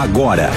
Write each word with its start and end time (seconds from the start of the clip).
Agora, 0.00 0.50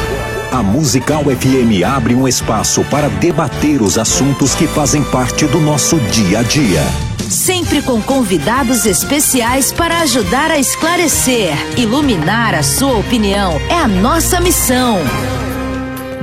a 0.53 0.64
Musical 0.64 1.26
FM 1.26 1.84
abre 1.86 2.16
um 2.16 2.25
espaço 2.25 2.82
para 2.86 3.09
debater 3.09 3.81
os 3.81 3.97
assuntos 3.97 4.55
que 4.55 4.66
fazem 4.66 5.04
parte 5.04 5.46
do 5.46 5.59
nosso 5.59 6.00
dia 6.00 6.39
a 6.39 6.43
dia. 6.43 6.81
Sempre 7.30 7.82
com 7.82 8.01
convidados 8.01 8.85
especiais 8.85 9.73
para 9.73 9.99
ajudar 9.99 10.49
a 10.49 10.57
esclarecer, 10.57 11.51
iluminar 11.77 12.55
a 12.55 12.63
sua 12.63 12.97
opinião. 12.97 13.59
É 13.69 13.79
a 13.79 13.87
nossa 13.87 14.39
missão. 14.39 15.00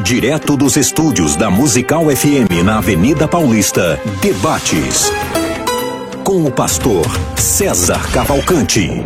Direto 0.02 0.56
dos 0.56 0.78
estúdios 0.78 1.36
da 1.36 1.50
Musical 1.50 2.04
FM 2.04 2.64
na 2.64 2.78
Avenida 2.78 3.28
Paulista, 3.28 4.00
debates 4.22 5.12
com 6.24 6.46
o 6.46 6.50
pastor 6.50 7.04
César 7.36 8.00
Cavalcante. 8.12 9.04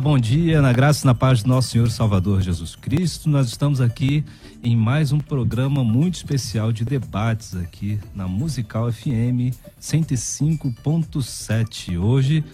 Bom 0.00 0.18
dia, 0.18 0.60
na 0.60 0.74
graça 0.74 1.04
e 1.04 1.06
na 1.06 1.14
paz 1.14 1.42
do 1.42 1.48
nosso 1.48 1.70
Senhor 1.70 1.90
Salvador 1.90 2.42
Jesus 2.42 2.76
Cristo. 2.76 3.30
Nós 3.30 3.46
estamos 3.46 3.80
aqui 3.80 4.22
em 4.62 4.76
mais 4.76 5.10
um 5.10 5.18
programa 5.18 5.82
muito 5.82 6.16
especial 6.16 6.70
de 6.70 6.84
debates 6.84 7.56
aqui 7.56 7.98
na 8.14 8.28
Musical 8.28 8.92
FM 8.92 9.56
105.7. 9.80 11.98
Hoje 11.98 12.44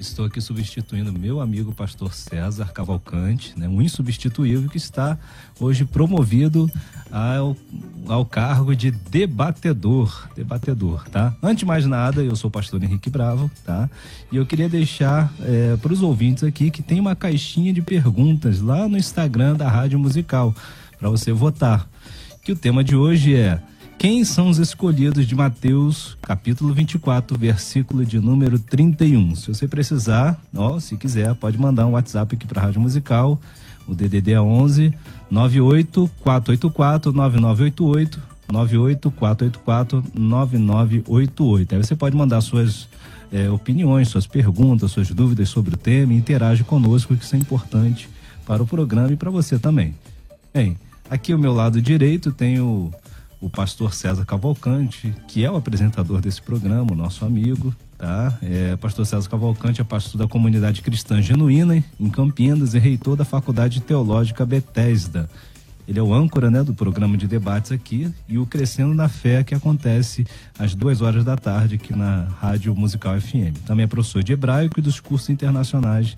estou 0.00 0.24
aqui 0.24 0.40
substituindo 0.40 1.12
meu 1.12 1.40
amigo 1.40 1.72
pastor 1.72 2.14
César 2.14 2.72
Cavalcante, 2.72 3.52
né, 3.56 3.68
um 3.68 3.82
insubstituível 3.82 4.68
que 4.68 4.78
está 4.78 5.18
hoje 5.60 5.84
promovido 5.84 6.70
ao, 7.10 7.54
ao 8.08 8.24
cargo 8.24 8.74
de 8.74 8.90
debatedor, 8.90 10.28
debatedor, 10.34 11.06
tá? 11.10 11.36
Antes 11.42 11.58
de 11.58 11.66
mais 11.66 11.84
nada, 11.84 12.22
eu 12.22 12.34
sou 12.34 12.48
o 12.48 12.50
pastor 12.50 12.82
Henrique 12.82 13.10
Bravo, 13.10 13.50
tá? 13.64 13.90
E 14.32 14.36
eu 14.36 14.46
queria 14.46 14.68
deixar 14.68 15.32
é, 15.40 15.76
para 15.76 15.92
os 15.92 16.02
ouvintes 16.02 16.44
aqui 16.44 16.70
que 16.70 16.82
tem 16.82 16.98
uma 16.98 17.14
caixinha 17.14 17.72
de 17.72 17.82
perguntas 17.82 18.60
lá 18.60 18.88
no 18.88 18.96
Instagram 18.96 19.54
da 19.54 19.68
Rádio 19.68 19.98
Musical 19.98 20.54
para 20.98 21.10
você 21.10 21.30
votar. 21.30 21.86
Que 22.42 22.52
o 22.52 22.56
tema 22.56 22.82
de 22.82 22.96
hoje 22.96 23.34
é 23.34 23.60
quem 24.00 24.24
são 24.24 24.48
os 24.48 24.58
escolhidos 24.58 25.26
de 25.26 25.34
Mateus, 25.34 26.16
capítulo 26.22 26.72
24, 26.72 27.38
versículo 27.38 28.02
de 28.02 28.18
número 28.18 28.58
31? 28.58 29.36
Se 29.36 29.48
você 29.48 29.68
precisar, 29.68 30.40
ó, 30.56 30.80
se 30.80 30.96
quiser, 30.96 31.34
pode 31.34 31.60
mandar 31.60 31.86
um 31.86 31.90
WhatsApp 31.90 32.34
aqui 32.34 32.46
para 32.46 32.62
a 32.62 32.64
Rádio 32.64 32.80
Musical. 32.80 33.38
O 33.86 33.94
DDD 33.94 34.32
é 34.32 34.40
11 34.40 34.94
98 35.30 36.10
484 36.22 37.12
9988 37.12 38.22
98 38.50 39.10
484 39.10 40.04
9988. 40.14 41.74
Aí 41.74 41.84
você 41.84 41.94
pode 41.94 42.16
mandar 42.16 42.40
suas 42.40 42.88
é, 43.30 43.50
opiniões, 43.50 44.08
suas 44.08 44.26
perguntas, 44.26 44.92
suas 44.92 45.10
dúvidas 45.10 45.50
sobre 45.50 45.74
o 45.74 45.76
tema 45.76 46.14
e 46.14 46.16
interage 46.16 46.64
conosco, 46.64 47.14
que 47.14 47.22
isso 47.22 47.36
é 47.36 47.38
importante 47.38 48.08
para 48.46 48.62
o 48.62 48.66
programa 48.66 49.12
e 49.12 49.16
para 49.16 49.28
você 49.28 49.58
também. 49.58 49.94
Bem, 50.54 50.78
aqui 51.10 51.34
ao 51.34 51.38
meu 51.38 51.52
lado 51.52 51.82
direito 51.82 52.32
tem 52.32 52.60
o 52.60 52.90
o 53.40 53.48
pastor 53.48 53.94
César 53.94 54.24
Cavalcante, 54.24 55.14
que 55.26 55.44
é 55.44 55.50
o 55.50 55.56
apresentador 55.56 56.20
desse 56.20 56.42
programa, 56.42 56.92
o 56.92 56.94
nosso 56.94 57.24
amigo, 57.24 57.74
tá? 57.96 58.38
É, 58.42 58.76
pastor 58.76 59.06
César 59.06 59.28
Cavalcante 59.28 59.80
é 59.80 59.84
pastor 59.84 60.18
da 60.18 60.28
comunidade 60.28 60.82
cristã 60.82 61.22
genuína 61.22 61.82
em 61.98 62.10
Campinas 62.10 62.74
e 62.74 62.78
reitor 62.78 63.16
da 63.16 63.24
Faculdade 63.24 63.80
Teológica 63.80 64.44
Bethesda. 64.44 65.28
Ele 65.88 65.98
é 65.98 66.02
o 66.02 66.14
âncora 66.14 66.50
né, 66.50 66.62
do 66.62 66.72
programa 66.72 67.16
de 67.16 67.26
debates 67.26 67.72
aqui 67.72 68.12
e 68.28 68.38
o 68.38 68.46
Crescendo 68.46 68.94
na 68.94 69.08
Fé, 69.08 69.42
que 69.42 69.54
acontece 69.54 70.24
às 70.56 70.72
duas 70.72 71.00
horas 71.00 71.24
da 71.24 71.36
tarde 71.36 71.76
aqui 71.76 71.96
na 71.96 72.28
Rádio 72.40 72.74
Musical 72.76 73.20
FM. 73.20 73.58
Também 73.66 73.84
é 73.84 73.86
professor 73.88 74.22
de 74.22 74.32
hebraico 74.32 74.78
e 74.78 74.82
dos 74.82 75.00
cursos 75.00 75.30
internacionais 75.30 76.16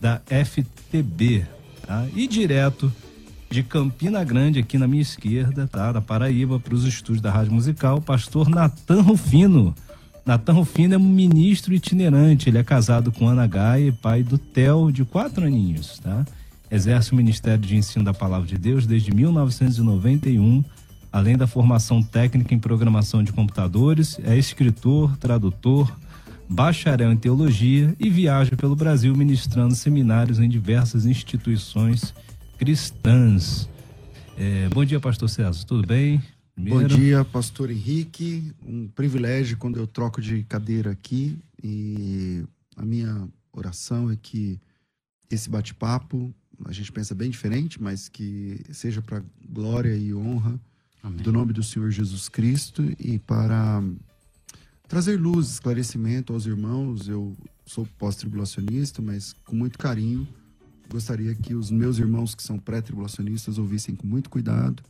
da 0.00 0.22
FTB. 0.26 1.44
Tá? 1.86 2.06
E 2.14 2.26
direto 2.26 2.90
de 3.52 3.62
Campina 3.62 4.24
Grande, 4.24 4.60
aqui 4.60 4.78
na 4.78 4.88
minha 4.88 5.02
esquerda, 5.02 5.66
tá? 5.66 5.92
Da 5.92 6.00
Paraíba, 6.00 6.58
para 6.58 6.74
os 6.74 6.84
estúdios 6.84 7.20
da 7.20 7.30
Rádio 7.30 7.52
Musical, 7.52 8.00
pastor 8.00 8.48
Natan 8.48 9.02
Rufino. 9.02 9.74
Natan 10.24 10.54
Rufino 10.54 10.94
é 10.94 10.96
um 10.96 11.00
ministro 11.00 11.74
itinerante, 11.74 12.48
ele 12.48 12.56
é 12.56 12.64
casado 12.64 13.12
com 13.12 13.28
Ana 13.28 13.46
Gaia, 13.46 13.92
pai 14.00 14.22
do 14.22 14.38
Theo, 14.38 14.90
de 14.90 15.04
quatro 15.04 15.44
aninhos, 15.44 15.98
tá? 15.98 16.24
Exerce 16.70 17.12
o 17.12 17.14
Ministério 17.14 17.58
de 17.58 17.76
Ensino 17.76 18.02
da 18.02 18.14
Palavra 18.14 18.46
de 18.46 18.56
Deus 18.56 18.86
desde 18.86 19.14
1991, 19.14 20.64
além 21.12 21.36
da 21.36 21.46
formação 21.46 22.02
técnica 22.02 22.54
em 22.54 22.58
programação 22.58 23.22
de 23.22 23.34
computadores, 23.34 24.18
é 24.24 24.34
escritor, 24.34 25.14
tradutor, 25.18 25.94
bacharel 26.48 27.12
em 27.12 27.18
teologia 27.18 27.94
e 28.00 28.08
viaja 28.08 28.56
pelo 28.56 28.74
Brasil 28.74 29.14
ministrando 29.14 29.74
seminários 29.74 30.38
em 30.38 30.48
diversas 30.48 31.04
instituições 31.04 32.14
cristãs. 32.62 33.68
É, 34.38 34.68
bom 34.68 34.84
dia, 34.84 35.00
pastor 35.00 35.28
César, 35.28 35.64
tudo 35.64 35.84
bem? 35.84 36.22
Primeiro... 36.54 36.78
Bom 36.78 36.86
dia, 36.86 37.24
pastor 37.24 37.72
Henrique. 37.72 38.52
Um 38.64 38.86
privilégio 38.86 39.56
quando 39.56 39.78
eu 39.78 39.86
troco 39.88 40.20
de 40.20 40.44
cadeira 40.44 40.92
aqui 40.92 41.36
e 41.60 42.44
a 42.76 42.84
minha 42.84 43.28
oração 43.52 44.12
é 44.12 44.16
que 44.16 44.60
esse 45.28 45.50
bate-papo, 45.50 46.32
a 46.64 46.70
gente 46.70 46.92
pensa 46.92 47.16
bem 47.16 47.30
diferente, 47.30 47.82
mas 47.82 48.08
que 48.08 48.60
seja 48.70 49.02
para 49.02 49.24
glória 49.50 49.96
e 49.96 50.14
honra 50.14 50.56
Amém. 51.02 51.20
do 51.20 51.32
nome 51.32 51.52
do 51.52 51.64
Senhor 51.64 51.90
Jesus 51.90 52.28
Cristo 52.28 52.94
e 52.96 53.18
para 53.18 53.82
trazer 54.86 55.18
luz, 55.18 55.48
esclarecimento 55.48 56.32
aos 56.32 56.46
irmãos. 56.46 57.08
Eu 57.08 57.36
sou 57.66 57.84
pós-tribulacionista, 57.98 59.02
mas 59.02 59.32
com 59.44 59.56
muito 59.56 59.76
carinho 59.80 60.28
gostaria 60.92 61.34
que 61.34 61.54
os 61.54 61.70
meus 61.70 61.98
irmãos 61.98 62.34
que 62.34 62.42
são 62.42 62.58
pré-tribulacionistas 62.58 63.58
ouvissem 63.58 63.96
com 63.96 64.06
muito 64.06 64.28
cuidado 64.28 64.82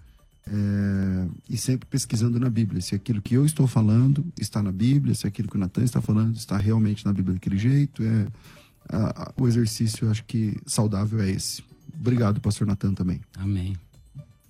é, 0.47 1.29
e 1.49 1.57
sempre 1.57 1.87
pesquisando 1.89 2.41
na 2.41 2.51
Bíblia 2.51 2.81
se 2.81 2.95
aquilo 2.95 3.23
que 3.23 3.35
eu 3.35 3.47
estou 3.47 3.67
falando 3.67 4.25
está 4.41 4.61
na 4.63 4.73
Bíblia, 4.73 5.15
se 5.15 5.27
aquilo 5.27 5.49
que 5.49 5.57
o 5.57 5.61
Natan 5.61 5.85
está 5.85 6.01
falando 6.01 6.35
está 6.37 6.57
realmente 6.57 7.07
na 7.07 7.13
Bíblia 7.13 7.35
daquele 7.35 7.57
jeito. 7.57 8.03
É, 8.03 8.27
a, 8.89 9.23
a, 9.23 9.33
o 9.37 9.47
exercício, 9.47 10.11
acho 10.11 10.25
que 10.25 10.57
saudável 10.67 11.21
é 11.21 11.31
esse. 11.31 11.63
Obrigado, 11.99 12.41
pastor 12.41 12.67
Natan, 12.67 12.95
também. 12.95 13.21
Amém. 13.37 13.77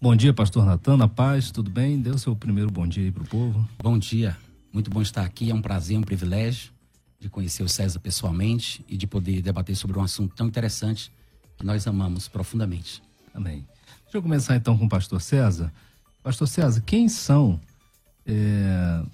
Bom 0.00 0.16
dia, 0.16 0.32
pastor 0.32 0.64
Natan, 0.64 0.96
na 0.96 1.06
paz, 1.06 1.50
tudo 1.50 1.70
bem? 1.70 2.00
Dê 2.00 2.10
o 2.10 2.18
seu 2.18 2.34
primeiro 2.34 2.70
bom 2.70 2.86
dia 2.86 3.04
aí 3.04 3.12
para 3.12 3.22
o 3.22 3.26
povo. 3.26 3.68
Bom 3.80 3.98
dia, 3.98 4.36
muito 4.72 4.90
bom 4.90 5.02
estar 5.02 5.24
aqui, 5.24 5.50
é 5.50 5.54
um 5.54 5.62
prazer, 5.62 5.98
um 5.98 6.02
privilégio 6.02 6.72
de 7.20 7.28
conhecer 7.28 7.62
o 7.62 7.68
César 7.68 8.00
pessoalmente 8.00 8.84
e 8.88 8.96
de 8.96 9.06
poder 9.06 9.42
debater 9.42 9.76
sobre 9.76 9.98
um 9.98 10.02
assunto 10.02 10.34
tão 10.34 10.48
interessante 10.48 11.12
que 11.62 11.66
nós 11.66 11.86
amamos 11.86 12.26
profundamente. 12.26 13.00
Amém. 13.32 13.64
Deixa 14.02 14.18
eu 14.18 14.22
começar 14.22 14.56
então 14.56 14.76
com 14.76 14.86
o 14.86 14.88
pastor 14.88 15.22
César. 15.22 15.72
Pastor 16.20 16.48
César, 16.48 16.82
quem 16.84 17.08
são 17.08 17.60
é, 18.26 19.04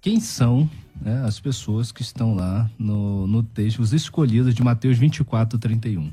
quem 0.00 0.20
são 0.20 0.70
né, 1.00 1.24
as 1.24 1.40
pessoas 1.40 1.90
que 1.90 2.00
estão 2.00 2.32
lá 2.32 2.70
no, 2.78 3.26
no 3.26 3.42
texto, 3.42 3.80
os 3.80 3.92
escolhidos 3.92 4.54
de 4.54 4.62
Mateus 4.62 4.98
24, 4.98 5.58
31? 5.58 6.12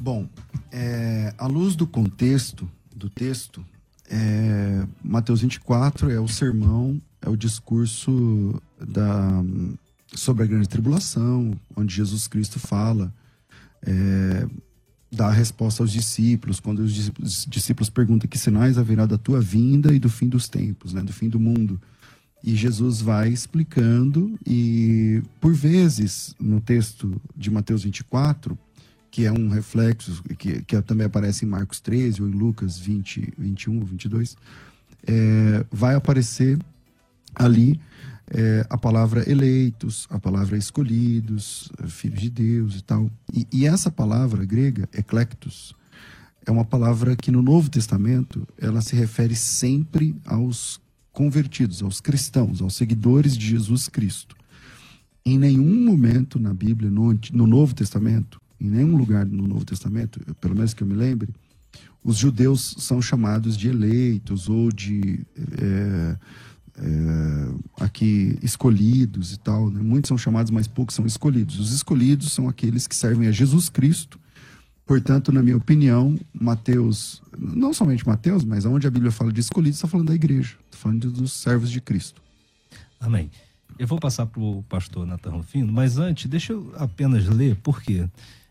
Bom, 0.00 0.26
é, 0.72 1.34
à 1.36 1.46
luz 1.46 1.76
do 1.76 1.86
contexto 1.86 2.68
do 2.96 3.10
texto, 3.10 3.62
é, 4.08 4.86
Mateus 5.04 5.42
24 5.42 6.10
é 6.10 6.18
o 6.18 6.26
sermão, 6.26 6.98
é 7.20 7.28
o 7.28 7.36
discurso 7.36 8.62
da, 8.80 9.44
sobre 10.14 10.44
a 10.44 10.46
grande 10.46 10.70
tribulação, 10.70 11.54
onde 11.76 11.94
Jesus 11.94 12.26
Cristo 12.26 12.58
fala 12.58 13.12
é, 13.82 14.46
dar 15.10 15.28
a 15.28 15.32
resposta 15.32 15.82
aos 15.82 15.90
discípulos, 15.90 16.60
quando 16.60 16.80
os 16.80 17.10
discípulos 17.46 17.88
perguntam 17.88 18.28
que 18.28 18.38
sinais 18.38 18.76
haverá 18.78 19.06
da 19.06 19.18
tua 19.18 19.40
vinda 19.40 19.94
e 19.94 19.98
do 19.98 20.08
fim 20.08 20.28
dos 20.28 20.48
tempos, 20.48 20.92
né, 20.92 21.02
do 21.02 21.12
fim 21.12 21.28
do 21.28 21.40
mundo. 21.40 21.80
E 22.42 22.54
Jesus 22.54 23.00
vai 23.00 23.30
explicando, 23.30 24.38
e 24.46 25.22
por 25.40 25.52
vezes, 25.54 26.34
no 26.38 26.60
texto 26.60 27.20
de 27.36 27.50
Mateus 27.50 27.82
24, 27.82 28.56
que 29.10 29.24
é 29.24 29.32
um 29.32 29.48
reflexo, 29.48 30.22
que, 30.38 30.62
que 30.62 30.82
também 30.82 31.06
aparece 31.06 31.44
em 31.44 31.48
Marcos 31.48 31.80
13 31.80 32.22
ou 32.22 32.28
em 32.28 32.32
Lucas 32.32 32.78
20, 32.78 33.34
21 33.36 33.80
ou 33.80 33.84
22, 33.84 34.36
é, 35.06 35.64
vai 35.72 35.94
aparecer 35.94 36.58
ali 37.34 37.80
é, 38.30 38.66
a 38.68 38.76
palavra 38.76 39.28
eleitos, 39.30 40.06
a 40.10 40.18
palavra 40.18 40.56
escolhidos, 40.56 41.70
filhos 41.86 42.20
de 42.20 42.30
Deus 42.30 42.76
e 42.76 42.82
tal. 42.82 43.10
E, 43.32 43.46
e, 43.52 43.66
essa 43.66 43.90
palavra 43.90 44.44
grega, 44.44 44.88
eclectos, 44.92 45.74
é 46.44 46.50
uma 46.50 46.64
palavra 46.64 47.16
que 47.16 47.30
no 47.30 47.42
Novo 47.42 47.70
Testamento 47.70 48.46
ela 48.58 48.80
se 48.80 48.96
refere 48.96 49.34
sempre 49.34 50.16
aos 50.24 50.80
convertidos, 51.12 51.82
aos 51.82 52.00
cristãos, 52.00 52.62
aos 52.62 52.74
seguidores 52.76 53.36
de 53.36 53.46
Jesus 53.46 53.88
Cristo. 53.88 54.36
Em 55.24 55.38
nenhum 55.38 55.84
momento 55.84 56.38
na 56.38 56.54
Bíblia, 56.54 56.90
no, 56.90 57.18
no 57.32 57.46
Novo 57.46 57.74
Testamento, 57.74 58.40
em 58.60 58.70
nenhum 58.70 58.96
lugar 58.96 59.26
no 59.26 59.46
Novo 59.46 59.64
Testamento, 59.64 60.20
pelo 60.40 60.54
menos 60.54 60.72
que 60.74 60.82
eu 60.82 60.86
me 60.86 60.94
lembre, 60.94 61.34
os 62.02 62.16
judeus 62.16 62.76
são 62.78 63.02
chamados 63.02 63.56
de 63.56 63.68
eleitos 63.68 64.48
ou 64.48 64.72
de 64.72 65.20
é, 65.60 66.16
é, 66.78 67.84
aqui 67.84 68.38
escolhidos 68.42 69.32
e 69.32 69.38
tal. 69.38 69.70
Né? 69.70 69.80
Muitos 69.82 70.08
são 70.08 70.18
chamados, 70.18 70.50
mas 70.50 70.66
poucos 70.66 70.94
são 70.94 71.04
escolhidos. 71.06 71.58
Os 71.58 71.72
escolhidos 71.72 72.32
são 72.32 72.48
aqueles 72.48 72.86
que 72.86 72.94
servem 72.94 73.28
a 73.28 73.32
Jesus 73.32 73.68
Cristo. 73.68 74.18
Portanto, 74.86 75.30
na 75.32 75.42
minha 75.42 75.56
opinião, 75.56 76.18
Mateus, 76.32 77.22
não 77.36 77.74
somente 77.74 78.06
Mateus, 78.06 78.42
mas 78.42 78.64
onde 78.64 78.86
a 78.86 78.90
Bíblia 78.90 79.12
fala 79.12 79.30
de 79.30 79.40
escolhidos, 79.40 79.76
está 79.76 79.88
falando 79.88 80.08
da 80.08 80.14
igreja, 80.14 80.56
está 80.64 80.78
falando 80.78 81.10
dos 81.10 81.32
servos 81.32 81.70
de 81.70 81.80
Cristo. 81.80 82.22
Amém. 82.98 83.30
Eu 83.78 83.86
vou 83.86 84.00
passar 84.00 84.24
para 84.26 84.40
o 84.40 84.62
pastor 84.62 85.06
Natan 85.06 85.30
Rufino, 85.30 85.70
mas 85.70 85.98
antes, 85.98 86.26
deixa 86.26 86.54
eu 86.54 86.72
apenas 86.76 87.26
ler, 87.26 87.54
por 87.56 87.82
quê? 87.82 88.08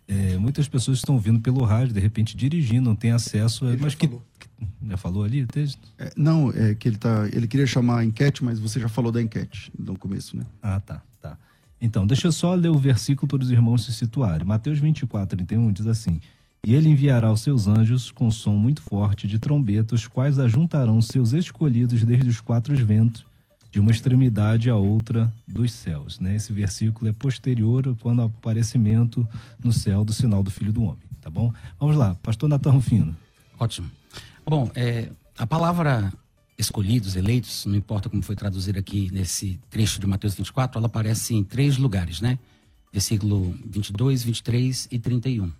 É, 0.07 0.37
muitas 0.37 0.67
pessoas 0.69 0.99
estão 0.99 1.19
vindo 1.19 1.41
pelo 1.41 1.63
rádio, 1.65 1.93
de 1.93 1.99
repente 1.99 2.37
dirigindo, 2.37 2.89
não 2.89 2.95
tem 2.95 3.11
acesso. 3.11 3.67
A, 3.67 3.75
mas 3.77 3.93
que, 3.93 4.07
falou. 4.07 4.23
que, 4.39 4.47
Já 4.87 4.97
falou 4.97 5.23
ali 5.23 5.43
o 5.43 5.47
texto? 5.47 5.81
É, 5.99 6.11
não, 6.15 6.49
é 6.51 6.73
que 6.73 6.87
ele 6.87 6.97
tá. 6.97 7.27
Ele 7.33 7.45
queria 7.45 7.67
chamar 7.67 7.99
a 7.99 8.05
enquete, 8.05 8.43
mas 8.43 8.57
você 8.57 8.79
já 8.79 8.87
falou 8.87 9.11
da 9.11 9.21
enquete 9.21 9.71
no 9.77 9.97
começo, 9.97 10.37
né? 10.37 10.45
Ah, 10.61 10.79
tá, 10.79 11.01
tá. 11.21 11.37
Então, 11.81 12.07
deixa 12.07 12.27
eu 12.27 12.31
só 12.31 12.53
ler 12.55 12.69
o 12.69 12.77
versículo 12.77 13.27
para 13.27 13.43
os 13.43 13.51
irmãos 13.51 13.85
se 13.85 13.93
situarem. 13.93 14.47
Mateus 14.47 14.79
24, 14.79 15.35
31 15.35 15.73
diz 15.73 15.87
assim: 15.87 16.21
E 16.65 16.73
ele 16.73 16.87
enviará 16.87 17.29
os 17.29 17.41
seus 17.41 17.67
anjos 17.67 18.09
com 18.09 18.31
som 18.31 18.55
muito 18.55 18.81
forte 18.81 19.27
de 19.27 19.37
trombeta, 19.37 19.93
os 19.93 20.07
quais 20.07 20.39
ajuntarão 20.39 21.01
seus 21.01 21.33
escolhidos 21.33 22.01
desde 22.05 22.29
os 22.29 22.39
quatro 22.39 22.73
ventos 22.77 23.26
de 23.77 23.79
uma 23.79 23.91
extremidade 23.91 24.71
à 24.71 24.75
outra 24.75 25.31
dos 25.47 25.71
céus. 25.71 26.19
Né? 26.19 26.35
Esse 26.35 26.51
versículo 26.51 27.11
é 27.11 27.13
posterior 27.13 27.95
quando 28.01 28.23
ao 28.23 28.27
aparecimento 28.27 29.27
no 29.63 29.71
céu 29.71 30.03
do 30.03 30.11
sinal 30.11 30.41
do 30.41 30.49
Filho 30.49 30.73
do 30.73 30.81
Homem. 30.81 31.03
Tá 31.21 31.29
bom? 31.29 31.53
Vamos 31.79 31.95
lá, 31.95 32.15
pastor 32.15 32.49
Natan 32.49 32.71
Rufino. 32.71 33.15
Ótimo. 33.59 33.87
Bom, 34.43 34.71
é, 34.73 35.11
a 35.37 35.45
palavra 35.45 36.11
escolhidos, 36.57 37.15
eleitos, 37.15 37.67
não 37.67 37.75
importa 37.75 38.09
como 38.09 38.23
foi 38.23 38.35
traduzida 38.35 38.79
aqui 38.79 39.11
nesse 39.11 39.59
trecho 39.69 39.99
de 39.99 40.07
Mateus 40.07 40.33
24, 40.33 40.79
ela 40.79 40.87
aparece 40.87 41.35
em 41.35 41.43
três 41.43 41.77
lugares, 41.77 42.19
né? 42.19 42.39
Versículo 42.91 43.55
22, 43.63 44.23
23 44.23 44.87
e 44.89 44.97
31. 44.97 45.51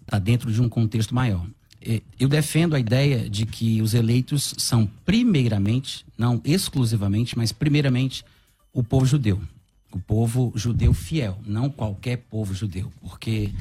Está 0.00 0.18
dentro 0.18 0.50
de 0.50 0.62
um 0.62 0.68
contexto 0.70 1.14
maior. 1.14 1.46
É, 1.84 2.00
eu 2.18 2.28
defendo 2.28 2.74
a 2.74 2.80
ideia 2.80 3.28
de 3.28 3.44
que 3.44 3.82
os 3.82 3.94
eleitos 3.94 4.54
são 4.58 4.88
primeiramente, 5.04 6.04
não 6.16 6.40
exclusivamente, 6.44 7.36
mas 7.36 7.52
primeiramente 7.52 8.24
o 8.72 8.82
povo 8.82 9.04
judeu. 9.06 9.40
O 9.92 9.98
povo 9.98 10.52
judeu 10.54 10.94
fiel, 10.94 11.38
não 11.44 11.68
qualquer 11.68 12.16
povo 12.16 12.54
judeu, 12.54 12.90
porque 13.00 13.52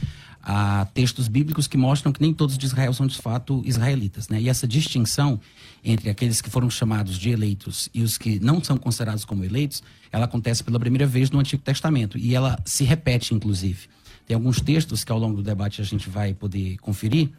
há 0.42 0.86
textos 0.94 1.28
bíblicos 1.28 1.68
que 1.68 1.78
mostram 1.78 2.12
que 2.12 2.22
nem 2.22 2.34
todos 2.34 2.58
de 2.58 2.66
Israel 2.66 2.94
são 2.94 3.06
de 3.06 3.18
fato 3.18 3.62
israelitas, 3.66 4.30
né? 4.30 4.42
E 4.42 4.50
essa 4.50 4.68
distinção 4.68 5.40
entre 5.84 6.10
aqueles 6.10 6.42
que 6.42 6.50
foram 6.50 6.70
chamados 6.70 7.18
de 7.18 7.30
eleitos 7.30 7.90
e 7.94 8.02
os 8.02 8.18
que 8.18 8.40
não 8.40 8.64
são 8.64 8.78
considerados 8.78 9.26
como 9.26 9.44
eleitos, 9.44 9.84
ela 10.12 10.26
acontece 10.26 10.64
pela 10.64 10.80
primeira 10.80 11.06
vez 11.06 11.30
no 11.30 11.40
Antigo 11.40 11.62
Testamento 11.64 12.18
e 12.18 12.34
ela 12.34 12.58
se 12.66 12.84
repete 12.84 13.34
inclusive. 13.34 13.90
Tem 14.26 14.36
alguns 14.36 14.62
textos 14.62 15.04
que 15.04 15.12
ao 15.12 15.20
longo 15.20 15.38
do 15.38 15.44
debate 15.44 15.82
a 15.82 15.84
gente 15.84 16.10
vai 16.10 16.34
poder 16.34 16.78
conferir, 16.78 17.32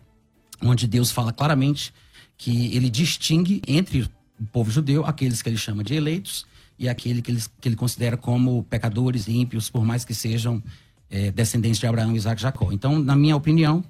onde 0.63 0.87
Deus 0.87 1.11
fala 1.11 1.33
claramente 1.33 1.93
que 2.37 2.75
ele 2.75 2.89
distingue 2.89 3.63
entre 3.67 4.03
o 4.41 4.45
povo 4.53 4.71
judeu 4.71 5.05
aqueles 5.05 5.43
que 5.43 5.49
ele 5.49 5.57
chama 5.57 5.85
de 5.85 5.95
eleitos 5.95 6.47
e 6.79 6.89
aquele 6.89 7.23
que 7.23 7.31
ele, 7.31 7.43
que 7.61 7.69
ele 7.69 7.77
considera 7.77 8.17
como 8.17 8.65
pecadores 8.65 9.29
ímpios, 9.29 9.71
por 9.71 9.85
mais 9.85 10.05
que 10.05 10.15
sejam 10.15 10.63
é, 11.11 11.31
descendentes 11.31 11.79
de 11.79 11.87
Abraão, 11.87 12.17
Isaac 12.17 12.41
e 12.41 12.43
Jacó. 12.43 12.73
Então, 12.73 12.99
na 12.99 13.15
minha 13.15 13.37
opinião, 13.37 13.85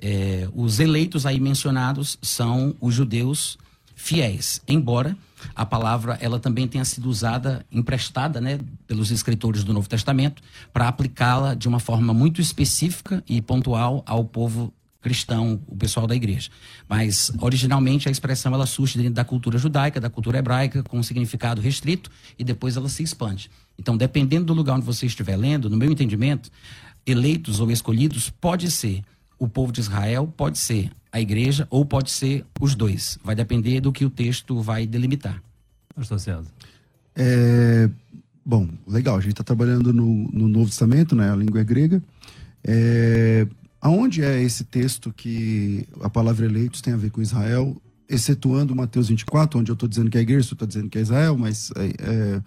é, 0.00 0.48
os 0.54 0.80
eleitos 0.80 1.24
aí 1.24 1.40
mencionados 1.40 2.18
são 2.20 2.74
os 2.80 2.94
judeus 2.94 3.56
fiéis, 3.94 4.60
embora 4.68 5.16
a 5.54 5.64
palavra 5.64 6.18
ela 6.20 6.38
também 6.38 6.66
tenha 6.66 6.84
sido 6.84 7.08
usada, 7.08 7.64
emprestada, 7.70 8.40
né, 8.40 8.58
pelos 8.86 9.10
escritores 9.10 9.64
do 9.64 9.72
Novo 9.72 9.88
Testamento, 9.88 10.42
para 10.72 10.88
aplicá-la 10.88 11.54
de 11.54 11.68
uma 11.68 11.80
forma 11.80 12.12
muito 12.12 12.40
específica 12.40 13.22
e 13.28 13.40
pontual 13.40 14.02
ao 14.06 14.24
povo 14.24 14.72
cristão, 15.00 15.60
o 15.66 15.76
pessoal 15.76 16.06
da 16.06 16.14
igreja. 16.14 16.50
Mas, 16.88 17.32
originalmente, 17.40 18.08
a 18.08 18.10
expressão 18.10 18.52
ela 18.52 18.66
surge 18.66 18.98
dentro 18.98 19.14
da 19.14 19.24
cultura 19.24 19.58
judaica, 19.58 20.00
da 20.00 20.10
cultura 20.10 20.38
hebraica, 20.38 20.82
com 20.82 20.98
um 20.98 21.02
significado 21.02 21.60
restrito, 21.60 22.10
e 22.38 22.44
depois 22.44 22.76
ela 22.76 22.88
se 22.88 23.02
expande. 23.02 23.50
Então, 23.78 23.96
dependendo 23.96 24.46
do 24.46 24.54
lugar 24.54 24.76
onde 24.76 24.86
você 24.86 25.06
estiver 25.06 25.36
lendo, 25.36 25.70
no 25.70 25.76
meu 25.76 25.90
entendimento, 25.90 26.50
eleitos 27.06 27.60
ou 27.60 27.70
escolhidos 27.70 28.28
pode 28.28 28.70
ser 28.70 29.02
o 29.38 29.48
povo 29.48 29.72
de 29.72 29.80
Israel, 29.80 30.32
pode 30.36 30.58
ser 30.58 30.90
a 31.12 31.20
igreja, 31.20 31.66
ou 31.70 31.84
pode 31.84 32.10
ser 32.10 32.44
os 32.60 32.74
dois. 32.74 33.18
Vai 33.22 33.34
depender 33.34 33.80
do 33.80 33.92
que 33.92 34.04
o 34.04 34.10
texto 34.10 34.60
vai 34.60 34.86
delimitar. 34.86 35.40
Pastor 35.94 36.18
César. 36.18 36.44
É, 37.14 37.88
bom, 38.44 38.68
legal. 38.86 39.16
A 39.16 39.20
gente 39.20 39.32
está 39.32 39.44
trabalhando 39.44 39.92
no, 39.92 40.28
no 40.30 40.48
Novo 40.48 40.66
Testamento, 40.66 41.16
né? 41.16 41.32
A 41.32 41.36
língua 41.36 41.60
é 41.60 41.64
grega. 41.64 42.02
É, 42.62 43.46
Aonde 43.80 44.22
é 44.22 44.42
esse 44.42 44.64
texto 44.64 45.12
que 45.12 45.86
a 46.00 46.10
palavra 46.10 46.46
eleitos 46.46 46.80
tem 46.80 46.92
a 46.92 46.96
ver 46.96 47.10
com 47.10 47.22
Israel, 47.22 47.80
excetuando 48.08 48.74
Mateus 48.74 49.08
24, 49.08 49.60
onde 49.60 49.70
eu 49.70 49.74
estou 49.74 49.88
dizendo 49.88 50.10
que 50.10 50.16
é 50.16 50.20
a 50.20 50.22
igreja, 50.22 50.52
estou 50.52 50.66
dizendo 50.66 50.88
que 50.88 50.98
é 50.98 51.02
Israel, 51.02 51.36
mas 51.36 51.70
é, 51.76 51.86
é, 51.86 52.42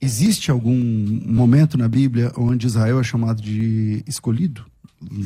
existe 0.00 0.50
algum 0.50 0.76
momento 1.26 1.76
na 1.76 1.88
Bíblia 1.88 2.32
onde 2.36 2.66
Israel 2.66 3.00
é 3.00 3.02
chamado 3.02 3.42
de 3.42 4.04
escolhido? 4.06 4.64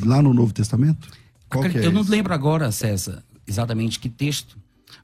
Lá 0.05 0.21
no 0.21 0.33
Novo 0.33 0.53
Testamento? 0.53 1.07
Qual 1.49 1.65
é 1.65 1.85
eu 1.85 1.91
não 1.91 2.01
lembro 2.01 2.33
agora, 2.33 2.71
César, 2.71 3.23
exatamente 3.45 3.99
que 3.99 4.09
texto, 4.09 4.57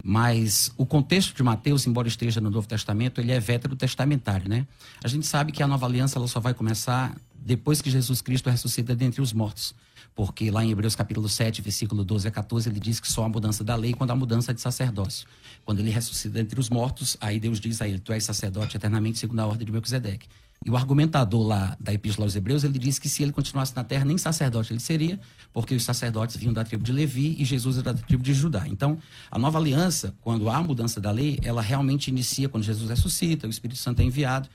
mas 0.03 0.71
o 0.77 0.85
contexto 0.85 1.35
de 1.35 1.43
Mateus, 1.43 1.85
embora 1.85 2.07
esteja 2.07 2.41
no 2.41 2.49
Novo 2.49 2.67
Testamento, 2.67 3.21
ele 3.21 3.31
é 3.31 3.39
veterotestamentário, 3.39 4.49
né? 4.49 4.65
A 5.03 5.07
gente 5.07 5.27
sabe 5.27 5.51
que 5.51 5.61
a 5.61 5.67
nova 5.67 5.85
aliança 5.85 6.17
ela 6.17 6.27
só 6.27 6.39
vai 6.39 6.53
começar 6.53 7.15
depois 7.35 7.81
que 7.81 7.89
Jesus 7.89 8.21
Cristo 8.21 8.49
ressuscita 8.49 8.95
dentre 8.95 9.21
os 9.21 9.33
mortos. 9.33 9.75
Porque 10.15 10.51
lá 10.51 10.63
em 10.63 10.71
Hebreus 10.71 10.95
capítulo 10.95 11.29
7, 11.29 11.61
versículo 11.61 12.03
12 12.03 12.27
a 12.27 12.31
14, 12.31 12.69
ele 12.69 12.79
diz 12.79 12.99
que 12.99 13.11
só 13.11 13.23
a 13.23 13.29
mudança 13.29 13.63
da 13.63 13.75
lei 13.75 13.93
quando 13.93 14.11
há 14.11 14.15
mudança 14.15 14.53
de 14.53 14.61
sacerdócio. 14.61 15.27
Quando 15.63 15.79
ele 15.79 15.89
ressuscita 15.89 16.39
entre 16.39 16.59
os 16.59 16.69
mortos, 16.69 17.15
aí 17.21 17.39
Deus 17.39 17.59
diz 17.59 17.81
a 17.81 17.87
ele, 17.87 17.99
tu 17.99 18.11
és 18.11 18.23
sacerdote 18.23 18.75
eternamente 18.75 19.19
segundo 19.19 19.39
a 19.39 19.47
ordem 19.47 19.65
de 19.65 19.71
Melquisedeque. 19.71 20.27
E 20.63 20.69
o 20.69 20.77
argumentador 20.77 21.47
lá 21.47 21.75
da 21.79 21.91
Epístola 21.91 22.27
aos 22.27 22.35
Hebreus, 22.35 22.63
ele 22.63 22.77
diz 22.77 22.99
que 22.99 23.09
se 23.09 23.23
ele 23.23 23.31
continuasse 23.31 23.75
na 23.75 23.83
terra, 23.83 24.05
nem 24.05 24.15
sacerdote 24.15 24.71
ele 24.71 24.79
seria, 24.79 25.19
porque 25.51 25.73
os 25.73 25.83
sacerdotes 25.83 26.35
vinham 26.35 26.53
da 26.53 26.63
tribo 26.63 26.83
de 26.83 26.91
Levi 26.91 27.35
e 27.39 27.43
Jesus 27.43 27.79
era 27.79 27.91
da 27.91 27.99
tribo 27.99 28.21
de 28.21 28.31
Judá. 28.31 28.67
Então, 28.67 28.99
a 29.31 29.39
nova 29.39 29.57
aliança, 29.57 30.13
quando 30.21 30.51
há 30.51 30.61
mudança 30.61 31.01
da 31.01 31.09
lei, 31.09 31.39
ela 31.41 31.63
realmente 31.63 32.09
inicia 32.09 32.47
quando 32.47 32.63
Jesus 32.63 32.87
ressuscita, 32.87 33.47
o 33.47 33.49
Espírito 33.49 33.79
Santo 33.79 34.01
é 34.01 34.03
enviado. 34.03 34.47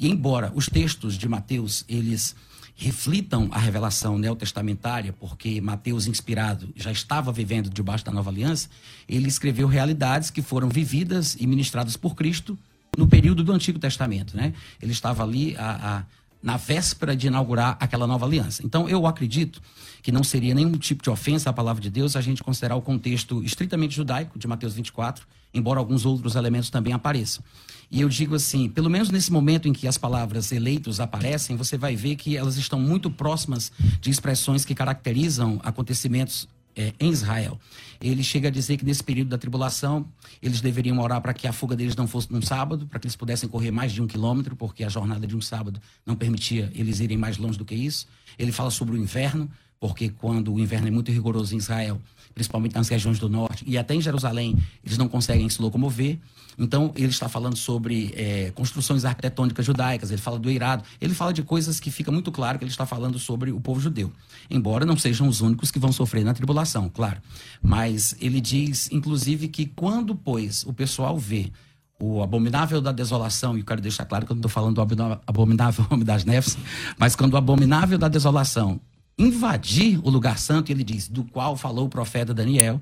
E 0.00 0.08
embora 0.08 0.50
os 0.52 0.66
textos 0.66 1.16
de 1.16 1.28
Mateus, 1.28 1.84
eles 1.88 2.34
reflitam 2.74 3.48
a 3.52 3.58
revelação 3.58 4.18
neotestamentária, 4.18 5.12
porque 5.12 5.60
Mateus, 5.60 6.06
inspirado, 6.06 6.68
já 6.74 6.90
estava 6.90 7.32
vivendo 7.32 7.70
debaixo 7.70 8.04
da 8.04 8.12
nova 8.12 8.30
aliança, 8.30 8.68
ele 9.08 9.28
escreveu 9.28 9.68
realidades 9.68 10.30
que 10.30 10.42
foram 10.42 10.68
vividas 10.68 11.36
e 11.38 11.46
ministradas 11.46 11.96
por 11.96 12.14
Cristo 12.14 12.58
no 12.96 13.06
período 13.06 13.44
do 13.44 13.52
Antigo 13.52 13.78
Testamento. 13.78 14.36
Né? 14.36 14.52
Ele 14.80 14.92
estava 14.92 15.22
ali 15.22 15.56
a, 15.56 15.98
a, 15.98 16.04
na 16.42 16.56
véspera 16.56 17.16
de 17.16 17.26
inaugurar 17.26 17.76
aquela 17.78 18.06
nova 18.06 18.26
aliança. 18.26 18.64
Então, 18.64 18.88
eu 18.88 19.06
acredito 19.06 19.62
que 20.02 20.10
não 20.10 20.24
seria 20.24 20.54
nenhum 20.54 20.72
tipo 20.72 21.02
de 21.02 21.10
ofensa 21.10 21.50
à 21.50 21.52
palavra 21.52 21.80
de 21.80 21.88
Deus 21.88 22.16
a 22.16 22.20
gente 22.20 22.42
considerar 22.42 22.74
o 22.74 22.82
contexto 22.82 23.42
estritamente 23.44 23.94
judaico 23.94 24.38
de 24.38 24.48
Mateus 24.48 24.74
24, 24.74 25.26
embora 25.54 25.78
alguns 25.78 26.04
outros 26.04 26.34
elementos 26.34 26.68
também 26.68 26.92
apareçam. 26.92 27.44
E 27.92 28.00
eu 28.00 28.08
digo 28.08 28.34
assim, 28.34 28.70
pelo 28.70 28.88
menos 28.88 29.10
nesse 29.10 29.30
momento 29.30 29.68
em 29.68 29.72
que 29.74 29.86
as 29.86 29.98
palavras 29.98 30.50
eleitos 30.50 30.98
aparecem, 30.98 31.56
você 31.56 31.76
vai 31.76 31.94
ver 31.94 32.16
que 32.16 32.38
elas 32.38 32.56
estão 32.56 32.80
muito 32.80 33.10
próximas 33.10 33.70
de 34.00 34.08
expressões 34.08 34.64
que 34.64 34.74
caracterizam 34.74 35.60
acontecimentos 35.62 36.48
é, 36.74 36.94
em 36.98 37.10
Israel. 37.10 37.60
Ele 38.00 38.22
chega 38.22 38.48
a 38.48 38.50
dizer 38.50 38.78
que 38.78 38.84
nesse 38.86 39.04
período 39.04 39.28
da 39.28 39.36
tribulação, 39.36 40.06
eles 40.40 40.62
deveriam 40.62 40.98
orar 41.00 41.20
para 41.20 41.34
que 41.34 41.46
a 41.46 41.52
fuga 41.52 41.76
deles 41.76 41.94
não 41.94 42.06
fosse 42.06 42.32
num 42.32 42.40
sábado, 42.40 42.86
para 42.86 42.98
que 42.98 43.06
eles 43.06 43.14
pudessem 43.14 43.46
correr 43.46 43.70
mais 43.70 43.92
de 43.92 44.00
um 44.00 44.06
quilômetro, 44.06 44.56
porque 44.56 44.82
a 44.82 44.88
jornada 44.88 45.26
de 45.26 45.36
um 45.36 45.40
sábado 45.42 45.78
não 46.06 46.16
permitia 46.16 46.72
eles 46.74 46.98
irem 46.98 47.18
mais 47.18 47.36
longe 47.36 47.58
do 47.58 47.64
que 47.64 47.74
isso. 47.74 48.06
Ele 48.38 48.52
fala 48.52 48.70
sobre 48.70 48.96
o 48.96 48.98
inverno, 48.98 49.50
porque 49.78 50.08
quando 50.08 50.50
o 50.50 50.58
inverno 50.58 50.88
é 50.88 50.90
muito 50.90 51.12
rigoroso 51.12 51.54
em 51.54 51.58
Israel, 51.58 52.00
principalmente 52.34 52.74
nas 52.74 52.88
regiões 52.88 53.18
do 53.18 53.28
norte, 53.28 53.64
e 53.66 53.76
até 53.76 53.94
em 53.94 54.00
Jerusalém, 54.00 54.56
eles 54.82 54.96
não 54.96 55.08
conseguem 55.08 55.46
se 55.50 55.60
locomover. 55.60 56.18
Então, 56.58 56.92
ele 56.94 57.08
está 57.08 57.28
falando 57.28 57.56
sobre 57.56 58.12
é, 58.16 58.50
construções 58.54 59.04
arquitetônicas 59.04 59.64
judaicas, 59.64 60.10
ele 60.10 60.20
fala 60.20 60.38
do 60.38 60.50
eirado, 60.50 60.84
ele 61.00 61.14
fala 61.14 61.32
de 61.32 61.42
coisas 61.42 61.80
que 61.80 61.90
fica 61.90 62.12
muito 62.12 62.30
claro 62.30 62.58
que 62.58 62.64
ele 62.64 62.70
está 62.70 62.86
falando 62.86 63.18
sobre 63.18 63.50
o 63.50 63.60
povo 63.60 63.80
judeu. 63.80 64.12
Embora 64.50 64.84
não 64.84 64.96
sejam 64.96 65.28
os 65.28 65.40
únicos 65.40 65.70
que 65.70 65.78
vão 65.78 65.92
sofrer 65.92 66.24
na 66.24 66.34
tribulação, 66.34 66.88
claro. 66.88 67.20
Mas 67.62 68.14
ele 68.20 68.40
diz, 68.40 68.90
inclusive, 68.92 69.48
que 69.48 69.66
quando, 69.66 70.14
pois, 70.14 70.64
o 70.64 70.72
pessoal 70.72 71.18
vê 71.18 71.50
o 71.98 72.20
abominável 72.22 72.80
da 72.80 72.90
desolação, 72.90 73.56
e 73.56 73.60
eu 73.60 73.64
quero 73.64 73.80
deixar 73.80 74.04
claro 74.04 74.26
que 74.26 74.32
eu 74.32 74.34
não 74.34 74.40
estou 74.40 74.50
falando 74.50 74.74
do 74.74 75.20
abominável 75.26 75.86
das 76.04 76.24
neves, 76.24 76.58
mas 76.98 77.14
quando 77.14 77.34
o 77.34 77.36
abominável 77.36 77.96
da 77.96 78.08
desolação 78.08 78.80
invadir 79.16 80.00
o 80.02 80.10
lugar 80.10 80.38
santo, 80.38 80.72
ele 80.72 80.82
diz, 80.82 81.08
do 81.08 81.24
qual 81.24 81.56
falou 81.56 81.86
o 81.86 81.88
profeta 81.88 82.34
Daniel. 82.34 82.80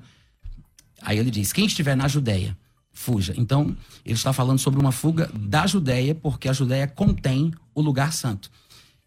Aí 1.01 1.17
ele 1.17 1.31
diz: 1.31 1.53
quem 1.53 1.65
estiver 1.65 1.95
na 1.95 2.07
Judéia, 2.07 2.57
fuja. 2.91 3.33
Então, 3.37 3.75
ele 4.05 4.15
está 4.15 4.33
falando 4.33 4.59
sobre 4.59 4.79
uma 4.79 4.91
fuga 4.91 5.29
da 5.33 5.65
Judéia, 5.65 6.13
porque 6.13 6.49
a 6.49 6.53
Judéia 6.53 6.87
contém 6.87 7.53
o 7.73 7.81
lugar 7.81 8.13
santo. 8.13 8.49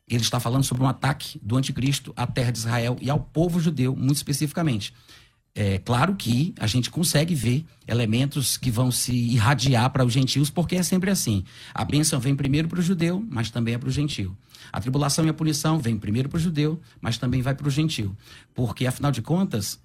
Ele 0.08 0.22
está 0.22 0.38
falando 0.38 0.64
sobre 0.64 0.82
um 0.82 0.88
ataque 0.88 1.40
do 1.42 1.56
anticristo 1.56 2.12
à 2.16 2.26
terra 2.26 2.50
de 2.50 2.58
Israel 2.58 2.96
e 3.00 3.08
ao 3.08 3.20
povo 3.20 3.58
judeu, 3.58 3.96
muito 3.96 4.16
especificamente. 4.16 4.92
É 5.56 5.78
claro 5.78 6.16
que 6.16 6.52
a 6.58 6.66
gente 6.66 6.90
consegue 6.90 7.32
ver 7.34 7.64
elementos 7.86 8.56
que 8.56 8.72
vão 8.72 8.90
se 8.90 9.14
irradiar 9.14 9.88
para 9.90 10.04
os 10.04 10.12
gentios, 10.12 10.50
porque 10.50 10.74
é 10.74 10.82
sempre 10.82 11.10
assim. 11.10 11.44
A 11.72 11.84
bênção 11.84 12.18
vem 12.18 12.34
primeiro 12.34 12.66
para 12.66 12.80
o 12.80 12.82
judeu, 12.82 13.24
mas 13.30 13.50
também 13.50 13.74
é 13.74 13.78
para 13.78 13.88
o 13.88 13.92
gentio. 13.92 14.36
A 14.72 14.80
tribulação 14.80 15.24
e 15.24 15.28
a 15.28 15.34
punição 15.34 15.78
vem 15.78 15.96
primeiro 15.96 16.28
para 16.28 16.38
o 16.38 16.40
judeu, 16.40 16.80
mas 17.00 17.18
também 17.18 17.40
vai 17.40 17.54
para 17.54 17.68
o 17.68 17.70
gentio. 17.70 18.16
Porque, 18.52 18.84
afinal 18.84 19.12
de 19.12 19.22
contas, 19.22 19.78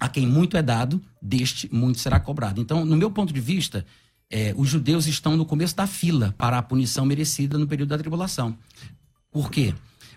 a 0.00 0.08
quem 0.08 0.26
muito 0.26 0.56
é 0.56 0.62
dado, 0.62 1.00
deste 1.20 1.72
muito 1.72 2.00
será 2.00 2.18
cobrado. 2.18 2.60
Então, 2.60 2.84
no 2.84 2.96
meu 2.96 3.10
ponto 3.10 3.32
de 3.32 3.40
vista, 3.40 3.84
é, 4.30 4.54
os 4.56 4.68
judeus 4.68 5.06
estão 5.06 5.36
no 5.36 5.44
começo 5.44 5.76
da 5.76 5.86
fila 5.86 6.34
para 6.38 6.56
a 6.56 6.62
punição 6.62 7.04
merecida 7.04 7.58
no 7.58 7.66
período 7.66 7.90
da 7.90 7.98
tribulação. 7.98 8.56
Por 9.30 9.50
quê? 9.50 9.74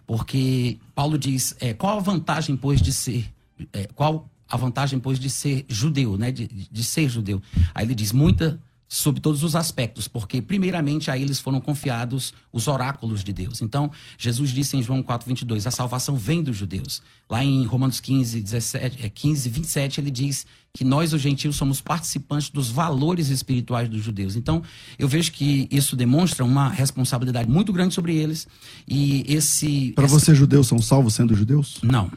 Porque 0.07 0.77
Paulo 0.95 1.17
diz: 1.17 1.55
é, 1.59 1.73
qual 1.73 1.97
a 1.97 2.01
vantagem, 2.01 2.55
pois, 2.55 2.81
de 2.81 2.93
ser. 2.93 3.31
É, 3.73 3.87
qual 3.93 4.29
a 4.47 4.57
vantagem, 4.57 4.99
pois, 4.99 5.19
de 5.19 5.29
ser 5.29 5.65
judeu, 5.67 6.17
né? 6.17 6.31
De, 6.31 6.47
de 6.47 6.83
ser 6.83 7.09
judeu. 7.09 7.41
Aí 7.75 7.85
ele 7.85 7.95
diz: 7.95 8.11
muita 8.11 8.59
sob 8.93 9.19
todos 9.19 9.41
os 9.41 9.55
aspectos, 9.55 10.07
porque 10.07 10.39
primeiramente 10.39 11.09
a 11.09 11.17
eles 11.17 11.39
foram 11.39 11.59
confiados 11.59 12.31
os 12.51 12.67
oráculos 12.67 13.23
de 13.23 13.33
Deus. 13.33 13.59
Então, 13.59 13.89
Jesus 14.19 14.51
disse 14.51 14.77
em 14.77 14.83
João 14.83 15.01
4:22, 15.01 15.65
a 15.65 15.71
salvação 15.71 16.15
vem 16.15 16.43
dos 16.43 16.55
judeus. 16.55 17.01
Lá 17.27 17.43
em 17.43 17.65
Romanos 17.65 17.99
15, 17.99 18.39
17, 18.39 19.09
15, 19.09 19.49
27, 19.49 19.99
ele 19.99 20.11
diz 20.11 20.45
que 20.71 20.83
nós 20.83 21.11
os 21.11 21.19
gentios 21.19 21.55
somos 21.55 21.81
participantes 21.81 22.51
dos 22.51 22.69
valores 22.69 23.29
espirituais 23.29 23.89
dos 23.89 24.03
judeus. 24.03 24.35
Então, 24.35 24.61
eu 24.99 25.07
vejo 25.07 25.31
que 25.31 25.67
isso 25.71 25.95
demonstra 25.95 26.45
uma 26.45 26.69
responsabilidade 26.69 27.49
muito 27.49 27.73
grande 27.73 27.95
sobre 27.95 28.15
eles 28.15 28.47
e 28.87 29.25
esse 29.27 29.91
Para 29.95 30.05
esse... 30.05 30.13
você 30.13 30.35
judeus 30.35 30.67
são 30.67 30.77
salvos 30.77 31.15
sendo 31.15 31.35
judeus? 31.35 31.79
Não. 31.81 32.11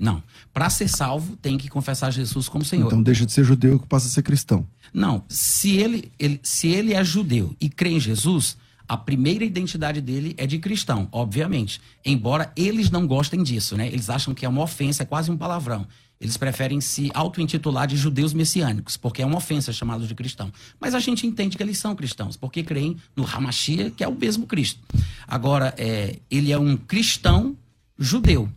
Não. 0.00 0.22
Para 0.52 0.70
ser 0.70 0.88
salvo, 0.88 1.36
tem 1.36 1.58
que 1.58 1.68
confessar 1.68 2.10
Jesus 2.10 2.48
como 2.48 2.64
Senhor. 2.64 2.86
Então 2.86 3.02
deixa 3.02 3.26
de 3.26 3.32
ser 3.32 3.44
judeu 3.44 3.78
que 3.78 3.86
passa 3.86 4.08
a 4.08 4.10
ser 4.10 4.22
cristão. 4.22 4.66
Não, 4.94 5.22
se 5.28 5.76
ele, 5.76 6.10
ele, 6.18 6.40
se 6.42 6.68
ele 6.68 6.94
é 6.94 7.04
judeu 7.04 7.54
e 7.60 7.68
crê 7.68 7.90
em 7.90 8.00
Jesus, 8.00 8.56
a 8.88 8.96
primeira 8.96 9.44
identidade 9.44 10.00
dele 10.00 10.34
é 10.38 10.46
de 10.46 10.58
cristão, 10.58 11.06
obviamente. 11.12 11.82
Embora 12.02 12.50
eles 12.56 12.90
não 12.90 13.06
gostem 13.06 13.42
disso, 13.42 13.76
né? 13.76 13.86
Eles 13.88 14.08
acham 14.08 14.32
que 14.32 14.46
é 14.46 14.48
uma 14.48 14.62
ofensa, 14.62 15.02
é 15.02 15.06
quase 15.06 15.30
um 15.30 15.36
palavrão. 15.36 15.86
Eles 16.18 16.36
preferem 16.36 16.80
se 16.80 17.10
auto-intitular 17.14 17.86
de 17.86 17.96
judeus 17.96 18.34
messiânicos, 18.34 18.96
porque 18.96 19.22
é 19.22 19.26
uma 19.26 19.36
ofensa 19.36 19.72
chamá-los 19.72 20.08
de 20.08 20.14
cristão. 20.14 20.52
Mas 20.78 20.94
a 20.94 20.98
gente 20.98 21.26
entende 21.26 21.56
que 21.56 21.62
eles 21.62 21.78
são 21.78 21.94
cristãos, 21.94 22.36
porque 22.36 22.62
creem 22.62 22.96
no 23.14 23.24
Hamashia, 23.24 23.90
que 23.90 24.02
é 24.02 24.08
o 24.08 24.14
mesmo 24.14 24.46
Cristo. 24.46 24.80
Agora, 25.26 25.74
é, 25.78 26.18
ele 26.30 26.52
é 26.52 26.58
um 26.58 26.76
cristão 26.76 27.56
judeu. 27.98 28.50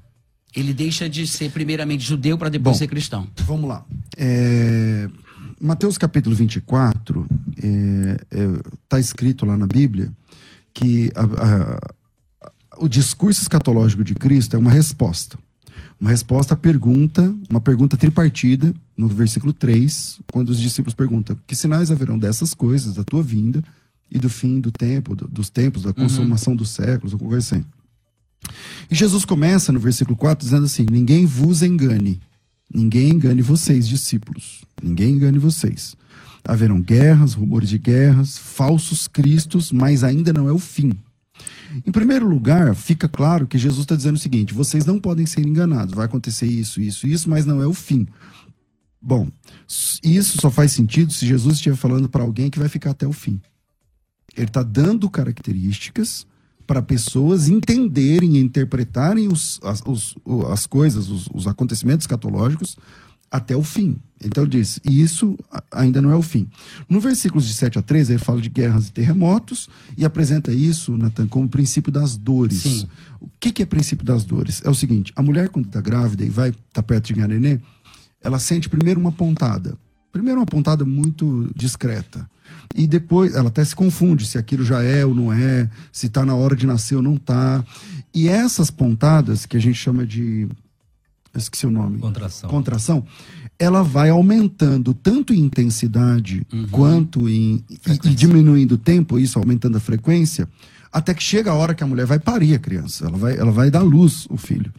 Ele 0.55 0.73
deixa 0.73 1.09
de 1.09 1.25
ser 1.27 1.51
primeiramente 1.51 2.03
judeu 2.03 2.37
para 2.37 2.49
depois 2.49 2.75
Bom, 2.75 2.79
ser 2.79 2.87
cristão. 2.87 3.27
Vamos 3.45 3.67
lá. 3.67 3.85
É, 4.15 5.09
Mateus 5.59 5.97
capítulo 5.97 6.35
24, 6.35 7.25
está 7.55 7.67
é, 7.67 8.17
é, 8.31 8.61
tá 8.87 8.99
escrito 8.99 9.45
lá 9.45 9.57
na 9.57 9.65
Bíblia 9.65 10.11
que 10.73 11.11
a, 11.15 11.23
a, 11.23 11.93
o 12.77 12.87
discurso 12.87 13.41
escatológico 13.41 14.03
de 14.03 14.15
Cristo 14.15 14.55
é 14.55 14.59
uma 14.59 14.71
resposta. 14.71 15.37
Uma 15.99 16.09
resposta 16.09 16.53
à 16.53 16.57
pergunta, 16.57 17.33
uma 17.49 17.61
pergunta 17.61 17.95
tripartida, 17.95 18.73
no 18.97 19.07
versículo 19.07 19.53
3, 19.53 20.19
quando 20.31 20.49
os 20.49 20.59
discípulos 20.59 20.93
perguntam: 20.93 21.37
Que 21.47 21.55
sinais 21.55 21.91
haverão 21.91 22.19
dessas 22.19 22.53
coisas, 22.53 22.95
da 22.95 23.03
tua 23.03 23.23
vinda 23.23 23.63
e 24.11 24.19
do 24.19 24.29
fim 24.29 24.59
do 24.59 24.71
tempo, 24.71 25.15
do, 25.15 25.27
dos 25.27 25.49
tempos, 25.49 25.83
da 25.83 25.93
consumação 25.93 26.53
uhum. 26.53 26.57
dos 26.57 26.71
séculos, 26.71 27.13
ou 27.13 27.19
coisa 27.19 27.55
assim. 27.55 27.65
E 28.89 28.95
Jesus 28.95 29.25
começa 29.25 29.71
no 29.71 29.79
versículo 29.79 30.15
4 30.17 30.45
dizendo 30.45 30.65
assim: 30.65 30.85
Ninguém 30.89 31.25
vos 31.25 31.61
engane, 31.61 32.19
ninguém 32.73 33.09
engane 33.09 33.41
vocês, 33.41 33.87
discípulos, 33.87 34.63
ninguém 34.81 35.15
engane 35.15 35.37
vocês. 35.37 35.95
Haverão 36.45 36.81
guerras, 36.81 37.33
rumores 37.33 37.69
de 37.69 37.77
guerras, 37.77 38.37
falsos 38.37 39.07
cristos, 39.07 39.71
mas 39.71 40.03
ainda 40.03 40.33
não 40.33 40.49
é 40.49 40.51
o 40.51 40.59
fim. 40.59 40.91
Em 41.85 41.91
primeiro 41.91 42.27
lugar, 42.27 42.75
fica 42.75 43.07
claro 43.07 43.47
que 43.47 43.57
Jesus 43.57 43.81
está 43.81 43.95
dizendo 43.95 44.15
o 44.15 44.19
seguinte: 44.19 44.53
vocês 44.53 44.85
não 44.85 44.99
podem 44.99 45.25
ser 45.25 45.45
enganados, 45.45 45.95
vai 45.95 46.05
acontecer 46.05 46.45
isso, 46.45 46.81
isso, 46.81 47.07
isso, 47.07 47.29
mas 47.29 47.45
não 47.45 47.61
é 47.61 47.67
o 47.67 47.73
fim. 47.73 48.07
Bom, 49.01 49.27
isso 50.03 50.39
só 50.39 50.49
faz 50.49 50.71
sentido 50.71 51.11
se 51.11 51.25
Jesus 51.25 51.55
estiver 51.55 51.75
falando 51.75 52.07
para 52.07 52.23
alguém 52.23 52.49
que 52.49 52.59
vai 52.59 52.69
ficar 52.69 52.91
até 52.91 53.07
o 53.07 53.11
fim. 53.11 53.41
Ele 54.35 54.47
está 54.47 54.63
dando 54.63 55.09
características 55.09 56.25
para 56.65 56.81
pessoas 56.81 57.49
entenderem 57.49 58.37
e 58.37 58.39
interpretarem 58.39 59.27
os, 59.27 59.59
as, 59.63 59.81
os, 59.85 60.15
as 60.51 60.65
coisas, 60.65 61.09
os, 61.09 61.27
os 61.33 61.47
acontecimentos 61.47 62.07
catológicos 62.07 62.77
até 63.33 63.57
o 63.57 63.63
fim. 63.63 63.97
Então 64.23 64.43
ele 64.43 64.51
diz, 64.51 64.79
e 64.85 65.01
isso 65.01 65.37
ainda 65.71 66.01
não 66.01 66.11
é 66.11 66.15
o 66.15 66.21
fim. 66.21 66.47
No 66.87 66.99
versículos 67.01 67.47
de 67.47 67.53
7 67.53 67.79
a 67.79 67.81
13, 67.81 68.13
ele 68.13 68.19
fala 68.19 68.39
de 68.39 68.47
guerras 68.47 68.87
e 68.87 68.91
terremotos 68.91 69.67
e 69.97 70.05
apresenta 70.05 70.53
isso, 70.53 70.95
Natan, 70.95 71.27
como 71.27 71.49
princípio 71.49 71.91
das 71.91 72.15
dores. 72.15 72.61
Sim. 72.61 72.87
O 73.19 73.27
que, 73.39 73.51
que 73.51 73.63
é 73.63 73.65
princípio 73.65 74.05
das 74.05 74.23
dores? 74.23 74.61
É 74.63 74.69
o 74.69 74.75
seguinte, 74.75 75.11
a 75.15 75.23
mulher 75.23 75.49
quando 75.49 75.65
está 75.65 75.81
grávida 75.81 76.23
e 76.23 76.29
vai 76.29 76.49
estar 76.49 76.61
tá 76.73 76.83
perto 76.83 77.07
de 77.07 77.13
ganhar 77.15 77.27
nenê, 77.27 77.59
ela 78.21 78.39
sente 78.39 78.69
primeiro 78.69 78.99
uma 78.99 79.11
pontada. 79.11 79.77
Primeiro 80.13 80.39
uma 80.39 80.45
pontada 80.45 80.85
muito 80.85 81.49
discreta. 81.55 82.29
E 82.75 82.85
depois 82.87 83.33
ela 83.35 83.49
até 83.49 83.65
se 83.65 83.75
confunde 83.75 84.25
se 84.27 84.37
aquilo 84.37 84.63
já 84.63 84.81
é 84.83 85.03
ou 85.03 85.13
não 85.13 85.33
é, 85.33 85.67
se 85.91 86.05
está 86.05 86.23
na 86.23 86.35
hora 86.35 86.55
de 86.55 86.65
nascer 86.67 86.95
ou 86.95 87.01
não 87.01 87.15
está. 87.15 87.65
E 88.13 88.27
essas 88.29 88.69
pontadas, 88.69 89.45
que 89.47 89.57
a 89.57 89.59
gente 89.59 89.75
chama 89.75 90.05
de. 90.05 90.47
esqueci 91.35 91.65
o 91.65 91.71
nome. 91.71 91.97
Contração. 91.97 92.49
Contração. 92.49 93.05
Ela 93.57 93.81
vai 93.83 94.09
aumentando 94.11 94.93
tanto 94.93 95.33
em 95.33 95.39
intensidade 95.39 96.45
Uhum. 96.53 96.67
quanto 96.69 97.27
em. 97.27 97.63
E, 97.69 98.09
e 98.09 98.13
diminuindo 98.15 98.73
o 98.75 98.77
tempo, 98.77 99.17
isso 99.17 99.39
aumentando 99.39 99.77
a 99.77 99.81
frequência, 99.81 100.47
até 100.91 101.13
que 101.13 101.23
chega 101.23 101.49
a 101.51 101.55
hora 101.55 101.73
que 101.73 101.83
a 101.83 101.87
mulher 101.87 102.05
vai 102.05 102.19
parir 102.19 102.53
a 102.53 102.59
criança. 102.59 103.07
Ela 103.07 103.17
vai, 103.17 103.37
ela 103.37 103.51
vai 103.51 103.71
dar 103.71 103.81
luz 103.81 104.27
o 104.29 104.37
filho. 104.37 104.71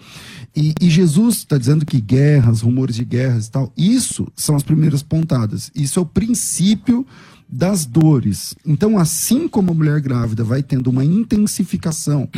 E, 0.56 0.72
e 0.80 0.88
Jesus 0.88 1.38
está 1.38 1.58
dizendo 1.58 1.84
que 1.84 2.00
guerras, 2.00 2.60
rumores 2.60 2.96
de 2.96 3.04
guerras 3.04 3.46
e 3.46 3.50
tal, 3.50 3.72
isso 3.76 4.28
são 4.36 4.54
as 4.54 4.62
primeiras 4.62 5.02
pontadas. 5.02 5.70
Isso 5.74 5.98
é 5.98 6.02
o 6.02 6.06
princípio 6.06 7.06
das 7.48 7.84
dores. 7.84 8.54
Então, 8.64 8.98
assim 8.98 9.48
como 9.48 9.72
a 9.72 9.74
mulher 9.74 10.00
grávida 10.00 10.44
vai 10.44 10.62
tendo 10.62 10.88
uma 10.88 11.04
intensificação 11.04 12.28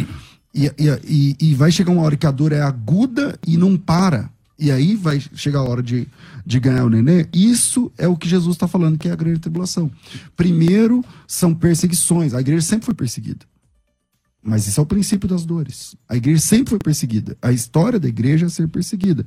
e, 0.54 0.66
e, 0.78 1.36
e, 1.38 1.54
vai 1.54 1.70
chegar 1.70 1.92
uma 1.92 2.02
hora 2.02 2.16
que 2.16 2.26
a 2.26 2.30
dor 2.30 2.52
é 2.52 2.62
aguda 2.62 3.38
e 3.46 3.58
não 3.58 3.76
para, 3.76 4.30
e 4.58 4.70
aí 4.70 4.96
vai 4.96 5.20
chegar 5.34 5.58
a 5.58 5.64
hora 5.64 5.82
de, 5.82 6.08
de 6.46 6.58
ganhar 6.58 6.84
o 6.84 6.88
nenê, 6.88 7.26
isso 7.32 7.92
é 7.98 8.08
o 8.08 8.16
que 8.16 8.26
Jesus 8.26 8.56
está 8.56 8.66
falando 8.66 8.96
que 8.96 9.08
é 9.08 9.12
a 9.12 9.16
grande 9.16 9.40
tribulação. 9.40 9.90
Primeiro, 10.34 11.04
são 11.26 11.54
perseguições. 11.54 12.32
A 12.32 12.40
igreja 12.40 12.62
sempre 12.62 12.86
foi 12.86 12.94
perseguida. 12.94 13.44
Mas 14.46 14.68
isso 14.68 14.78
é 14.78 14.82
o 14.82 14.86
princípio 14.86 15.28
das 15.28 15.44
dores. 15.44 15.96
A 16.08 16.14
igreja 16.14 16.40
sempre 16.40 16.70
foi 16.70 16.78
perseguida. 16.78 17.36
A 17.42 17.50
história 17.50 17.98
da 17.98 18.06
igreja 18.06 18.46
é 18.46 18.48
ser 18.48 18.68
perseguida. 18.68 19.26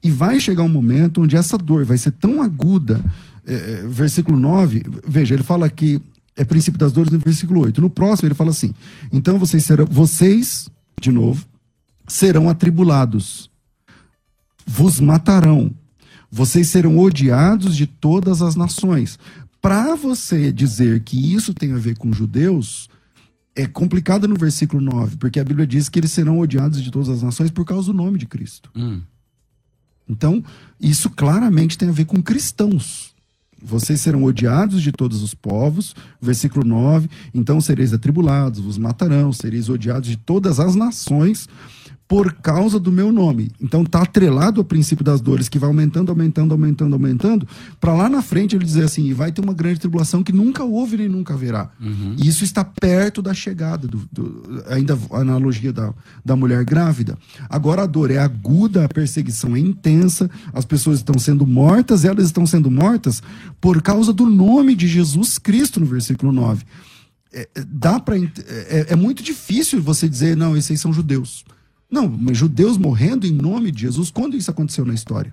E 0.00 0.12
vai 0.12 0.38
chegar 0.38 0.62
um 0.62 0.68
momento 0.68 1.22
onde 1.22 1.36
essa 1.36 1.58
dor 1.58 1.84
vai 1.84 1.98
ser 1.98 2.12
tão 2.12 2.40
aguda. 2.40 3.04
É, 3.44 3.84
versículo 3.88 4.38
9, 4.38 4.84
veja, 5.08 5.34
ele 5.34 5.42
fala 5.42 5.68
que 5.68 6.00
é 6.36 6.44
princípio 6.44 6.78
das 6.78 6.92
dores 6.92 7.10
no 7.10 7.18
versículo 7.18 7.62
8. 7.62 7.80
No 7.80 7.90
próximo, 7.90 8.28
ele 8.28 8.34
fala 8.34 8.50
assim: 8.50 8.72
Então 9.12 9.40
vocês 9.40 9.64
serão, 9.64 9.86
vocês, 9.86 10.68
de 11.00 11.10
novo, 11.10 11.44
serão 12.06 12.48
atribulados, 12.48 13.50
vos 14.64 15.00
matarão, 15.00 15.72
vocês 16.30 16.68
serão 16.68 16.96
odiados 16.96 17.74
de 17.76 17.86
todas 17.86 18.40
as 18.40 18.54
nações. 18.54 19.18
Para 19.60 19.96
você 19.96 20.52
dizer 20.52 21.00
que 21.00 21.34
isso 21.34 21.52
tem 21.52 21.72
a 21.72 21.78
ver 21.78 21.96
com 21.96 22.12
judeus, 22.12 22.89
é 23.54 23.66
complicado 23.66 24.28
no 24.28 24.36
versículo 24.36 24.80
9, 24.80 25.16
porque 25.16 25.40
a 25.40 25.44
Bíblia 25.44 25.66
diz 25.66 25.88
que 25.88 25.98
eles 25.98 26.12
serão 26.12 26.38
odiados 26.38 26.82
de 26.82 26.90
todas 26.90 27.08
as 27.08 27.22
nações 27.22 27.50
por 27.50 27.64
causa 27.64 27.88
do 27.88 27.92
nome 27.92 28.18
de 28.18 28.26
Cristo. 28.26 28.70
Hum. 28.74 29.02
Então, 30.08 30.42
isso 30.80 31.10
claramente 31.10 31.78
tem 31.78 31.88
a 31.88 31.92
ver 31.92 32.04
com 32.04 32.22
cristãos. 32.22 33.14
Vocês 33.62 34.00
serão 34.00 34.24
odiados 34.24 34.82
de 34.82 34.90
todos 34.90 35.22
os 35.22 35.34
povos, 35.34 35.94
versículo 36.20 36.66
9. 36.66 37.10
Então 37.34 37.60
sereis 37.60 37.92
atribulados, 37.92 38.58
vos 38.58 38.78
matarão, 38.78 39.32
sereis 39.32 39.68
odiados 39.68 40.08
de 40.08 40.16
todas 40.16 40.58
as 40.58 40.74
nações 40.74 41.46
por 42.10 42.32
causa 42.32 42.80
do 42.80 42.90
meu 42.90 43.12
nome. 43.12 43.52
Então 43.60 43.84
tá 43.84 44.02
atrelado 44.02 44.60
ao 44.60 44.64
princípio 44.64 45.04
das 45.04 45.20
dores, 45.20 45.48
que 45.48 45.60
vai 45.60 45.68
aumentando, 45.68 46.10
aumentando, 46.10 46.50
aumentando, 46.50 46.92
aumentando, 46.92 47.46
para 47.80 47.94
lá 47.94 48.08
na 48.08 48.20
frente 48.20 48.56
ele 48.56 48.64
dizer 48.64 48.82
assim, 48.82 49.04
e 49.06 49.14
vai 49.14 49.30
ter 49.30 49.40
uma 49.40 49.54
grande 49.54 49.78
tribulação 49.78 50.20
que 50.20 50.32
nunca 50.32 50.64
houve 50.64 50.96
nem 50.96 51.08
nunca 51.08 51.34
haverá. 51.34 51.70
Uhum. 51.80 52.16
E 52.18 52.26
isso 52.26 52.42
está 52.42 52.64
perto 52.64 53.22
da 53.22 53.32
chegada, 53.32 53.86
do, 53.86 54.02
do- 54.10 54.64
ainda 54.66 54.98
a 55.12 55.18
analogia 55.18 55.72
da, 55.72 55.94
da 56.24 56.34
mulher 56.34 56.64
grávida. 56.64 57.16
Agora 57.48 57.84
a 57.84 57.86
dor 57.86 58.10
é 58.10 58.18
aguda, 58.18 58.86
a 58.86 58.88
perseguição 58.88 59.54
é 59.54 59.60
intensa, 59.60 60.28
as 60.52 60.64
pessoas 60.64 60.98
estão 60.98 61.16
sendo 61.16 61.46
mortas, 61.46 62.04
elas 62.04 62.24
estão 62.24 62.44
sendo 62.44 62.72
mortas 62.72 63.22
por 63.60 63.80
causa 63.80 64.12
do 64.12 64.26
nome 64.26 64.74
de 64.74 64.88
Jesus 64.88 65.38
Cristo, 65.38 65.78
no 65.78 65.86
versículo 65.86 66.32
9 66.32 66.64
é, 67.32 67.48
é, 67.54 67.64
dá 67.64 68.00
para 68.00 68.16
é, 68.18 68.86
é 68.88 68.96
muito 68.96 69.22
difícil 69.22 69.80
você 69.80 70.08
dizer 70.08 70.36
não 70.36 70.56
esses 70.56 70.72
aí 70.72 70.76
são 70.76 70.92
judeus 70.92 71.44
não 71.90 72.08
mas 72.08 72.36
judeus 72.38 72.76
morrendo 72.76 73.26
em 73.26 73.32
nome 73.32 73.70
de 73.70 73.82
Jesus 73.82 74.10
quando 74.10 74.36
isso 74.36 74.50
aconteceu 74.50 74.84
na 74.84 74.94
história 74.94 75.32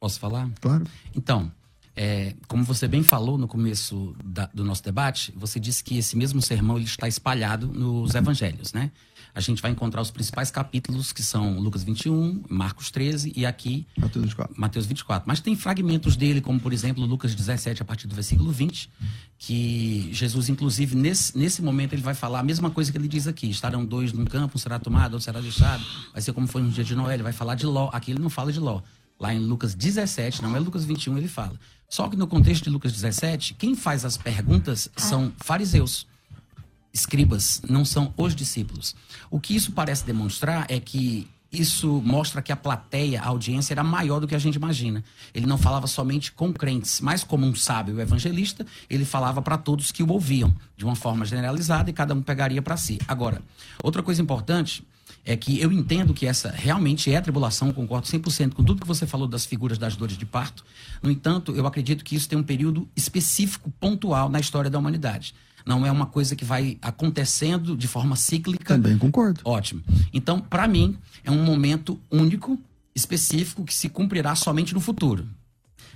Posso 0.00 0.18
falar? 0.18 0.50
claro 0.60 0.84
Então, 1.14 1.50
é, 1.94 2.34
como 2.48 2.64
você 2.64 2.88
bem 2.88 3.02
falou 3.02 3.36
no 3.38 3.46
começo 3.46 4.14
da- 4.24 4.48
do 4.52 4.64
nosso 4.64 4.82
debate, 4.82 5.32
você 5.36 5.60
disse 5.60 5.84
que 5.84 5.96
esse 5.98 6.16
mesmo 6.16 6.40
sermão 6.42 6.76
ele 6.76 6.86
está 6.86 7.06
espalhado 7.06 7.68
nos 7.68 8.14
evangelhos, 8.14 8.72
né? 8.72 8.90
A 9.34 9.40
gente 9.40 9.62
vai 9.62 9.70
encontrar 9.70 10.02
os 10.02 10.10
principais 10.10 10.50
capítulos, 10.50 11.10
que 11.10 11.22
são 11.22 11.58
Lucas 11.58 11.82
21, 11.82 12.44
Marcos 12.50 12.90
13 12.90 13.32
e 13.34 13.46
aqui 13.46 13.86
Mateus 13.96 14.24
24 14.24 14.54
Mateus 14.56 14.86
24. 14.86 15.24
Mas 15.26 15.40
tem 15.40 15.56
fragmentos 15.56 16.16
dele, 16.16 16.40
como 16.40 16.60
por 16.60 16.72
exemplo 16.72 17.04
Lucas 17.04 17.34
17, 17.34 17.80
a 17.80 17.84
partir 17.84 18.06
do 18.06 18.14
versículo 18.14 18.52
20, 18.52 18.90
que 19.38 20.10
Jesus, 20.12 20.50
inclusive, 20.50 20.94
nesse, 20.94 21.36
nesse 21.36 21.62
momento, 21.62 21.94
ele 21.94 22.02
vai 22.02 22.14
falar 22.14 22.40
a 22.40 22.42
mesma 22.42 22.70
coisa 22.70 22.92
que 22.92 22.98
ele 22.98 23.08
diz 23.08 23.26
aqui: 23.26 23.48
estarão 23.48 23.84
dois 23.84 24.12
num 24.12 24.26
campo, 24.26 24.56
um 24.56 24.58
será 24.58 24.78
tomado, 24.78 25.14
outro 25.14 25.24
será 25.24 25.40
deixado. 25.40 25.82
Vai 26.12 26.20
ser 26.20 26.32
como 26.34 26.46
foi 26.46 26.60
no 26.60 26.70
dia 26.70 26.84
de 26.84 26.94
Noé, 26.94 27.14
ele 27.14 27.22
vai 27.22 27.32
falar 27.32 27.54
de 27.54 27.64
Ló. 27.64 27.88
Aqui 27.92 28.10
ele 28.10 28.20
não 28.20 28.30
fala 28.30 28.52
de 28.52 28.60
Ló. 28.60 28.82
Lá 29.18 29.32
em 29.32 29.38
Lucas 29.38 29.74
17, 29.74 30.42
não 30.42 30.54
é 30.54 30.58
Lucas 30.58 30.84
21, 30.84 31.16
ele 31.16 31.28
fala. 31.28 31.58
Só 31.88 32.08
que 32.08 32.16
no 32.16 32.26
contexto 32.26 32.64
de 32.64 32.70
Lucas 32.70 32.92
17, 32.92 33.54
quem 33.54 33.74
faz 33.74 34.04
as 34.04 34.16
perguntas 34.16 34.90
são 34.96 35.32
fariseus 35.38 36.06
escribas, 36.92 37.62
não 37.68 37.84
são 37.84 38.12
os 38.16 38.34
discípulos. 38.34 38.94
O 39.30 39.40
que 39.40 39.54
isso 39.54 39.72
parece 39.72 40.04
demonstrar 40.04 40.66
é 40.68 40.78
que 40.78 41.28
isso 41.52 42.00
mostra 42.02 42.40
que 42.40 42.50
a 42.50 42.56
plateia, 42.56 43.20
a 43.20 43.26
audiência 43.26 43.74
era 43.74 43.84
maior 43.84 44.20
do 44.20 44.26
que 44.26 44.34
a 44.34 44.38
gente 44.38 44.54
imagina. 44.54 45.04
Ele 45.34 45.46
não 45.46 45.58
falava 45.58 45.86
somente 45.86 46.32
com 46.32 46.50
crentes, 46.52 47.00
mas 47.00 47.22
como 47.22 47.46
um 47.46 47.54
sábio 47.54 48.00
evangelista, 48.00 48.66
ele 48.88 49.04
falava 49.04 49.42
para 49.42 49.58
todos 49.58 49.92
que 49.92 50.02
o 50.02 50.10
ouviam, 50.10 50.54
de 50.76 50.84
uma 50.84 50.96
forma 50.96 51.26
generalizada 51.26 51.90
e 51.90 51.92
cada 51.92 52.14
um 52.14 52.22
pegaria 52.22 52.62
para 52.62 52.78
si. 52.78 52.98
Agora, 53.06 53.42
outra 53.82 54.02
coisa 54.02 54.22
importante 54.22 54.82
é 55.24 55.36
que 55.36 55.60
eu 55.60 55.70
entendo 55.70 56.14
que 56.14 56.26
essa 56.26 56.50
realmente 56.50 57.12
é 57.12 57.16
a 57.16 57.22
tribulação, 57.22 57.70
concordo 57.70 58.06
100% 58.06 58.54
com 58.54 58.64
tudo 58.64 58.80
que 58.80 58.86
você 58.86 59.06
falou 59.06 59.28
das 59.28 59.44
figuras 59.44 59.76
das 59.76 59.94
dores 59.94 60.16
de 60.16 60.24
parto. 60.24 60.64
No 61.02 61.10
entanto, 61.10 61.54
eu 61.54 61.66
acredito 61.66 62.02
que 62.02 62.16
isso 62.16 62.28
tem 62.28 62.38
um 62.38 62.42
período 62.42 62.88
específico, 62.96 63.70
pontual 63.78 64.30
na 64.30 64.40
história 64.40 64.70
da 64.70 64.78
humanidade. 64.78 65.34
Não 65.66 65.86
é 65.86 65.90
uma 65.90 66.06
coisa 66.06 66.34
que 66.36 66.44
vai 66.44 66.78
acontecendo 66.82 67.76
de 67.76 67.88
forma 67.88 68.16
cíclica. 68.16 68.74
também 68.74 68.98
concordo 68.98 69.40
Ótimo. 69.44 69.82
Então, 70.12 70.40
para 70.40 70.66
mim, 70.66 70.96
é 71.24 71.30
um 71.30 71.44
momento 71.44 71.98
único, 72.10 72.58
específico, 72.94 73.64
que 73.64 73.74
se 73.74 73.88
cumprirá 73.88 74.34
somente 74.34 74.74
no 74.74 74.80
futuro. 74.80 75.26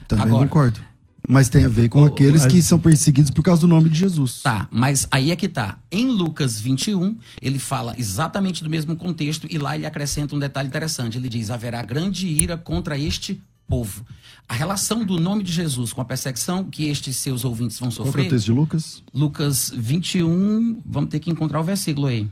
também 0.08 0.26
Agora- 0.26 0.46
concordo 0.46 0.80
mas 1.28 1.48
tem 1.48 1.64
a 1.64 1.68
ver 1.68 1.88
com 1.88 2.04
aqueles 2.04 2.46
que 2.46 2.62
são 2.62 2.78
perseguidos 2.78 3.30
por 3.30 3.42
causa 3.42 3.62
do 3.62 3.68
nome 3.68 3.88
de 3.90 3.98
Jesus 3.98 4.42
Tá, 4.42 4.68
mas 4.70 5.08
aí 5.10 5.30
é 5.30 5.36
que 5.36 5.48
tá. 5.48 5.78
Em 5.90 6.06
Lucas 6.06 6.60
21, 6.60 7.16
ele 7.42 7.58
fala 7.58 7.94
exatamente 7.98 8.62
do 8.62 8.70
mesmo 8.70 8.94
contexto 8.94 9.46
e 9.50 9.58
lá 9.58 9.74
ele 9.74 9.86
acrescenta 9.86 10.36
um 10.36 10.38
detalhe 10.38 10.68
interessante. 10.68 11.18
Ele 11.18 11.28
diz: 11.28 11.50
haverá 11.50 11.82
grande 11.82 12.28
ira 12.28 12.56
contra 12.56 12.96
este 12.96 13.42
povo. 13.66 14.04
A 14.48 14.54
relação 14.54 15.04
do 15.04 15.18
nome 15.18 15.42
de 15.42 15.50
Jesus 15.52 15.92
com 15.92 16.00
a 16.00 16.04
perseguição 16.04 16.62
que 16.64 16.86
estes 16.88 17.16
seus 17.16 17.44
ouvintes 17.44 17.78
vão 17.78 17.88
qual 17.90 17.94
que 17.94 18.00
é 18.00 18.02
o 18.02 18.06
sofrer. 18.06 18.28
texto 18.30 18.44
de 18.46 18.52
Lucas 18.52 19.02
Lucas 19.12 19.70
21, 19.74 20.80
vamos 20.86 21.10
ter 21.10 21.18
que 21.20 21.30
encontrar 21.30 21.60
o 21.60 21.64
versículo 21.64 22.06
aí. 22.06 22.28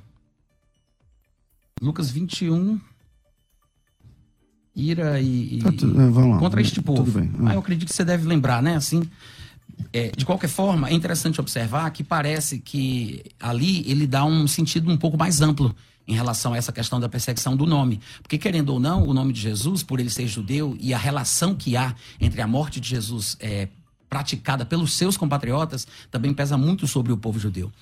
Lucas 1.82 2.10
21. 2.10 2.80
Ira 4.76 5.20
e. 5.20 5.56
e- 5.56 5.58
Tá, 5.60 5.72
tu- 5.72 6.00
é, 6.00 6.04
lá. 6.28 6.38
contra 6.38 6.60
este 6.60 6.76
Tudo 6.76 6.84
povo. 6.84 7.18
bem. 7.20 7.30
Ah, 7.46 7.54
eu 7.54 7.58
acredito 7.60 7.88
que 7.88 7.94
você 7.94 8.04
deve 8.04 8.26
lembrar, 8.26 8.62
né? 8.62 8.76
Assim, 8.76 9.02
é, 9.92 10.10
de 10.16 10.24
qualquer 10.24 10.48
forma, 10.48 10.88
é 10.88 10.92
interessante 10.94 11.40
observar 11.40 11.90
que 11.90 12.02
parece 12.02 12.58
que 12.58 13.22
ali 13.40 13.88
ele 13.90 14.06
dá 14.06 14.24
um 14.24 14.46
sentido 14.46 14.90
um 14.90 14.96
pouco 14.96 15.16
mais 15.18 15.40
amplo 15.40 15.74
em 16.06 16.14
relação 16.14 16.52
a 16.52 16.56
essa 16.56 16.72
questão 16.72 17.00
da 17.00 17.08
perseguição 17.08 17.56
do 17.56 17.66
nome. 17.66 18.00
Porque, 18.22 18.36
querendo 18.38 18.70
ou 18.70 18.80
não, 18.80 19.06
o 19.06 19.14
nome 19.14 19.32
de 19.32 19.40
Jesus, 19.40 19.82
por 19.82 20.00
ele 20.00 20.10
ser 20.10 20.26
judeu 20.26 20.76
e 20.80 20.92
a 20.92 20.98
relação 20.98 21.54
que 21.54 21.76
há 21.76 21.94
entre 22.20 22.40
a 22.42 22.46
morte 22.46 22.80
de 22.80 22.88
Jesus 22.90 23.36
é, 23.40 23.68
praticada 24.08 24.64
pelos 24.64 24.92
seus 24.92 25.16
compatriotas, 25.16 25.86
também 26.10 26.32
pesa 26.32 26.56
muito 26.56 26.86
sobre 26.86 27.10
o 27.12 27.16
povo 27.16 27.38
judeu. 27.38 27.72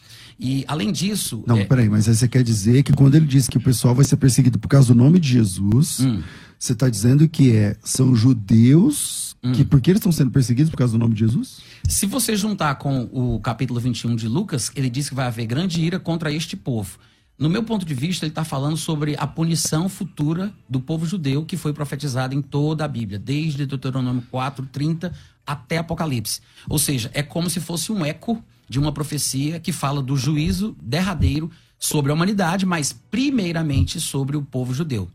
E, 0.40 0.64
além 0.66 0.90
disso. 0.92 1.44
Não, 1.46 1.58
é, 1.58 1.64
peraí, 1.64 1.88
mas 1.88 2.08
aí 2.08 2.14
você 2.14 2.26
quer 2.26 2.42
dizer 2.42 2.82
que 2.82 2.92
quando 2.92 3.16
ele 3.16 3.26
diz 3.26 3.48
que 3.48 3.58
o 3.58 3.60
pessoal 3.60 3.94
vai 3.94 4.04
ser 4.04 4.16
perseguido 4.16 4.58
por 4.58 4.68
causa 4.68 4.88
do 4.88 4.94
nome 4.94 5.18
de 5.20 5.28
Jesus, 5.28 6.00
Hum. 6.00 6.22
você 6.58 6.72
está 6.72 6.88
dizendo 6.88 7.28
que 7.28 7.54
é, 7.54 7.76
são 7.82 8.14
judeus 8.14 9.32
Hum. 9.44 9.52
que, 9.52 9.64
por 9.64 9.80
que 9.80 9.90
eles 9.90 9.98
estão 9.98 10.12
sendo 10.12 10.30
perseguidos 10.30 10.70
por 10.70 10.76
causa 10.76 10.92
do 10.92 10.98
nome 11.00 11.14
de 11.14 11.20
Jesus? 11.20 11.58
Se 11.88 12.06
você 12.06 12.36
juntar 12.36 12.76
com 12.76 13.08
o 13.12 13.40
capítulo 13.40 13.80
21 13.80 14.14
de 14.14 14.28
Lucas, 14.28 14.70
ele 14.76 14.88
diz 14.88 15.08
que 15.08 15.16
vai 15.16 15.26
haver 15.26 15.46
grande 15.46 15.82
ira 15.82 15.98
contra 15.98 16.32
este 16.32 16.56
povo. 16.56 16.96
No 17.42 17.50
meu 17.50 17.64
ponto 17.64 17.84
de 17.84 17.92
vista, 17.92 18.24
ele 18.24 18.30
está 18.30 18.44
falando 18.44 18.76
sobre 18.76 19.16
a 19.18 19.26
punição 19.26 19.88
futura 19.88 20.54
do 20.68 20.78
povo 20.78 21.04
judeu 21.04 21.44
que 21.44 21.56
foi 21.56 21.72
profetizada 21.72 22.36
em 22.36 22.40
toda 22.40 22.84
a 22.84 22.88
Bíblia, 22.88 23.18
desde 23.18 23.66
Deuteronômio 23.66 24.22
4, 24.30 24.64
30 24.66 25.12
até 25.44 25.78
Apocalipse. 25.78 26.40
Ou 26.68 26.78
seja, 26.78 27.10
é 27.12 27.20
como 27.20 27.50
se 27.50 27.58
fosse 27.58 27.90
um 27.90 28.04
eco 28.04 28.40
de 28.68 28.78
uma 28.78 28.92
profecia 28.92 29.58
que 29.58 29.72
fala 29.72 30.00
do 30.00 30.16
juízo 30.16 30.76
derradeiro 30.80 31.50
sobre 31.80 32.12
a 32.12 32.14
humanidade, 32.14 32.64
mas 32.64 32.92
primeiramente 32.92 34.00
sobre 34.00 34.36
o 34.36 34.42
povo 34.42 34.72
judeu. 34.72 35.10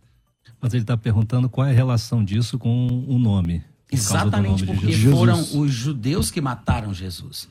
Mas 0.60 0.74
ele 0.74 0.84
está 0.84 0.98
perguntando 0.98 1.48
qual 1.48 1.66
é 1.66 1.72
a 1.72 1.74
relação 1.74 2.26
disso 2.26 2.60
com 2.60 3.06
o 3.08 3.18
nome. 3.18 3.64
Exatamente 3.90 4.66
nome 4.66 4.78
porque 4.78 4.92
Jesus. 4.92 5.16
foram 5.16 5.40
os 5.62 5.72
judeus 5.72 6.30
que 6.30 6.42
mataram 6.42 6.94
Jesus. 6.94 7.48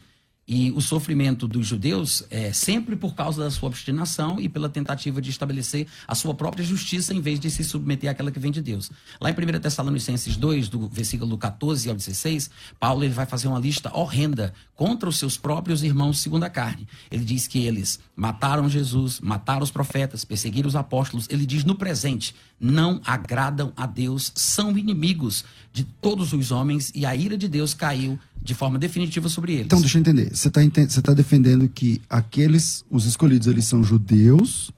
E 0.49 0.71
o 0.71 0.81
sofrimento 0.81 1.49
dos 1.49 1.67
judeus 1.67 2.25
é 2.31 2.53
sempre 2.53 2.95
por 2.95 3.17
causa 3.17 3.43
da 3.43 3.51
sua 3.51 3.69
obstinação 3.69 4.39
e 4.39 4.49
pela 4.49 4.69
tentativa 4.69 5.21
de 5.21 5.29
estabelecer 5.29 5.89
a 6.07 6.15
sua 6.15 6.35
própria 6.35 6.65
justiça 6.65 7.13
em 7.13 7.21
vez 7.21 7.41
de 7.41 7.51
se 7.51 7.65
submeter 7.65 8.09
àquela 8.09 8.31
que 8.31 8.39
vem 8.39 8.53
de 8.53 8.63
Deus. 8.63 8.91
Lá 9.21 9.29
em 9.29 9.33
1 9.33 9.61
Tessalonicenses 9.61 10.37
2, 10.37 10.69
do 10.69 10.87
versículo 10.87 11.37
14 11.37 11.89
ao 11.89 11.97
16, 11.97 12.49
Paulo 12.79 13.03
ele 13.03 13.13
vai 13.13 13.27
fazer 13.27 13.49
uma 13.49 13.59
lista 13.59 13.91
horrenda 13.93 14.55
contra 14.77 15.09
os 15.09 15.19
seus 15.19 15.37
próprios 15.37 15.83
irmãos 15.83 16.21
segundo 16.21 16.45
a 16.45 16.51
carne. 16.51 16.87
Ele 17.11 17.25
diz 17.25 17.49
que 17.49 17.59
eles 17.65 17.99
mataram 18.15 18.69
Jesus, 18.69 19.21
mataram 19.21 19.65
os 19.65 19.71
profetas, 19.73 20.25
perseguiram 20.25 20.69
os 20.69 20.77
apóstolos. 20.77 21.27
Ele 21.29 21.45
diz 21.45 21.65
no 21.65 21.75
presente, 21.75 22.37
não 22.59 23.01
agradam 23.05 23.73
a 23.77 23.87
Deus, 23.87 24.33
são 24.35 24.77
inimigos 24.77 25.45
de 25.73 25.85
todos 25.85 26.33
os 26.33 26.51
homens 26.51 26.91
e 26.95 27.05
a 27.05 27.15
ira 27.15 27.37
de 27.37 27.49
Deus 27.49 27.75
caiu 27.75 28.19
de 28.43 28.55
forma 28.55 28.79
definitiva 28.79 29.29
sobre 29.29 29.53
eles. 29.53 29.67
Então, 29.67 29.81
deixa 29.81 29.99
eu 29.99 30.01
entender. 30.01 30.31
Você 30.35 30.49
está 30.49 31.13
defendendo 31.13 31.69
que 31.69 32.01
aqueles, 32.09 32.85
os 32.91 33.05
escolhidos, 33.05 33.47
eles 33.47 33.65
são 33.67 33.85
judeus, 33.85 34.71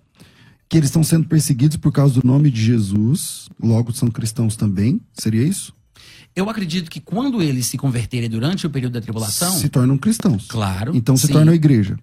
que 0.69 0.77
eles 0.77 0.89
estão 0.89 1.05
sendo 1.05 1.27
perseguidos 1.29 1.77
por 1.77 1.93
causa 1.93 2.21
do 2.21 2.27
nome 2.27 2.51
de 2.51 2.63
Jesus, 2.63 3.49
logo 3.63 3.93
são 3.93 4.11
cristãos 4.11 4.57
também? 4.57 5.01
Seria 5.15 5.43
isso? 5.43 5.73
Eu 6.35 6.49
acredito 6.49 6.91
que 6.91 7.01
quando 7.01 7.43
eles 7.43 7.67
se 7.67 7.77
converterem 7.77 8.29
durante 8.29 8.67
o 8.67 8.71
período 8.71 8.93
da 8.93 9.01
tribulação, 9.01 9.53
Se 9.59 9.69
tornam 9.69 9.99
cristãos. 9.99 10.47
Claro, 10.49 10.95
Então 10.95 11.17
se 11.17 11.27
sim. 11.27 11.33
tornam 11.33 11.53
igreja. 11.55 11.99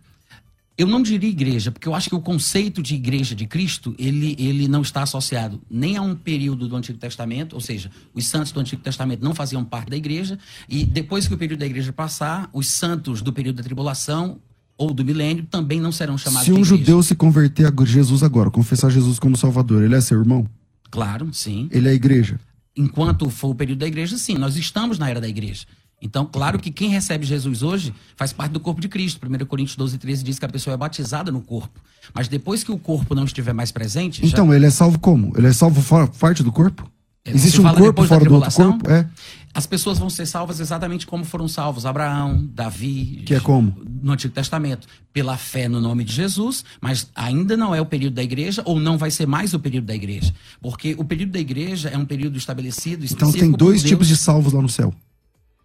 Eu 0.78 0.88
não 0.88 1.02
diria 1.02 1.30
igreja, 1.30 1.72
porque 1.72 1.88
eu 1.88 1.96
acho 1.96 2.10
que 2.10 2.16
o 2.16 2.22
conceito 2.22 2.82
de 2.82 2.96
igreja 2.96 3.34
de 3.34 3.48
Cristo, 3.48 3.96
ele, 3.98 4.36
ele 4.38 4.68
não 4.68 4.82
está 4.82 5.04
associado 5.04 5.62
nem 5.70 5.96
a 5.96 6.02
um 6.02 6.16
período 6.16 6.68
do 6.68 6.76
Antigo 6.76 6.98
Testamento, 6.98 7.54
ou 7.54 7.62
seja, 7.62 7.90
os 8.14 8.26
santos 8.26 8.52
do 8.52 8.60
Antigo 8.60 8.82
Testamento 8.82 9.24
não 9.24 9.34
faziam 9.34 9.64
parte 9.64 9.90
da 9.90 9.98
igreja, 9.98 10.38
e 10.68 10.86
depois 10.86 11.28
que 11.28 11.34
o 11.34 11.38
período 11.38 11.60
da 11.60 11.66
igreja 11.66 11.94
passar, 11.94 12.50
os 12.52 12.68
santos 12.68 13.22
do 13.22 13.32
período 13.32 13.58
da 13.58 13.64
tribulação 13.64 14.40
ou 14.78 14.94
do 14.94 15.06
milênio 15.06 15.46
também 15.50 15.80
não 15.80 15.92
serão 15.92 16.18
chamados 16.18 16.46
Se 16.46 16.52
um 16.52 16.64
judeu 16.64 17.02
se 17.02 17.16
converter 17.16 17.66
a 17.66 17.86
Jesus 17.86 18.24
agora, 18.24 18.52
confessar 18.52 18.90
Jesus 18.90 19.18
como 19.18 19.38
Salvador, 19.38 19.84
ele 19.84 19.96
é 19.96 20.02
seu 20.02 20.20
irmão? 20.20 20.46
Claro, 20.92 21.30
sim. 21.34 21.70
Ele 21.72 21.88
é 21.88 21.94
igreja? 21.94 22.40
enquanto 22.76 23.30
for 23.30 23.50
o 23.50 23.56
período 23.56 23.80
da 23.80 23.88
igreja, 23.88 24.18
sim, 24.18 24.36
nós 24.36 24.58
estamos 24.58 25.00
na 25.00 25.10
era 25.10 25.22
da 25.22 25.28
igreja. 25.28 25.66
Então, 26.02 26.26
claro 26.26 26.60
que 26.60 26.70
quem 26.72 26.90
recebe 26.90 27.26
Jesus 27.26 27.64
hoje 27.64 27.94
faz 28.16 28.32
parte 28.34 28.52
do 28.52 28.60
corpo 28.60 28.80
de 28.82 28.88
Cristo. 28.88 29.20
1 29.26 29.46
Coríntios 29.46 29.76
12, 29.76 29.98
13 29.98 30.24
diz 30.24 30.38
que 30.38 30.46
a 30.46 30.50
pessoa 30.50 30.74
é 30.74 30.78
batizada 30.78 31.32
no 31.32 31.42
corpo. 31.42 31.80
Mas 32.14 32.28
depois 32.28 32.64
que 32.64 32.72
o 32.72 32.78
corpo 32.78 33.16
não 33.16 33.24
estiver 33.26 33.54
mais 33.54 33.72
presente. 33.72 34.22
já- 34.22 34.28
Então, 34.28 34.54
ele 34.54 34.66
é 34.66 34.70
salvo 34.70 35.00
como? 35.00 35.34
Ele 35.38 35.48
é 35.48 35.54
salvo 35.54 35.82
fora, 35.82 36.06
parte 36.08 36.44
do 36.44 36.52
corpo? 36.52 36.88
É, 37.24 37.32
Existe 37.32 37.60
um 37.60 37.64
corpo 37.64 37.78
fora 37.80 37.90
do 37.90 38.00
outro 38.02 38.20
tribulação? 38.20 38.72
corpo? 38.74 38.92
É. 38.92 39.08
As 39.52 39.66
pessoas 39.66 39.98
vão 39.98 40.10
ser 40.10 40.26
salvas 40.28 40.60
exatamente 40.60 41.08
como 41.08 41.24
foram 41.24 41.48
salvos 41.48 41.86
Abraão, 41.88 42.46
Davi. 42.54 43.24
Que 43.26 43.36
é 43.36 43.40
como? 43.40 43.74
No 44.04 44.12
Antigo 44.12 44.34
Testamento. 44.34 44.86
Pela 45.12 45.38
fé 45.38 45.68
no 45.68 45.80
nome 45.82 46.04
de 46.04 46.14
Jesus, 46.14 46.64
mas 46.82 47.10
ainda 47.16 47.56
não 47.58 47.74
é 47.74 47.80
o 47.82 47.86
período 47.86 48.14
da 48.16 48.22
igreja, 48.22 48.62
ou 48.66 48.80
não 48.80 48.98
vai 48.98 49.10
ser 49.10 49.26
mais 49.26 49.54
o 49.56 49.60
período 49.60 49.86
da 49.86 49.96
igreja. 49.96 50.32
Porque 50.62 50.94
o 51.00 51.06
período 51.06 51.32
da 51.32 51.40
igreja 51.40 51.90
é 51.90 51.98
um 51.98 52.06
período 52.06 52.38
estabelecido. 52.38 53.06
Então 53.10 53.32
tem 53.32 53.50
dois 53.50 53.82
tipos 53.82 54.08
de 54.08 54.18
salvos 54.18 54.52
lá 54.54 54.62
no 54.62 54.70
céu. 54.70 54.94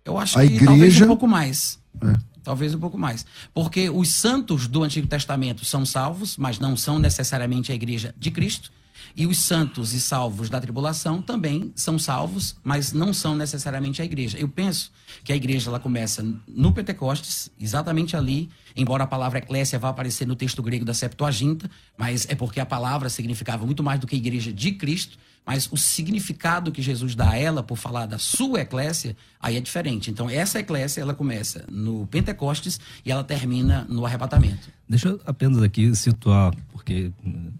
Eu 0.04 0.18
acho 0.18 0.38
a 0.38 0.42
que 0.42 0.54
igreja... 0.54 0.66
talvez 0.66 1.00
um 1.00 1.06
pouco 1.06 1.28
mais. 1.28 1.78
É. 2.02 2.30
Talvez 2.42 2.74
um 2.74 2.78
pouco 2.80 2.98
mais. 2.98 3.26
Porque 3.52 3.90
os 3.90 4.12
santos 4.12 4.66
do 4.66 4.82
Antigo 4.82 5.06
Testamento 5.06 5.64
são 5.64 5.84
salvos, 5.84 6.36
mas 6.36 6.58
não 6.58 6.76
são 6.76 6.98
necessariamente 6.98 7.70
a 7.70 7.74
igreja 7.74 8.14
de 8.18 8.30
Cristo. 8.30 8.72
E 9.16 9.26
os 9.26 9.38
santos 9.38 9.92
e 9.92 10.00
salvos 10.00 10.48
da 10.48 10.60
tribulação 10.60 11.20
também 11.20 11.72
são 11.74 11.98
salvos, 11.98 12.56
mas 12.62 12.92
não 12.92 13.12
são 13.12 13.34
necessariamente 13.34 14.00
a 14.00 14.04
igreja. 14.04 14.38
Eu 14.38 14.48
penso 14.48 14.92
que 15.24 15.32
a 15.32 15.36
igreja 15.36 15.68
ela 15.68 15.80
começa 15.80 16.24
no 16.46 16.72
Pentecostes, 16.72 17.50
exatamente 17.58 18.16
ali, 18.16 18.48
embora 18.76 19.04
a 19.04 19.06
palavra 19.06 19.38
eclésia 19.38 19.78
vá 19.78 19.88
aparecer 19.88 20.26
no 20.26 20.36
texto 20.36 20.62
grego 20.62 20.84
da 20.84 20.94
Septuaginta, 20.94 21.68
mas 21.96 22.26
é 22.28 22.34
porque 22.34 22.60
a 22.60 22.66
palavra 22.66 23.08
significava 23.08 23.66
muito 23.66 23.82
mais 23.82 23.98
do 23.98 24.06
que 24.06 24.16
igreja 24.16 24.52
de 24.52 24.72
Cristo, 24.72 25.18
mas 25.44 25.68
o 25.72 25.76
significado 25.76 26.70
que 26.70 26.82
Jesus 26.82 27.14
dá 27.14 27.30
a 27.30 27.36
ela 27.36 27.62
por 27.62 27.76
falar 27.76 28.06
da 28.06 28.18
sua 28.18 28.60
eclésia, 28.60 29.16
aí 29.40 29.56
é 29.56 29.60
diferente. 29.60 30.10
Então 30.10 30.28
essa 30.28 30.60
eclésia 30.60 31.00
ela 31.00 31.14
começa 31.14 31.64
no 31.68 32.06
Pentecostes 32.06 32.78
e 33.04 33.10
ela 33.10 33.24
termina 33.24 33.86
no 33.88 34.06
arrebatamento. 34.06 34.70
Deixa 34.88 35.08
eu 35.08 35.20
apenas 35.24 35.62
aqui 35.62 35.94
situar, 35.94 36.54
porque 36.72 37.10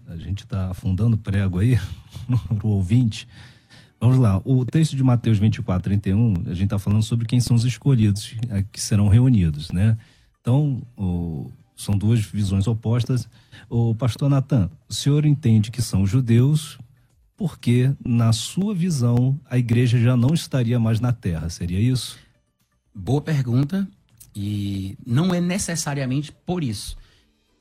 a 0.07 0.15
gente 0.17 0.43
está 0.43 0.69
afundando 0.69 1.17
prego 1.17 1.59
aí 1.59 1.79
o 2.63 2.67
ouvinte. 2.67 3.27
Vamos 3.99 4.17
lá, 4.17 4.41
o 4.43 4.65
texto 4.65 4.95
de 4.95 5.03
Mateus 5.03 5.37
24, 5.37 5.83
31, 5.83 6.33
a 6.47 6.53
gente 6.53 6.63
está 6.63 6.79
falando 6.79 7.03
sobre 7.03 7.27
quem 7.27 7.39
são 7.39 7.55
os 7.55 7.63
escolhidos 7.65 8.35
que 8.71 8.81
serão 8.81 9.07
reunidos, 9.07 9.71
né? 9.71 9.95
Então, 10.41 10.81
o, 10.97 11.51
são 11.75 11.95
duas 11.95 12.19
visões 12.19 12.67
opostas. 12.67 13.29
O 13.69 13.93
pastor 13.93 14.27
Natan, 14.27 14.71
o 14.89 14.93
senhor 14.93 15.23
entende 15.25 15.69
que 15.69 15.83
são 15.83 16.05
judeus, 16.05 16.79
porque, 17.41 17.91
na 18.05 18.31
sua 18.31 18.71
visão, 18.71 19.35
a 19.49 19.57
igreja 19.57 19.99
já 19.99 20.15
não 20.15 20.31
estaria 20.31 20.79
mais 20.79 20.99
na 20.99 21.11
terra, 21.11 21.49
seria 21.49 21.79
isso? 21.79 22.19
Boa 22.93 23.19
pergunta, 23.19 23.87
e 24.35 24.95
não 25.03 25.33
é 25.33 25.41
necessariamente 25.41 26.31
por 26.45 26.63
isso. 26.63 26.95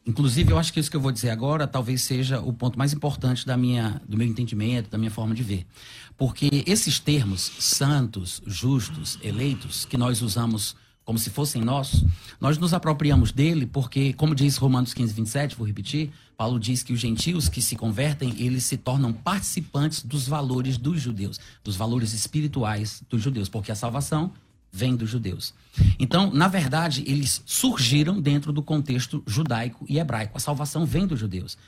Inclusive, 0.05 0.53
eu 0.53 0.59
acho 0.59 0.71
que 0.71 0.81
isso 0.81 0.90
que 0.90 0.99
eu 0.99 1.01
vou 1.01 1.11
dizer 1.11 1.31
agora 1.31 1.66
talvez 1.66 2.03
seja 2.03 2.40
o 2.40 2.53
ponto 2.53 2.79
mais 2.79 2.93
importante 2.93 3.47
da 3.47 3.57
minha, 3.57 4.03
do 4.07 4.19
meu 4.19 4.27
entendimento, 4.27 4.90
da 4.90 4.99
minha 4.99 5.11
forma 5.11 5.35
de 5.35 5.43
ver. 5.43 5.66
Porque 6.14 6.62
esses 6.66 7.01
termos, 7.01 7.40
santos, 7.59 8.43
justos, 8.47 9.19
eleitos, 9.23 9.87
que 9.87 9.97
nós 9.97 10.21
usamos 10.21 10.77
como 11.11 11.18
se 11.18 11.29
fossem 11.29 11.61
nossos, 11.61 12.05
nós 12.40 12.57
nos 12.57 12.73
apropriamos 12.73 13.33
dele 13.33 13.66
porque, 13.66 14.12
como 14.12 14.33
diz 14.33 14.57
Romanos 14.57 14.94
15, 14.94 15.12
27, 15.12 15.57
vou 15.57 15.66
repetir, 15.66 16.12
Paulo 16.37 16.57
diz 16.57 16.85
que 16.85 16.92
os 16.92 17.01
gentios 17.01 17.49
que 17.49 17.61
se 17.61 17.75
convertem, 17.75 18.33
eles 18.38 18.62
se 18.62 18.77
tornam 18.77 19.12
participantes 19.12 20.05
dos 20.05 20.29
valores 20.29 20.79
dos 20.79 21.01
judeus, 21.01 21.40
dos 21.64 21.75
valores 21.75 22.12
espirituais 22.12 23.03
dos 23.11 23.20
judeus, 23.20 23.49
porque 23.49 23.73
a 23.73 23.75
salvação 23.75 24.33
vem 24.70 24.94
dos 24.94 25.11
judeus. 25.11 25.53
Então, 25.99 26.33
na 26.33 26.46
verdade, 26.46 27.03
eles 27.05 27.42
surgiram 27.44 28.20
dentro 28.20 28.53
do 28.53 28.62
contexto 28.62 29.20
judaico 29.27 29.85
e 29.88 29.99
hebraico. 29.99 30.37
A 30.37 30.40
salvação 30.40 30.87
vem 30.87 31.09
dos 31.09 31.18
judeus. 31.18 31.59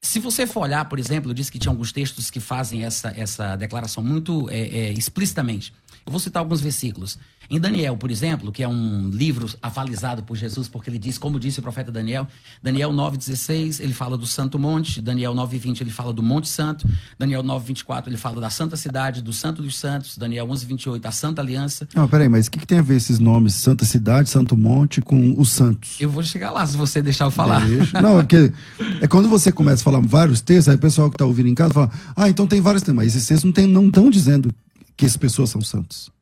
Se 0.00 0.18
você 0.18 0.46
for 0.46 0.60
olhar, 0.60 0.86
por 0.86 0.98
exemplo, 0.98 1.30
eu 1.30 1.34
disse 1.34 1.52
que 1.52 1.58
tinha 1.58 1.70
alguns 1.70 1.92
textos 1.92 2.30
que 2.30 2.40
fazem 2.40 2.82
essa, 2.82 3.12
essa 3.14 3.56
declaração 3.56 4.02
muito 4.02 4.48
é, 4.48 4.58
é, 4.58 4.92
explicitamente. 4.94 5.70
Eu 6.06 6.10
vou 6.10 6.18
citar 6.18 6.40
alguns 6.40 6.62
versículos. 6.62 7.18
Em 7.50 7.58
Daniel, 7.58 7.96
por 7.96 8.12
exemplo, 8.12 8.52
que 8.52 8.62
é 8.62 8.68
um 8.68 9.10
livro 9.10 9.48
avalizado 9.60 10.22
por 10.22 10.36
Jesus, 10.36 10.68
porque 10.68 10.88
ele 10.88 11.00
diz, 11.00 11.18
como 11.18 11.40
disse 11.40 11.58
o 11.58 11.62
profeta 11.62 11.90
Daniel, 11.90 12.28
Daniel 12.62 12.92
9,16, 12.92 13.80
ele 13.80 13.92
fala 13.92 14.16
do 14.16 14.24
Santo 14.24 14.56
Monte, 14.56 15.02
Daniel 15.02 15.34
9,20, 15.34 15.80
ele 15.80 15.90
fala 15.90 16.12
do 16.12 16.22
Monte 16.22 16.46
Santo, 16.46 16.88
Daniel 17.18 17.42
9,24, 17.42 18.06
ele 18.06 18.16
fala 18.16 18.40
da 18.40 18.50
Santa 18.50 18.76
Cidade, 18.76 19.20
do 19.20 19.32
Santo 19.32 19.62
dos 19.62 19.76
Santos, 19.76 20.16
Daniel 20.16 20.46
11,28, 20.46 21.04
a 21.04 21.10
Santa 21.10 21.42
Aliança. 21.42 21.88
Não, 21.92 22.06
peraí, 22.06 22.28
mas 22.28 22.46
o 22.46 22.52
que, 22.52 22.60
que, 22.60 22.66
tem 22.66 22.78
a 22.78 22.82
ver 22.82 22.94
esses 22.94 23.18
nomes, 23.18 23.54
Santa 23.54 23.84
Cidade, 23.84 24.30
Santo 24.30 24.56
Monte, 24.56 25.00
com 25.00 25.34
os 25.36 25.50
santos? 25.50 26.00
Eu 26.00 26.08
vou 26.08 26.22
chegar 26.22 26.52
lá, 26.52 26.64
se 26.64 26.76
você 26.76 27.02
deixar 27.02 27.24
eu 27.24 27.32
falar. 27.32 27.66
Deixa. 27.66 28.00
Não, 28.00 28.20
é 28.20 28.22
porque 28.22 28.52
é 29.00 29.08
quando 29.08 29.28
você 29.28 29.50
começa 29.50 29.82
a 29.82 29.84
falar 29.84 29.98
vários 29.98 30.40
textos, 30.40 30.68
aí 30.68 30.76
o 30.76 30.78
pessoal 30.78 31.10
que 31.10 31.16
está 31.16 31.24
ouvindo 31.24 31.48
em 31.48 31.54
casa 31.56 31.74
fala, 31.74 31.90
ah, 32.14 32.28
então 32.28 32.46
tem 32.46 32.60
vários 32.60 32.82
textos, 32.82 32.94
mas 32.94 33.16
esses 33.16 33.26
textos 33.26 33.52
não 33.68 33.88
estão 33.88 34.08
dizendo 34.08 34.54
que 34.96 35.04
as 35.04 35.16
pessoas 35.16 35.50
são 35.50 35.60
santos. 35.60 36.12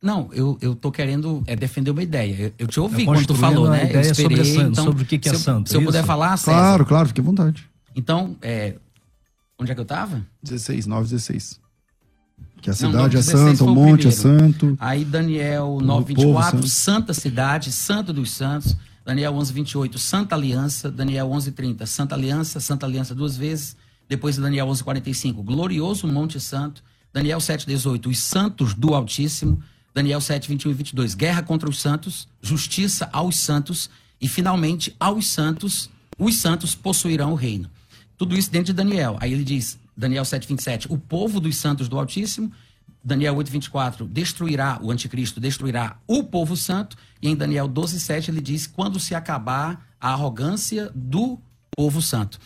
Não, 0.00 0.28
eu, 0.32 0.56
eu 0.60 0.76
tô 0.76 0.92
querendo 0.92 1.42
é, 1.46 1.56
defender 1.56 1.90
uma 1.90 2.02
ideia. 2.02 2.34
Eu, 2.34 2.52
eu 2.58 2.66
te 2.68 2.78
ouvi 2.78 3.04
quando 3.04 3.26
tu 3.26 3.34
falou, 3.34 3.68
né? 3.68 3.84
Ideia 3.84 4.06
eu 4.06 4.12
esperei, 4.12 4.44
sobre, 4.44 4.68
então, 4.68 4.84
sobre 4.84 5.02
o 5.02 5.06
que, 5.06 5.18
que 5.18 5.28
é 5.28 5.34
se 5.34 5.42
santo. 5.42 5.66
Eu, 5.66 5.70
se 5.70 5.76
eu 5.76 5.84
puder 5.84 6.04
falar, 6.04 6.36
César. 6.36 6.56
Claro, 6.56 6.86
claro, 6.86 7.08
fique 7.08 7.20
à 7.20 7.24
vontade. 7.24 7.68
Então, 7.96 8.36
é, 8.40 8.76
onde 9.58 9.72
é 9.72 9.74
que 9.74 9.80
eu 9.80 9.84
tava? 9.84 10.24
16, 10.42 10.86
9, 10.86 11.08
16. 11.08 11.60
Que 12.62 12.70
a 12.70 12.72
cidade 12.72 13.14
Não, 13.14 13.20
é 13.20 13.22
santa, 13.22 13.64
o 13.64 13.74
monte 13.74 14.06
o 14.06 14.08
é 14.08 14.12
santo. 14.12 14.76
Aí 14.80 15.04
Daniel 15.04 15.78
9, 15.80 16.14
24, 16.14 16.66
santa 16.68 17.12
cidade, 17.12 17.72
santo 17.72 18.12
dos 18.12 18.30
santos. 18.30 18.76
Daniel 19.04 19.34
11, 19.34 19.52
28, 19.52 19.98
santa 19.98 20.34
aliança. 20.34 20.90
Daniel 20.90 21.30
11, 21.30 21.52
30, 21.52 21.86
santa 21.86 22.14
aliança, 22.14 22.60
santa 22.60 22.86
aliança 22.86 23.14
duas 23.14 23.36
vezes. 23.36 23.76
Depois 24.08 24.36
Daniel 24.36 24.68
11, 24.68 24.84
45, 24.84 25.42
glorioso 25.42 26.06
monte 26.06 26.40
santo. 26.40 26.82
Daniel 27.12 27.40
7, 27.40 27.66
18, 27.66 28.08
os 28.08 28.18
santos 28.18 28.74
do 28.74 28.94
Altíssimo. 28.94 29.60
Daniel 29.98 30.20
7, 30.20 30.48
21 30.48 30.70
e 30.70 30.74
22. 30.74 31.14
Guerra 31.16 31.42
contra 31.42 31.68
os 31.68 31.80
santos, 31.80 32.28
justiça 32.40 33.08
aos 33.12 33.36
santos 33.36 33.90
e, 34.20 34.28
finalmente, 34.28 34.94
aos 35.00 35.26
santos, 35.26 35.90
os 36.16 36.36
santos 36.36 36.72
possuirão 36.72 37.32
o 37.32 37.34
reino. 37.34 37.68
Tudo 38.16 38.36
isso 38.36 38.48
dentro 38.48 38.66
de 38.66 38.74
Daniel. 38.74 39.16
Aí 39.20 39.32
ele 39.32 39.42
diz, 39.42 39.76
Daniel 39.96 40.24
7, 40.24 40.46
27, 40.46 40.86
o 40.88 40.96
povo 40.96 41.40
dos 41.40 41.56
santos 41.56 41.88
do 41.88 41.98
Altíssimo. 41.98 42.52
Daniel 43.02 43.34
8, 43.34 43.50
24, 43.50 44.06
destruirá, 44.06 44.78
o 44.80 44.92
anticristo 44.92 45.40
destruirá 45.40 45.98
o 46.06 46.22
povo 46.22 46.56
santo. 46.56 46.96
E 47.20 47.28
em 47.28 47.34
Daniel 47.34 47.66
12, 47.66 47.98
7, 47.98 48.30
ele 48.30 48.40
diz, 48.40 48.68
quando 48.68 49.00
se 49.00 49.16
acabar 49.16 49.84
a 50.00 50.12
arrogância 50.12 50.92
do 50.94 51.40
povo 51.76 52.00
santo. 52.00 52.38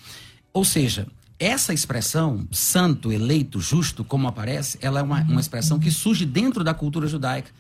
Ou 0.54 0.64
seja, 0.64 1.06
essa 1.44 1.74
expressão, 1.74 2.46
santo, 2.52 3.10
eleito, 3.10 3.60
justo, 3.60 4.04
como 4.04 4.28
aparece, 4.28 4.78
ela 4.80 5.00
é 5.00 5.02
uma, 5.02 5.22
uma 5.22 5.40
expressão 5.40 5.78
que 5.78 5.90
surge 5.90 6.24
dentro 6.24 6.62
da 6.62 6.72
cultura 6.72 7.08
judaica. 7.08 7.50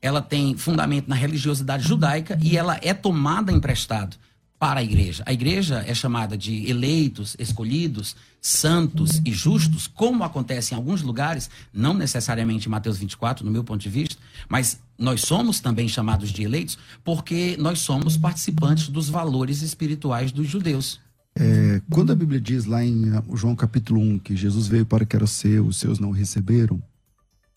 Ela 0.00 0.22
tem 0.22 0.56
fundamento 0.56 1.08
na 1.08 1.16
religiosidade 1.16 1.86
judaica 1.86 2.38
e 2.40 2.56
ela 2.56 2.78
é 2.82 2.94
tomada 2.94 3.50
emprestado 3.50 4.16
para 4.62 4.78
a 4.78 4.82
igreja. 4.82 5.24
A 5.26 5.32
igreja 5.32 5.82
é 5.84 5.92
chamada 5.92 6.38
de 6.38 6.70
eleitos, 6.70 7.34
escolhidos, 7.36 8.14
santos 8.40 9.20
e 9.24 9.32
justos, 9.32 9.88
como 9.88 10.22
acontece 10.22 10.72
em 10.72 10.76
alguns 10.76 11.02
lugares, 11.02 11.50
não 11.72 11.94
necessariamente 11.94 12.68
em 12.68 12.70
Mateus 12.70 12.96
24, 12.96 13.44
no 13.44 13.50
meu 13.50 13.64
ponto 13.64 13.80
de 13.80 13.88
vista, 13.88 14.16
mas 14.48 14.80
nós 14.96 15.22
somos 15.22 15.58
também 15.58 15.88
chamados 15.88 16.30
de 16.30 16.44
eleitos 16.44 16.78
porque 17.02 17.56
nós 17.58 17.80
somos 17.80 18.16
participantes 18.16 18.88
dos 18.88 19.08
valores 19.08 19.62
espirituais 19.62 20.30
dos 20.30 20.46
judeus. 20.46 21.00
É, 21.34 21.80
quando 21.90 22.12
a 22.12 22.14
Bíblia 22.14 22.40
diz 22.40 22.66
lá 22.66 22.84
em 22.84 23.10
ah, 23.10 23.22
João 23.34 23.56
capítulo 23.56 24.00
1 24.00 24.18
que 24.18 24.36
Jesus 24.36 24.66
veio 24.66 24.84
para 24.84 25.04
que 25.04 25.16
era 25.16 25.26
seu, 25.26 25.66
os 25.66 25.78
seus 25.78 25.98
não 25.98 26.10
receberam, 26.10 26.82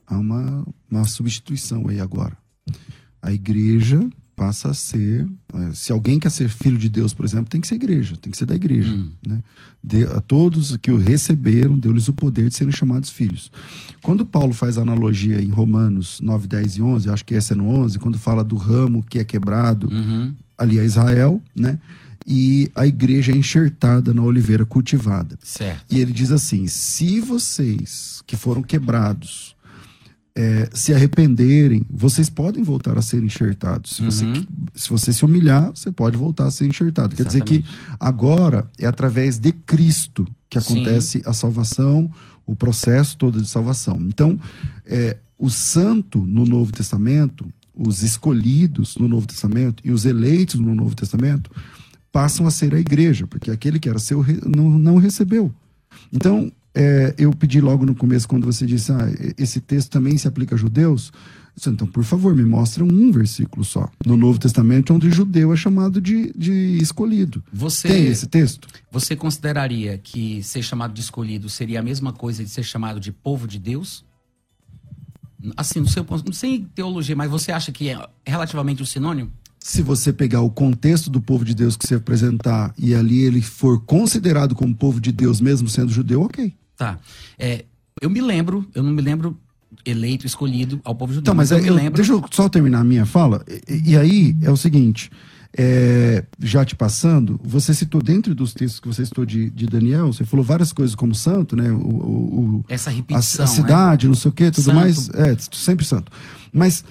há 0.08 0.18
uma, 0.18 0.66
uma 0.90 1.04
substituição 1.06 1.88
aí 1.90 2.00
agora. 2.00 2.38
A 3.22 3.34
igreja 3.34 4.08
passa 4.36 4.70
a 4.70 4.74
ser. 4.74 5.28
É, 5.54 5.72
se 5.74 5.92
alguém 5.92 6.20
quer 6.20 6.30
ser 6.30 6.50
filho 6.50 6.78
de 6.78 6.90
Deus, 6.90 7.14
por 7.14 7.26
exemplo, 7.26 7.50
tem 7.50 7.62
que 7.62 7.68
ser 7.68 7.76
igreja, 7.76 8.18
tem 8.18 8.32
que 8.32 8.38
ser 8.38 8.46
da 8.46 8.56
igreja. 8.56 8.94
Hum. 8.94 9.12
Né? 9.26 9.42
De, 9.84 10.04
a 10.06 10.20
todos 10.20 10.76
que 10.78 10.92
o 10.92 10.98
receberam, 10.98 11.78
deu-lhes 11.80 12.08
o 12.08 12.14
poder 12.14 12.50
de 12.50 12.56
serem 12.56 12.74
chamados 12.74 13.10
filhos. 13.10 13.52
Quando 14.02 14.26
Paulo 14.26 14.54
faz 14.54 14.78
a 14.78 14.82
analogia 14.82 15.42
em 15.42 15.50
Romanos 15.50 16.20
9, 16.22 16.48
10 16.48 16.78
e 16.78 16.82
11, 16.82 17.10
acho 17.10 17.26
que 17.26 17.36
essa 17.36 17.54
é 17.54 17.58
no 17.58 17.68
11, 17.68 18.00
quando 18.00 18.18
fala 18.18 18.44
do 18.44 18.58
ramo 18.58 19.04
que 19.04 19.20
é 19.20 19.24
quebrado, 19.24 19.90
uhum. 19.90 20.34
ali 20.58 20.80
é 20.80 20.86
Israel, 20.86 21.42
né? 21.56 21.80
E 22.26 22.72
a 22.74 22.88
igreja 22.88 23.32
é 23.32 23.36
enxertada 23.36 24.14
na 24.14 24.24
oliveira 24.24 24.66
cultivada. 24.66 25.38
Certo. 25.44 25.94
E 25.94 26.00
ele 26.00 26.12
diz 26.12 26.32
assim: 26.32 26.66
se 26.68 27.20
vocês 27.20 28.22
que 28.26 28.36
foram 28.36 28.64
quebrados 28.64 29.56
é, 30.36 30.70
se 30.74 30.94
arrependerem, 30.94 31.86
vocês 31.90 32.30
podem 32.30 32.62
voltar 32.62 32.98
a 32.98 33.02
ser 33.02 33.24
enxertados. 33.24 33.92
Se, 33.92 34.02
uhum. 34.02 34.10
você, 34.10 34.48
se 34.76 34.90
você 34.90 35.14
se 35.14 35.24
humilhar, 35.24 35.72
você 35.74 35.92
pode 35.92 36.18
voltar 36.18 36.48
a 36.48 36.52
ser 36.52 36.66
enxertado. 36.66 37.14
Exatamente. 37.14 37.46
Quer 37.46 37.58
dizer 37.58 37.64
que 37.64 37.96
agora 38.00 38.70
é 38.78 38.86
através 38.86 39.38
de 39.38 39.54
Cristo 39.54 40.28
que 40.50 40.58
acontece 40.58 41.20
Sim. 41.20 41.24
a 41.26 41.34
salvação, 41.34 42.12
o 42.46 42.56
processo 42.56 43.18
todo 43.18 43.42
de 43.42 43.48
salvação. 43.48 43.98
Então, 44.02 44.40
é, 44.86 45.18
o 45.38 45.50
santo 45.50 46.20
no 46.20 46.46
Novo 46.46 46.72
Testamento, 46.72 47.46
os 47.74 48.04
escolhidos 48.04 48.98
no 48.98 49.08
Novo 49.08 49.28
Testamento 49.28 49.82
e 49.86 49.92
os 49.92 50.06
eleitos 50.06 50.60
no 50.60 50.76
Novo 50.76 50.96
Testamento 50.96 51.50
passam 52.16 52.48
a 52.48 52.50
ser 52.50 52.74
a 52.74 52.80
igreja, 52.80 53.28
porque 53.28 53.52
aquele 53.52 53.78
que 53.78 53.90
era 53.90 54.00
seu 54.00 54.26
não, 54.46 54.70
não 54.70 54.96
recebeu. 54.96 55.54
Então, 56.14 56.50
é, 56.74 57.14
eu 57.18 57.30
pedi 57.34 57.60
logo 57.60 57.86
no 57.86 57.94
começo, 57.94 58.26
quando 58.26 58.46
você 58.46 58.66
disse, 58.66 58.90
ah, 58.94 59.06
esse 59.38 59.60
texto 59.60 59.90
também 59.90 60.18
se 60.18 60.26
aplica 60.26 60.56
a 60.56 60.58
judeus, 60.58 61.12
disse, 61.54 61.70
então, 61.70 61.86
por 61.86 62.06
favor, 62.06 62.34
me 62.34 62.46
mostra 62.46 62.86
um 62.86 63.12
versículo 63.12 63.66
só. 63.66 63.90
No 64.06 64.16
Novo 64.16 64.40
Testamento, 64.40 64.94
onde 64.94 65.12
judeu 65.12 65.52
é 65.52 65.58
chamado 65.58 66.00
de, 66.00 66.32
de 66.38 66.78
escolhido. 66.82 67.44
Você, 67.52 67.90
Tem 67.90 68.06
esse 68.06 68.28
texto? 68.28 68.70
Você 68.90 69.14
consideraria 69.14 69.98
que 69.98 70.42
ser 70.42 70.64
chamado 70.64 70.94
de 70.94 71.02
escolhido 71.02 71.50
seria 71.50 71.82
a 71.82 71.84
mesma 71.84 72.14
coisa 72.14 72.46
de 72.46 72.50
ser 72.50 72.64
chamado 72.64 72.98
de 72.98 73.12
povo 73.12 73.46
de 73.46 73.60
Deus? 73.60 74.06
Assim, 75.58 75.82
no 75.82 75.90
seu 75.90 76.06
ponto, 76.06 76.32
sem 76.34 76.64
teologia, 76.64 77.14
mas 77.14 77.30
você 77.30 77.52
acha 77.52 77.74
que 77.74 77.90
é 77.90 78.00
relativamente 78.26 78.82
um 78.82 78.86
sinônimo? 78.86 79.34
Se 79.68 79.82
você 79.82 80.14
pegar 80.14 80.42
o 80.42 80.50
contexto 80.52 81.10
do 81.10 81.20
povo 81.20 81.44
de 81.44 81.56
Deus 81.56 81.76
que 81.76 81.88
você 81.88 81.96
apresentar 81.96 82.72
e 82.78 82.94
ali 82.94 83.24
ele 83.24 83.42
for 83.42 83.82
considerado 83.84 84.54
como 84.54 84.76
povo 84.76 85.02
de 85.02 85.12
Deus, 85.12 85.42
mesmo 85.42 85.68
sendo 85.68 85.92
judeu, 85.92 86.22
ok. 86.22 86.54
Tá. 86.78 87.00
É, 87.40 87.66
eu 88.00 88.08
me 88.08 88.22
lembro, 88.22 88.64
eu 88.76 88.84
não 88.84 88.92
me 88.92 89.02
lembro 89.02 89.36
eleito, 89.84 90.24
escolhido 90.24 90.80
ao 90.84 90.94
povo 90.94 91.12
judeu. 91.14 91.24
Então, 91.24 91.34
mas, 91.34 91.50
eu 91.50 91.58
aí 91.58 91.64
me 91.64 91.70
eu- 91.70 91.74
lembro. 91.74 91.96
deixa 91.96 92.12
eu 92.14 92.24
só 92.30 92.48
terminar 92.48 92.82
a 92.82 92.84
minha 92.84 93.08
fala. 93.08 93.44
E, 93.68 93.94
e 93.94 93.98
aí 93.98 94.38
é 94.44 94.52
o 94.52 94.56
seguinte: 94.56 95.10
é, 95.58 96.24
já 96.40 96.64
te 96.64 96.76
passando, 96.76 97.40
você 97.44 97.74
citou 97.74 98.04
dentro 98.04 98.36
dos 98.36 98.54
textos 98.54 98.80
que 98.80 98.88
você 98.88 99.04
citou 99.04 99.26
de, 99.26 99.50
de 99.50 99.66
Daniel, 99.66 100.14
você 100.14 100.24
falou 100.24 100.46
várias 100.46 100.72
coisas 100.72 100.94
como 100.96 101.16
santo, 101.16 101.56
né? 101.56 101.72
O, 101.72 101.76
o- 101.78 102.40
o- 102.60 102.66
Essa 102.70 102.92
a, 102.92 102.94
repetição. 102.94 103.44
a 103.44 103.48
cidade, 103.48 104.08
não 104.08 104.14
sei 104.14 104.30
o 104.30 104.32
quê, 104.32 104.52
tudo 104.52 104.66
Santo. 104.66 104.76
mais. 104.76 105.10
É, 105.10 105.36
sempre 105.54 105.84
santo. 105.84 106.12
Mas 106.54 106.84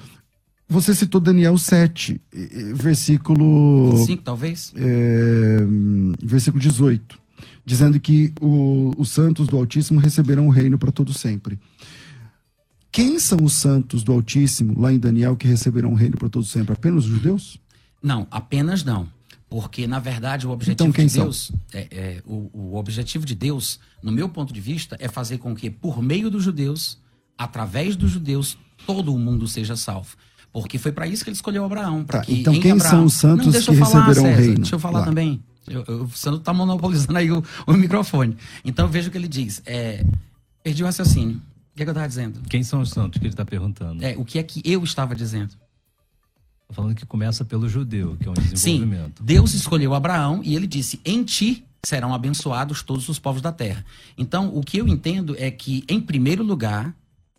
você 0.74 0.94
citou 0.94 1.20
Daniel 1.20 1.56
7, 1.56 2.20
e- 2.32 2.38
e- 2.38 2.72
versículo. 2.74 3.92
Né? 3.98 4.04
Cinco, 4.04 4.22
talvez? 4.22 4.72
é, 4.76 5.58
versículo 6.22 6.60
18, 6.62 7.18
dizendo 7.64 7.98
que 7.98 8.32
o- 8.40 8.92
os 8.98 9.10
santos 9.10 9.46
do 9.48 9.56
Altíssimo 9.56 9.98
receberão 10.00 10.46
o 10.46 10.50
reino 10.50 10.76
para 10.78 10.92
todo 10.92 11.12
sempre. 11.12 11.58
Quem 12.92 13.18
são 13.18 13.38
os 13.42 13.54
santos 13.54 14.04
do 14.04 14.12
Altíssimo, 14.12 14.78
lá 14.80 14.92
em 14.92 14.98
Daniel, 14.98 15.36
que 15.36 15.48
receberão 15.48 15.92
o 15.92 15.96
reino 15.96 16.16
para 16.16 16.28
todo 16.28 16.44
sempre? 16.44 16.72
Apenas 16.74 17.04
os 17.04 17.10
judeus? 17.10 17.58
Não, 18.02 18.26
apenas 18.30 18.84
não. 18.84 19.08
Porque, 19.50 19.86
na 19.86 19.98
verdade, 19.98 20.46
o 20.46 20.50
objetivo 20.50 20.90
Então, 20.90 21.06
de? 21.06 21.14
Deus. 21.14 21.52
É, 21.72 21.88
é, 21.90 22.22
o, 22.24 22.50
o 22.52 22.76
objetivo 22.76 23.24
de 23.26 23.34
Deus, 23.34 23.78
no 24.02 24.10
meu 24.12 24.28
ponto 24.28 24.52
de 24.52 24.60
vista, 24.60 24.96
é 25.00 25.08
fazer 25.08 25.38
com 25.38 25.54
que, 25.54 25.70
por 25.70 26.02
meio 26.02 26.30
dos 26.30 26.42
judeus, 26.44 26.98
através 27.36 27.96
dos 27.96 28.10
judeus, 28.10 28.56
todo 28.86 29.14
o 29.14 29.18
mundo 29.18 29.46
seja 29.48 29.76
salvo. 29.76 30.16
Porque 30.54 30.78
foi 30.78 30.92
para 30.92 31.06
isso 31.08 31.24
que 31.24 31.30
ele 31.30 31.34
escolheu 31.34 31.64
Abraão. 31.64 32.04
Tá, 32.04 32.20
que 32.20 32.40
então 32.40 32.54
em 32.54 32.60
quem 32.60 32.70
Abraão- 32.70 32.90
são 32.90 33.04
os 33.06 33.14
santos 33.14 33.44
Não, 33.46 33.52
deixa 33.52 33.72
que 33.72 33.76
eu 33.80 33.84
falar, 33.84 34.06
receberão 34.06 34.22
o 34.22 34.26
César, 34.30 34.40
reino? 34.40 34.60
Deixa 34.60 34.74
eu 34.76 34.78
falar 34.78 34.98
Lá. 35.00 35.04
também. 35.04 35.42
Eu, 35.66 35.84
eu, 35.88 36.02
o 36.04 36.10
Santo 36.10 36.38
está 36.38 36.52
monopolizando 36.54 37.18
aí 37.18 37.32
o, 37.32 37.42
o 37.66 37.72
microfone. 37.72 38.36
Então 38.64 38.86
veja 38.86 39.08
o 39.08 39.10
que 39.10 39.18
ele 39.18 39.26
diz. 39.26 39.60
É, 39.66 40.04
perdi 40.62 40.84
o 40.84 40.86
raciocínio. 40.86 41.36
O 41.38 41.76
que, 41.76 41.82
é 41.82 41.84
que 41.84 41.90
eu 41.90 41.92
estava 41.92 42.06
dizendo? 42.06 42.40
Quem 42.48 42.62
são 42.62 42.80
os 42.80 42.90
santos 42.90 43.18
que 43.18 43.26
ele 43.26 43.32
está 43.32 43.44
perguntando? 43.44 44.04
É, 44.04 44.14
o 44.16 44.24
que 44.24 44.38
é 44.38 44.44
que 44.44 44.62
eu 44.64 44.84
estava 44.84 45.12
dizendo? 45.12 45.50
Tô 46.68 46.74
falando 46.74 46.94
que 46.94 47.04
começa 47.04 47.44
pelo 47.44 47.68
judeu, 47.68 48.16
que 48.20 48.28
é 48.28 48.30
um 48.30 48.34
Sim, 48.36 48.52
desenvolvimento. 48.52 49.22
Deus 49.24 49.54
escolheu 49.54 49.92
Abraão 49.92 50.40
e 50.44 50.54
ele 50.54 50.68
disse: 50.68 51.00
Em 51.04 51.24
ti 51.24 51.64
serão 51.84 52.14
abençoados 52.14 52.80
todos 52.80 53.08
os 53.08 53.18
povos 53.18 53.42
da 53.42 53.50
terra. 53.50 53.84
Então, 54.16 54.56
o 54.56 54.62
que 54.62 54.78
eu 54.78 54.86
entendo 54.86 55.34
é 55.36 55.50
que, 55.50 55.82
em 55.88 56.00
primeiro 56.00 56.44
lugar, 56.44 56.94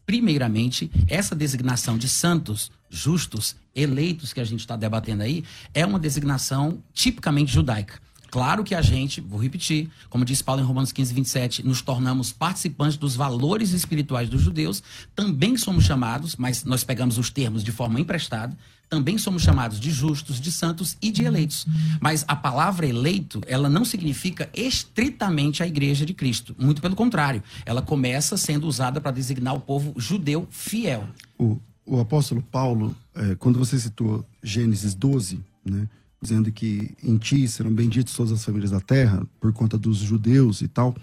primeiramente, 0.06 0.91
essa 1.08 1.36
designação 1.36 1.98
de 1.98 2.08
santos, 2.08 2.72
justos, 2.89 3.56
eleitos 3.76 4.34
que 4.34 4.39
a 4.39 4.44
gente 4.44 4.62
está 4.62 4.76
debatendo 4.76 5.24
aí, 5.24 5.44
é 5.74 5.86
uma 5.86 6.00
designação 6.00 6.84
tipicamente 6.94 7.52
judaica. 7.52 8.00
Claro 8.36 8.65
que 8.65 8.76
a 8.76 8.82
gente, 8.82 9.22
vou 9.22 9.39
repetir, 9.39 9.89
como 10.10 10.26
diz 10.26 10.41
Paulo 10.41 10.62
em 10.62 10.65
Romanos 10.65 10.91
15, 10.91 11.13
27, 11.13 11.65
nos 11.65 11.82
tornamos 11.82 12.34
participantes 12.34 12.98
dos 12.98 13.15
valores 13.15 13.72
espirituais 13.72 14.28
dos 14.28 14.41
judeus, 14.41 14.84
também 15.15 15.56
somos 15.56 15.86
chamados, 15.86 16.36
mas 16.36 16.65
nós 16.65 16.84
pegamos 16.84 17.18
os 17.18 17.30
termos 17.30 17.63
de 17.63 17.72
forma 17.72 17.98
emprestada, 17.98 18.58
também 18.89 19.17
somos 19.17 19.41
chamados 19.41 19.80
de 19.80 19.91
justos, 19.91 20.39
de 20.39 20.52
santos 20.52 20.98
e 21.02 21.12
de 21.12 21.24
eleitos. 21.24 21.65
Mas 22.00 22.24
a 22.28 22.36
palavra 22.36 22.86
eleito, 22.86 23.41
ela 23.48 23.69
não 23.69 23.84
significa 23.84 24.50
estritamente 24.54 25.63
a 25.63 25.67
igreja 25.67 26.06
de 26.06 26.13
Cristo. 26.13 26.56
Muito 26.58 26.82
pelo 26.82 26.95
contrário, 26.95 27.41
ela 27.65 27.82
começa 27.82 28.38
sendo 28.38 28.67
usada 28.67 29.02
para 29.02 29.12
designar 29.12 29.56
o 29.56 29.60
povo 29.60 29.93
judeu 29.98 30.48
fiel. 30.50 31.08
O, 31.38 31.60
o 31.86 32.00
apóstolo 32.00 32.41
Paulo, 32.41 32.95
eh, 33.15 33.36
quando 33.39 33.60
você 33.60 33.80
citou 33.80 34.26
Gênesis 34.43 34.93
12, 34.93 35.39
né, 35.63 35.88
dizendo 36.21 36.52
que 36.52 36.95
em 37.04 37.17
ti 37.17 37.48
serão 37.48 37.71
benditas 37.71 38.13
todas 38.13 38.32
as 38.32 38.43
famílias 38.43 38.71
da 38.71 38.80
terra, 38.80 39.26
por 39.39 39.52
conta 39.54 39.78
dos 39.78 39.98
judeus 39.98 40.62
e 40.62 40.67
tal, 40.67 40.95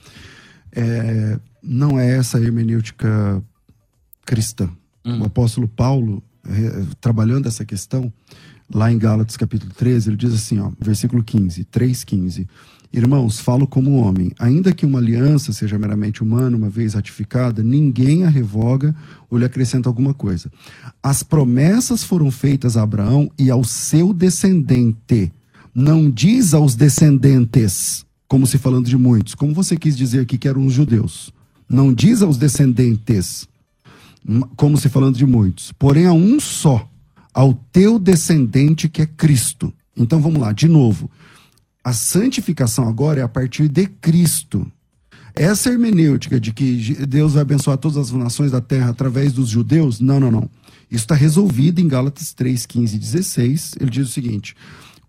eh, 0.73 1.39
não 1.63 1.99
é 1.99 2.17
essa 2.17 2.39
a 2.39 2.41
hermenêutica 2.41 3.43
cristã. 4.25 4.71
O 5.05 5.25
apóstolo 5.25 5.67
Paulo, 5.67 6.23
trabalhando 7.01 7.47
essa 7.47 7.65
questão, 7.65 8.13
lá 8.73 8.91
em 8.93 8.99
Gálatas 8.99 9.37
capítulo 9.37 9.73
13, 9.77 10.11
ele 10.11 10.17
diz 10.17 10.33
assim, 10.33 10.59
ó, 10.59 10.71
versículo 10.81 11.23
15, 11.23 11.65
3,15. 11.65 12.47
Irmãos, 12.93 13.41
falo 13.41 13.67
como 13.67 13.97
homem. 13.97 14.33
Ainda 14.39 14.71
que 14.73 14.85
uma 14.85 14.99
aliança 14.99 15.51
seja 15.51 15.79
meramente 15.79 16.23
humana, 16.23 16.55
uma 16.55 16.69
vez 16.69 16.93
ratificada, 16.93 17.63
ninguém 17.63 18.25
a 18.25 18.29
revoga 18.29 18.95
ou 19.31 19.39
lhe 19.39 19.47
acrescenta 19.47 19.89
alguma 19.89 20.13
coisa. 20.13 20.53
As 21.03 21.23
promessas 21.23 22.05
foram 22.05 22.31
feitas 22.31 22.77
a 22.77 22.83
Abraão 22.83 23.31
e 23.39 23.51
ao 23.51 23.65
seu 23.65 24.13
descendente. 24.13 25.33
Não 25.75 26.11
diz 26.11 26.53
aos 26.53 26.75
descendentes, 26.75 28.05
como 28.29 28.47
se 28.47 28.59
falando 28.59 28.87
de 28.87 28.99
muitos, 28.99 29.35
como 29.35 29.55
você 29.55 29.75
quis 29.75 29.97
dizer 29.97 30.21
aqui 30.21 30.37
que 30.37 30.47
eram 30.47 30.67
os 30.67 30.75
judeus. 30.75 31.33
Não 31.67 31.95
diz 31.95 32.21
aos 32.21 32.37
descendentes, 32.37 33.49
como 34.57 34.77
se 34.77 34.89
falando 34.89 35.17
de 35.17 35.27
muitos, 35.27 35.73
porém 35.73 36.07
a 36.07 36.13
um 36.13 36.39
só, 36.39 36.89
ao 37.33 37.55
teu 37.73 37.99
descendente 37.99 38.89
que 38.89 39.03
é 39.03 39.07
Cristo. 39.07 39.73
Então 39.97 40.21
vamos 40.21 40.41
lá, 40.41 40.53
de 40.53 40.69
novo. 40.69 41.11
A 41.85 41.93
santificação 41.93 42.89
agora 42.89 43.21
é 43.21 43.23
a 43.23 43.29
partir 43.29 43.69
de 43.69 43.87
Cristo. 43.87 44.71
Essa 45.35 45.71
hermenêutica 45.71 46.39
de 46.39 46.53
que 46.53 47.07
Deus 47.07 47.33
vai 47.33 47.43
abençoar 47.43 47.79
todas 47.79 47.97
as 47.97 48.13
nações 48.13 48.51
da 48.51 48.61
terra 48.61 48.91
através 48.91 49.33
dos 49.33 49.49
judeus, 49.49 49.99
não, 49.99 50.21
não, 50.21 50.31
não. 50.31 50.51
Isso 50.91 51.05
está 51.05 51.15
resolvido 51.15 51.81
em 51.81 51.89
Gálatas 51.89 52.35
3, 52.35 52.67
15 52.67 52.97
e 52.97 52.99
16. 52.99 53.75
Ele 53.81 53.91
diz 53.91 54.09
o 54.09 54.13
seguinte: 54.13 54.55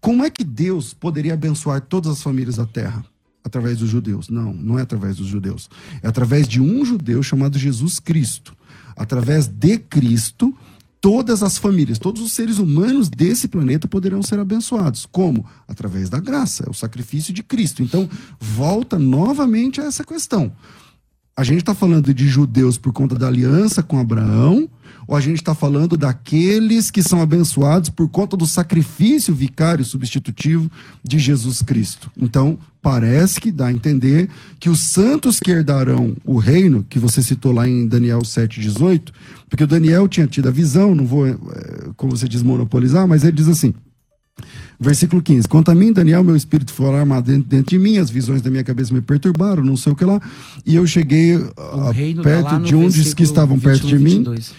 como 0.03 0.21
é 0.21 0.29
que 0.29 0.43
Deus 0.43 0.93
poderia 0.93 1.33
abençoar 1.33 1.79
todas 1.79 2.11
as 2.11 2.21
famílias 2.21 2.57
da 2.57 2.65
terra? 2.65 3.05
Através 3.41 3.79
dos 3.79 3.89
judeus. 3.89 4.27
Não, 4.27 4.53
não 4.53 4.77
é 4.77 4.81
através 4.81 5.15
dos 5.15 5.27
judeus. 5.27 5.69
É 6.01 6.07
através 6.09 6.45
de 6.45 6.61
um 6.61 6.83
judeu 6.83 7.23
chamado 7.23 7.57
Jesus 7.57 7.99
Cristo. 7.99 8.53
Através 8.95 9.47
de 9.47 9.77
Cristo, 9.77 10.55
todas 11.01 11.43
as 11.43 11.57
famílias, 11.57 11.99
todos 11.99 12.21
os 12.21 12.31
seres 12.31 12.59
humanos 12.59 13.09
desse 13.09 13.47
planeta 13.47 13.87
poderão 13.87 14.23
ser 14.23 14.39
abençoados. 14.39 15.05
Como? 15.05 15.45
Através 15.67 16.09
da 16.09 16.19
graça, 16.19 16.63
é 16.65 16.69
o 16.69 16.73
sacrifício 16.73 17.33
de 17.33 17.43
Cristo. 17.43 17.83
Então, 17.83 18.09
volta 18.39 18.97
novamente 18.97 19.81
a 19.81 19.83
essa 19.83 20.03
questão. 20.03 20.53
A 21.35 21.43
gente 21.43 21.59
está 21.59 21.73
falando 21.73 22.13
de 22.13 22.27
judeus 22.27 22.77
por 22.77 22.93
conta 22.93 23.15
da 23.15 23.27
aliança 23.27 23.81
com 23.81 23.97
Abraão, 23.97 24.69
ou 25.07 25.15
a 25.15 25.19
gente 25.19 25.37
está 25.37 25.55
falando 25.55 25.97
daqueles 25.97 26.91
que 26.91 27.01
são 27.01 27.21
abençoados 27.21 27.89
por 27.89 28.07
conta 28.07 28.37
do 28.37 28.45
sacrifício 28.45 29.33
vicário 29.33 29.83
substitutivo 29.83 30.69
de 31.03 31.17
Jesus 31.17 31.63
Cristo? 31.63 32.11
Então, 32.15 32.59
parece 32.83 33.41
que 33.41 33.51
dá 33.51 33.65
a 33.65 33.71
entender 33.71 34.29
que 34.59 34.69
os 34.69 34.79
santos 34.79 35.39
que 35.39 35.49
herdarão 35.49 36.15
o 36.23 36.37
reino, 36.37 36.85
que 36.87 36.99
você 36.99 37.19
citou 37.23 37.51
lá 37.51 37.67
em 37.67 37.87
Daniel 37.87 38.19
7,18, 38.19 39.11
porque 39.49 39.63
o 39.63 39.67
Daniel 39.67 40.07
tinha 40.07 40.27
tido 40.27 40.49
a 40.49 40.51
visão, 40.51 40.93
não 40.93 41.05
vou, 41.05 41.25
eh, 41.25 41.37
como 41.97 42.15
você 42.15 42.27
diz, 42.27 42.43
monopolizar, 42.43 43.07
mas 43.07 43.23
ele 43.23 43.31
diz 43.31 43.47
assim. 43.47 43.73
Versículo 44.83 45.21
15. 45.21 45.47
Quanto 45.47 45.71
a 45.71 45.75
mim, 45.75 45.93
Daniel, 45.93 46.23
meu 46.23 46.35
espírito 46.35 46.73
foi 46.73 46.93
armado 46.93 47.31
dentro, 47.31 47.49
dentro 47.49 47.69
de 47.69 47.79
mim, 47.79 47.97
as 47.97 48.09
visões 48.09 48.41
da 48.41 48.49
minha 48.51 48.63
cabeça 48.63 48.93
me 48.93 49.01
perturbaram, 49.01 49.63
não 49.63 49.77
sei 49.77 49.93
o 49.93 49.95
que 49.95 50.03
lá. 50.03 50.21
E 50.65 50.75
eu 50.75 50.85
cheguei 50.85 51.35
a, 51.57 51.91
reino 51.91 52.21
tá 52.21 52.29
perto 52.29 52.59
no 52.59 52.65
de 52.65 52.75
onde 52.75 52.87
versículo 52.87 53.15
que 53.15 53.23
estavam 53.23 53.59
perto 53.59 53.83
21, 53.87 53.97
de 53.97 54.03
mim. 54.03 54.15
22. 54.17 54.53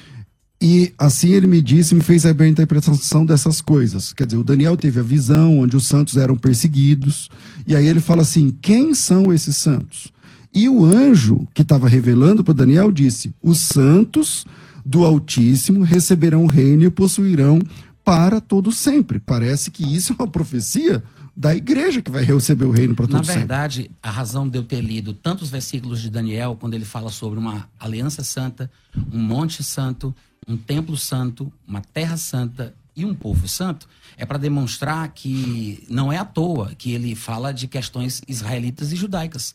E 0.63 0.95
assim 0.97 1.29
ele 1.29 1.47
me 1.47 1.61
disse, 1.61 1.95
me 1.95 2.01
fez 2.01 2.23
saber 2.23 2.45
a 2.45 2.49
interpretação 2.49 3.27
dessas 3.27 3.61
coisas. 3.61 4.15
Quer 4.15 4.25
dizer, 4.27 4.39
o 4.39 4.45
Daniel 4.45 4.79
teve 4.79 4.99
a 4.99 5.03
visão 5.03 5.59
onde 5.59 5.77
os 5.77 5.87
santos 5.87 6.17
eram 6.17 6.37
perseguidos. 6.37 7.29
E 7.67 7.77
aí 7.77 7.87
ele 7.87 8.01
fala 8.01 8.23
assim: 8.23 8.57
quem 8.63 8.95
são 8.95 9.31
esses 9.31 9.59
santos? 9.59 10.11
E 10.55 10.69
o 10.69 10.85
anjo 10.87 11.47
que 11.53 11.61
estava 11.61 11.87
revelando 11.87 12.43
para 12.43 12.55
Daniel 12.55 12.91
disse: 12.91 13.35
os 13.43 13.61
santos 13.61 14.47
do 14.87 15.05
Altíssimo 15.05 15.83
receberão 15.83 16.45
o 16.45 16.49
reino 16.49 16.85
e 16.85 16.91
possuirão 16.91 17.59
para 18.05 18.41
todo 18.41 18.71
sempre. 18.71 19.19
Parece 19.19 19.71
que 19.71 19.83
isso 19.83 20.13
é 20.13 20.17
uma 20.17 20.29
profecia 20.29 21.03
da 21.37 21.55
igreja 21.55 22.01
que 22.01 22.11
vai 22.11 22.23
receber 22.23 22.65
o 22.65 22.71
reino 22.71 22.95
para 22.95 23.07
Na 23.07 23.17
todo 23.17 23.25
sempre. 23.25 23.41
verdade, 23.41 23.91
a 24.03 24.11
razão 24.11 24.49
de 24.49 24.57
eu 24.57 24.63
ter 24.63 24.81
lido 24.81 25.13
tantos 25.13 25.51
versículos 25.51 26.01
de 26.01 26.11
Daniel, 26.11 26.57
quando 26.61 26.75
ele 26.75 26.85
fala 26.85 27.11
sobre 27.11 27.39
uma 27.39 27.69
aliança 27.81 28.23
santa, 28.23 28.71
um 29.13 29.19
monte 29.19 29.63
santo, 29.63 30.15
um 30.47 30.57
templo 30.57 30.97
santo, 30.97 31.53
uma 31.67 31.81
terra 31.81 32.17
santa 32.17 32.75
e 32.95 33.05
um 33.05 33.15
povo 33.15 33.49
santo, 33.49 33.89
é 34.17 34.25
para 34.25 34.39
demonstrar 34.39 35.09
que 35.09 35.83
não 35.89 36.13
é 36.13 36.19
à 36.19 36.25
toa 36.25 36.73
que 36.77 36.93
ele 36.93 37.17
fala 37.17 37.53
de 37.53 37.67
questões 37.67 38.23
israelitas 38.29 38.93
e 38.93 38.97
judaicas. 38.97 39.55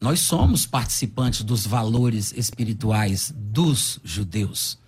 Nós 0.00 0.20
somos 0.20 0.64
participantes 0.64 1.42
dos 1.42 1.66
valores 1.66 2.32
espirituais 2.36 3.34
dos 3.36 3.98
judeus. 4.04 4.78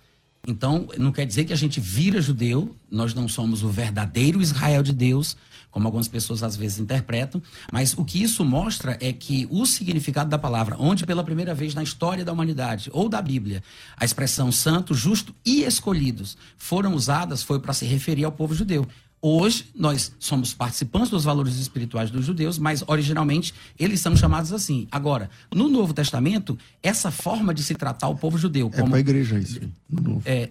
Então, 0.47 0.87
não 0.97 1.11
quer 1.11 1.25
dizer 1.25 1.45
que 1.45 1.53
a 1.53 1.57
gente 1.57 1.79
vira 1.79 2.19
judeu, 2.19 2.75
nós 2.89 3.13
não 3.13 3.27
somos 3.27 3.63
o 3.63 3.69
verdadeiro 3.69 4.41
Israel 4.41 4.81
de 4.81 4.91
Deus, 4.91 5.37
como 5.69 5.87
algumas 5.87 6.07
pessoas 6.07 6.43
às 6.43 6.55
vezes 6.55 6.79
interpretam, 6.79 7.41
mas 7.71 7.93
o 7.93 8.03
que 8.03 8.21
isso 8.21 8.43
mostra 8.43 8.97
é 8.99 9.13
que 9.13 9.47
o 9.49 9.65
significado 9.65 10.29
da 10.29 10.37
palavra, 10.37 10.75
onde 10.77 11.05
pela 11.05 11.23
primeira 11.23 11.53
vez 11.53 11.73
na 11.73 11.83
história 11.83 12.25
da 12.25 12.33
humanidade 12.33 12.89
ou 12.91 13.07
da 13.07 13.21
Bíblia, 13.21 13.63
a 13.95 14.03
expressão 14.03 14.51
santo, 14.51 14.93
justo 14.93 15.33
e 15.45 15.63
escolhidos 15.63 16.37
foram 16.57 16.93
usadas, 16.93 17.41
foi 17.41 17.59
para 17.59 17.73
se 17.73 17.85
referir 17.85 18.25
ao 18.25 18.31
povo 18.31 18.53
judeu. 18.53 18.85
Hoje, 19.21 19.65
nós 19.75 20.11
somos 20.19 20.51
participantes 20.53 21.11
dos 21.11 21.23
valores 21.23 21.55
espirituais 21.57 22.09
dos 22.09 22.25
judeus, 22.25 22.57
mas 22.57 22.83
originalmente 22.87 23.53
eles 23.79 23.99
são 23.99 24.15
chamados 24.15 24.51
assim. 24.51 24.87
Agora, 24.91 25.29
no 25.53 25.69
Novo 25.69 25.93
Testamento, 25.93 26.57
essa 26.81 27.11
forma 27.11 27.53
de 27.53 27.63
se 27.63 27.75
tratar 27.75 28.07
o 28.07 28.15
povo 28.15 28.37
judeu. 28.37 28.71
É 28.73 28.77
como, 28.77 28.89
para 28.89 28.97
a 28.97 28.99
igreja 28.99 29.37
isso. 29.37 29.59
É, 30.25 30.49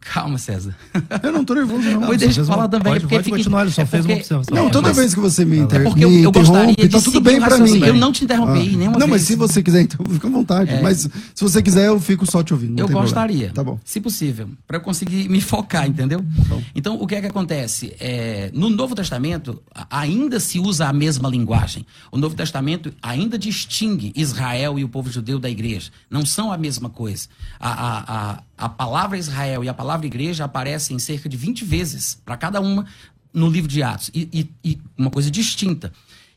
calma, 0.00 0.38
César. 0.38 0.76
Eu 1.24 1.32
não 1.32 1.44
tô 1.44 1.54
nervoso, 1.54 1.82
não. 1.90 2.02
Pois 2.02 2.20
deixa 2.20 2.40
eu 2.40 2.44
uma- 2.44 2.54
falar 2.54 2.68
também. 2.68 2.92
pode- 2.92 3.00
porque 3.00 3.14
pode 3.16 3.24
fica- 3.24 3.36
continuar, 3.36 3.62
ele 3.62 3.70
só 3.72 3.82
é 3.82 3.86
fez 3.86 4.04
uma 4.04 4.08
porque- 4.14 4.20
observação. 4.34 4.54
Não, 4.64 4.70
toda 4.70 4.88
mas- 4.88 4.96
vez 4.96 5.14
que 5.14 5.20
você 5.20 5.44
me, 5.44 5.58
inter... 5.58 5.80
É 5.80 5.84
porque 5.84 6.04
eu- 6.04 6.12
eu 6.12 6.30
gostaria 6.30 6.70
interrompe, 6.70 6.82
de 6.82 6.88
tá 6.96 7.00
tudo 7.02 7.20
bem 7.20 7.38
raciocínio. 7.40 7.80
mim. 7.80 7.86
Eu 7.88 7.94
não 7.94 8.12
te 8.12 8.22
interrompi 8.24 8.76
nenhuma 8.76 8.98
Não, 8.98 9.08
mas 9.08 9.22
vez. 9.22 9.28
se 9.28 9.34
você 9.36 9.60
quiser, 9.60 9.80
então 9.82 10.04
fica 10.08 10.28
à 10.28 10.30
vontade. 10.30 10.70
É. 10.70 10.80
Mas 10.80 10.98
se 11.34 11.42
você 11.42 11.60
quiser, 11.60 11.88
eu 11.88 11.98
fico 12.00 12.30
só 12.30 12.44
te 12.44 12.52
ouvindo. 12.52 12.72
Eu 12.78 12.86
tem 12.86 12.94
problema. 12.94 13.02
gostaria. 13.02 13.50
Tá 13.52 13.64
bom. 13.64 13.80
Se 13.84 14.00
possível, 14.00 14.48
para 14.68 14.76
eu 14.76 14.80
conseguir 14.82 15.28
me 15.28 15.40
focar, 15.40 15.88
entendeu? 15.88 16.24
Então, 16.76 16.94
o 17.00 17.06
que 17.08 17.16
é 17.16 17.20
que 17.20 17.26
acontece? 17.26 17.92
É, 18.06 18.50
no 18.52 18.68
Novo 18.68 18.94
Testamento, 18.94 19.62
ainda 19.88 20.38
se 20.38 20.60
usa 20.60 20.86
a 20.88 20.92
mesma 20.92 21.26
linguagem. 21.26 21.86
O 22.12 22.18
Novo 22.18 22.36
Testamento 22.36 22.92
ainda 23.00 23.38
distingue 23.38 24.12
Israel 24.14 24.78
e 24.78 24.84
o 24.84 24.88
povo 24.90 25.10
judeu 25.10 25.38
da 25.38 25.48
igreja. 25.48 25.90
Não 26.10 26.26
são 26.26 26.52
a 26.52 26.58
mesma 26.58 26.90
coisa. 26.90 27.28
A, 27.58 27.70
a, 27.70 28.32
a, 28.34 28.42
a 28.58 28.68
palavra 28.68 29.16
Israel 29.16 29.64
e 29.64 29.70
a 29.70 29.72
palavra 29.74 30.04
igreja 30.06 30.44
aparecem 30.44 30.98
cerca 30.98 31.30
de 31.30 31.36
20 31.38 31.64
vezes 31.64 32.20
para 32.26 32.36
cada 32.36 32.60
uma 32.60 32.84
no 33.32 33.48
livro 33.48 33.70
de 33.70 33.82
Atos. 33.82 34.10
E, 34.12 34.28
e- 34.30 34.50
e 34.72 34.78
uma 34.98 35.08
coisa 35.08 35.30
distinta. 35.30 35.90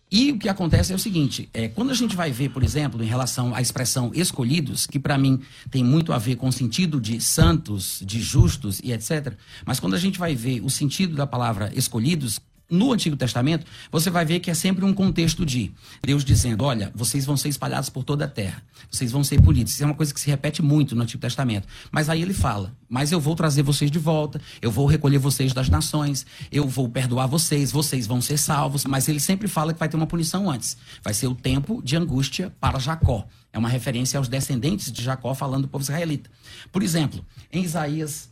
E 0.10 0.32
o 0.32 0.40
que 0.40 0.48
acontece 0.48 0.94
é 0.94 0.96
o 0.96 1.00
seguinte: 1.00 1.50
é, 1.54 1.68
quando 1.68 1.92
a 1.92 1.94
gente 1.94 2.16
vai 2.16 2.32
ver, 2.32 2.50
por 2.50 2.64
exemplo, 2.64 3.04
em 3.04 3.08
relação 3.08 3.54
à 3.54 3.62
expressão 3.62 4.12
escolhidos, 4.14 4.88
que 4.88 5.00
para 5.00 5.18
mim 5.18 5.42
tem 5.70 5.84
muito 5.84 6.14
a 6.14 6.18
ver 6.18 6.38
com 6.38 6.48
o 6.48 6.52
sentido 6.52 7.02
de 7.02 7.20
santos, 7.20 8.02
de 8.06 8.22
justos 8.22 8.80
e 8.84 8.94
etc. 8.94 9.34
Mas 9.66 9.80
quando 9.80 9.96
a 9.96 10.00
gente 10.00 10.18
vai 10.18 10.34
ver 10.34 10.62
o 10.64 10.70
sentido 10.70 11.16
da 11.16 11.28
palavra 11.28 11.72
escolhidos, 11.76 12.40
no 12.70 12.92
Antigo 12.92 13.16
Testamento, 13.16 13.66
você 13.92 14.10
vai 14.10 14.26
ver 14.26 14.40
que 14.40 14.52
é 14.52 14.54
sempre 14.54 14.84
um 14.84 14.94
contexto 14.94 15.46
de 15.46 15.72
Deus 16.02 16.24
dizendo: 16.26 16.64
olha, 16.64 16.92
vocês 16.94 17.26
vão 17.26 17.38
ser 17.38 17.50
espalhados 17.50 17.90
por 17.90 18.04
toda 18.04 18.26
a 18.26 18.28
terra, 18.28 18.62
vocês 18.90 19.12
vão 19.12 19.24
ser 19.24 19.42
punidos. 19.42 19.74
Isso 19.74 19.84
é 19.84 19.86
uma 19.86 19.96
coisa 19.96 20.14
que 20.14 20.20
se 20.20 20.30
repete 20.30 20.62
muito 20.62 20.96
no 20.96 21.04
Antigo 21.04 21.22
Testamento. 21.22 21.68
Mas 21.92 22.10
aí 22.10 22.22
ele 22.22 22.34
fala: 22.34 22.76
mas 22.90 23.12
eu 23.12 23.20
vou 23.20 23.36
trazer 23.36 23.64
vocês 23.64 23.92
de 23.92 24.00
volta, 24.00 24.42
eu 24.62 24.72
vou 24.72 24.86
recolher 24.86 25.18
vocês 25.18 25.54
das 25.54 25.70
nações, 25.70 26.26
eu 26.52 26.68
vou 26.68 26.88
perdoar 26.90 27.28
vocês, 27.28 27.72
vocês 27.72 28.08
vão 28.08 28.22
ser 28.22 28.38
salvos. 28.38 28.86
Mas 28.86 29.08
ele 29.08 29.20
sempre 29.20 29.48
fala 29.48 29.74
que 29.74 29.80
vai 29.80 29.90
ter 29.90 29.98
uma 29.98 30.08
punição 30.08 30.50
antes. 30.50 30.78
Vai 31.04 31.14
ser 31.14 31.28
o 31.28 31.36
tempo 31.36 31.82
de 31.84 31.96
angústia 31.96 32.54
para 32.60 32.80
Jacó. 32.80 33.28
É 33.52 33.58
uma 33.58 33.70
referência 33.70 34.18
aos 34.18 34.28
descendentes 34.28 34.92
de 34.92 35.04
Jacó 35.04 35.34
falando 35.34 35.64
do 35.64 35.68
povo 35.68 35.84
israelita. 35.84 36.30
Por 36.72 36.84
exemplo, 36.84 37.26
em 37.52 37.64
Isaías, 37.64 38.30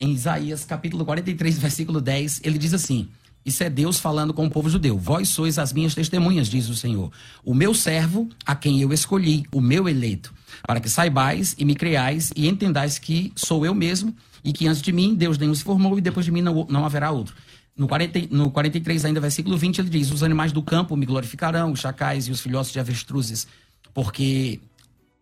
em 0.00 0.12
Isaías 0.12 0.64
capítulo 0.64 1.04
43, 1.04 1.58
versículo 1.58 2.00
10, 2.00 2.40
ele 2.44 2.58
diz 2.58 2.74
assim: 2.74 3.08
Isso 3.44 3.62
é 3.62 3.68
Deus 3.68 3.98
falando 3.98 4.32
com 4.32 4.46
o 4.46 4.50
povo 4.50 4.70
judeu. 4.70 4.98
Vós 4.98 5.28
sois 5.28 5.58
as 5.58 5.72
minhas 5.72 5.94
testemunhas, 5.94 6.48
diz 6.48 6.68
o 6.68 6.74
Senhor. 6.74 7.12
O 7.44 7.54
meu 7.54 7.74
servo, 7.74 8.28
a 8.46 8.54
quem 8.54 8.80
eu 8.80 8.92
escolhi, 8.92 9.44
o 9.52 9.60
meu 9.60 9.86
eleito, 9.88 10.32
para 10.66 10.80
que 10.80 10.88
saibais 10.88 11.54
e 11.58 11.64
me 11.64 11.74
creais 11.74 12.32
e 12.34 12.48
entendais 12.48 12.98
que 12.98 13.32
sou 13.36 13.66
eu 13.66 13.74
mesmo 13.74 14.14
e 14.42 14.52
que 14.52 14.66
antes 14.66 14.80
de 14.80 14.92
mim 14.92 15.14
Deus 15.14 15.36
nenhum 15.36 15.54
se 15.54 15.62
formou 15.62 15.98
e 15.98 16.00
depois 16.00 16.24
de 16.24 16.32
mim 16.32 16.40
não, 16.40 16.66
não 16.70 16.86
haverá 16.86 17.10
outro. 17.10 17.34
No, 17.76 17.88
40, 17.88 18.28
no 18.30 18.50
43, 18.50 19.04
ainda 19.04 19.20
versículo 19.20 19.58
20, 19.58 19.80
ele 19.80 19.90
diz: 19.90 20.10
Os 20.10 20.22
animais 20.22 20.52
do 20.52 20.62
campo 20.62 20.96
me 20.96 21.04
glorificarão, 21.04 21.72
os 21.72 21.80
chacais 21.80 22.28
e 22.28 22.30
os 22.30 22.40
filhotes 22.40 22.72
de 22.72 22.78
avestruzes, 22.78 23.48
porque 23.92 24.60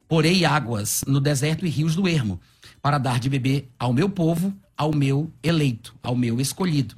porei 0.06 0.44
águas 0.44 1.02
no 1.06 1.18
deserto 1.18 1.64
e 1.64 1.70
rios 1.70 1.96
do 1.96 2.06
ermo, 2.06 2.38
para 2.82 2.98
dar 2.98 3.18
de 3.18 3.30
beber 3.30 3.68
ao 3.78 3.92
meu 3.92 4.08
povo, 4.08 4.54
ao 4.76 4.94
meu 4.94 5.32
eleito, 5.42 5.94
ao 6.02 6.14
meu 6.14 6.40
escolhido. 6.40 6.94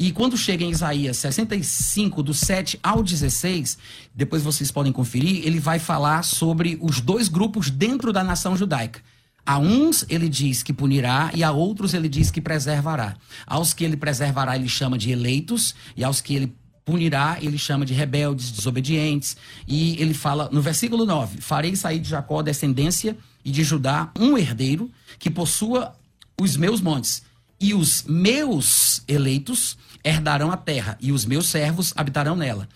E 0.00 0.12
quando 0.12 0.34
chega 0.34 0.64
em 0.64 0.70
Isaías 0.70 1.18
65, 1.18 2.22
do 2.22 2.32
7 2.32 2.80
ao 2.82 3.02
16, 3.02 3.76
depois 4.14 4.42
vocês 4.42 4.70
podem 4.70 4.90
conferir, 4.90 5.46
ele 5.46 5.60
vai 5.60 5.78
falar 5.78 6.22
sobre 6.22 6.78
os 6.80 7.02
dois 7.02 7.28
grupos 7.28 7.68
dentro 7.68 8.10
da 8.10 8.24
nação 8.24 8.56
judaica. 8.56 9.02
A 9.44 9.58
uns 9.58 10.06
ele 10.08 10.26
diz 10.26 10.62
que 10.62 10.72
punirá 10.72 11.30
e 11.34 11.44
a 11.44 11.52
outros 11.52 11.92
ele 11.92 12.08
diz 12.08 12.30
que 12.30 12.40
preservará. 12.40 13.14
Aos 13.46 13.74
que 13.74 13.84
ele 13.84 13.94
preservará 13.94 14.56
ele 14.56 14.70
chama 14.70 14.96
de 14.96 15.10
eleitos 15.10 15.74
e 15.94 16.02
aos 16.02 16.22
que 16.22 16.34
ele 16.34 16.56
punirá, 16.82 17.36
ele 17.38 17.58
chama 17.58 17.84
de 17.84 17.92
rebeldes, 17.92 18.50
desobedientes. 18.50 19.36
E 19.68 20.00
ele 20.00 20.14
fala 20.14 20.48
no 20.50 20.62
versículo 20.62 21.04
9: 21.04 21.42
Farei 21.42 21.76
sair 21.76 21.98
de 21.98 22.08
Jacó 22.08 22.40
descendência 22.40 23.18
e 23.44 23.50
de 23.50 23.62
Judá 23.62 24.10
um 24.18 24.38
herdeiro 24.38 24.90
que 25.18 25.28
possua 25.28 25.94
os 26.40 26.56
meus 26.56 26.80
montes. 26.80 27.28
E 27.60 27.74
os 27.74 28.04
meus 28.04 29.02
eleitos 29.06 29.76
herdarão 30.02 30.50
a 30.50 30.56
terra, 30.56 30.96
e 31.00 31.12
os 31.12 31.24
meus 31.24 31.48
servos 31.48 31.92
habitarão 31.94 32.34
nela. 32.34 32.68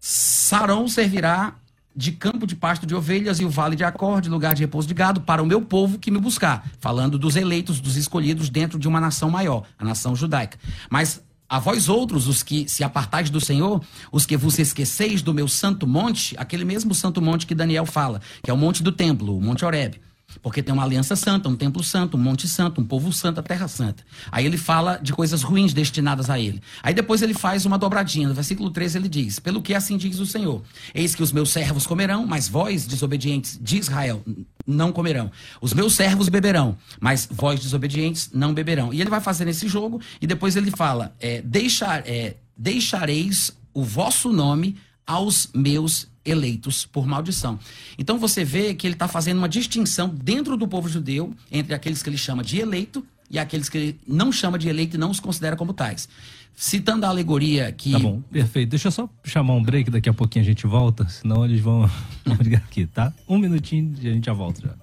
Sarão 0.00 0.88
servirá 0.88 1.54
de 1.94 2.10
campo 2.12 2.46
de 2.46 2.56
pasto 2.56 2.86
de 2.86 2.94
ovelhas 2.94 3.38
e 3.38 3.44
o 3.44 3.50
vale 3.50 3.76
de 3.76 3.84
Acor, 3.84 4.20
de 4.20 4.28
lugar 4.28 4.54
de 4.54 4.62
repouso 4.62 4.88
de 4.88 4.94
gado, 4.94 5.20
para 5.20 5.42
o 5.42 5.46
meu 5.46 5.62
povo 5.62 5.98
que 5.98 6.10
me 6.10 6.18
buscar. 6.18 6.66
Falando 6.80 7.18
dos 7.18 7.36
eleitos, 7.36 7.80
dos 7.80 7.96
escolhidos 7.96 8.48
dentro 8.48 8.78
de 8.78 8.88
uma 8.88 9.00
nação 9.00 9.30
maior, 9.30 9.64
a 9.78 9.84
nação 9.84 10.16
judaica. 10.16 10.58
Mas 10.90 11.22
a 11.48 11.58
vós 11.58 11.88
outros, 11.88 12.26
os 12.28 12.42
que 12.42 12.66
se 12.66 12.82
apartais 12.82 13.28
do 13.28 13.40
Senhor, 13.40 13.82
os 14.10 14.24
que 14.24 14.36
vos 14.36 14.58
esqueceis 14.58 15.20
do 15.20 15.34
meu 15.34 15.46
santo 15.46 15.86
monte, 15.86 16.34
aquele 16.38 16.64
mesmo 16.64 16.94
santo 16.94 17.20
monte 17.20 17.46
que 17.46 17.54
Daniel 17.54 17.84
fala, 17.84 18.22
que 18.42 18.50
é 18.50 18.54
o 18.54 18.56
monte 18.56 18.82
do 18.82 18.90
templo, 18.90 19.36
o 19.36 19.40
Monte 19.40 19.64
Horebe. 19.64 20.00
Porque 20.40 20.62
tem 20.62 20.72
uma 20.72 20.84
aliança 20.84 21.16
santa, 21.16 21.48
um 21.48 21.56
templo 21.56 21.82
santo, 21.82 22.16
um 22.16 22.20
monte 22.20 22.48
santo, 22.48 22.80
um 22.80 22.84
povo 22.84 23.12
santo, 23.12 23.40
a 23.40 23.42
terra 23.42 23.66
santa. 23.68 24.04
Aí 24.30 24.46
ele 24.46 24.56
fala 24.56 24.96
de 24.96 25.12
coisas 25.12 25.42
ruins 25.42 25.72
destinadas 25.72 26.30
a 26.30 26.38
ele. 26.38 26.62
Aí 26.82 26.94
depois 26.94 27.22
ele 27.22 27.34
faz 27.34 27.66
uma 27.66 27.78
dobradinha. 27.78 28.28
No 28.28 28.34
versículo 28.34 28.70
13 28.70 28.98
ele 28.98 29.08
diz: 29.08 29.38
Pelo 29.38 29.60
que 29.60 29.74
assim 29.74 29.96
diz 29.96 30.18
o 30.18 30.26
Senhor: 30.26 30.62
Eis 30.94 31.14
que 31.14 31.22
os 31.22 31.32
meus 31.32 31.50
servos 31.50 31.86
comerão, 31.86 32.26
mas 32.26 32.48
vós, 32.48 32.86
desobedientes 32.86 33.58
de 33.60 33.78
Israel, 33.78 34.22
não 34.66 34.92
comerão. 34.92 35.30
Os 35.60 35.72
meus 35.72 35.94
servos 35.94 36.28
beberão, 36.28 36.76
mas 37.00 37.28
vós, 37.30 37.60
desobedientes, 37.60 38.30
não 38.32 38.54
beberão. 38.54 38.92
E 38.92 39.00
ele 39.00 39.10
vai 39.10 39.20
fazer 39.20 39.48
esse 39.48 39.68
jogo 39.68 40.00
e 40.20 40.26
depois 40.26 40.56
ele 40.56 40.70
fala: 40.70 41.14
é, 41.20 41.42
deixar, 41.42 42.06
é, 42.06 42.36
Deixareis 42.56 43.52
o 43.72 43.82
vosso 43.82 44.32
nome 44.32 44.76
aos 45.06 45.48
meus 45.54 46.06
eleitos 46.24 46.86
por 46.86 47.06
maldição. 47.06 47.58
Então 47.98 48.18
você 48.18 48.44
vê 48.44 48.74
que 48.74 48.86
ele 48.86 48.94
está 48.94 49.08
fazendo 49.08 49.38
uma 49.38 49.48
distinção 49.48 50.08
dentro 50.08 50.56
do 50.56 50.66
povo 50.68 50.88
judeu 50.88 51.34
entre 51.50 51.74
aqueles 51.74 52.02
que 52.02 52.08
ele 52.08 52.18
chama 52.18 52.42
de 52.42 52.58
eleito 52.58 53.04
e 53.30 53.38
aqueles 53.38 53.68
que 53.68 53.78
ele 53.78 54.00
não 54.06 54.30
chama 54.30 54.58
de 54.58 54.68
eleito 54.68 54.96
e 54.96 54.98
não 54.98 55.10
os 55.10 55.18
considera 55.18 55.56
como 55.56 55.72
tais. 55.72 56.08
Citando 56.54 57.06
a 57.06 57.08
alegoria 57.08 57.72
que. 57.72 57.92
Tá 57.92 57.98
bom, 57.98 58.20
perfeito. 58.30 58.70
Deixa 58.70 58.88
eu 58.88 58.92
só 58.92 59.08
chamar 59.24 59.54
um 59.54 59.62
break, 59.62 59.90
daqui 59.90 60.08
a 60.08 60.12
pouquinho 60.12 60.44
a 60.44 60.46
gente 60.46 60.66
volta, 60.66 61.08
senão 61.08 61.44
eles 61.44 61.60
vão 61.60 61.90
ligar 62.40 62.58
aqui, 62.58 62.86
tá? 62.86 63.12
Um 63.26 63.38
minutinho 63.38 63.94
e 64.00 64.08
a 64.08 64.12
gente 64.12 64.26
já 64.26 64.34
volta 64.34 64.60
já. 64.60 64.74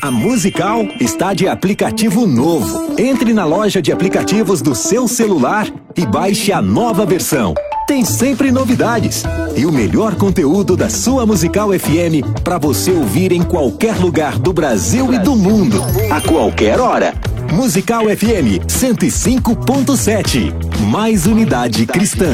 A 0.00 0.10
Musical 0.10 0.84
está 1.00 1.34
de 1.34 1.48
aplicativo 1.48 2.26
novo. 2.26 2.94
Entre 3.00 3.32
na 3.32 3.44
loja 3.44 3.82
de 3.82 3.90
aplicativos 3.90 4.62
do 4.62 4.76
seu 4.76 5.08
celular 5.08 5.66
e 5.96 6.06
baixe 6.06 6.52
a 6.52 6.62
nova 6.62 7.04
versão. 7.04 7.52
Tem 7.92 8.06
sempre 8.06 8.50
novidades 8.50 9.22
e 9.54 9.66
o 9.66 9.70
melhor 9.70 10.14
conteúdo 10.14 10.78
da 10.78 10.88
sua 10.88 11.26
Musical 11.26 11.78
FM 11.78 12.24
para 12.42 12.56
você 12.56 12.90
ouvir 12.90 13.32
em 13.32 13.42
qualquer 13.42 13.96
lugar 13.96 14.38
do 14.38 14.50
Brasil 14.50 15.12
e 15.12 15.18
do 15.18 15.36
mundo, 15.36 15.76
a 16.10 16.18
qualquer 16.22 16.80
hora. 16.80 17.12
Musical 17.52 18.04
FM 18.04 18.64
105.7. 18.66 20.54
Mais 20.86 21.26
unidade 21.26 21.84
cristã. 21.84 22.32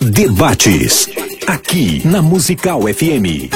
Debates. 0.00 1.08
Aqui 1.48 2.00
na 2.06 2.22
Musical 2.22 2.82
FM. 2.82 3.50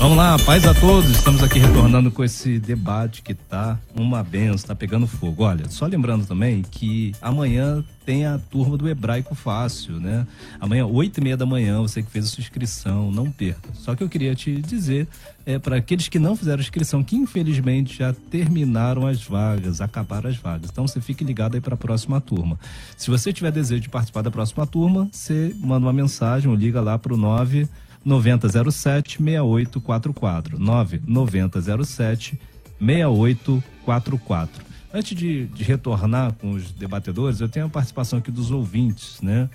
Vamos 0.00 0.16
lá, 0.16 0.38
paz 0.46 0.64
a 0.64 0.72
todos. 0.72 1.10
Estamos 1.10 1.42
aqui 1.42 1.58
retornando 1.58 2.10
com 2.10 2.24
esse 2.24 2.58
debate 2.58 3.20
que 3.20 3.34
tá 3.34 3.78
uma 3.94 4.22
benção, 4.22 4.68
tá 4.68 4.74
pegando 4.74 5.06
fogo. 5.06 5.42
Olha, 5.42 5.68
só 5.68 5.84
lembrando 5.84 6.24
também 6.24 6.62
que 6.62 7.12
amanhã 7.20 7.84
tem 8.06 8.24
a 8.24 8.38
turma 8.38 8.78
do 8.78 8.88
Hebraico 8.88 9.34
Fácil, 9.34 10.00
né? 10.00 10.26
Amanhã, 10.58 10.86
oito 10.86 11.20
e 11.20 11.22
meia 11.22 11.36
da 11.36 11.44
manhã, 11.44 11.82
você 11.82 12.02
que 12.02 12.10
fez 12.10 12.24
a 12.24 12.28
sua 12.28 12.40
inscrição, 12.40 13.12
não 13.12 13.30
perca. 13.30 13.68
Só 13.74 13.94
que 13.94 14.02
eu 14.02 14.08
queria 14.08 14.34
te 14.34 14.62
dizer, 14.62 15.06
é 15.44 15.58
para 15.58 15.76
aqueles 15.76 16.08
que 16.08 16.18
não 16.18 16.34
fizeram 16.34 16.62
inscrição, 16.62 17.04
que 17.04 17.14
infelizmente 17.14 17.98
já 17.98 18.14
terminaram 18.30 19.06
as 19.06 19.22
vagas, 19.22 19.82
acabaram 19.82 20.30
as 20.30 20.36
vagas. 20.38 20.70
Então 20.72 20.88
você 20.88 20.98
fique 21.02 21.22
ligado 21.22 21.56
aí 21.56 21.60
para 21.60 21.74
a 21.74 21.78
próxima 21.78 22.22
turma. 22.22 22.58
Se 22.96 23.10
você 23.10 23.34
tiver 23.34 23.52
desejo 23.52 23.82
de 23.82 23.90
participar 23.90 24.22
da 24.22 24.30
próxima 24.30 24.66
turma, 24.66 25.10
você 25.12 25.54
manda 25.58 25.84
uma 25.84 25.92
mensagem 25.92 26.48
ou 26.48 26.56
liga 26.56 26.80
lá 26.80 26.98
pro 26.98 27.18
9 27.18 27.68
9007 28.04 29.18
6844. 29.22 30.58
99007 30.58 32.40
6844. 32.80 34.64
Antes 34.92 35.16
de, 35.16 35.46
de, 35.46 35.62
retornar 35.62 36.32
com 36.34 36.52
os 36.52 36.72
debatedores, 36.72 37.40
eu 37.40 37.48
tenho 37.48 37.66
a 37.66 37.68
participação 37.68 38.18
aqui 38.18 38.30
dos 38.30 38.50
ouvintes, 38.50 39.20
né? 39.20 39.48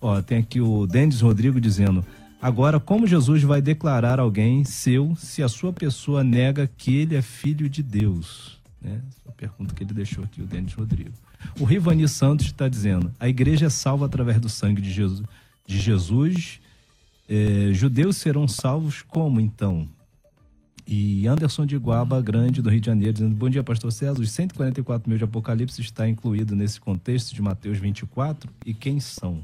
Ó, 0.00 0.20
tem 0.20 0.38
aqui 0.38 0.60
o 0.60 0.86
Denis 0.86 1.20
Rodrigo 1.20 1.60
dizendo: 1.60 2.04
Agora, 2.42 2.80
como 2.80 3.06
Jesus 3.06 3.42
vai 3.42 3.60
declarar 3.60 4.18
alguém 4.18 4.64
seu 4.64 5.14
se 5.16 5.42
a 5.42 5.48
sua 5.48 5.72
pessoa 5.72 6.24
nega 6.24 6.68
que 6.76 6.96
ele 6.96 7.14
é 7.14 7.22
filho 7.22 7.68
de 7.68 7.82
Deus? 7.82 8.58
Né? 8.80 9.00
Essa 9.08 9.28
é 9.28 9.32
pergunta 9.32 9.74
que 9.74 9.84
ele 9.84 9.92
deixou 9.92 10.24
aqui, 10.24 10.42
o 10.42 10.46
Denis 10.46 10.72
Rodrigo. 10.72 11.12
O 11.58 11.64
Rivani 11.64 12.08
Santos 12.08 12.46
está 12.46 12.66
dizendo: 12.66 13.12
a 13.20 13.28
igreja 13.28 13.66
é 13.66 13.70
salva 13.70 14.06
através 14.06 14.40
do 14.40 14.48
sangue 14.48 14.80
de 14.80 14.90
Jesus, 14.90 15.22
de 15.66 15.78
Jesus 15.78 16.60
é, 17.30 17.72
judeus 17.72 18.16
serão 18.16 18.48
salvos 18.48 19.02
como 19.02 19.40
então? 19.40 19.88
E 20.84 21.28
Anderson 21.28 21.64
de 21.64 21.76
Guaba 21.76 22.20
Grande, 22.20 22.60
do 22.60 22.68
Rio 22.68 22.80
de 22.80 22.86
Janeiro, 22.86 23.12
dizendo: 23.12 23.36
Bom 23.36 23.48
dia, 23.48 23.62
Pastor 23.62 23.92
César. 23.92 24.20
Os 24.20 24.32
144 24.32 25.08
mil 25.08 25.16
de 25.16 25.22
Apocalipse 25.22 25.80
está 25.80 26.08
incluído 26.08 26.56
nesse 26.56 26.80
contexto 26.80 27.32
de 27.32 27.40
Mateus 27.40 27.78
24. 27.78 28.50
E 28.66 28.74
quem 28.74 28.98
são? 28.98 29.40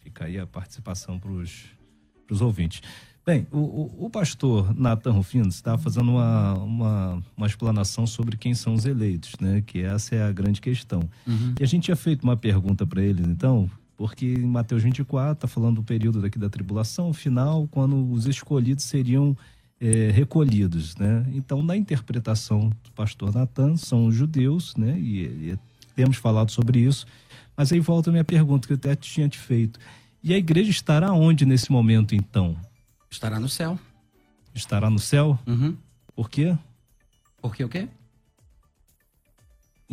Fica 0.00 0.24
aí 0.24 0.38
a 0.38 0.46
participação 0.46 1.18
para 1.18 1.30
os 1.30 2.40
ouvintes. 2.40 2.80
Bem, 3.26 3.46
o, 3.52 3.58
o, 3.58 4.06
o 4.06 4.10
pastor 4.10 4.74
Nathan 4.74 5.12
Rufino 5.12 5.48
está 5.48 5.76
fazendo 5.76 6.12
uma, 6.12 6.54
uma, 6.54 7.22
uma, 7.36 7.46
explanação 7.46 8.06
sobre 8.06 8.38
quem 8.38 8.54
são 8.54 8.72
os 8.72 8.86
eleitos, 8.86 9.34
né? 9.38 9.62
Que 9.64 9.82
essa 9.82 10.14
é 10.14 10.22
a 10.22 10.32
grande 10.32 10.60
questão. 10.62 11.08
Uhum. 11.26 11.54
E 11.60 11.62
a 11.62 11.66
gente 11.66 11.84
tinha 11.84 11.96
feito 11.96 12.24
uma 12.24 12.36
pergunta 12.36 12.86
para 12.86 13.02
eles, 13.02 13.26
então, 13.26 13.70
porque 13.96 14.26
em 14.26 14.46
Mateus 14.46 14.82
24 14.82 15.32
está 15.32 15.48
falando 15.48 15.76
do 15.76 15.82
período 15.82 16.20
daqui 16.20 16.38
da 16.38 16.48
tribulação 16.48 17.12
final, 17.12 17.68
quando 17.68 18.10
os 18.10 18.26
escolhidos 18.26 18.84
seriam 18.84 19.36
é, 19.80 20.10
recolhidos, 20.10 20.96
né? 20.96 21.26
Então, 21.32 21.62
na 21.62 21.76
interpretação 21.76 22.70
do 22.84 22.92
pastor 22.94 23.34
Natan, 23.34 23.76
são 23.76 24.06
os 24.06 24.14
judeus, 24.14 24.76
né? 24.76 24.98
E, 24.98 25.24
e, 25.24 25.58
temos 25.94 26.16
falado 26.16 26.50
sobre 26.50 26.78
isso. 26.78 27.04
Mas 27.56 27.72
aí 27.72 27.80
volta 27.80 28.08
a 28.08 28.12
minha 28.12 28.24
pergunta 28.24 28.66
que 28.66 28.72
eu 28.72 28.76
até 28.76 28.94
tinha 28.94 29.28
te 29.28 29.38
feito. 29.38 29.78
E 30.22 30.32
a 30.32 30.38
igreja 30.38 30.70
estará 30.70 31.12
onde 31.12 31.44
nesse 31.44 31.70
momento, 31.70 32.14
então? 32.14 32.56
Estará 33.10 33.40
no 33.40 33.48
céu. 33.48 33.78
Estará 34.54 34.88
no 34.88 34.98
céu? 34.98 35.38
Uhum. 35.46 35.76
Por 36.14 36.30
quê? 36.30 36.56
Porque 37.40 37.64
o 37.64 37.68
quê? 37.68 37.88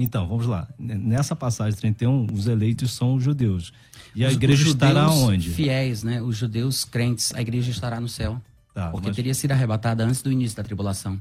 Então, 0.02 0.26
vamos 0.26 0.46
lá. 0.46 0.66
Nessa 0.80 1.36
passagem 1.36 1.78
31, 1.78 2.28
os 2.32 2.48
eleitos 2.48 2.94
são 2.94 3.16
os 3.16 3.24
judeus. 3.24 3.74
E 4.16 4.24
a 4.24 4.30
os, 4.30 4.34
igreja 4.34 4.64
os 4.64 4.70
estará 4.70 5.12
onde? 5.12 5.50
Fiéis, 5.50 6.04
né? 6.04 6.22
Os 6.22 6.38
judeus 6.38 6.86
crentes, 6.86 7.34
a 7.36 7.42
igreja 7.42 7.70
estará 7.70 8.00
no 8.00 8.08
céu. 8.08 8.42
Tá, 8.74 8.92
porque 8.92 9.08
mas... 9.08 9.16
teria 9.18 9.34
sido 9.34 9.52
arrebatada 9.52 10.06
antes 10.06 10.22
do 10.22 10.32
início 10.32 10.56
da 10.56 10.64
tribulação. 10.64 11.20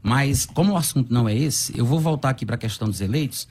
Mas, 0.00 0.46
como 0.46 0.74
o 0.74 0.76
assunto 0.76 1.12
não 1.12 1.28
é 1.28 1.34
esse, 1.34 1.76
eu 1.76 1.84
vou 1.84 1.98
voltar 1.98 2.30
aqui 2.30 2.46
para 2.46 2.54
a 2.54 2.58
questão 2.58 2.88
dos 2.88 3.00
eleitos 3.00 3.48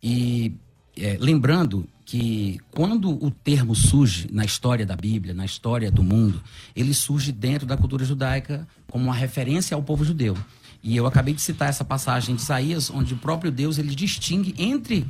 e 0.00 0.54
é, 0.96 1.16
lembrando 1.18 1.88
que 2.04 2.60
quando 2.70 3.10
o 3.24 3.32
termo 3.32 3.74
surge 3.74 4.28
na 4.30 4.44
história 4.44 4.86
da 4.86 4.94
Bíblia, 4.94 5.34
na 5.34 5.44
história 5.44 5.90
do 5.90 6.04
mundo, 6.04 6.40
ele 6.74 6.94
surge 6.94 7.32
dentro 7.32 7.66
da 7.66 7.76
cultura 7.76 8.04
judaica 8.04 8.66
como 8.88 9.04
uma 9.04 9.14
referência 9.14 9.74
ao 9.74 9.82
povo 9.82 10.04
judeu. 10.04 10.36
E 10.82 10.96
eu 10.96 11.06
acabei 11.06 11.34
de 11.34 11.40
citar 11.40 11.68
essa 11.68 11.84
passagem 11.84 12.34
de 12.34 12.42
Isaías, 12.42 12.90
onde 12.90 13.14
o 13.14 13.16
próprio 13.16 13.50
Deus 13.50 13.78
ele 13.78 13.94
distingue 13.94 14.54
entre 14.58 15.06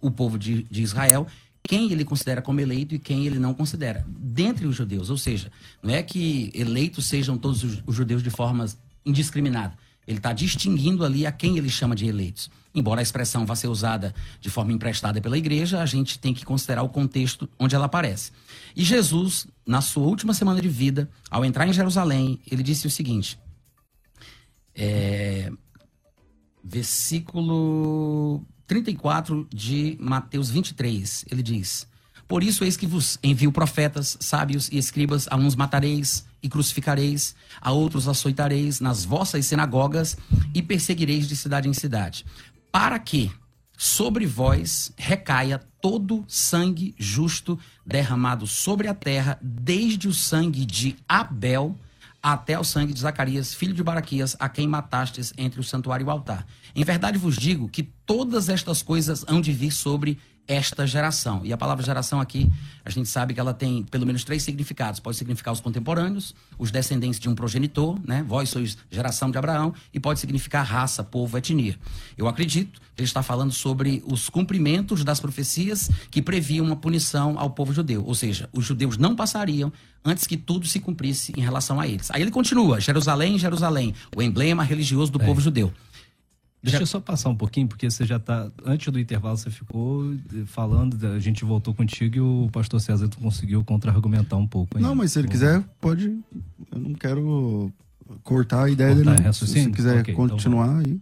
o 0.00 0.10
povo 0.10 0.38
de, 0.38 0.62
de 0.64 0.82
Israel 0.82 1.26
quem 1.62 1.92
ele 1.92 2.04
considera 2.04 2.40
como 2.40 2.60
eleito 2.60 2.94
e 2.94 2.98
quem 2.98 3.26
ele 3.26 3.38
não 3.38 3.54
considera, 3.54 4.04
dentre 4.08 4.66
os 4.66 4.76
judeus. 4.76 5.10
Ou 5.10 5.16
seja, 5.16 5.52
não 5.82 5.94
é 5.94 6.02
que 6.02 6.50
eleitos 6.54 7.06
sejam 7.06 7.36
todos 7.36 7.62
os, 7.62 7.94
judeus 7.94 8.22
de 8.22 8.30
forma 8.30 8.66
indiscriminada. 9.04 9.76
Ele 10.06 10.18
está 10.18 10.32
distinguindo 10.32 11.04
ali 11.04 11.26
a 11.26 11.32
quem 11.32 11.58
ele 11.58 11.68
chama 11.68 11.94
de 11.94 12.06
eleitos. 12.06 12.50
Embora 12.74 13.00
a 13.00 13.02
expressão 13.02 13.44
vá 13.44 13.54
ser 13.54 13.68
usada 13.68 14.14
de 14.40 14.48
forma 14.48 14.72
emprestada 14.72 15.20
pela 15.20 15.36
igreja, 15.36 15.82
a 15.82 15.86
gente 15.86 16.18
tem 16.18 16.32
que 16.32 16.44
considerar 16.44 16.82
o 16.82 16.88
contexto 16.88 17.48
onde 17.58 17.74
ela 17.74 17.86
aparece. 17.86 18.32
E 18.74 18.82
Jesus, 18.82 19.46
na 19.66 19.80
sua 19.80 20.04
última 20.04 20.32
semana 20.32 20.60
de 20.60 20.68
vida, 20.68 21.08
ao 21.30 21.44
entrar 21.44 21.68
em 21.68 21.72
Jerusalém, 21.72 22.40
ele 22.50 22.62
disse 22.62 22.86
o 22.86 22.90
seguinte: 22.90 23.38
é, 24.80 25.52
versículo 26.64 28.42
34 28.66 29.46
de 29.52 29.98
Mateus 30.00 30.48
23, 30.48 31.26
ele 31.30 31.42
diz: 31.42 31.86
Por 32.26 32.42
isso 32.42 32.64
eis 32.64 32.78
que 32.78 32.86
vos 32.86 33.18
envio 33.22 33.52
profetas, 33.52 34.16
sábios 34.20 34.70
e 34.72 34.78
escribas, 34.78 35.28
a 35.30 35.36
uns 35.36 35.54
matareis 35.54 36.24
e 36.42 36.48
crucificareis, 36.48 37.36
a 37.60 37.70
outros 37.72 38.08
açoitareis 38.08 38.80
nas 38.80 39.04
vossas 39.04 39.44
sinagogas 39.44 40.16
e 40.54 40.62
perseguireis 40.62 41.28
de 41.28 41.36
cidade 41.36 41.68
em 41.68 41.74
cidade, 41.74 42.24
para 42.72 42.98
que 42.98 43.30
sobre 43.76 44.24
vós 44.24 44.92
recaia 44.96 45.58
todo 45.82 46.24
sangue 46.26 46.94
justo 46.98 47.58
derramado 47.84 48.46
sobre 48.46 48.88
a 48.88 48.94
terra, 48.94 49.38
desde 49.42 50.08
o 50.08 50.14
sangue 50.14 50.64
de 50.64 50.96
Abel 51.06 51.76
até 52.22 52.58
o 52.58 52.64
sangue 52.64 52.92
de 52.92 53.00
Zacarias, 53.00 53.54
filho 53.54 53.74
de 53.74 53.82
Baraquias, 53.82 54.36
a 54.38 54.48
quem 54.48 54.66
matastes 54.66 55.32
entre 55.36 55.60
o 55.60 55.64
santuário 55.64 56.04
e 56.04 56.06
o 56.06 56.10
altar. 56.10 56.46
Em 56.74 56.84
verdade 56.84 57.18
vos 57.18 57.36
digo 57.36 57.68
que 57.68 57.82
todas 57.82 58.48
estas 58.48 58.82
coisas 58.82 59.24
hão 59.28 59.40
de 59.40 59.52
vir 59.52 59.70
sobre 59.70 60.18
esta 60.50 60.84
geração. 60.84 61.42
E 61.44 61.52
a 61.52 61.56
palavra 61.56 61.84
geração 61.84 62.20
aqui, 62.20 62.50
a 62.84 62.90
gente 62.90 63.08
sabe 63.08 63.32
que 63.32 63.38
ela 63.38 63.54
tem 63.54 63.84
pelo 63.84 64.04
menos 64.04 64.24
três 64.24 64.42
significados. 64.42 64.98
Pode 64.98 65.16
significar 65.16 65.54
os 65.54 65.60
contemporâneos, 65.60 66.34
os 66.58 66.72
descendentes 66.72 67.20
de 67.20 67.28
um 67.28 67.36
progenitor, 67.36 67.96
né? 68.04 68.24
Vós 68.26 68.48
sois 68.48 68.76
geração 68.90 69.30
de 69.30 69.38
Abraão, 69.38 69.72
e 69.94 70.00
pode 70.00 70.18
significar 70.18 70.66
raça, 70.66 71.04
povo, 71.04 71.38
etnia. 71.38 71.78
Eu 72.18 72.26
acredito 72.26 72.80
que 72.80 73.00
ele 73.00 73.06
está 73.06 73.22
falando 73.22 73.52
sobre 73.52 74.02
os 74.04 74.28
cumprimentos 74.28 75.04
das 75.04 75.20
profecias 75.20 75.88
que 76.10 76.20
previam 76.20 76.66
uma 76.66 76.76
punição 76.76 77.38
ao 77.38 77.50
povo 77.50 77.72
judeu. 77.72 78.04
Ou 78.04 78.14
seja, 78.16 78.48
os 78.52 78.64
judeus 78.64 78.98
não 78.98 79.14
passariam 79.14 79.72
antes 80.04 80.26
que 80.26 80.36
tudo 80.36 80.66
se 80.66 80.80
cumprisse 80.80 81.32
em 81.36 81.40
relação 81.40 81.78
a 81.78 81.86
eles. 81.86 82.10
Aí 82.10 82.22
ele 82.22 82.30
continua: 82.32 82.80
Jerusalém, 82.80 83.38
Jerusalém, 83.38 83.94
o 84.16 84.20
emblema 84.20 84.64
religioso 84.64 85.12
do 85.12 85.22
é. 85.22 85.24
povo 85.24 85.40
judeu. 85.40 85.72
Deixa 86.62 86.78
já... 86.78 86.82
eu 86.82 86.86
só 86.86 87.00
passar 87.00 87.30
um 87.30 87.34
pouquinho, 87.34 87.66
porque 87.66 87.90
você 87.90 88.04
já 88.04 88.16
está. 88.16 88.50
Antes 88.64 88.92
do 88.92 89.00
intervalo, 89.00 89.36
você 89.36 89.50
ficou 89.50 90.14
falando, 90.46 91.06
a 91.06 91.18
gente 91.18 91.44
voltou 91.44 91.72
contigo 91.72 92.16
e 92.16 92.20
o 92.20 92.48
pastor 92.52 92.80
César 92.80 93.08
conseguiu 93.20 93.64
contra-argumentar 93.64 94.36
um 94.36 94.46
pouco. 94.46 94.76
Ainda. 94.76 94.88
Não, 94.88 94.94
mas 94.94 95.12
se 95.12 95.18
ele 95.18 95.28
quiser, 95.28 95.62
pode. 95.80 96.18
Eu 96.70 96.78
não 96.78 96.92
quero 96.94 97.72
cortar 98.22 98.64
a 98.64 98.70
ideia 98.70 98.94
cortar 98.94 99.16
dele. 99.16 99.32
Se 99.32 99.46
você 99.46 99.70
quiser 99.70 100.00
okay, 100.00 100.12
então 100.14 100.28
continuar 100.28 100.80
então 100.82 100.92
aí. 100.92 101.00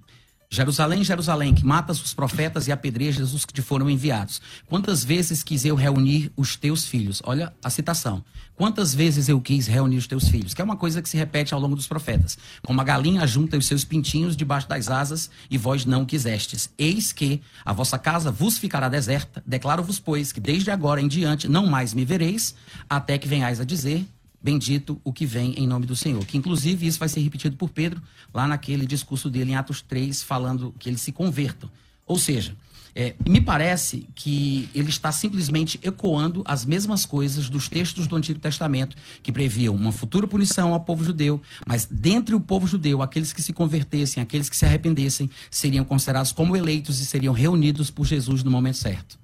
Jerusalém, 0.50 1.04
Jerusalém, 1.04 1.54
que 1.54 1.64
matas 1.64 2.02
os 2.02 2.14
profetas 2.14 2.66
e 2.66 2.72
apedrejas 2.72 3.34
os 3.34 3.44
que 3.44 3.52
te 3.52 3.60
foram 3.60 3.90
enviados. 3.90 4.40
Quantas 4.66 5.04
vezes 5.04 5.42
quis 5.42 5.62
eu 5.66 5.74
reunir 5.74 6.32
os 6.34 6.56
teus 6.56 6.86
filhos? 6.86 7.20
Olha 7.26 7.52
a 7.62 7.68
citação. 7.68 8.24
Quantas 8.56 8.94
vezes 8.94 9.28
eu 9.28 9.38
quis 9.42 9.66
reunir 9.66 9.98
os 9.98 10.06
teus 10.06 10.26
filhos? 10.26 10.54
Que 10.54 10.62
é 10.62 10.64
uma 10.64 10.76
coisa 10.76 11.02
que 11.02 11.08
se 11.08 11.18
repete 11.18 11.52
ao 11.52 11.60
longo 11.60 11.76
dos 11.76 11.86
profetas. 11.86 12.38
Como 12.62 12.80
a 12.80 12.84
galinha 12.84 13.26
junta 13.26 13.58
os 13.58 13.66
seus 13.66 13.84
pintinhos 13.84 14.34
debaixo 14.34 14.66
das 14.66 14.88
asas, 14.88 15.30
e 15.50 15.58
vós 15.58 15.84
não 15.84 16.06
quisestes. 16.06 16.70
Eis 16.78 17.12
que 17.12 17.42
a 17.62 17.74
vossa 17.74 17.98
casa 17.98 18.30
vos 18.30 18.56
ficará 18.56 18.88
deserta. 18.88 19.42
Declaro-vos, 19.46 20.00
pois, 20.00 20.32
que 20.32 20.40
desde 20.40 20.70
agora 20.70 21.00
em 21.00 21.08
diante 21.08 21.46
não 21.46 21.66
mais 21.66 21.92
me 21.92 22.06
vereis, 22.06 22.54
até 22.88 23.18
que 23.18 23.28
venhais 23.28 23.60
a 23.60 23.64
dizer: 23.64 24.06
bendito 24.42 25.00
o 25.04 25.12
que 25.12 25.26
vem 25.26 25.54
em 25.54 25.66
nome 25.66 25.86
do 25.86 25.96
Senhor. 25.96 26.24
Que 26.24 26.38
inclusive 26.38 26.86
isso 26.86 26.98
vai 26.98 27.08
ser 27.08 27.20
repetido 27.20 27.56
por 27.56 27.70
Pedro 27.70 28.02
lá 28.32 28.46
naquele 28.46 28.86
discurso 28.86 29.28
dele 29.28 29.52
em 29.52 29.56
Atos 29.56 29.82
3, 29.82 30.22
falando 30.22 30.74
que 30.78 30.88
eles 30.88 31.00
se 31.00 31.12
convertam. 31.12 31.70
Ou 32.06 32.18
seja, 32.18 32.56
é, 32.94 33.14
me 33.28 33.40
parece 33.40 34.08
que 34.14 34.68
ele 34.74 34.88
está 34.88 35.12
simplesmente 35.12 35.78
ecoando 35.82 36.42
as 36.44 36.64
mesmas 36.64 37.06
coisas 37.06 37.48
dos 37.48 37.68
textos 37.68 38.06
do 38.06 38.16
Antigo 38.16 38.40
Testamento, 38.40 38.96
que 39.22 39.30
previam 39.30 39.74
uma 39.74 39.92
futura 39.92 40.26
punição 40.26 40.72
ao 40.72 40.80
povo 40.80 41.04
judeu, 41.04 41.40
mas 41.64 41.86
dentre 41.88 42.34
o 42.34 42.40
povo 42.40 42.66
judeu, 42.66 43.00
aqueles 43.00 43.32
que 43.32 43.40
se 43.40 43.52
convertessem, 43.52 44.20
aqueles 44.20 44.48
que 44.48 44.56
se 44.56 44.64
arrependessem, 44.64 45.30
seriam 45.50 45.84
considerados 45.84 46.32
como 46.32 46.56
eleitos 46.56 46.98
e 46.98 47.06
seriam 47.06 47.32
reunidos 47.32 47.90
por 47.90 48.04
Jesus 48.04 48.42
no 48.42 48.50
momento 48.50 48.78
certo. 48.78 49.16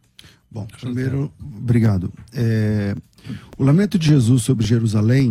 Bom, 0.48 0.66
primeiro, 0.66 1.32
obrigado. 1.40 2.12
É, 2.32 2.94
o 3.58 3.64
lamento 3.64 3.98
de 3.98 4.06
Jesus 4.06 4.42
sobre 4.42 4.66
Jerusalém, 4.66 5.28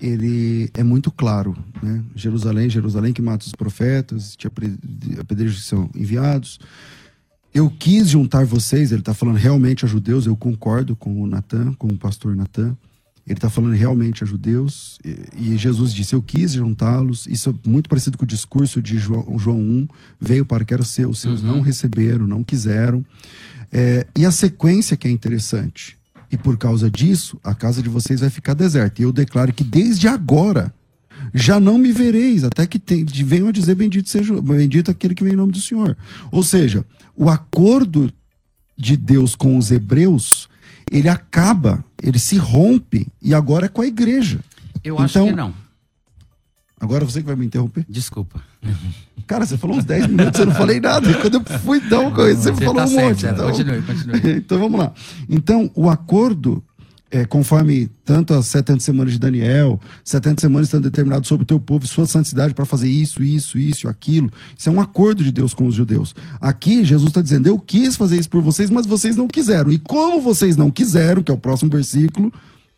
ele 0.00 0.70
é 0.74 0.82
muito 0.82 1.10
claro, 1.10 1.56
né? 1.82 2.02
Jerusalém, 2.14 2.68
Jerusalém 2.68 3.12
que 3.12 3.22
mata 3.22 3.46
os 3.46 3.52
profetas, 3.52 4.34
te 4.34 4.48
apedrejos 5.18 5.62
que 5.62 5.68
são 5.68 5.88
enviados. 5.94 6.58
Eu 7.54 7.70
quis 7.70 8.08
juntar 8.08 8.44
vocês, 8.44 8.90
ele 8.90 9.00
está 9.00 9.14
falando 9.14 9.36
realmente 9.36 9.84
a 9.84 9.88
judeus, 9.88 10.26
eu 10.26 10.36
concordo 10.36 10.96
com 10.96 11.22
o 11.22 11.26
Natan, 11.26 11.74
com 11.74 11.86
o 11.86 11.96
pastor 11.96 12.34
Natan. 12.34 12.76
Ele 13.24 13.38
está 13.38 13.48
falando 13.48 13.74
realmente 13.74 14.24
a 14.24 14.26
judeus, 14.26 14.98
e, 15.04 15.52
e 15.52 15.56
Jesus 15.56 15.94
disse: 15.94 16.14
Eu 16.14 16.22
quis 16.22 16.52
juntá-los. 16.52 17.26
Isso 17.28 17.50
é 17.50 17.68
muito 17.68 17.88
parecido 17.88 18.18
com 18.18 18.24
o 18.24 18.26
discurso 18.26 18.82
de 18.82 18.98
João, 18.98 19.38
João 19.38 19.60
1. 19.60 19.88
Veio 20.20 20.44
para 20.44 20.64
que 20.64 20.74
era 20.74 20.82
seu, 20.82 21.10
os 21.10 21.20
seus 21.20 21.40
uhum. 21.42 21.48
não 21.48 21.60
receberam, 21.60 22.26
não 22.26 22.42
quiseram. 22.42 23.04
É, 23.70 24.06
e 24.16 24.26
a 24.26 24.32
sequência 24.32 24.96
que 24.96 25.06
é 25.06 25.10
interessante. 25.10 25.96
E 26.32 26.36
por 26.36 26.56
causa 26.56 26.90
disso, 26.90 27.38
a 27.44 27.54
casa 27.54 27.82
de 27.82 27.88
vocês 27.88 28.20
vai 28.20 28.30
ficar 28.30 28.54
deserta. 28.54 29.00
E 29.00 29.04
eu 29.04 29.12
declaro 29.12 29.52
que 29.52 29.62
desde 29.62 30.08
agora 30.08 30.72
já 31.34 31.60
não 31.60 31.78
me 31.78 31.92
vereis, 31.92 32.42
até 32.42 32.66
que 32.66 32.78
te, 32.78 33.04
venham 33.22 33.48
a 33.48 33.52
dizer: 33.52 33.74
Bendito 33.74 34.08
seja, 34.08 34.40
bendito 34.40 34.90
aquele 34.90 35.14
que 35.14 35.22
vem 35.22 35.34
em 35.34 35.36
nome 35.36 35.52
do 35.52 35.60
Senhor. 35.60 35.96
Ou 36.30 36.42
seja, 36.42 36.84
o 37.14 37.28
acordo 37.28 38.10
de 38.76 38.96
Deus 38.96 39.36
com 39.36 39.56
os 39.58 39.70
hebreus 39.70 40.48
ele 40.90 41.08
acaba, 41.08 41.84
ele 42.02 42.18
se 42.18 42.36
rompe 42.36 43.06
e 43.20 43.34
agora 43.34 43.66
é 43.66 43.68
com 43.68 43.80
a 43.80 43.86
igreja. 43.86 44.40
Eu 44.82 44.98
acho 44.98 45.18
então, 45.18 45.28
que 45.28 45.34
não. 45.34 45.54
Agora 46.82 47.04
você 47.04 47.20
que 47.20 47.26
vai 47.26 47.36
me 47.36 47.46
interromper? 47.46 47.86
Desculpa. 47.88 48.42
Cara, 49.24 49.46
você 49.46 49.56
falou 49.56 49.76
uns 49.76 49.84
10 49.84 50.08
minutos, 50.08 50.40
eu 50.40 50.46
não 50.46 50.54
falei 50.54 50.80
nada. 50.80 51.08
E 51.08 51.14
quando 51.14 51.34
eu 51.34 51.58
fui 51.60 51.78
dar 51.78 52.00
uma 52.00 52.10
coisa, 52.10 52.42
você, 52.42 52.50
você 52.50 52.64
falou 52.64 52.74
tá 52.74 52.84
um 52.84 52.88
certo, 52.88 53.08
monte. 53.08 53.26
Então... 53.26 53.46
Continue, 53.50 53.82
continue. 53.82 54.36
então 54.38 54.58
vamos 54.58 54.80
lá. 54.80 54.92
Então, 55.28 55.70
o 55.76 55.88
acordo 55.88 56.60
é, 57.08 57.24
conforme 57.24 57.88
tanto 58.04 58.34
as 58.34 58.46
70 58.46 58.80
semanas 58.80 59.12
de 59.12 59.20
Daniel, 59.20 59.78
70 60.02 60.40
semanas 60.40 60.66
estão 60.66 60.80
determinadas 60.80 61.28
sobre 61.28 61.44
o 61.44 61.46
teu 61.46 61.60
povo 61.60 61.84
e 61.84 61.88
sua 61.88 62.04
santidade 62.04 62.52
para 62.52 62.64
fazer 62.64 62.88
isso, 62.88 63.22
isso, 63.22 63.58
isso, 63.58 63.86
aquilo. 63.86 64.28
Isso 64.58 64.68
é 64.68 64.72
um 64.72 64.80
acordo 64.80 65.22
de 65.22 65.30
Deus 65.30 65.54
com 65.54 65.68
os 65.68 65.76
judeus. 65.76 66.16
Aqui, 66.40 66.82
Jesus 66.82 67.10
está 67.10 67.22
dizendo: 67.22 67.46
Eu 67.46 67.60
quis 67.60 67.94
fazer 67.94 68.18
isso 68.18 68.28
por 68.28 68.42
vocês, 68.42 68.70
mas 68.70 68.86
vocês 68.86 69.14
não 69.14 69.28
quiseram. 69.28 69.70
E 69.70 69.78
como 69.78 70.20
vocês 70.20 70.56
não 70.56 70.68
quiseram, 70.68 71.22
que 71.22 71.30
é 71.30 71.34
o 71.34 71.38
próximo 71.38 71.70
versículo, 71.70 72.32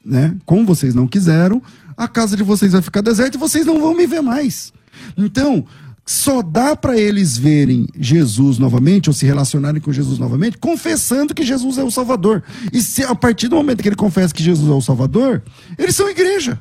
né? 0.05 0.37
Como 0.45 0.67
vocês 0.67 0.95
não 0.95 1.07
quiseram, 1.07 1.63
a 1.97 2.07
casa 2.07 2.37
de 2.37 2.43
vocês 2.43 2.73
vai 2.73 2.83
ficar 2.83 3.01
deserta 3.01 3.37
e 3.37 3.41
vocês 3.41 3.65
não 3.65 3.81
vão 3.81 3.97
me 3.97 4.07
ver 4.07 4.21
mais. 4.21 4.73
Então, 5.17 5.65
só 6.07 6.43
dá 6.43 6.77
para 6.77 6.99
eles 6.99 7.39
verem 7.39 7.87
Jesus 7.99 8.59
novamente, 8.59 9.09
ou 9.09 9.15
se 9.15 9.25
relacionarem 9.25 9.81
com 9.81 9.93
Jesus 9.93 10.19
novamente, 10.19 10.59
confessando 10.59 11.35
que 11.35 11.43
Jesus 11.43 11.79
é 11.79 11.85
o 11.85 11.91
Salvador. 11.91 12.43
E 12.73 12.83
se 12.83 13.03
a 13.03 13.15
partir 13.15 13.49
do 13.49 13.57
momento 13.57 13.83
que 13.83 13.89
ele 13.89 13.97
confessa 13.97 14.35
que 14.35 14.43
Jesus 14.43 14.69
é 14.71 14.75
o 14.75 14.83
Salvador, 14.83 15.43
eles 15.79 15.97
são 15.97 16.09
igreja. 16.09 16.61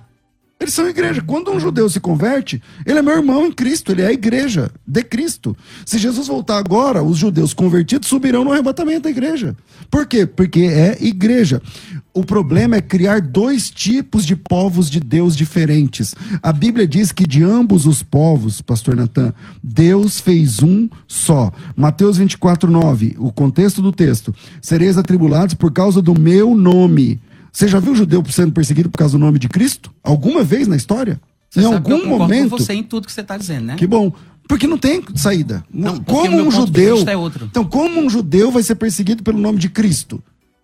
Eles 0.63 0.73
são 0.73 0.87
igreja. 0.87 1.21
Quando 1.21 1.51
um 1.51 1.59
judeu 1.59 1.89
se 1.89 1.99
converte, 1.99 2.63
ele 2.85 2.97
é 2.97 3.01
meu 3.01 3.15
irmão 3.15 3.47
em 3.47 3.51
Cristo, 3.51 3.91
ele 3.91 4.01
é 4.01 4.07
a 4.07 4.13
igreja 4.13 4.71
de 4.87 5.03
Cristo. 5.03 5.57
Se 5.85 5.97
Jesus 5.97 6.27
voltar 6.27 6.57
agora, 6.57 7.03
os 7.03 7.17
judeus 7.17 7.53
convertidos 7.53 8.07
subirão 8.07 8.45
no 8.45 8.51
arrebatamento 8.53 9.01
da 9.01 9.09
igreja. 9.09 9.57
Por 9.91 10.05
quê? 10.05 10.25
Porque 10.25 10.61
é 10.61 10.97
igreja. 11.01 11.61
O 12.15 12.23
problema 12.23 12.75
é 12.75 12.81
criar 12.81 13.19
dois 13.19 13.71
tipos 13.71 14.23
de 14.23 14.35
povos 14.35 14.87
de 14.87 14.99
Deus 14.99 15.35
diferentes. 15.35 16.13
A 16.43 16.53
Bíblia 16.53 16.87
diz 16.87 17.11
que 17.11 17.25
de 17.25 17.43
ambos 17.43 17.87
os 17.87 18.03
povos, 18.03 18.61
pastor 18.61 18.95
Natan, 18.95 19.33
Deus 19.63 20.19
fez 20.19 20.61
um 20.61 20.87
só. 21.07 21.51
Mateus 21.75 22.17
24, 22.17 22.69
9, 22.69 23.15
o 23.17 23.31
contexto 23.31 23.81
do 23.81 23.91
texto. 23.91 24.33
Sereis 24.61 24.95
atribulados 24.95 25.55
por 25.55 25.71
causa 25.71 26.03
do 26.03 26.13
meu 26.17 26.53
nome. 26.53 27.19
Você 27.51 27.67
já 27.67 27.79
viu 27.79 27.95
judeu 27.95 28.23
sendo 28.29 28.51
perseguido 28.51 28.91
por 28.91 28.97
causa 28.99 29.17
do 29.17 29.23
nome 29.23 29.39
de 29.39 29.49
Cristo? 29.49 29.91
Alguma 30.03 30.43
vez 30.43 30.67
na 30.67 30.75
história? 30.75 31.19
Você 31.49 31.61
em 31.61 31.65
algum 31.65 32.05
momento. 32.05 32.51
Com 32.51 32.57
você 32.59 32.73
em 32.73 32.83
tudo 32.83 33.07
que 33.07 33.13
você 33.13 33.21
está 33.21 33.37
dizendo, 33.37 33.65
né? 33.65 33.75
Que 33.75 33.87
bom. 33.87 34.13
Porque 34.47 34.67
não 34.67 34.77
tem 34.77 35.03
saída. 35.15 35.63
Não, 35.73 35.99
como 35.99 36.37
um 36.37 36.51
judeu. 36.51 36.97
É 36.97 37.13
então, 37.43 37.63
como 37.63 37.99
um 37.99 38.09
judeu 38.09 38.51
vai 38.51 38.61
ser 38.61 38.75
perseguido 38.75 39.23
pelo 39.23 39.39
nome 39.39 39.57
de 39.57 39.69
Cristo? 39.69 40.21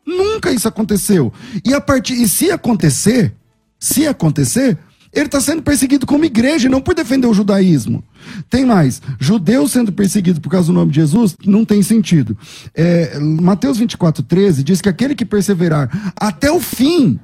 Nunca 0.10 0.51
isso 0.51 0.68
aconteceu. 0.68 1.32
E 1.64 1.74
a 1.74 1.80
partir 1.80 2.14
e 2.14 2.28
se 2.28 2.49
acontecer, 2.49 3.34
se 3.80 4.07
acontecer, 4.07 4.78
ele 5.14 5.26
está 5.26 5.39
sendo 5.39 5.62
perseguido 5.62 6.05
como 6.05 6.26
igreja, 6.26 6.68
não 6.68 6.82
por 6.82 6.95
defender 6.95 7.28
o 7.28 7.34
judaísmo. 7.34 8.03
Tem 8.49 8.66
mais. 8.66 9.01
Judeus 9.20 9.72
sendo 9.72 9.91
perseguidos 9.91 10.39
por 10.39 10.49
causa 10.49 10.68
do 10.68 10.74
nome 10.74 10.91
de 10.91 10.97
Jesus 10.97 11.36
não 11.45 11.64
tem 11.64 11.82
sentido. 11.82 12.38
É, 12.76 13.20
Mateus 13.20 13.78
24, 13.78 14.24
13 14.24 14.64
diz 14.64 14.82
que 14.82 14.89
aquele 14.89 15.16
que 15.16 15.26
perseverar 15.26 16.14
até 16.16 16.51
o 16.51 16.60
fim 16.60 17.20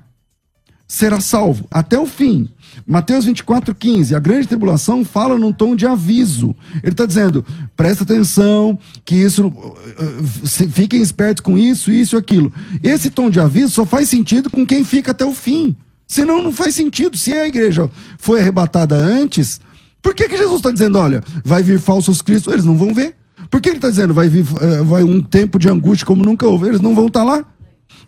será 0.87 1.19
salvo. 1.19 1.67
Até 1.69 1.97
o 1.97 2.05
fim. 2.05 2.49
Mateus 2.85 3.25
24, 3.25 3.73
15. 3.73 4.15
A 4.15 4.19
grande 4.19 4.47
tribulação 4.47 5.03
fala 5.05 5.37
num 5.37 5.51
tom 5.51 5.75
de 5.75 5.85
aviso. 5.85 6.55
Ele 6.83 6.91
está 6.91 7.05
dizendo: 7.05 7.45
presta 7.75 8.03
atenção, 8.03 8.77
que 9.03 9.15
isso. 9.15 9.51
Fiquem 10.71 11.01
espertos 11.01 11.41
com 11.41 11.57
isso, 11.57 11.91
isso 11.91 12.15
e 12.15 12.19
aquilo. 12.19 12.51
Esse 12.83 13.09
tom 13.09 13.29
de 13.29 13.39
aviso 13.39 13.69
só 13.69 13.85
faz 13.85 14.09
sentido 14.09 14.49
com 14.49 14.65
quem 14.65 14.83
fica 14.83 15.11
até 15.11 15.25
o 15.25 15.33
fim. 15.33 15.75
Senão 16.07 16.41
não 16.41 16.51
faz 16.51 16.75
sentido. 16.75 17.17
Se 17.17 17.33
a 17.33 17.47
igreja 17.47 17.89
foi 18.17 18.39
arrebatada 18.39 18.95
antes, 18.95 19.59
por 20.01 20.13
que, 20.13 20.29
que 20.29 20.37
Jesus 20.37 20.57
está 20.57 20.71
dizendo, 20.71 20.99
olha, 20.99 21.23
vai 21.43 21.63
vir 21.63 21.79
falsos 21.79 22.21
cristos? 22.21 22.53
Eles 22.53 22.65
não 22.65 22.77
vão 22.77 22.93
ver. 22.93 23.15
Por 23.49 23.61
que 23.61 23.69
ele 23.69 23.77
está 23.77 23.89
dizendo, 23.89 24.13
vai 24.13 24.27
vir 24.27 24.43
uh, 24.43 24.83
vai 24.85 25.03
um 25.03 25.21
tempo 25.21 25.59
de 25.59 25.69
angústia 25.69 26.05
como 26.05 26.23
nunca 26.23 26.47
houve? 26.47 26.67
Eles 26.67 26.81
não 26.81 26.95
vão 26.95 27.07
estar 27.07 27.21
tá 27.21 27.25
lá. 27.25 27.45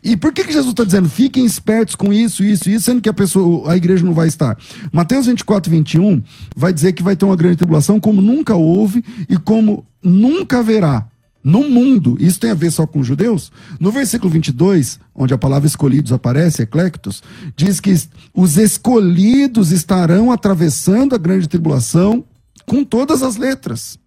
E 0.04 0.16
por 0.16 0.32
que, 0.32 0.44
que 0.44 0.54
Jesus 0.54 0.72
está 0.72 0.84
dizendo, 0.84 1.10
fiquem 1.10 1.46
espertos 1.46 1.96
com 1.96 2.14
isso, 2.14 2.44
isso, 2.44 2.70
isso, 2.70 2.86
sendo 2.86 3.02
que 3.02 3.10
a 3.10 3.14
pessoa, 3.14 3.72
a 3.72 3.78
igreja 3.78 4.06
não 4.06 4.14
vai 4.14 4.28
estar? 4.28 4.58
Mateus 4.92 5.26
24, 5.26 5.70
21 5.70 6.22
vai 6.56 6.72
dizer 6.72 6.94
que 6.94 7.04
vai 7.04 7.16
ter 7.16 7.26
uma 7.26 7.36
grande 7.36 7.58
tribulação 7.58 8.00
como 8.00 8.22
nunca 8.22 8.56
houve 8.56 9.04
e 9.30 9.38
como 9.38 9.86
nunca 10.02 10.60
haverá 10.60 11.08
no 11.48 11.70
mundo, 11.70 12.18
isso 12.20 12.42
tem 12.42 12.52
a 12.52 12.54
ver 12.54 12.72
só 12.72 12.86
com 12.86 13.00
os 13.00 13.08
judeus? 13.08 13.54
No 13.80 13.90
versículo 13.90 14.30
22, 14.30 15.00
onde 15.16 15.34
a 15.34 15.38
palavra 15.38 15.66
escolhidos 15.66 16.12
aparece, 16.12 16.64
eclectos, 16.64 17.24
diz 17.56 17.80
que 17.80 17.96
os 18.34 18.58
escolhidos 18.58 19.72
estarão 19.72 20.30
atravessando 20.30 21.16
a 21.16 21.18
grande 21.18 21.48
tribulação 21.48 22.26
com 22.66 22.84
todas 22.84 23.24
as 23.24 23.38
letras. 23.38 23.98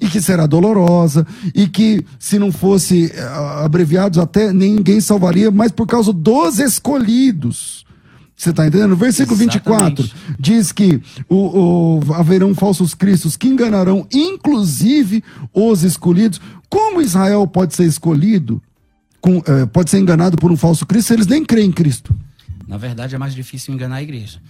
E 0.00 0.08
que 0.08 0.20
será 0.20 0.46
dolorosa, 0.46 1.26
e 1.54 1.66
que 1.66 2.04
se 2.20 2.38
não 2.38 2.52
fosse 2.52 3.10
eh, 3.12 3.20
abreviados 3.64 4.18
até 4.18 4.52
ninguém 4.52 5.00
salvaria, 5.00 5.50
mas 5.50 5.72
por 5.72 5.86
causa 5.86 6.12
dos 6.12 6.60
escolhidos. 6.60 7.84
Você 8.38 8.50
está 8.50 8.64
entendendo? 8.64 8.94
Versículo 8.94 9.34
Exatamente. 9.42 10.02
24 10.02 10.36
diz 10.38 10.70
que 10.70 11.02
o, 11.28 11.98
o, 12.06 12.14
haverão 12.14 12.54
falsos 12.54 12.94
cristos 12.94 13.36
que 13.36 13.48
enganarão, 13.48 14.06
inclusive, 14.12 15.24
os 15.52 15.82
escolhidos. 15.82 16.40
Como 16.70 17.02
Israel 17.02 17.44
pode 17.48 17.74
ser 17.74 17.86
escolhido, 17.86 18.62
com, 19.20 19.42
é, 19.44 19.66
pode 19.66 19.90
ser 19.90 19.98
enganado 19.98 20.36
por 20.36 20.52
um 20.52 20.56
falso 20.56 20.86
Cristo 20.86 21.08
se 21.08 21.14
eles 21.14 21.26
nem 21.26 21.44
creem 21.44 21.70
em 21.70 21.72
Cristo? 21.72 22.14
Na 22.68 22.76
verdade, 22.76 23.16
é 23.16 23.18
mais 23.18 23.34
difícil 23.34 23.74
enganar 23.74 23.96
a 23.96 24.02
igreja. 24.02 24.40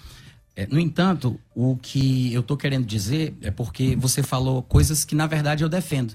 É, 0.59 0.66
no 0.66 0.80
entanto, 0.80 1.38
o 1.54 1.78
que 1.80 2.34
eu 2.34 2.40
estou 2.40 2.56
querendo 2.56 2.84
dizer 2.84 3.32
é 3.40 3.48
porque 3.48 3.94
você 3.94 4.24
falou 4.24 4.61
coisas 4.61 5.04
que, 5.04 5.14
na 5.14 5.24
verdade, 5.24 5.62
eu 5.62 5.68
defendo. 5.68 6.14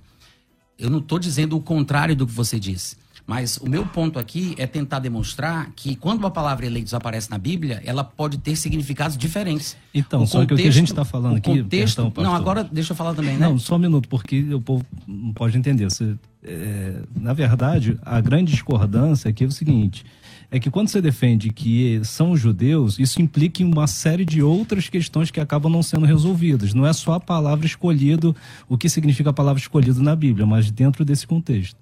Eu 0.78 0.90
não 0.90 1.00
estou 1.00 1.18
dizendo 1.18 1.56
o 1.56 1.62
contrário 1.62 2.14
do 2.14 2.28
que 2.28 2.34
você 2.34 2.60
disse. 2.60 2.98
Mas 3.26 3.56
o 3.56 3.70
meu 3.70 3.86
ponto 3.86 4.20
aqui 4.20 4.54
é 4.58 4.68
tentar 4.68 5.00
demonstrar 5.00 5.72
que 5.74 5.96
quando 5.96 6.20
uma 6.20 6.30
palavra 6.30 6.66
eleitos 6.66 6.94
aparece 6.94 7.32
na 7.32 7.38
Bíblia, 7.38 7.82
ela 7.86 8.04
pode 8.04 8.38
ter 8.38 8.58
significados 8.58 9.16
diferentes. 9.16 9.78
Então, 9.94 10.24
o 10.24 10.28
só 10.28 10.40
contexto, 10.40 10.48
que 10.50 10.54
o 10.56 10.58
que 10.58 10.68
a 10.68 10.72
gente 10.72 10.90
está 10.90 11.06
falando 11.06 11.38
aqui. 11.38 11.62
Contexto, 11.62 12.12
perdão, 12.12 12.24
não, 12.26 12.36
agora 12.36 12.66
deixa 12.70 12.92
eu 12.92 12.98
falar 12.98 13.14
também, 13.14 13.38
né? 13.38 13.48
Não, 13.48 13.58
só 13.58 13.78
um 13.78 13.80
minuto, 13.80 14.10
porque 14.10 14.54
o 14.54 14.60
povo 14.60 14.86
não 15.08 15.32
pode 15.32 15.58
entender. 15.58 15.86
Você, 15.86 16.16
é, 16.44 17.02
na 17.16 17.32
verdade, 17.32 17.98
a 18.02 18.20
grande 18.20 18.52
discordância 18.52 19.30
aqui 19.30 19.46
é 19.46 19.48
o 19.48 19.52
seguinte: 19.52 20.06
é 20.54 20.60
que 20.60 20.70
quando 20.70 20.88
você 20.88 21.02
defende 21.02 21.50
que 21.50 22.00
são 22.04 22.38
judeus, 22.38 23.00
isso 23.00 23.20
implica 23.20 23.64
em 23.64 23.66
uma 23.66 23.88
série 23.88 24.24
de 24.24 24.44
outras 24.44 24.88
questões 24.88 25.32
que 25.32 25.40
acabam 25.40 25.72
não 25.72 25.82
sendo 25.82 26.06
resolvidas. 26.06 26.76
Não 26.76 26.86
é 26.86 26.94
só 26.94 27.14
a 27.14 27.20
palavra 27.20 27.66
escolhido, 27.66 28.36
o 28.70 28.78
que 28.78 28.88
significa 28.88 29.32
a 29.32 29.34
palavra 29.34 29.60
escolhido 29.60 30.00
na 30.04 30.16
Bíblia, 30.16 30.46
mas 30.46 30.70
dentro 30.70 31.04
desse 31.04 31.26
contexto. 31.26 31.76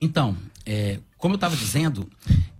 Então, 0.00 0.34
é, 0.64 0.98
como 1.18 1.34
eu 1.34 1.36
estava 1.36 1.54
dizendo, 1.54 2.08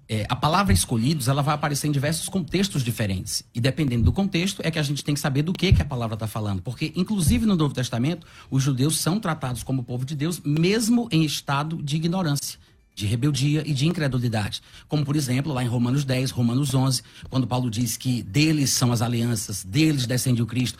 é, 0.06 0.26
a 0.28 0.36
palavra 0.36 0.74
escolhidos 0.74 1.26
ela 1.26 1.40
vai 1.40 1.54
aparecer 1.54 1.88
em 1.88 1.90
diversos 1.90 2.28
contextos 2.28 2.84
diferentes. 2.84 3.42
E 3.54 3.62
dependendo 3.62 4.04
do 4.04 4.12
contexto, 4.12 4.61
é 4.62 4.70
que 4.70 4.78
a 4.78 4.82
gente 4.82 5.02
tem 5.02 5.14
que 5.14 5.20
saber 5.20 5.40
do 5.40 5.54
que, 5.54 5.72
que 5.72 5.80
a 5.80 5.86
palavra 5.86 6.16
está 6.16 6.26
falando. 6.26 6.61
Porque, 6.61 6.92
inclusive 6.94 7.46
no 7.46 7.56
Novo 7.56 7.72
Testamento, 7.72 8.26
os 8.50 8.62
judeus 8.62 8.98
são 8.98 9.18
tratados 9.18 9.62
como 9.62 9.82
povo 9.82 10.04
de 10.04 10.14
Deus, 10.14 10.38
mesmo 10.44 11.09
em 11.11 11.24
estado 11.24 11.82
de 11.82 11.96
ignorância 11.96 12.59
de 12.99 13.07
rebeldia 13.07 13.62
e 13.64 13.72
de 13.72 13.86
incredulidade. 13.86 14.61
Como, 14.88 15.05
por 15.05 15.14
exemplo, 15.14 15.53
lá 15.53 15.62
em 15.62 15.68
Romanos 15.68 16.05
10, 16.05 16.32
Romanos 16.32 16.74
11, 16.74 17.01
quando 17.30 17.46
Paulo 17.46 17.70
diz 17.70 17.96
que 17.96 18.24
deles 18.24 18.70
são 18.70 18.90
as 18.90 19.01
alianças, 19.01 19.62
deles 19.62 20.05
descende 20.05 20.42
o 20.42 20.46
Cristo, 20.46 20.76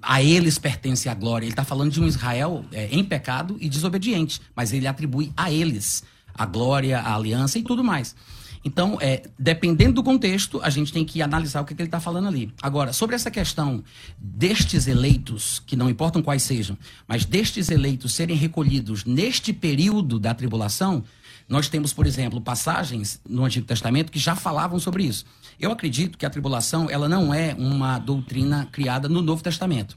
a 0.00 0.22
eles 0.22 0.58
pertence 0.58 1.10
a 1.10 1.14
glória. 1.14 1.44
Ele 1.44 1.52
está 1.52 1.64
falando 1.64 1.92
de 1.92 2.00
um 2.00 2.06
Israel 2.06 2.64
é, 2.72 2.88
em 2.90 3.04
pecado 3.04 3.58
e 3.60 3.68
desobediente, 3.68 4.40
mas 4.56 4.72
ele 4.72 4.86
atribui 4.86 5.30
a 5.36 5.52
eles 5.52 6.02
a 6.34 6.46
glória, 6.46 7.00
a 7.00 7.14
aliança 7.14 7.58
e 7.58 7.62
tudo 7.62 7.84
mais. 7.84 8.16
Então, 8.64 8.96
é, 9.00 9.22
dependendo 9.38 9.94
do 9.94 10.02
contexto, 10.02 10.60
a 10.62 10.70
gente 10.70 10.90
tem 10.90 11.04
que 11.04 11.20
analisar 11.20 11.60
o 11.60 11.64
que, 11.66 11.74
que 11.74 11.82
ele 11.82 11.88
está 11.88 12.00
falando 12.00 12.28
ali. 12.28 12.50
Agora, 12.62 12.94
sobre 12.94 13.14
essa 13.14 13.30
questão 13.30 13.84
destes 14.18 14.86
eleitos, 14.86 15.62
que 15.66 15.76
não 15.76 15.90
importam 15.90 16.22
quais 16.22 16.42
sejam, 16.42 16.78
mas 17.06 17.26
destes 17.26 17.70
eleitos 17.70 18.14
serem 18.14 18.36
recolhidos 18.36 19.04
neste 19.04 19.52
período 19.52 20.18
da 20.18 20.32
tribulação, 20.34 21.04
nós 21.48 21.68
temos, 21.68 21.92
por 21.92 22.06
exemplo, 22.06 22.40
passagens 22.40 23.20
no 23.28 23.44
Antigo 23.44 23.66
Testamento 23.66 24.12
que 24.12 24.18
já 24.18 24.36
falavam 24.36 24.78
sobre 24.78 25.04
isso. 25.04 25.24
Eu 25.58 25.72
acredito 25.72 26.18
que 26.18 26.26
a 26.26 26.30
tribulação 26.30 26.90
ela 26.90 27.08
não 27.08 27.32
é 27.32 27.54
uma 27.58 27.98
doutrina 27.98 28.68
criada 28.70 29.08
no 29.08 29.22
Novo 29.22 29.42
Testamento. 29.42 29.96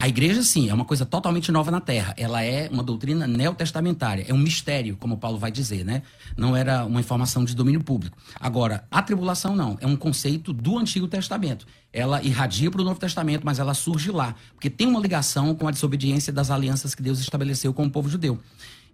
A 0.00 0.06
igreja, 0.06 0.44
sim, 0.44 0.68
é 0.68 0.74
uma 0.74 0.84
coisa 0.84 1.04
totalmente 1.04 1.50
nova 1.50 1.72
na 1.72 1.80
Terra. 1.80 2.14
Ela 2.16 2.40
é 2.44 2.68
uma 2.70 2.84
doutrina 2.84 3.26
neotestamentária. 3.26 4.24
É 4.28 4.32
um 4.32 4.38
mistério, 4.38 4.96
como 4.96 5.18
Paulo 5.18 5.38
vai 5.38 5.50
dizer, 5.50 5.84
né? 5.84 6.02
Não 6.36 6.54
era 6.54 6.84
uma 6.84 7.00
informação 7.00 7.44
de 7.44 7.52
domínio 7.52 7.82
público. 7.82 8.16
Agora, 8.38 8.84
a 8.92 9.02
tribulação 9.02 9.56
não. 9.56 9.76
É 9.80 9.88
um 9.88 9.96
conceito 9.96 10.52
do 10.52 10.78
Antigo 10.78 11.08
Testamento. 11.08 11.66
Ela 11.92 12.22
irradia 12.22 12.70
para 12.70 12.80
o 12.80 12.84
Novo 12.84 13.00
Testamento, 13.00 13.42
mas 13.44 13.58
ela 13.58 13.74
surge 13.74 14.12
lá. 14.12 14.36
Porque 14.54 14.70
tem 14.70 14.86
uma 14.86 15.00
ligação 15.00 15.52
com 15.56 15.66
a 15.66 15.72
desobediência 15.72 16.32
das 16.32 16.48
alianças 16.48 16.94
que 16.94 17.02
Deus 17.02 17.18
estabeleceu 17.18 17.74
com 17.74 17.84
o 17.84 17.90
povo 17.90 18.08
judeu. 18.08 18.38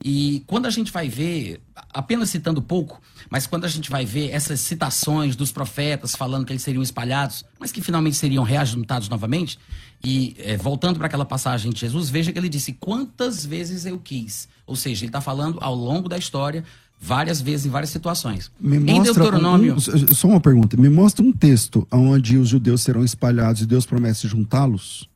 E 0.02 0.42
quando 0.46 0.66
a 0.66 0.70
gente 0.70 0.92
vai 0.92 1.08
ver, 1.08 1.60
apenas 1.92 2.30
citando 2.30 2.60
pouco, 2.60 3.00
mas 3.30 3.46
quando 3.46 3.64
a 3.64 3.68
gente 3.68 3.90
vai 3.90 4.04
ver 4.04 4.30
essas 4.30 4.60
citações 4.60 5.36
dos 5.36 5.52
profetas 5.52 6.14
falando 6.14 6.44
que 6.44 6.52
eles 6.52 6.62
seriam 6.62 6.82
espalhados, 6.82 7.44
mas 7.58 7.72
que 7.72 7.80
finalmente 7.80 8.16
seriam 8.16 8.44
reajuntados 8.44 9.08
novamente, 9.08 9.58
e 10.04 10.34
é, 10.38 10.56
voltando 10.56 10.98
para 10.98 11.06
aquela 11.06 11.24
passagem 11.24 11.72
de 11.72 11.80
Jesus, 11.80 12.10
veja 12.10 12.32
que 12.32 12.38
ele 12.38 12.48
disse: 12.48 12.72
Quantas 12.74 13.44
vezes 13.44 13.86
eu 13.86 13.98
quis? 13.98 14.48
Ou 14.66 14.76
seja, 14.76 15.04
ele 15.04 15.08
está 15.08 15.20
falando 15.20 15.58
ao 15.60 15.74
longo 15.74 16.08
da 16.08 16.18
história, 16.18 16.64
várias 17.00 17.40
vezes, 17.40 17.66
em 17.66 17.70
várias 17.70 17.90
situações. 17.90 18.50
Me 18.60 18.76
em 18.76 19.02
Deuteronômio. 19.02 19.76
Um, 19.76 20.14
só 20.14 20.28
uma 20.28 20.40
pergunta: 20.40 20.76
me 20.76 20.88
mostra 20.88 21.24
um 21.24 21.32
texto 21.32 21.86
onde 21.90 22.36
os 22.36 22.48
judeus 22.48 22.82
serão 22.82 23.04
espalhados 23.04 23.62
e 23.62 23.66
Deus 23.66 23.86
promete 23.86 24.28
juntá-los? 24.28 25.08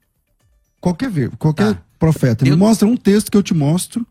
Qualquer, 0.81 1.11
qualquer 1.37 1.75
tá. 1.75 1.83
profeta. 1.99 2.45
Me 2.45 2.55
mostra 2.55 2.87
um 2.87 2.97
texto 2.97 3.31
que 3.31 3.37
eu 3.37 3.43
te 3.43 3.53
mostro 3.53 4.07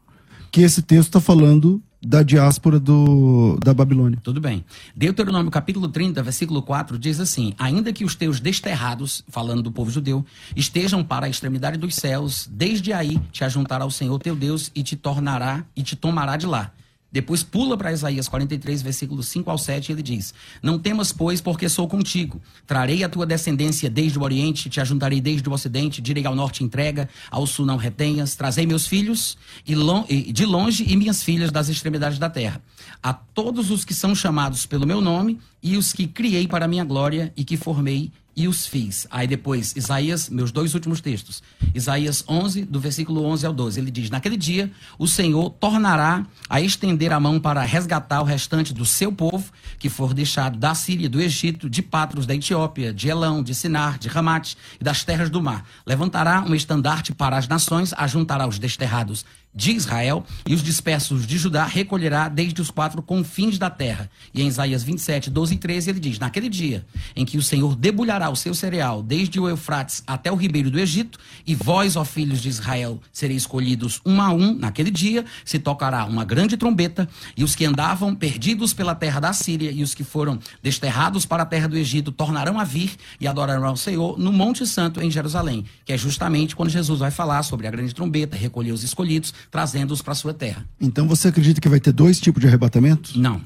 que 0.52 0.62
esse 0.62 0.82
texto 0.82 1.10
está 1.10 1.22
falando 1.22 1.82
da 2.02 2.22
diáspora 2.24 2.80
do, 2.80 3.58
da 3.64 3.74
Babilônia. 3.74 4.20
Tudo 4.24 4.40
bem. 4.40 4.64
Deuteronômio 4.96 5.52
capítulo 5.52 5.88
30, 5.88 6.22
versículo 6.24 6.62
4 6.62 6.98
diz 6.98 7.20
assim: 7.20 7.54
Ainda 7.58 7.92
que 7.92 8.06
os 8.06 8.16
teus 8.16 8.40
desterrados, 8.40 9.24
falando 9.28 9.64
do 9.64 9.72
povo 9.72 9.90
judeu, 9.90 10.26
estejam 10.56 11.04
para 11.04 11.26
a 11.26 11.30
extremidade 11.30 11.78
dos 11.78 11.96
céus, 11.96 12.48
desde 12.52 12.94
aí 12.94 13.20
te 13.32 13.44
ajuntará 13.44 13.86
o 13.86 13.92
Senhor 13.92 14.18
teu 14.20 14.36
Deus 14.36 14.72
e 14.76 14.84
te 14.84 14.96
tornará 14.96 15.66
e 15.76 15.84
te 15.84 15.96
tomará 15.96 16.38
de 16.38 16.46
lá 16.46 16.72
depois 17.12 17.42
pula 17.42 17.78
para 17.78 17.92
Isaías 17.92 18.28
43, 18.28 18.82
versículos 18.82 19.28
5 19.30 19.50
ao 19.50 19.58
7, 19.58 19.90
e 19.90 19.94
ele 19.94 20.04
diz: 20.04 20.34
Não 20.62 20.78
temas, 20.78 21.12
pois, 21.12 21.40
porque 21.40 21.70
sou 21.70 21.88
contigo. 21.88 22.42
Trarei 22.66 23.04
a 23.04 23.10
tua 23.10 23.26
descendência 23.26 23.90
desde 23.90 24.20
o 24.20 24.24
Oriente, 24.24 24.70
te 24.70 24.82
ajuntarei 24.82 25.22
desde 25.22 25.48
o 25.48 25.54
Ocidente, 25.54 26.02
direi 26.02 26.26
ao 26.26 26.36
Norte 26.36 26.64
entrega, 26.64 27.10
ao 27.32 27.48
Sul 27.48 27.66
não 27.66 27.78
retenhas. 27.78 28.36
Trazei 28.36 28.66
meus 28.66 28.86
filhos 28.86 29.38
de 29.66 30.46
longe 30.46 30.84
e 30.86 30.96
minhas 30.96 31.24
filhas 31.24 31.52
das 31.52 31.70
extremidades 31.70 32.20
da 32.20 32.30
terra. 32.30 32.62
A 33.02 33.14
todos 33.14 33.72
os 33.72 33.86
que 33.86 33.94
são 33.94 34.14
chamados 34.14 34.66
pelo 34.66 34.86
meu 34.86 35.00
nome 35.00 35.40
e 35.64 35.78
os 35.78 35.94
que 35.94 36.08
criei 36.08 36.48
para 36.48 36.68
minha 36.68 36.84
glória 36.84 37.32
e 37.38 37.44
que 37.44 37.56
formei 37.56 38.12
e 38.38 38.48
os 38.48 38.68
fiz. 38.68 39.08
Aí 39.10 39.26
depois, 39.26 39.76
Isaías, 39.76 40.30
meus 40.30 40.52
dois 40.52 40.76
últimos 40.76 41.02
textos. 41.02 41.42
Isaías 41.74 42.24
11, 42.30 42.66
do 42.66 42.80
versículo 42.80 43.26
11 43.26 43.48
ao 43.48 43.52
12. 43.52 43.80
Ele 43.80 43.90
diz: 43.90 44.12
Naquele 44.12 44.38
dia, 44.38 44.72
o 45.00 45.08
Senhor 45.08 45.50
tornará 45.50 46.24
a 46.48 46.62
estender 46.62 47.12
a 47.12 47.20
mão 47.20 47.40
para 47.40 47.64
resgatar 47.64 48.22
o 48.22 48.26
restante 48.26 48.76
do 48.76 48.86
seu 48.86 49.12
povo, 49.12 49.52
que 49.80 49.90
for 49.90 50.14
deixado 50.14 50.60
da 50.60 50.76
Síria, 50.76 51.10
do 51.10 51.20
Egito, 51.20 51.68
de 51.68 51.82
Patros, 51.82 52.28
da 52.28 52.36
Etiópia, 52.36 52.94
de 52.94 53.10
Elão, 53.10 53.42
de 53.42 53.56
Sinar, 53.56 53.98
de 53.98 54.08
Ramate 54.08 54.56
e 54.80 54.84
das 54.84 55.04
terras 55.04 55.32
do 55.32 55.42
mar. 55.42 55.66
Levantará 55.84 56.46
um 56.48 56.54
estandarte 56.54 57.16
para 57.16 57.38
as 57.38 57.48
nações, 57.48 57.92
ajuntará 57.98 58.48
os 58.48 58.60
desterrados 58.60 59.26
de 59.58 59.72
Israel 59.72 60.24
e 60.46 60.54
os 60.54 60.62
dispersos 60.62 61.26
de 61.26 61.36
Judá 61.36 61.66
recolherá 61.66 62.30
desde 62.30 62.62
os 62.62 62.70
quatro 62.70 63.02
confins 63.02 63.58
da 63.58 63.72
terra. 63.72 64.10
E 64.32 64.44
em 64.44 64.48
Isaías 64.48 64.84
27, 64.84 65.32
12 65.32 65.56
e 65.56 65.58
13 65.58 65.90
ele 65.90 66.00
diz: 66.00 66.20
Naquele 66.20 66.48
dia 66.48 66.86
em 67.16 67.26
que 67.26 67.40
o 67.40 67.42
Senhor 67.42 67.76
debulhará 67.76 68.27
o 68.30 68.36
seu 68.36 68.54
cereal 68.54 69.02
desde 69.02 69.40
o 69.40 69.50
Eufrates 69.50 70.04
até 70.06 70.32
o 70.32 70.36
ribeiro 70.36 70.70
do 70.70 70.80
Egito, 70.80 71.18
e 71.46 71.56
vós, 71.56 71.96
ó 71.96 72.04
filhos 72.04 72.42
de 72.42 72.50
Israel, 72.50 73.02
sereis 73.12 73.48
escolhidos 73.48 74.02
um 74.06 74.22
a 74.22 74.32
um, 74.32 74.54
naquele 74.54 74.92
dia 74.92 75.24
se 75.46 75.58
tocará 75.58 76.06
uma 76.06 76.26
grande 76.26 76.58
trombeta, 76.58 77.08
e 77.36 77.44
os 77.44 77.56
que 77.56 77.66
andavam 77.66 78.14
perdidos 78.14 78.74
pela 78.74 78.94
terra 78.94 79.20
da 79.20 79.32
Síria 79.32 79.72
e 79.72 79.82
os 79.82 79.96
que 79.96 80.04
foram 80.04 80.40
desterrados 80.62 81.26
para 81.26 81.44
a 81.44 81.46
terra 81.46 81.68
do 81.68 81.78
Egito 81.78 82.12
tornarão 82.12 82.60
a 82.60 82.64
vir 82.64 82.92
e 83.20 83.28
adorarão 83.28 83.66
ao 83.66 83.78
Senhor 83.78 84.20
no 84.20 84.34
Monte 84.34 84.68
Santo 84.68 85.02
em 85.02 85.10
Jerusalém, 85.10 85.66
que 85.86 85.94
é 85.94 85.98
justamente 85.98 86.56
quando 86.56 86.70
Jesus 86.70 87.00
vai 87.00 87.12
falar 87.12 87.44
sobre 87.44 87.68
a 87.68 87.72
grande 87.72 87.96
trombeta, 87.96 88.36
recolher 88.36 88.72
os 88.72 88.84
escolhidos 88.84 89.34
trazendo-os 89.50 90.02
para 90.02 90.14
sua 90.14 90.34
terra. 90.34 90.66
Então 90.80 91.08
você 91.08 91.30
acredita 91.30 91.62
que 91.62 91.70
vai 91.70 91.80
ter 91.80 91.94
dois 91.94 92.20
tipos 92.20 92.42
de 92.42 92.48
arrebatamento? 92.48 93.18
Não. 93.18 93.42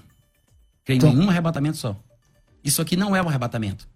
Creio 0.83 0.97
então... 0.97 1.11
em 1.11 1.19
um 1.19 1.29
arrebatamento 1.29 1.77
só. 1.77 1.95
Isso 2.63 2.81
aqui 2.81 2.95
não 2.95 3.15
é 3.15 3.21
um 3.21 3.27
arrebatamento. 3.27 3.87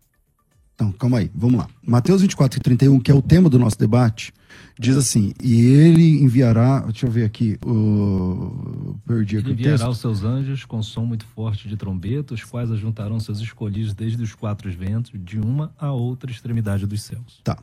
Então, 0.76 0.92
calma 0.92 1.20
aí, 1.20 1.32
vamos 1.34 1.58
lá. 1.58 1.70
Mateus 1.82 2.22
24 2.22 2.60
e 2.60 2.62
31, 2.62 3.00
que 3.00 3.10
é 3.10 3.14
o 3.14 3.22
tema 3.22 3.50
do 3.50 3.58
nosso 3.58 3.80
debate, 3.80 4.34
diz 4.78 4.98
assim: 4.98 5.34
E 5.42 5.62
ele 5.62 6.22
enviará. 6.22 6.82
Deixa 6.82 7.06
eu 7.06 7.12
ver 7.12 7.24
aqui. 7.24 7.58
O, 7.66 8.98
perdi 9.08 9.38
aqui 9.38 9.48
ele 9.52 9.54
enviará 9.54 9.90
os 9.90 10.00
seus 10.00 10.24
anjos 10.24 10.66
com 10.66 10.84
som 10.84 11.06
muito 11.06 11.26
forte 11.28 11.70
de 11.70 11.78
trombeta, 11.78 12.34
os 12.34 12.44
quais 12.44 12.70
ajuntarão 12.72 13.22
seus 13.22 13.40
escolhidos 13.40 13.94
desde 13.94 14.22
os 14.22 14.36
quatro 14.36 14.70
ventos, 14.70 15.12
de 15.16 15.40
uma 15.40 15.74
a 15.80 15.94
outra 15.94 16.30
extremidade 16.30 16.86
dos 16.86 17.02
céus. 17.02 17.40
Tá 17.42 17.58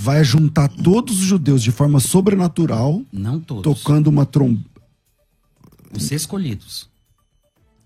vai 0.00 0.24
juntar 0.24 0.66
todos 0.68 1.18
os 1.18 1.24
judeus 1.24 1.62
de 1.62 1.70
forma 1.70 2.00
sobrenatural. 2.00 3.02
Não 3.12 3.38
todos. 3.38 3.62
Tocando 3.62 4.06
uma 4.06 4.24
trombeta. 4.24 4.80
Os 5.94 6.10
escolhidos. 6.10 6.89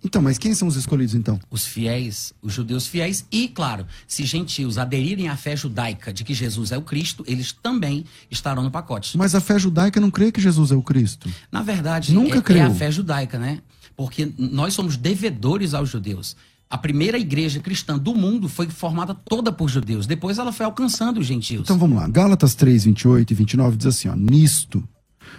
Então, 0.04 0.20
mas 0.20 0.36
quem 0.36 0.54
são 0.54 0.68
os 0.68 0.76
escolhidos 0.76 1.14
então? 1.14 1.40
Os 1.50 1.66
fiéis, 1.66 2.34
os 2.42 2.52
judeus 2.52 2.86
fiéis 2.86 3.24
e, 3.32 3.48
claro, 3.48 3.86
se 4.06 4.24
gentios 4.24 4.76
aderirem 4.76 5.28
à 5.28 5.36
fé 5.36 5.56
judaica 5.56 6.12
de 6.12 6.22
que 6.22 6.34
Jesus 6.34 6.72
é 6.72 6.78
o 6.78 6.82
Cristo, 6.82 7.24
eles 7.26 7.52
também 7.52 8.04
estarão 8.30 8.62
no 8.62 8.70
pacote. 8.70 9.16
Mas 9.16 9.34
a 9.34 9.40
fé 9.40 9.58
judaica 9.58 9.98
não 9.98 10.10
crê 10.10 10.30
que 10.30 10.40
Jesus 10.40 10.70
é 10.70 10.76
o 10.76 10.82
Cristo. 10.82 11.30
Na 11.50 11.62
verdade, 11.62 12.12
Nunca 12.12 12.38
é, 12.38 12.42
creu. 12.42 12.58
é 12.58 12.62
a 12.66 12.70
fé 12.74 12.90
judaica, 12.90 13.38
né? 13.38 13.60
Porque 13.96 14.30
nós 14.36 14.74
somos 14.74 14.96
devedores 14.96 15.72
aos 15.72 15.88
judeus. 15.88 16.36
A 16.68 16.76
primeira 16.76 17.18
igreja 17.18 17.60
cristã 17.60 17.96
do 17.96 18.14
mundo 18.14 18.48
foi 18.48 18.68
formada 18.68 19.14
toda 19.14 19.52
por 19.52 19.68
judeus. 19.68 20.06
Depois 20.06 20.38
ela 20.38 20.52
foi 20.52 20.66
alcançando 20.66 21.20
os 21.20 21.26
gentios. 21.26 21.62
Então 21.62 21.78
vamos 21.78 21.96
lá. 21.96 22.08
Gálatas 22.08 22.54
3, 22.54 22.84
28 22.84 23.30
e 23.30 23.34
29 23.34 23.76
diz 23.76 23.86
assim: 23.86 24.08
ó, 24.08 24.16
Nisto 24.16 24.82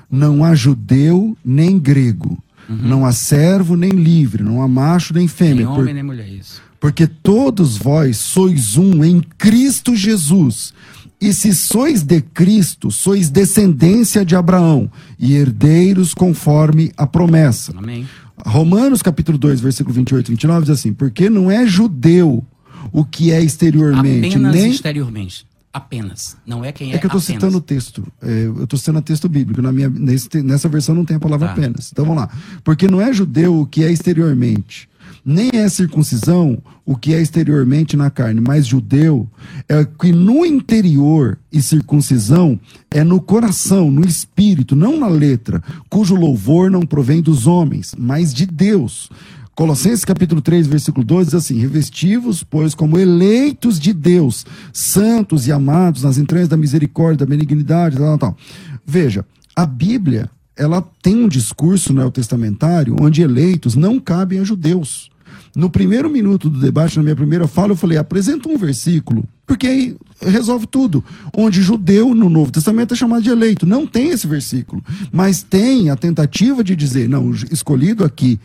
não 0.10 0.44
há 0.44 0.56
judeu 0.56 1.38
nem 1.44 1.78
grego, 1.78 2.42
uhum. 2.70 2.78
não 2.82 3.06
há 3.06 3.12
servo 3.12 3.76
nem 3.76 3.92
livre, 3.92 4.44
não 4.44 4.62
há 4.62 4.68
macho 4.68 5.14
nem 5.14 5.28
fêmea. 5.28 5.56
Nem 5.56 5.66
homem 5.66 5.86
por... 5.86 5.94
nem 5.94 6.04
mulher, 6.04 6.28
isso. 6.28 6.62
Porque 6.80 7.08
todos 7.08 7.78
vós 7.78 8.18
sois 8.18 8.78
um 8.78 9.04
em 9.04 9.22
Cristo 9.38 9.96
Jesus. 9.96 10.74
E 11.20 11.34
se 11.34 11.56
sois 11.56 12.04
de 12.04 12.22
Cristo, 12.22 12.92
sois 12.92 13.30
descendência 13.30 14.26
de 14.26 14.36
Abraão 14.36 14.92
e 15.18 15.34
herdeiros 15.34 16.14
conforme 16.14 16.92
a 16.98 17.08
promessa. 17.08 17.74
Amém. 17.76 18.06
Romanos 18.46 19.02
capítulo 19.02 19.38
2, 19.38 19.62
versículo 19.62 19.96
28 19.96 20.28
e 20.28 20.32
29 20.32 20.62
diz 20.62 20.70
assim: 20.72 20.94
Porque 20.94 21.30
não 21.30 21.50
é 21.50 21.66
judeu 21.66 22.46
o 22.92 23.04
que 23.04 23.32
é 23.32 23.42
exteriormente, 23.42 24.36
apenas 24.36 24.54
nem 24.54 24.72
exteriormente. 24.72 25.48
Apenas. 25.76 26.38
Não 26.48 26.64
é 26.64 26.72
quem 26.72 26.94
é. 26.94 26.96
É 26.96 26.98
que 26.98 27.06
eu 27.06 27.10
estou 27.10 27.20
citando 27.20 27.58
o 27.58 27.62
texto. 27.62 28.08
É, 28.22 28.46
eu 28.46 28.64
estou 28.64 28.80
citando 28.80 29.00
o 29.00 29.02
texto 29.02 29.28
bíblico. 29.28 29.62
Na 29.62 29.74
minha, 29.74 29.90
nesse, 29.90 30.42
nessa 30.42 30.70
versão 30.70 30.96
não 30.96 31.04
tem 31.04 31.18
a 31.18 31.20
palavra 31.20 31.48
tá. 31.48 31.54
apenas. 31.54 31.92
Então 31.92 32.06
vamos 32.06 32.22
lá. 32.22 32.30
Porque 32.64 32.88
não 32.88 33.02
é 33.02 33.12
judeu 33.12 33.60
o 33.60 33.66
que 33.66 33.84
é 33.84 33.92
exteriormente, 33.92 34.88
nem 35.26 35.50
é 35.54 35.68
circuncisão 35.68 36.64
o 36.86 36.96
que 36.96 37.14
é 37.14 37.20
exteriormente 37.20 37.98
na 37.98 38.10
carne, 38.10 38.40
mas 38.40 38.68
judeu 38.68 39.28
é 39.68 39.84
que 39.84 40.14
no 40.14 40.46
interior 40.46 41.38
e 41.52 41.62
circuncisão 41.62 42.58
é 42.92 43.04
no 43.04 43.20
coração, 43.20 43.90
no 43.92 44.06
espírito, 44.06 44.78
não 44.78 44.98
na 44.98 45.08
letra, 45.08 45.62
cujo 45.90 46.16
louvor 46.16 46.72
não 46.72 46.84
provém 46.84 47.22
dos 47.22 47.48
homens, 47.48 47.94
mas 47.98 48.34
de 48.34 48.46
Deus. 48.46 49.10
Colossenses 49.56 50.04
capítulo 50.04 50.42
3, 50.42 50.68
versículo 50.68 51.06
12 51.06 51.28
diz 51.28 51.34
assim: 51.34 51.58
Revestivos, 51.58 52.44
pois, 52.44 52.76
como 52.76 53.00
eleitos 53.00 53.80
de 53.80 53.94
Deus, 53.94 54.46
santos 54.74 55.48
e 55.48 55.52
amados 55.52 56.04
nas 56.04 56.18
entranhas 56.18 56.50
da 56.50 56.58
misericórdia, 56.58 57.26
da 57.26 57.30
benignidade, 57.30 57.98
tal, 57.98 58.18
tal. 58.18 58.38
Veja, 58.86 59.26
a 59.56 59.66
Bíblia, 59.66 60.30
ela 60.58 60.86
tem 61.02 61.16
um 61.16 61.30
discurso 61.30 61.94
neotestamentário 61.94 62.98
onde 63.00 63.22
eleitos 63.22 63.76
não 63.76 63.98
cabem 63.98 64.40
a 64.40 64.44
judeus. 64.44 65.10
No 65.56 65.70
primeiro 65.70 66.10
minuto 66.10 66.50
do 66.50 66.60
debate, 66.60 66.98
na 66.98 67.04
minha 67.04 67.16
primeira 67.16 67.48
fala, 67.48 67.72
eu 67.72 67.78
falei: 67.78 67.98
apresenta 67.98 68.50
um 68.50 68.58
versículo, 68.58 69.26
porque 69.48 69.68
aí 69.68 69.96
resolve 70.22 70.68
tudo. 70.68 71.02
Onde 71.34 71.62
judeu 71.62 72.14
no 72.14 72.30
Novo 72.30 72.52
Testamento 72.52 72.94
é 72.94 72.98
chamado 72.98 73.24
de 73.24 73.30
eleito. 73.30 73.66
Não 73.66 73.88
tem 73.88 74.10
esse 74.10 74.28
versículo. 74.28 74.84
Mas 75.14 75.44
tem 75.44 75.90
a 75.90 75.96
tentativa 75.96 76.62
de 76.62 76.76
dizer: 76.76 77.08
não, 77.08 77.32
escolhido 77.50 78.04
aqui 78.04 78.38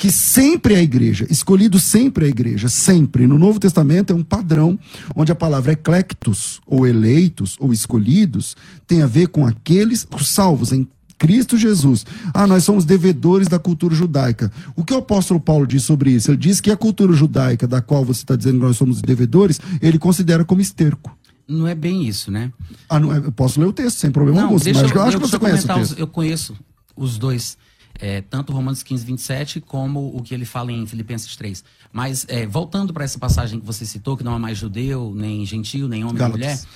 que 0.00 0.10
sempre 0.10 0.72
é 0.72 0.78
a 0.78 0.82
igreja, 0.82 1.26
escolhido 1.28 1.78
sempre 1.78 2.24
é 2.24 2.28
a 2.28 2.30
igreja, 2.30 2.70
sempre. 2.70 3.26
No 3.26 3.38
Novo 3.38 3.60
Testamento 3.60 4.14
é 4.14 4.16
um 4.16 4.22
padrão 4.22 4.78
onde 5.14 5.30
a 5.30 5.34
palavra 5.34 5.72
eclectos, 5.72 6.58
ou 6.66 6.86
eleitos, 6.86 7.54
ou 7.60 7.70
escolhidos, 7.70 8.56
tem 8.86 9.02
a 9.02 9.06
ver 9.06 9.28
com 9.28 9.46
aqueles 9.46 10.08
os 10.10 10.30
salvos 10.30 10.72
em 10.72 10.88
Cristo 11.18 11.58
Jesus. 11.58 12.06
Ah, 12.32 12.46
nós 12.46 12.64
somos 12.64 12.86
devedores 12.86 13.46
da 13.46 13.58
cultura 13.58 13.94
judaica. 13.94 14.50
O 14.74 14.82
que 14.82 14.94
o 14.94 14.96
apóstolo 14.96 15.38
Paulo 15.38 15.66
diz 15.66 15.82
sobre 15.82 16.12
isso? 16.12 16.30
Ele 16.30 16.38
diz 16.38 16.62
que 16.62 16.70
a 16.70 16.78
cultura 16.78 17.12
judaica, 17.12 17.66
da 17.68 17.82
qual 17.82 18.02
você 18.02 18.22
está 18.22 18.34
dizendo 18.34 18.54
que 18.54 18.64
nós 18.64 18.78
somos 18.78 19.02
devedores, 19.02 19.60
ele 19.82 19.98
considera 19.98 20.46
como 20.46 20.62
esterco. 20.62 21.14
Não 21.46 21.66
é 21.66 21.74
bem 21.74 22.08
isso, 22.08 22.30
né? 22.30 22.50
Ah, 22.88 22.98
não 22.98 23.12
é, 23.12 23.18
eu 23.18 23.32
posso 23.32 23.60
ler 23.60 23.66
o 23.66 23.72
texto 23.72 23.98
sem 23.98 24.10
problema 24.10 24.44
algum, 24.44 24.54
mas 24.54 24.64
eu, 24.64 24.72
eu 24.72 25.02
acho 25.02 25.18
que 25.18 25.28
você 25.28 25.38
conhece 25.38 25.66
o 25.66 25.74
texto. 25.74 25.92
Os, 25.92 25.98
eu 25.98 26.06
conheço 26.06 26.56
os 26.96 27.18
dois. 27.18 27.58
É, 28.00 28.20
tanto 28.22 28.52
Romanos 28.52 28.82
15, 28.82 29.04
27, 29.04 29.60
como 29.60 30.16
o 30.16 30.22
que 30.22 30.32
ele 30.32 30.44
fala 30.44 30.72
em 30.72 30.86
Filipenses 30.86 31.36
3. 31.36 31.62
Mas, 31.92 32.24
é, 32.28 32.46
voltando 32.46 32.92
para 32.92 33.04
essa 33.04 33.18
passagem 33.18 33.60
que 33.60 33.66
você 33.66 33.84
citou, 33.84 34.16
que 34.16 34.24
não 34.24 34.34
há 34.34 34.38
mais 34.38 34.56
judeu, 34.56 35.12
nem 35.14 35.44
gentil, 35.44 35.86
nem 35.86 36.04
homem 36.04 36.16
Gálatas. 36.16 36.40
nem 36.40 36.48
mulher, 36.48 36.66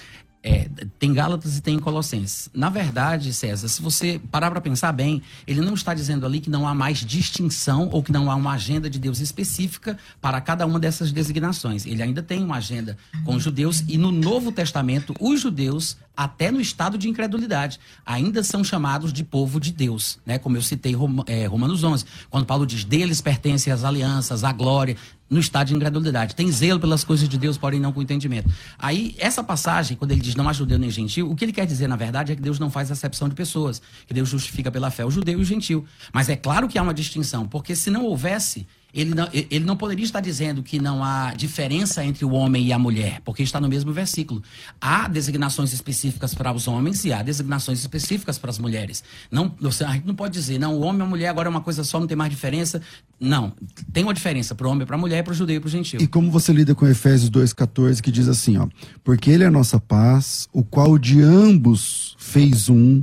é, 0.47 0.68
tem 0.99 1.14
Gálatas 1.14 1.57
e 1.57 1.62
tem 1.62 1.79
Colossenses. 1.79 2.51
Na 2.53 2.68
verdade, 2.68 3.33
César, 3.33 3.66
se 3.66 3.81
você 3.81 4.20
parar 4.31 4.51
para 4.51 4.61
pensar 4.61 4.93
bem, 4.93 5.22
ele 5.47 5.62
não 5.62 5.72
está 5.72 5.95
dizendo 5.95 6.27
ali 6.27 6.39
que 6.39 6.51
não 6.51 6.68
há 6.68 6.75
mais 6.75 6.99
distinção 6.99 7.89
ou 7.91 8.03
que 8.03 8.12
não 8.12 8.31
há 8.31 8.35
uma 8.35 8.53
agenda 8.53 8.91
de 8.91 8.99
Deus 8.99 9.20
específica 9.20 9.99
para 10.20 10.39
cada 10.43 10.66
uma 10.66 10.79
dessas 10.79 11.11
designações. 11.11 11.87
Ele 11.87 12.03
ainda 12.03 12.22
tem 12.22 12.45
uma 12.45 12.57
agenda 12.57 12.99
com 13.25 13.37
os 13.37 13.43
judeus 13.43 13.83
e 13.89 13.97
no 13.97 14.12
Novo 14.12 14.53
Testamento, 14.53 15.14
os 15.18 15.41
judeus 15.41 15.97
até 16.16 16.50
no 16.50 16.60
estado 16.60 16.96
de 16.96 17.08
incredulidade, 17.08 17.78
ainda 18.04 18.42
são 18.42 18.62
chamados 18.62 19.12
de 19.12 19.24
povo 19.24 19.58
de 19.58 19.72
Deus, 19.72 20.18
né? 20.24 20.38
Como 20.38 20.56
eu 20.56 20.62
citei 20.62 20.94
é, 21.26 21.46
Romanos 21.46 21.82
11, 21.82 22.04
quando 22.30 22.46
Paulo 22.46 22.66
diz: 22.66 22.84
"Deles 22.84 23.20
pertencem 23.20 23.72
as 23.72 23.84
alianças, 23.84 24.44
a 24.44 24.52
glória", 24.52 24.96
no 25.28 25.40
estado 25.40 25.68
de 25.68 25.74
incredulidade. 25.74 26.34
Tem 26.34 26.50
zelo 26.50 26.78
pelas 26.78 27.02
coisas 27.02 27.28
de 27.28 27.36
Deus, 27.38 27.58
porém 27.58 27.80
não 27.80 27.92
com 27.92 28.00
entendimento. 28.00 28.48
Aí, 28.78 29.14
essa 29.18 29.42
passagem, 29.42 29.96
quando 29.96 30.12
ele 30.12 30.20
diz 30.20 30.34
não 30.34 30.48
há 30.48 30.52
judeu 30.52 30.78
nem 30.78 30.90
gentil, 30.90 31.30
o 31.30 31.34
que 31.34 31.44
ele 31.44 31.52
quer 31.52 31.66
dizer, 31.66 31.88
na 31.88 31.96
verdade, 31.96 32.32
é 32.32 32.36
que 32.36 32.42
Deus 32.42 32.58
não 32.58 32.70
faz 32.70 32.90
acepção 32.90 33.28
de 33.28 33.34
pessoas, 33.34 33.82
que 34.06 34.14
Deus 34.14 34.28
justifica 34.28 34.70
pela 34.70 34.90
fé 34.90 35.04
o 35.04 35.10
judeu 35.10 35.38
e 35.38 35.42
o 35.42 35.44
gentil. 35.44 35.84
Mas 36.12 36.28
é 36.28 36.36
claro 36.36 36.68
que 36.68 36.78
há 36.78 36.82
uma 36.82 36.94
distinção, 36.94 37.48
porque 37.48 37.74
se 37.74 37.90
não 37.90 38.04
houvesse 38.04 38.66
ele 38.95 39.12
não, 39.12 39.28
ele 39.32 39.64
não 39.64 39.76
poderia 39.76 40.05
estar 40.05 40.20
dizendo 40.20 40.62
que 40.62 40.78
não 40.78 41.03
há 41.03 41.34
diferença 41.34 42.05
entre 42.05 42.24
o 42.24 42.30
homem 42.30 42.66
e 42.66 42.72
a 42.72 42.78
mulher, 42.78 43.20
porque 43.24 43.42
está 43.42 43.61
no 43.61 43.68
mesmo 43.68 43.92
versículo. 43.92 44.40
Há 44.80 45.09
designações 45.09 45.72
específicas 45.72 46.32
para 46.32 46.53
os 46.53 46.68
homens 46.68 47.05
e 47.05 47.12
há 47.12 47.20
designações 47.20 47.80
específicas 47.80 48.38
para 48.38 48.51
as 48.51 48.59
mulheres. 48.59 49.03
Não, 49.30 49.53
a 49.86 49.92
gente 49.92 50.07
não 50.07 50.14
pode 50.14 50.32
dizer, 50.34 50.59
não, 50.59 50.76
o 50.76 50.80
homem 50.82 51.01
e 51.01 51.03
a 51.03 51.09
mulher 51.09 51.28
agora 51.28 51.49
é 51.49 51.51
uma 51.51 51.61
coisa 51.61 51.82
só, 51.82 51.99
não 51.99 52.07
tem 52.07 52.16
mais 52.16 52.30
diferença. 52.30 52.80
Não, 53.18 53.53
tem 53.92 54.05
uma 54.05 54.14
diferença 54.14 54.55
para 54.55 54.66
o 54.66 54.70
homem, 54.70 54.86
para 54.86 54.97
a 54.97 54.99
mulher, 54.99 55.24
para 55.24 55.32
o 55.32 55.34
judeu 55.34 55.57
e 55.57 55.61
para 55.61 55.68
o 55.68 55.70
gentil. 55.70 56.01
E 56.01 56.07
como 56.07 56.30
você 56.30 56.53
lida 56.53 56.74
com 56.74 56.86
Efésios 56.86 57.30
2,14, 57.30 58.01
que 58.01 58.12
diz 58.12 58.28
assim, 58.28 58.57
ó, 58.59 58.68
porque 59.03 59.30
ele 59.30 59.42
é 59.42 59.47
a 59.49 59.51
nossa 59.51 59.80
paz, 59.80 60.49
o 60.53 60.62
qual 60.62 60.99
de 60.99 61.20
ambos 61.20 62.14
fez 62.18 62.68
um 62.68 63.03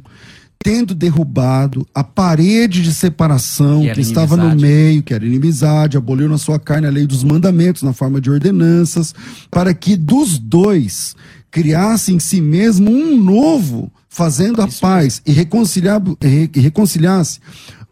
tendo 0.63 0.93
derrubado 0.93 1.87
a 1.93 2.03
parede 2.03 2.81
de 2.81 2.93
separação 2.93 3.81
que, 3.81 3.93
que 3.93 4.01
estava 4.01 4.37
no 4.37 4.55
meio, 4.55 5.01
que 5.01 5.13
era 5.13 5.25
inimizade, 5.25 5.97
aboliu 5.97 6.29
na 6.29 6.37
sua 6.37 6.59
carne 6.59 6.87
a 6.87 6.91
lei 6.91 7.07
dos 7.07 7.23
mandamentos 7.23 7.81
na 7.83 7.93
forma 7.93 8.21
de 8.21 8.29
ordenanças, 8.29 9.13
para 9.49 9.73
que 9.73 9.95
dos 9.95 10.37
dois 10.37 11.15
criasse 11.49 12.13
em 12.13 12.19
si 12.19 12.39
mesmo 12.39 12.89
um 12.91 13.17
novo, 13.21 13.91
fazendo 14.07 14.61
a 14.61 14.67
Isso 14.67 14.79
paz 14.79 15.21
e, 15.25 15.31
e 15.31 16.59
reconciliasse 16.59 17.39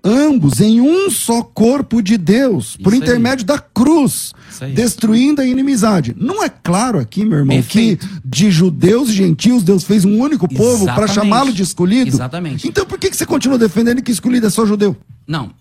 ambos 0.03 0.59
em 0.61 0.79
um 0.81 1.09
só 1.09 1.41
corpo 1.43 2.01
de 2.01 2.17
Deus, 2.17 2.69
Isso 2.69 2.79
por 2.79 2.93
intermédio 2.93 3.43
aí. 3.43 3.45
da 3.45 3.59
cruz, 3.59 4.33
destruindo 4.73 5.41
a 5.41 5.45
inimizade. 5.45 6.15
Não 6.17 6.43
é 6.43 6.49
claro 6.49 6.99
aqui, 6.99 7.25
meu 7.25 7.39
irmão, 7.39 7.55
Perfeito. 7.57 8.07
que 8.07 8.19
de 8.23 8.49
judeus 8.51 9.09
e 9.09 9.13
gentios 9.13 9.63
Deus 9.63 9.83
fez 9.83 10.05
um 10.05 10.17
único 10.19 10.47
povo 10.47 10.85
para 10.85 11.07
chamá-lo 11.07 11.51
de 11.51 11.63
escolhido? 11.63 12.09
Exatamente. 12.09 12.67
Então 12.67 12.85
por 12.85 12.97
que, 12.97 13.09
que 13.09 13.17
você 13.17 13.25
continua 13.25 13.57
defendendo 13.57 14.01
que 14.01 14.11
escolhido 14.11 14.47
é 14.47 14.49
só 14.49 14.65
judeu? 14.65 14.95
Não, 15.27 15.51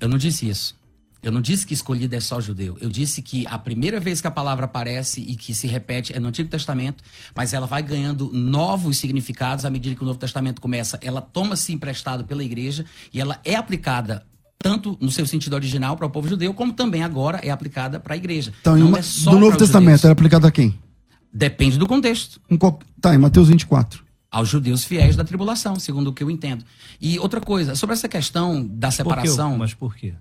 eu 0.00 0.08
não 0.08 0.16
disse 0.18 0.48
isso. 0.48 0.77
Eu 1.22 1.32
não 1.32 1.40
disse 1.40 1.66
que 1.66 1.74
escolhido 1.74 2.14
é 2.14 2.20
só 2.20 2.40
judeu. 2.40 2.76
Eu 2.80 2.88
disse 2.88 3.20
que 3.20 3.46
a 3.48 3.58
primeira 3.58 3.98
vez 3.98 4.20
que 4.20 4.26
a 4.26 4.30
palavra 4.30 4.66
aparece 4.66 5.20
e 5.20 5.34
que 5.34 5.52
se 5.52 5.66
repete 5.66 6.14
é 6.14 6.20
no 6.20 6.28
Antigo 6.28 6.48
Testamento, 6.48 7.02
mas 7.34 7.52
ela 7.52 7.66
vai 7.66 7.82
ganhando 7.82 8.30
novos 8.32 8.98
significados 8.98 9.64
à 9.64 9.70
medida 9.70 9.96
que 9.96 10.02
o 10.02 10.06
Novo 10.06 10.18
Testamento 10.18 10.60
começa. 10.60 10.98
Ela 11.02 11.20
toma-se 11.20 11.72
emprestado 11.72 12.24
pela 12.24 12.44
igreja 12.44 12.84
e 13.12 13.20
ela 13.20 13.40
é 13.44 13.56
aplicada 13.56 14.24
tanto 14.58 14.96
no 15.00 15.10
seu 15.10 15.26
sentido 15.26 15.54
original 15.54 15.96
para 15.96 16.06
o 16.06 16.10
povo 16.10 16.28
judeu, 16.28 16.52
como 16.54 16.72
também 16.72 17.02
agora 17.02 17.38
é 17.38 17.50
aplicada 17.50 18.00
para 18.00 18.14
a 18.14 18.16
igreja. 18.16 18.52
Então, 18.60 18.76
não 18.76 18.88
uma, 18.88 18.98
é 18.98 19.02
só 19.02 19.30
do 19.30 19.38
Novo 19.38 19.56
Testamento 19.56 20.06
é 20.06 20.10
aplicada 20.10 20.48
a 20.48 20.50
quem? 20.50 20.78
Depende 21.32 21.78
do 21.78 21.86
contexto. 21.86 22.40
Em 22.50 22.56
qual, 22.56 22.78
tá, 23.00 23.14
em 23.14 23.18
Mateus 23.18 23.48
24 23.48 24.06
aos 24.30 24.48
judeus 24.48 24.84
fiéis 24.84 25.16
da 25.16 25.24
tribulação, 25.24 25.78
segundo 25.80 26.08
o 26.08 26.12
que 26.12 26.22
eu 26.22 26.30
entendo. 26.30 26.64
E 27.00 27.18
outra 27.18 27.40
coisa, 27.40 27.74
sobre 27.74 27.94
essa 27.94 28.08
questão 28.08 28.66
da 28.66 28.90
separação. 28.90 29.50
Por 29.50 29.54
quê? 29.54 29.58
Mas 29.58 29.74
por 29.74 29.96
quê? 29.96 30.14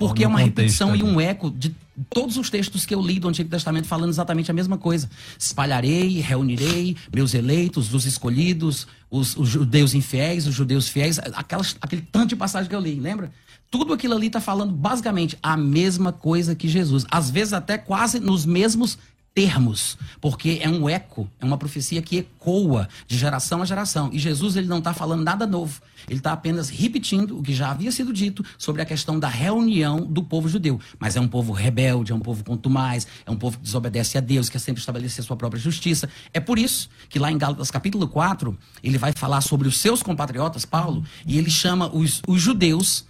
Porque 0.00 0.24
é 0.24 0.26
uma 0.26 0.38
repetição 0.38 0.96
e 0.96 1.02
um 1.02 1.20
eco 1.20 1.50
de 1.50 1.76
todos 2.08 2.38
os 2.38 2.48
textos 2.48 2.86
que 2.86 2.94
eu 2.94 3.02
li 3.02 3.20
do 3.20 3.28
Antigo 3.28 3.50
Testamento 3.50 3.86
falando 3.86 4.08
exatamente 4.08 4.50
a 4.50 4.54
mesma 4.54 4.78
coisa. 4.78 5.10
Espalharei, 5.38 6.20
reunirei 6.20 6.96
meus 7.14 7.34
eleitos, 7.34 7.92
os 7.92 8.06
escolhidos, 8.06 8.86
os, 9.10 9.36
os 9.36 9.46
judeus 9.46 9.92
infiéis, 9.92 10.46
os 10.46 10.54
judeus 10.54 10.88
fiéis, 10.88 11.18
aquelas, 11.18 11.76
aquele 11.82 12.00
tanto 12.00 12.30
de 12.30 12.36
passagem 12.36 12.66
que 12.66 12.74
eu 12.74 12.80
li, 12.80 12.98
lembra? 12.98 13.30
Tudo 13.70 13.92
aquilo 13.92 14.14
ali 14.14 14.28
está 14.28 14.40
falando 14.40 14.72
basicamente 14.72 15.36
a 15.42 15.54
mesma 15.54 16.12
coisa 16.12 16.54
que 16.54 16.66
Jesus. 16.66 17.04
Às 17.10 17.28
vezes 17.28 17.52
até 17.52 17.76
quase 17.76 18.18
nos 18.18 18.46
mesmos 18.46 18.96
termos, 19.34 19.96
porque 20.20 20.58
é 20.60 20.68
um 20.68 20.88
eco, 20.88 21.28
é 21.38 21.44
uma 21.44 21.56
profecia 21.56 22.02
que 22.02 22.18
ecoa 22.18 22.88
de 23.06 23.16
geração 23.16 23.62
a 23.62 23.64
geração. 23.64 24.10
E 24.12 24.18
Jesus 24.18 24.56
ele 24.56 24.66
não 24.66 24.78
está 24.78 24.92
falando 24.92 25.22
nada 25.22 25.46
novo, 25.46 25.80
ele 26.08 26.18
está 26.18 26.32
apenas 26.32 26.68
repetindo 26.68 27.38
o 27.38 27.42
que 27.42 27.54
já 27.54 27.70
havia 27.70 27.92
sido 27.92 28.12
dito 28.12 28.44
sobre 28.58 28.82
a 28.82 28.84
questão 28.84 29.18
da 29.18 29.28
reunião 29.28 30.04
do 30.04 30.22
povo 30.22 30.48
judeu. 30.48 30.80
Mas 30.98 31.16
é 31.16 31.20
um 31.20 31.28
povo 31.28 31.52
rebelde, 31.52 32.12
é 32.12 32.14
um 32.14 32.20
povo 32.20 32.42
contumaz, 32.44 33.06
é 33.24 33.30
um 33.30 33.36
povo 33.36 33.56
que 33.56 33.64
desobedece 33.64 34.18
a 34.18 34.20
Deus, 34.20 34.48
que 34.48 34.52
quer 34.52 34.58
sempre 34.58 34.80
estabelecer 34.80 35.24
sua 35.24 35.36
própria 35.36 35.60
justiça. 35.60 36.08
É 36.34 36.40
por 36.40 36.58
isso 36.58 36.90
que 37.08 37.18
lá 37.18 37.30
em 37.30 37.38
Gálatas 37.38 37.70
capítulo 37.70 38.08
4, 38.08 38.56
ele 38.82 38.98
vai 38.98 39.12
falar 39.12 39.40
sobre 39.40 39.68
os 39.68 39.78
seus 39.78 40.02
compatriotas, 40.02 40.64
Paulo, 40.64 41.04
e 41.24 41.38
ele 41.38 41.50
chama 41.50 41.88
os, 41.94 42.20
os 42.26 42.40
judeus 42.40 43.04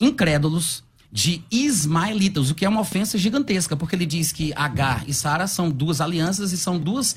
incrédulos 0.00 0.82
de 1.12 1.44
ismaelitas, 1.50 2.50
o 2.50 2.54
que 2.54 2.64
é 2.64 2.68
uma 2.68 2.80
ofensa 2.80 3.18
gigantesca, 3.18 3.76
porque 3.76 3.94
ele 3.94 4.06
diz 4.06 4.32
que 4.32 4.50
Agar 4.56 5.04
e 5.06 5.12
Sara 5.12 5.46
são 5.46 5.70
duas 5.70 6.00
alianças 6.00 6.52
e 6.52 6.56
são 6.56 6.78
duas 6.78 7.16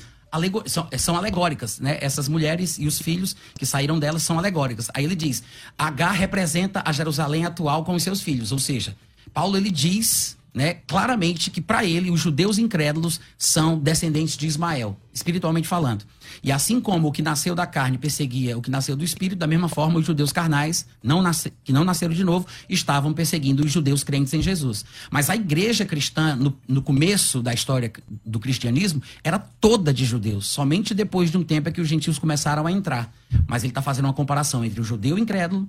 são, 0.66 0.86
são, 0.98 1.16
alegóricas, 1.16 1.80
né? 1.80 1.96
Essas 2.00 2.28
mulheres 2.28 2.78
e 2.78 2.86
os 2.86 3.00
filhos 3.00 3.34
que 3.58 3.64
saíram 3.64 3.98
delas 3.98 4.22
são 4.22 4.38
alegóricas. 4.38 4.90
Aí 4.92 5.02
ele 5.02 5.14
diz: 5.14 5.42
Agar 5.78 6.12
representa 6.12 6.82
a 6.84 6.92
Jerusalém 6.92 7.46
atual 7.46 7.84
com 7.84 7.94
os 7.94 8.02
seus 8.02 8.20
filhos, 8.20 8.52
ou 8.52 8.58
seja, 8.58 8.94
Paulo 9.32 9.56
ele 9.56 9.70
diz 9.70 10.35
né, 10.56 10.78
claramente 10.86 11.50
que 11.50 11.60
para 11.60 11.84
ele 11.84 12.10
os 12.10 12.18
judeus 12.18 12.56
incrédulos 12.56 13.20
são 13.36 13.78
descendentes 13.78 14.38
de 14.38 14.46
Ismael, 14.46 14.96
espiritualmente 15.12 15.68
falando. 15.68 16.06
E 16.42 16.50
assim 16.50 16.80
como 16.80 17.08
o 17.08 17.12
que 17.12 17.20
nasceu 17.20 17.54
da 17.54 17.66
carne 17.66 17.98
perseguia 17.98 18.56
o 18.56 18.62
que 18.62 18.70
nasceu 18.70 18.96
do 18.96 19.04
espírito, 19.04 19.38
da 19.38 19.46
mesma 19.46 19.68
forma 19.68 19.98
os 19.98 20.06
judeus 20.06 20.32
carnais, 20.32 20.86
não 21.02 21.20
nasce, 21.20 21.52
que 21.62 21.74
não 21.74 21.84
nasceram 21.84 22.14
de 22.14 22.24
novo, 22.24 22.46
estavam 22.70 23.12
perseguindo 23.12 23.66
os 23.66 23.70
judeus 23.70 24.02
crentes 24.02 24.32
em 24.32 24.40
Jesus. 24.40 24.82
Mas 25.10 25.28
a 25.28 25.36
igreja 25.36 25.84
cristã, 25.84 26.34
no, 26.34 26.56
no 26.66 26.80
começo 26.80 27.42
da 27.42 27.52
história 27.52 27.92
do 28.24 28.40
cristianismo, 28.40 29.02
era 29.22 29.38
toda 29.38 29.92
de 29.92 30.06
judeus. 30.06 30.46
Somente 30.46 30.94
depois 30.94 31.30
de 31.30 31.36
um 31.36 31.44
tempo 31.44 31.68
é 31.68 31.72
que 31.72 31.82
os 31.82 31.88
gentios 31.88 32.18
começaram 32.18 32.66
a 32.66 32.72
entrar. 32.72 33.12
Mas 33.46 33.62
ele 33.62 33.72
está 33.72 33.82
fazendo 33.82 34.06
uma 34.06 34.14
comparação 34.14 34.64
entre 34.64 34.80
o 34.80 34.84
judeu 34.84 35.18
incrédulo 35.18 35.68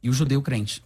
e 0.00 0.08
o 0.08 0.12
judeu 0.12 0.40
crente. 0.40 0.80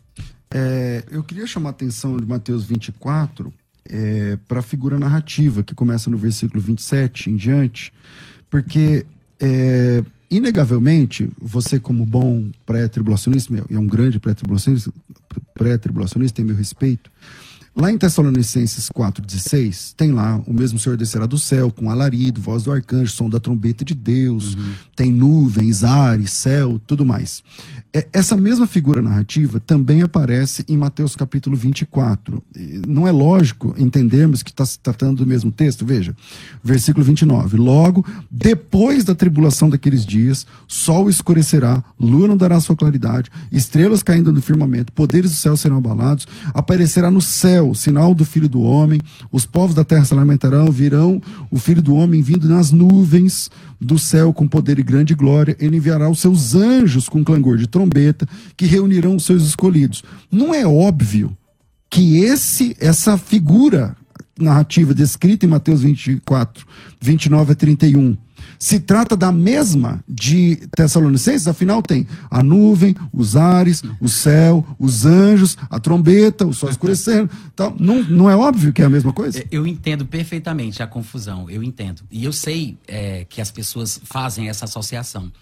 É, 0.55 1.05
eu 1.11 1.25
queria 1.25 1.47
chamar 1.47 1.71
a 1.71 1.73
atenção 1.73 2.17
de 2.17 2.27
Mateus 2.27 2.65
24 2.65 3.53
é, 3.89 4.39
para 4.47 4.61
a 4.61 4.63
figura 4.63 4.99
narrativa, 4.99 5.63
que 5.63 5.75
começa 5.75 6.11
no 6.11 6.19
versículo 6.19 6.61
27 6.61 7.31
em 7.31 7.37
diante, 7.37 7.93
porque, 8.51 9.07
é, 9.41 10.05
inegavelmente, 10.31 11.31
você, 11.41 11.81
como 11.81 12.05
bom 12.05 12.51
pré-tribulacionista, 12.67 13.53
e 13.71 13.75
é 13.75 13.79
um 13.79 13.87
grande 13.87 14.21
pré-tribulacionista, 14.21 14.93
pré-tribulacionista, 15.55 16.37
tem 16.37 16.45
meu 16.45 16.57
respeito, 16.57 17.11
Lá 17.75 17.91
em 17.91 17.97
Tessalonicenses 17.97 18.91
4,16, 18.91 19.95
tem 19.97 20.13
lá 20.13 20.43
o 20.47 20.53
mesmo 20.53 20.79
Senhor 20.79 20.95
descerá 20.95 21.25
do 21.25 21.39
céu, 21.39 21.71
com 21.71 21.89
alarido, 21.89 22.39
voz 22.39 22.65
do 22.65 22.71
arcanjo, 22.71 23.11
som 23.11 23.31
da 23.31 23.41
trombeta 23.41 23.83
de 23.83 23.95
Deus, 23.95 24.55
uhum. 24.55 24.73
tem 24.95 25.11
nuvens, 25.11 25.83
ares, 25.83 26.33
céu, 26.33 26.79
tudo 26.87 27.07
mais. 27.07 27.43
É, 27.91 28.07
essa 28.13 28.37
mesma 28.37 28.67
figura 28.67 29.01
narrativa 29.01 29.59
também 29.59 30.03
aparece 30.03 30.67
em 30.69 30.77
Mateus 30.77 31.17
capítulo 31.17 31.57
24. 31.57 32.43
Não 32.87 33.09
é 33.09 33.11
lógico 33.11 33.75
entendermos 33.79 34.43
que 34.43 34.51
está 34.51 34.67
se 34.67 34.79
tratando 34.79 35.19
do 35.19 35.27
mesmo 35.27 35.51
texto? 35.51 35.87
Veja, 35.87 36.15
versículo 36.63 37.03
29. 37.05 37.57
Logo, 37.57 38.05
depois 38.31 39.03
da 39.03 39.15
tribulação 39.15 39.71
daqueles 39.71 40.05
dias, 40.05 40.47
sol 40.69 41.09
escurecerá, 41.09 41.83
lua 41.99 42.29
não 42.29 42.37
dará 42.37 42.61
sua 42.61 42.77
claridade, 42.77 43.31
estrelas 43.51 44.03
caindo 44.03 44.31
no 44.31 44.43
firmamento, 44.43 44.93
poderes 44.93 45.31
do 45.31 45.37
céu 45.39 45.57
serão 45.57 45.79
abalados, 45.79 46.27
aparecerá 46.53 47.11
no 47.11 47.21
céu 47.23 47.62
céu, 47.63 47.71
o 47.71 47.75
sinal 47.75 48.15
do 48.15 48.25
Filho 48.25 48.49
do 48.49 48.61
Homem, 48.61 49.01
os 49.31 49.47
povos 49.47 49.75
da 49.75 49.85
terra 49.85 50.05
se 50.05 50.15
lamentarão, 50.15 50.71
virão 50.71 51.23
o 51.51 51.59
Filho 51.59 51.81
do 51.81 51.95
Homem 51.95 52.21
vindo 52.21 52.49
nas 52.49 52.73
nuvens 52.73 53.51
do 53.81 53.99
céu 53.99 54.33
com 54.33 54.49
poder 54.49 54.79
e 54.79 54.83
grande 54.83 55.15
glória, 55.15 55.57
ele 55.61 55.77
enviará 55.77 56.11
os 56.11 56.21
seus 56.21 56.55
anjos 56.55 57.09
com 57.09 57.25
clangor 57.25 57.57
de 57.57 57.67
trombeta, 57.67 58.29
que 58.57 58.67
reunirão 58.67 59.17
os 59.17 59.25
seus 59.25 59.45
escolhidos. 59.45 60.03
Não 60.31 60.55
é 60.55 60.67
óbvio 60.67 61.37
que 61.89 62.19
esse 62.19 62.77
essa 62.81 63.17
figura 63.17 63.97
narrativa 64.39 64.95
descrita 64.95 65.47
em 65.47 65.49
Mateus 65.49 65.83
24, 65.83 66.67
29 67.01 67.53
a 67.53 67.55
31, 67.55 68.17
se 68.63 68.79
trata 68.79 69.17
da 69.17 69.33
mesma 69.33 70.05
de 70.09 70.55
Tessalonicenses, 70.77 71.49
afinal 71.49 71.83
tem 71.83 72.07
a 72.31 72.45
nuvem, 72.45 72.95
os 73.13 73.35
ares, 73.35 73.83
o 74.01 74.09
céu, 74.09 74.65
os 74.79 75.05
anjos, 75.05 75.59
a 75.69 75.81
trombeta, 75.81 76.47
o 76.47 76.55
sol 76.55 76.71
escurecendo. 76.71 77.29
Então, 77.53 77.75
não, 77.77 78.05
não 78.05 78.31
é 78.31 78.37
óbvio 78.37 78.73
que 78.73 78.81
é 78.81 78.85
a 78.85 78.89
mesma 78.89 79.13
coisa? 79.13 79.45
Eu 79.51 79.67
entendo 79.67 80.07
perfeitamente 80.07 80.81
a 80.81 80.87
confusão, 80.87 81.51
eu 81.51 81.61
entendo. 81.61 82.03
E 82.09 82.25
eu 82.25 82.33
sei 82.33 82.79
é, 82.87 83.27
que 83.29 83.41
as 83.41 83.51
pessoas 83.51 84.01
fazem 84.05 84.49
essa 84.49 84.65
associação. 84.65 85.33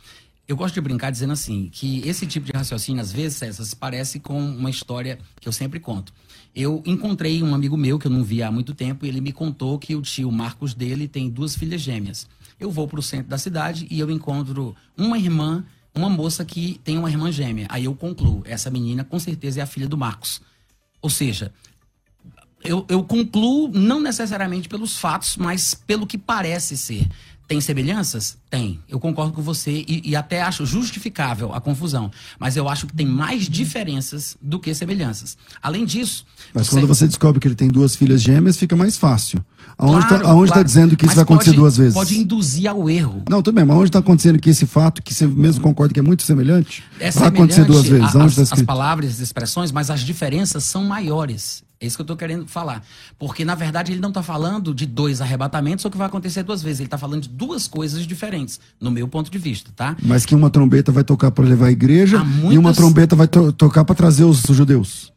Eu 0.48 0.56
gosto 0.56 0.72
de 0.72 0.80
brincar 0.80 1.10
dizendo 1.10 1.34
assim, 1.34 1.68
que 1.70 2.00
esse 2.08 2.26
tipo 2.26 2.46
de 2.46 2.52
raciocínio, 2.52 3.02
às 3.02 3.12
vezes, 3.12 3.36
César, 3.36 3.64
se 3.66 3.76
parece 3.76 4.18
com 4.18 4.42
uma 4.42 4.70
história 4.70 5.18
que 5.38 5.46
eu 5.46 5.52
sempre 5.52 5.78
conto. 5.78 6.10
Eu 6.56 6.82
encontrei 6.86 7.42
um 7.42 7.54
amigo 7.54 7.76
meu 7.76 7.98
que 7.98 8.06
eu 8.06 8.10
não 8.10 8.24
via 8.24 8.48
há 8.48 8.50
muito 8.50 8.74
tempo 8.74 9.04
e 9.04 9.10
ele 9.10 9.20
me 9.20 9.30
contou 9.30 9.78
que 9.78 9.94
o 9.94 10.00
tio 10.00 10.32
Marcos 10.32 10.72
dele 10.72 11.06
tem 11.06 11.28
duas 11.28 11.54
filhas 11.54 11.82
gêmeas 11.82 12.26
eu 12.60 12.70
vou 12.70 12.86
para 12.86 13.00
o 13.00 13.02
centro 13.02 13.28
da 13.28 13.38
cidade 13.38 13.86
e 13.90 13.98
eu 13.98 14.10
encontro 14.10 14.76
uma 14.96 15.18
irmã, 15.18 15.64
uma 15.94 16.10
moça 16.10 16.44
que 16.44 16.80
tem 16.84 16.98
uma 16.98 17.10
irmã 17.10 17.32
gêmea. 17.32 17.66
Aí 17.70 17.86
eu 17.86 17.94
concluo, 17.94 18.42
essa 18.44 18.70
menina 18.70 19.02
com 19.02 19.18
certeza 19.18 19.60
é 19.60 19.62
a 19.62 19.66
filha 19.66 19.88
do 19.88 19.96
Marcos. 19.96 20.40
Ou 21.00 21.08
seja, 21.08 21.52
eu, 22.62 22.84
eu 22.88 23.02
concluo 23.02 23.68
não 23.68 24.00
necessariamente 24.00 24.68
pelos 24.68 24.98
fatos, 24.98 25.36
mas 25.36 25.74
pelo 25.74 26.06
que 26.06 26.18
parece 26.18 26.76
ser. 26.76 27.08
Tem 27.50 27.60
semelhanças? 27.60 28.36
Tem. 28.48 28.78
Eu 28.88 29.00
concordo 29.00 29.32
com 29.32 29.42
você 29.42 29.84
e, 29.88 30.10
e, 30.10 30.14
até 30.14 30.40
acho 30.40 30.64
justificável 30.64 31.52
a 31.52 31.60
confusão. 31.60 32.08
Mas 32.38 32.56
eu 32.56 32.68
acho 32.68 32.86
que 32.86 32.94
tem 32.94 33.04
mais 33.04 33.48
diferenças 33.48 34.36
do 34.40 34.60
que 34.60 34.72
semelhanças. 34.72 35.36
Além 35.60 35.84
disso. 35.84 36.24
Mas 36.54 36.68
você... 36.68 36.76
quando 36.76 36.86
você 36.86 37.08
descobre 37.08 37.40
que 37.40 37.48
ele 37.48 37.56
tem 37.56 37.66
duas 37.66 37.96
filhas 37.96 38.22
gêmeas, 38.22 38.56
fica 38.56 38.76
mais 38.76 38.96
fácil. 38.96 39.44
Aonde 39.76 40.04
está 40.04 40.20
claro, 40.20 40.38
tá, 40.42 40.46
claro. 40.46 40.64
dizendo 40.64 40.96
que 40.96 41.04
isso 41.04 41.16
vai 41.16 41.24
acontecer 41.24 41.52
duas 41.52 41.76
vezes? 41.76 41.94
Pode 41.94 42.16
induzir 42.20 42.70
ao 42.70 42.88
erro. 42.88 43.24
Não, 43.28 43.42
tudo 43.42 43.56
bem, 43.56 43.64
mas 43.64 43.76
onde 43.76 43.88
está 43.88 43.98
acontecendo 43.98 44.38
que 44.38 44.50
esse 44.50 44.64
fato, 44.64 45.02
que 45.02 45.12
você 45.12 45.26
mesmo 45.26 45.60
concorda 45.60 45.92
que 45.92 45.98
é 45.98 46.04
muito 46.04 46.22
semelhante, 46.22 46.84
é 47.00 47.10
vai 47.10 47.30
acontecer 47.30 47.64
duas 47.64 47.84
vezes? 47.84 48.14
A, 48.14 48.26
as, 48.26 48.36
tá 48.36 48.42
as 48.42 48.62
palavras, 48.62 49.14
as 49.14 49.18
expressões, 49.18 49.72
mas 49.72 49.90
as 49.90 50.02
diferenças 50.02 50.62
são 50.62 50.84
maiores. 50.84 51.64
É 51.80 51.86
isso 51.86 51.96
que 51.96 52.02
eu 52.02 52.04
estou 52.04 52.16
querendo 52.16 52.46
falar. 52.46 52.84
Porque, 53.18 53.42
na 53.42 53.54
verdade, 53.54 53.92
ele 53.92 54.00
não 54.00 54.10
está 54.10 54.22
falando 54.22 54.74
de 54.74 54.84
dois 54.84 55.22
arrebatamentos 55.22 55.82
ou 55.82 55.90
que 55.90 55.96
vai 55.96 56.06
acontecer 56.06 56.42
duas 56.42 56.62
vezes. 56.62 56.80
Ele 56.80 56.86
está 56.88 56.98
falando 56.98 57.22
de 57.22 57.30
duas 57.30 57.66
coisas 57.66 58.06
diferentes, 58.06 58.60
no 58.78 58.90
meu 58.90 59.08
ponto 59.08 59.30
de 59.30 59.38
vista, 59.38 59.70
tá? 59.74 59.96
Mas 60.02 60.26
que 60.26 60.34
uma 60.34 60.50
trombeta 60.50 60.92
vai 60.92 61.02
tocar 61.02 61.30
para 61.30 61.44
levar 61.44 61.68
a 61.68 61.72
igreja 61.72 62.22
muitas... 62.22 62.52
e 62.52 62.58
uma 62.58 62.74
trombeta 62.74 63.16
vai 63.16 63.26
to 63.26 63.50
tocar 63.52 63.82
para 63.84 63.94
trazer 63.94 64.24
os 64.24 64.42
judeus 64.42 65.10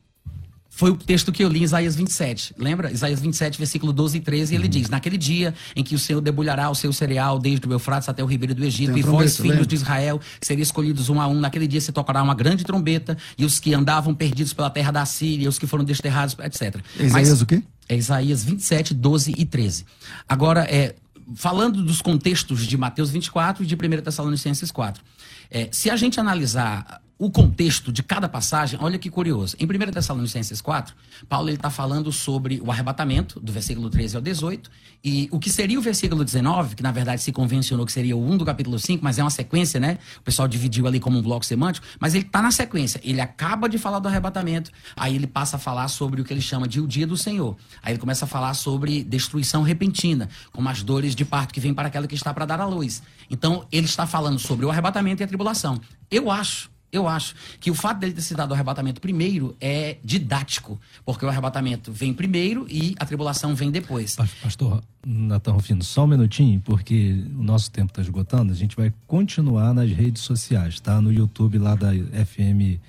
foi 0.75 0.89
o 0.89 0.97
texto 0.97 1.31
que 1.31 1.43
eu 1.43 1.49
li 1.49 1.59
em 1.59 1.63
Isaías 1.63 1.95
27. 1.95 2.55
Lembra? 2.57 2.91
Isaías 2.91 3.19
27, 3.19 3.59
versículo 3.59 3.93
12 3.93 4.17
e 4.17 4.21
13, 4.21 4.55
ele 4.55 4.63
uhum. 4.63 4.69
diz: 4.69 4.89
Naquele 4.89 5.19
dia 5.19 5.53
em 5.75 5.83
que 5.83 5.93
o 5.93 5.99
Senhor 5.99 6.19
debulhará 6.19 6.67
o 6.67 6.73
seu 6.73 6.91
cereal 6.91 7.37
desde 7.37 7.67
o 7.67 7.71
Eufrates 7.71 8.09
até 8.09 8.23
o 8.23 8.25
ribeiro 8.25 8.55
do 8.55 8.65
Egito, 8.65 8.97
e 8.97 9.03
vós, 9.03 9.37
filhos 9.37 9.51
lembra? 9.51 9.65
de 9.67 9.75
Israel, 9.75 10.19
seriam 10.41 10.63
escolhidos 10.63 11.09
um 11.09 11.21
a 11.21 11.27
um. 11.27 11.39
Naquele 11.39 11.67
dia 11.67 11.79
se 11.79 11.91
tocará 11.91 12.23
uma 12.23 12.33
grande 12.33 12.63
trombeta, 12.63 13.15
e 13.37 13.45
os 13.45 13.59
que 13.59 13.71
andavam 13.71 14.15
perdidos 14.15 14.51
pela 14.51 14.69
terra 14.71 14.91
da 14.91 15.05
Síria, 15.05 15.47
os 15.47 15.59
que 15.59 15.67
foram 15.67 15.83
desterrados, 15.83 16.35
etc. 16.39 16.81
Isaías 16.99 17.29
Mas, 17.29 17.41
o 17.43 17.45
quê? 17.45 17.61
É 17.87 17.95
Isaías 17.95 18.43
27, 18.43 18.95
12 18.95 19.35
e 19.37 19.45
13. 19.45 19.85
Agora, 20.27 20.61
é, 20.61 20.95
falando 21.35 21.83
dos 21.83 22.01
contextos 22.01 22.65
de 22.65 22.75
Mateus 22.77 23.11
24 23.11 23.63
e 23.63 23.67
de 23.67 23.75
1 23.75 24.01
Tessalonicenses 24.01 24.71
4. 24.71 25.03
É, 25.51 25.69
se 25.71 25.91
a 25.91 25.95
gente 25.95 26.19
analisar 26.19 27.02
o 27.23 27.31
contexto 27.31 27.89
de 27.89 28.03
cada 28.03 28.27
passagem, 28.27 28.77
olha 28.81 28.99
que 28.99 29.09
curioso. 29.09 29.55
Em 29.57 29.65
1 29.65 29.91
Tessalonicenses 29.93 30.59
4, 30.59 30.93
Paulo 31.29 31.49
está 31.49 31.69
falando 31.69 32.11
sobre 32.11 32.59
o 32.61 32.69
arrebatamento, 32.69 33.39
do 33.39 33.49
versículo 33.49 33.89
13 33.89 34.17
ao 34.17 34.21
18, 34.21 34.69
e 35.01 35.29
o 35.31 35.39
que 35.39 35.49
seria 35.49 35.79
o 35.79 35.81
versículo 35.81 36.25
19, 36.25 36.75
que 36.75 36.83
na 36.83 36.91
verdade 36.91 37.21
se 37.21 37.31
convencionou 37.31 37.85
que 37.85 37.93
seria 37.93 38.17
o 38.17 38.29
1 38.29 38.39
do 38.39 38.43
capítulo 38.43 38.77
5, 38.77 39.01
mas 39.01 39.19
é 39.19 39.23
uma 39.23 39.29
sequência, 39.29 39.79
né? 39.79 39.99
O 40.19 40.21
pessoal 40.21 40.49
dividiu 40.49 40.85
ali 40.85 40.99
como 40.99 41.17
um 41.17 41.21
bloco 41.21 41.45
semântico, 41.45 41.87
mas 41.97 42.13
ele 42.13 42.25
está 42.25 42.41
na 42.41 42.51
sequência. 42.51 42.99
Ele 43.01 43.21
acaba 43.21 43.69
de 43.69 43.77
falar 43.77 43.99
do 43.99 44.09
arrebatamento, 44.09 44.69
aí 44.93 45.15
ele 45.15 45.27
passa 45.27 45.55
a 45.55 45.59
falar 45.59 45.87
sobre 45.87 46.19
o 46.19 46.25
que 46.25 46.33
ele 46.33 46.41
chama 46.41 46.67
de 46.67 46.81
o 46.81 46.87
dia 46.87 47.07
do 47.07 47.15
Senhor. 47.15 47.55
Aí 47.81 47.93
ele 47.93 47.99
começa 47.99 48.25
a 48.25 48.27
falar 48.27 48.53
sobre 48.53 49.01
destruição 49.01 49.63
repentina, 49.63 50.27
como 50.51 50.67
as 50.67 50.83
dores 50.83 51.15
de 51.15 51.23
parto 51.23 51.53
que 51.53 51.61
vem 51.61 51.73
para 51.73 51.87
aquela 51.87 52.05
que 52.05 52.15
está 52.15 52.33
para 52.33 52.45
dar 52.45 52.59
à 52.59 52.65
luz. 52.65 53.01
Então, 53.29 53.65
ele 53.71 53.85
está 53.85 54.05
falando 54.05 54.39
sobre 54.39 54.65
o 54.65 54.69
arrebatamento 54.69 55.21
e 55.21 55.23
a 55.23 55.27
tribulação. 55.27 55.79
Eu 56.11 56.29
acho 56.29 56.72
eu 56.93 57.07
acho 57.07 57.33
que 57.59 57.71
o 57.71 57.73
fato 57.73 57.99
dele 57.99 58.13
ter 58.13 58.21
se 58.21 58.35
dado 58.35 58.51
o 58.51 58.53
arrebatamento 58.53 59.01
primeiro 59.01 59.55
é 59.59 59.97
didático, 60.03 60.79
porque 61.03 61.25
o 61.25 61.29
arrebatamento 61.29 61.91
vem 61.91 62.13
primeiro 62.13 62.67
e 62.69 62.95
a 62.99 63.05
tribulação 63.05 63.55
vem 63.55 63.71
depois. 63.71 64.15
Pastor 64.41 64.83
Natan 65.05 65.53
Rufino, 65.53 65.83
só 65.83 66.03
um 66.03 66.07
minutinho, 66.07 66.61
porque 66.61 67.25
o 67.35 67.43
nosso 67.43 67.71
tempo 67.71 67.91
está 67.91 68.01
esgotando. 68.03 68.53
A 68.53 68.55
gente 68.55 68.75
vai 68.75 68.93
continuar 69.07 69.73
nas 69.73 69.91
redes 69.91 70.21
sociais, 70.21 70.79
tá? 70.79 71.01
No 71.01 71.11
YouTube 71.11 71.57
lá 71.57 71.73
da 71.73 71.91
FM 71.91 72.79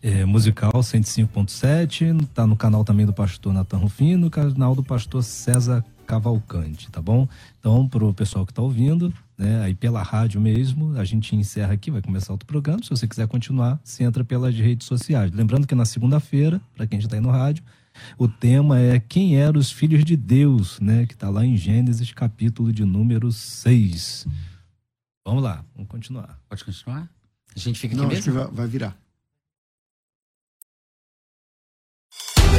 é, 0.00 0.24
Musical 0.24 0.72
105.7, 0.72 2.26
tá 2.32 2.46
no 2.46 2.56
canal 2.56 2.84
também 2.84 3.04
do 3.04 3.12
pastor 3.12 3.52
Natan 3.52 3.78
Rufino, 3.78 4.26
no 4.26 4.30
canal 4.30 4.74
do 4.74 4.82
pastor 4.82 5.24
César 5.24 5.84
Cavalcante, 6.06 6.90
tá 6.90 7.02
bom? 7.02 7.28
Então, 7.58 7.88
para 7.88 8.04
o 8.04 8.14
pessoal 8.14 8.46
que 8.46 8.52
está 8.52 8.62
ouvindo, 8.62 9.12
né? 9.40 9.62
Aí 9.62 9.74
pela 9.74 10.02
rádio 10.02 10.38
mesmo, 10.38 10.94
a 10.98 11.04
gente 11.04 11.34
encerra 11.34 11.72
aqui, 11.72 11.90
vai 11.90 12.02
começar 12.02 12.30
outro 12.30 12.46
programa. 12.46 12.82
Se 12.82 12.90
você 12.90 13.08
quiser 13.08 13.26
continuar, 13.26 13.80
você 13.82 14.04
entra 14.04 14.22
pelas 14.22 14.54
redes 14.54 14.86
sociais. 14.86 15.32
Lembrando 15.32 15.66
que 15.66 15.74
na 15.74 15.86
segunda-feira, 15.86 16.60
para 16.76 16.86
quem 16.86 17.00
já 17.00 17.06
está 17.06 17.16
aí 17.16 17.22
no 17.22 17.30
rádio, 17.30 17.64
o 18.18 18.28
tema 18.28 18.78
é 18.78 19.00
Quem 19.00 19.36
eram 19.36 19.58
os 19.58 19.72
filhos 19.72 20.04
de 20.04 20.14
Deus, 20.14 20.78
né? 20.78 21.06
Que 21.06 21.14
está 21.14 21.30
lá 21.30 21.44
em 21.44 21.56
Gênesis, 21.56 22.12
capítulo 22.12 22.70
de 22.70 22.84
número 22.84 23.32
6. 23.32 24.26
Vamos 25.26 25.42
lá, 25.42 25.64
vamos 25.74 25.88
continuar. 25.88 26.38
Pode 26.46 26.62
continuar? 26.62 27.08
A 27.56 27.58
gente 27.58 27.80
fica 27.80 27.94
aqui 27.94 28.02
Não, 28.02 28.08
mesmo? 28.08 28.18
Acho 28.18 28.30
que 28.30 28.36
vai, 28.36 28.52
vai 28.52 28.66
virar. 28.68 28.96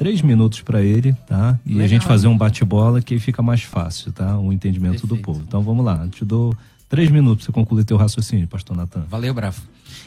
três 0.00 0.22
minutos 0.22 0.62
para 0.62 0.80
ele, 0.80 1.12
tá? 1.26 1.60
E 1.66 1.72
Legal. 1.72 1.84
a 1.84 1.88
gente 1.88 2.06
fazer 2.06 2.26
um 2.26 2.34
bate-bola 2.34 3.02
que 3.02 3.18
fica 3.18 3.42
mais 3.42 3.62
fácil, 3.64 4.10
tá? 4.10 4.38
O 4.38 4.50
entendimento 4.50 5.06
do 5.06 5.08
Perfeito. 5.08 5.22
povo. 5.26 5.44
Então 5.46 5.60
vamos 5.60 5.84
lá, 5.84 6.08
te 6.08 6.24
dou 6.24 6.56
três 6.88 7.10
minutos 7.10 7.44
para 7.44 7.52
você 7.52 7.52
concluir 7.52 7.84
teu 7.84 7.98
raciocínio, 7.98 8.48
pastor 8.48 8.74
Natan. 8.74 9.04
Valeu, 9.10 9.34
Bravo. 9.34 9.60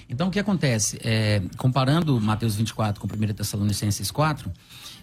Então, 0.10 0.30
o 0.30 0.32
que 0.32 0.40
acontece? 0.40 1.00
É, 1.04 1.44
comparando 1.58 2.20
Mateus 2.20 2.56
24 2.56 3.00
com 3.00 3.08
1 3.08 3.34
Tessalonicenses 3.36 4.10
4, 4.10 4.52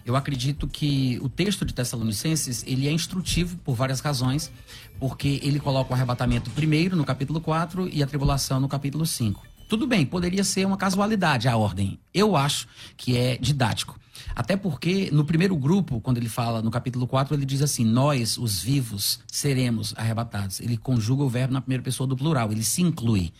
eu 0.05 0.13
acredito 0.17 0.67
que 0.67 1.17
o 1.21 1.29
texto 1.29 1.63
de 1.63 1.73
Tessalonicenses 1.73 2.61
ele 2.67 2.85
é 2.85 2.91
instrutivo 2.91 3.55
por 3.63 3.75
várias 3.75 4.01
razões, 4.01 4.51
porque 4.99 5.39
ele 5.41 5.61
coloca 5.61 5.91
o 5.91 5.93
arrebatamento 5.95 6.49
primeiro 6.49 6.97
no 6.97 7.05
capítulo 7.05 7.39
4 7.39 7.87
e 7.87 8.03
a 8.03 8.07
tribulação 8.07 8.59
no 8.59 8.67
capítulo 8.67 9.05
5. 9.05 9.50
Tudo 9.71 9.87
bem, 9.87 10.05
poderia 10.05 10.43
ser 10.43 10.67
uma 10.67 10.75
casualidade 10.75 11.47
a 11.47 11.55
ordem. 11.55 11.97
Eu 12.13 12.35
acho 12.35 12.67
que 12.97 13.15
é 13.15 13.37
didático. 13.37 13.97
Até 14.35 14.57
porque 14.57 15.09
no 15.13 15.23
primeiro 15.23 15.55
grupo, 15.55 16.01
quando 16.01 16.17
ele 16.17 16.27
fala 16.27 16.61
no 16.61 16.69
capítulo 16.69 17.07
4, 17.07 17.33
ele 17.33 17.45
diz 17.45 17.61
assim: 17.61 17.85
Nós, 17.85 18.37
os 18.37 18.61
vivos, 18.61 19.21
seremos 19.25 19.93
arrebatados. 19.95 20.59
Ele 20.59 20.75
conjuga 20.75 21.23
o 21.23 21.29
verbo 21.29 21.53
na 21.53 21.61
primeira 21.61 21.81
pessoa 21.81 22.05
do 22.05 22.17
plural, 22.17 22.51
ele 22.51 22.65
se 22.65 22.81
inclui. 22.81 23.31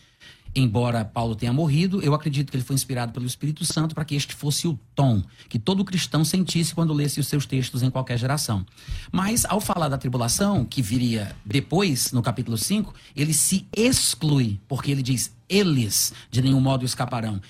Embora 0.54 1.04
Paulo 1.04 1.34
tenha 1.34 1.52
morrido, 1.52 2.02
eu 2.02 2.14
acredito 2.14 2.50
que 2.50 2.56
ele 2.56 2.64
foi 2.64 2.74
inspirado 2.74 3.12
pelo 3.12 3.24
Espírito 3.24 3.64
Santo 3.64 3.94
para 3.94 4.04
que 4.04 4.14
este 4.14 4.34
fosse 4.34 4.68
o 4.68 4.78
tom 4.94 5.22
que 5.48 5.58
todo 5.58 5.82
cristão 5.84 6.24
sentisse 6.24 6.74
quando 6.74 6.92
lesse 6.92 7.20
os 7.20 7.26
seus 7.26 7.46
textos 7.46 7.82
em 7.82 7.90
qualquer 7.90 8.18
geração. 8.18 8.64
Mas, 9.10 9.46
ao 9.46 9.60
falar 9.60 9.88
da 9.88 9.96
tribulação, 9.96 10.64
que 10.64 10.82
viria 10.82 11.34
depois, 11.44 12.12
no 12.12 12.22
capítulo 12.22 12.58
5, 12.58 12.94
ele 13.16 13.32
se 13.32 13.66
exclui, 13.74 14.60
porque 14.68 14.90
ele 14.90 15.02
diz: 15.02 15.32
eles 15.52 16.12
de 16.30 16.40
nenhum 16.40 16.60
modo 16.60 16.84
escaparão. 16.84 17.40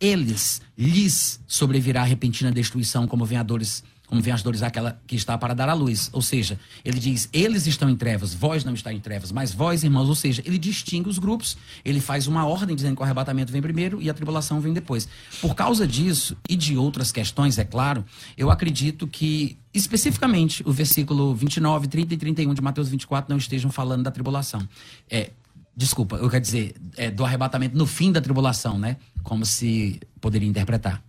Eles, 0.00 0.60
lhes 0.76 1.40
sobrevirá 1.46 2.02
repentina 2.02 2.50
destruição, 2.50 3.06
como 3.06 3.24
venhadores 3.24 3.84
como 4.12 4.20
vem 4.20 4.34
as 4.34 4.42
dores 4.42 4.62
àquela 4.62 5.00
que 5.06 5.16
está 5.16 5.38
para 5.38 5.54
dar 5.54 5.70
à 5.70 5.72
luz. 5.72 6.10
Ou 6.12 6.20
seja, 6.20 6.60
ele 6.84 6.98
diz, 6.98 7.30
eles 7.32 7.66
estão 7.66 7.88
em 7.88 7.96
trevas, 7.96 8.34
vós 8.34 8.62
não 8.62 8.74
está 8.74 8.92
em 8.92 9.00
trevas, 9.00 9.32
mas 9.32 9.54
vós, 9.54 9.82
irmãos, 9.84 10.06
ou 10.06 10.14
seja, 10.14 10.42
ele 10.44 10.58
distingue 10.58 11.08
os 11.08 11.18
grupos, 11.18 11.56
ele 11.82 11.98
faz 11.98 12.26
uma 12.26 12.46
ordem 12.46 12.76
dizendo 12.76 12.94
que 12.94 13.00
o 13.00 13.04
arrebatamento 13.04 13.50
vem 13.50 13.62
primeiro 13.62 14.02
e 14.02 14.10
a 14.10 14.14
tribulação 14.14 14.60
vem 14.60 14.74
depois. 14.74 15.08
Por 15.40 15.54
causa 15.54 15.86
disso, 15.86 16.36
e 16.46 16.54
de 16.54 16.76
outras 16.76 17.10
questões, 17.10 17.56
é 17.56 17.64
claro, 17.64 18.04
eu 18.36 18.50
acredito 18.50 19.06
que, 19.06 19.56
especificamente, 19.72 20.62
o 20.68 20.72
versículo 20.72 21.34
29, 21.34 21.88
30 21.88 22.12
e 22.12 22.16
31 22.18 22.52
de 22.52 22.60
Mateus 22.60 22.90
24 22.90 23.30
não 23.30 23.38
estejam 23.38 23.70
falando 23.70 24.02
da 24.02 24.10
tribulação. 24.10 24.60
É, 25.08 25.30
desculpa, 25.76 26.16
eu 26.16 26.28
quero 26.28 26.42
dizer, 26.42 26.74
é, 26.96 27.10
do 27.10 27.24
arrebatamento 27.24 27.76
no 27.76 27.86
fim 27.86 28.12
da 28.12 28.20
tribulação, 28.20 28.78
né? 28.78 28.96
Como 29.22 29.44
se 29.46 30.00
poderia 30.20 30.48
interpretar. 30.48 31.02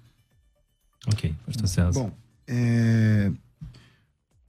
Ok, 1.07 1.35
pastor 1.45 1.67
César. 1.67 1.99
Bom, 1.99 2.11
é... 2.47 3.31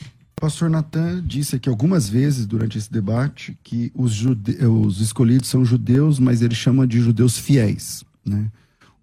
o 0.01 0.41
pastor 0.41 0.71
Natan 0.71 1.23
disse 1.27 1.57
aqui 1.57 1.69
algumas 1.69 2.09
vezes 2.09 2.47
durante 2.47 2.79
esse 2.79 2.91
debate 2.91 3.59
que 3.63 3.91
os, 3.95 4.13
jude... 4.13 4.65
os 4.65 5.01
escolhidos 5.01 5.49
são 5.49 5.65
judeus, 5.65 6.19
mas 6.19 6.43
ele 6.43 6.55
chama 6.55 6.87
de 6.87 7.01
judeus 7.01 7.37
fiéis, 7.37 8.05
né? 8.25 8.51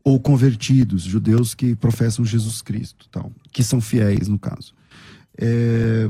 Ou 0.04 0.20
convertidos, 0.20 1.04
judeus 1.04 1.54
que 1.54 1.76
professam 1.76 2.26
Jesus 2.26 2.62
Cristo, 2.62 3.08
tal, 3.12 3.32
que 3.52 3.64
são 3.64 3.82
fiéis 3.82 4.28
no 4.28 4.40
caso. 4.40 4.74
É... 5.38 6.08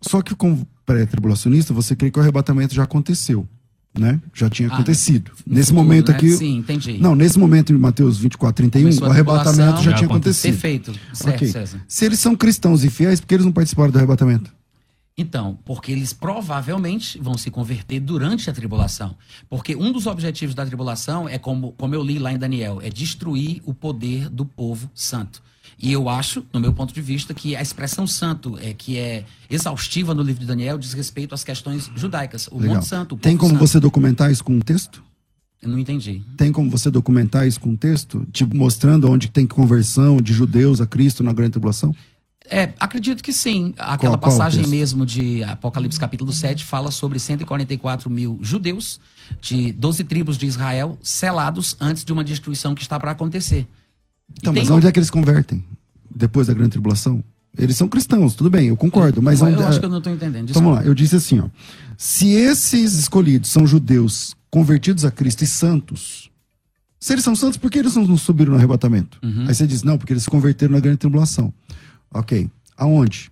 Só 0.00 0.22
que 0.22 0.34
como 0.34 0.66
pré-tribulacionista, 0.86 1.74
você 1.74 1.94
crê 1.94 2.10
que 2.10 2.18
o 2.18 2.22
arrebatamento 2.22 2.74
já 2.74 2.84
aconteceu, 2.84 3.48
né? 3.98 4.20
Já 4.32 4.48
tinha 4.48 4.68
Ah, 4.70 4.74
acontecido. 4.74 5.32
nesse 5.46 5.68
futuro, 5.70 5.84
momento 5.86 6.10
né? 6.10 6.16
aqui, 6.16 6.32
Sim, 6.36 6.56
entendi. 6.58 6.98
não, 6.98 7.14
nesse 7.14 7.38
momento 7.38 7.72
em 7.72 7.76
Mateus 7.78 8.18
24, 8.18 8.54
31, 8.64 8.82
Começou 8.84 9.08
o 9.08 9.10
arrebatamento 9.10 9.56
já, 9.82 9.90
Já 9.90 9.96
tinha 9.96 10.06
aconteceu. 10.06 10.50
acontecido. 10.50 10.52
Perfeito. 10.52 10.92
Certo, 11.12 11.36
Ok. 11.36 11.48
César. 11.48 11.80
Se 11.86 12.04
eles 12.04 12.18
são 12.18 12.34
cristãos 12.34 12.84
e 12.84 12.90
fiéis, 12.90 13.20
por 13.20 13.26
que 13.26 13.34
eles 13.34 13.44
não 13.46 13.52
participaram 13.52 13.90
do 13.90 13.98
arrebatamento? 13.98 14.50
Então, 15.16 15.58
porque 15.66 15.92
eles 15.92 16.14
provavelmente 16.14 17.18
vão 17.20 17.36
se 17.36 17.50
converter 17.50 18.00
durante 18.00 18.48
a 18.48 18.52
tribulação. 18.52 19.14
Porque 19.48 19.76
um 19.76 19.92
dos 19.92 20.06
objetivos 20.06 20.54
da 20.54 20.64
tribulação 20.64 21.28
é, 21.28 21.38
como, 21.38 21.72
como 21.72 21.94
eu 21.94 22.02
li 22.02 22.18
lá 22.18 22.32
em 22.32 22.38
Daniel, 22.38 22.80
é 22.82 22.88
destruir 22.88 23.60
o 23.66 23.74
poder 23.74 24.30
do 24.30 24.46
povo 24.46 24.90
santo. 24.94 25.42
E 25.78 25.92
eu 25.92 26.08
acho, 26.08 26.44
no 26.52 26.60
meu 26.60 26.72
ponto 26.72 26.92
de 26.94 27.00
vista, 27.00 27.34
que 27.34 27.56
a 27.56 27.62
expressão 27.62 28.06
santo, 28.06 28.56
é, 28.60 28.72
que 28.72 28.96
é 28.98 29.24
exaustiva 29.50 30.14
no 30.14 30.22
livro 30.22 30.40
de 30.40 30.46
Daniel, 30.46 30.78
diz 30.78 30.92
respeito 30.92 31.34
às 31.34 31.42
questões 31.44 31.90
judaicas. 31.96 32.48
O 32.52 32.58
Legal. 32.58 32.76
Monte 32.76 32.86
Santo, 32.86 33.14
o 33.14 33.18
Tem 33.18 33.36
como 33.36 33.52
santo. 33.54 33.66
você 33.66 33.80
documentar 33.80 34.30
isso 34.30 34.44
com 34.44 34.54
um 34.54 34.60
texto? 34.60 35.02
Eu 35.60 35.68
não 35.68 35.78
entendi. 35.78 36.22
Tem 36.36 36.50
como 36.52 36.68
você 36.70 36.90
documentar 36.90 37.46
isso 37.46 37.60
com 37.60 37.70
um 37.70 37.76
texto? 37.76 38.26
Tipo, 38.32 38.56
mostrando 38.56 39.08
onde 39.10 39.28
tem 39.28 39.46
conversão 39.46 40.16
de 40.20 40.32
judeus 40.32 40.80
a 40.80 40.86
Cristo 40.86 41.22
na 41.22 41.32
grande 41.32 41.52
tribulação? 41.52 41.94
É, 42.50 42.72
acredito 42.80 43.22
que 43.22 43.32
sim. 43.32 43.72
Aquela 43.78 43.96
Qual- 43.96 44.18
qual 44.18 44.18
passagem 44.18 44.66
mesmo 44.66 45.06
de 45.06 45.44
Apocalipse 45.44 45.98
capítulo 46.00 46.32
7 46.32 46.64
fala 46.64 46.90
sobre 46.90 47.18
144 47.20 48.10
mil 48.10 48.38
judeus 48.42 48.98
de 49.40 49.70
12 49.72 50.02
tribos 50.02 50.36
de 50.36 50.46
Israel 50.46 50.98
selados 51.00 51.76
antes 51.80 52.04
de 52.04 52.12
uma 52.12 52.24
destruição 52.24 52.74
que 52.74 52.82
está 52.82 52.98
para 52.98 53.12
acontecer. 53.12 53.66
Então, 54.38 54.52
tem 54.52 54.62
mas 54.62 54.70
onde 54.70 54.86
é 54.86 54.92
que 54.92 54.98
eles 54.98 55.10
convertem? 55.10 55.64
Depois 56.14 56.46
da 56.46 56.54
grande 56.54 56.70
tribulação? 56.70 57.22
Eles 57.56 57.76
são 57.76 57.86
cristãos, 57.86 58.34
tudo 58.34 58.48
bem, 58.48 58.68
eu 58.68 58.76
concordo, 58.76 59.20
mas 59.20 59.40
eu 59.40 59.48
onde, 59.48 59.62
acho 59.62 59.78
que 59.78 59.84
eu 59.84 59.90
não 59.90 59.98
estou 59.98 60.12
entendendo. 60.12 60.48
Então, 60.48 60.62
vamos 60.62 60.70
desculpa. 60.70 60.80
lá, 60.80 60.86
eu 60.86 60.94
disse 60.94 61.16
assim, 61.16 61.40
ó. 61.40 61.48
Se 61.98 62.28
esses 62.30 62.94
escolhidos 62.94 63.50
são 63.50 63.66
judeus 63.66 64.34
convertidos 64.50 65.04
a 65.04 65.10
Cristo 65.10 65.44
e 65.44 65.46
santos, 65.46 66.30
se 66.98 67.12
eles 67.12 67.24
são 67.24 67.36
santos, 67.36 67.58
por 67.58 67.70
que 67.70 67.78
eles 67.78 67.94
não 67.94 68.16
subiram 68.16 68.52
no 68.52 68.58
arrebatamento? 68.58 69.18
Uhum. 69.22 69.46
Aí 69.48 69.54
você 69.54 69.66
diz, 69.66 69.82
não, 69.82 69.98
porque 69.98 70.12
eles 70.12 70.22
se 70.22 70.30
converteram 70.30 70.72
na 70.72 70.80
grande 70.80 70.98
tribulação. 70.98 71.52
Ok. 72.10 72.48
Aonde? 72.76 73.30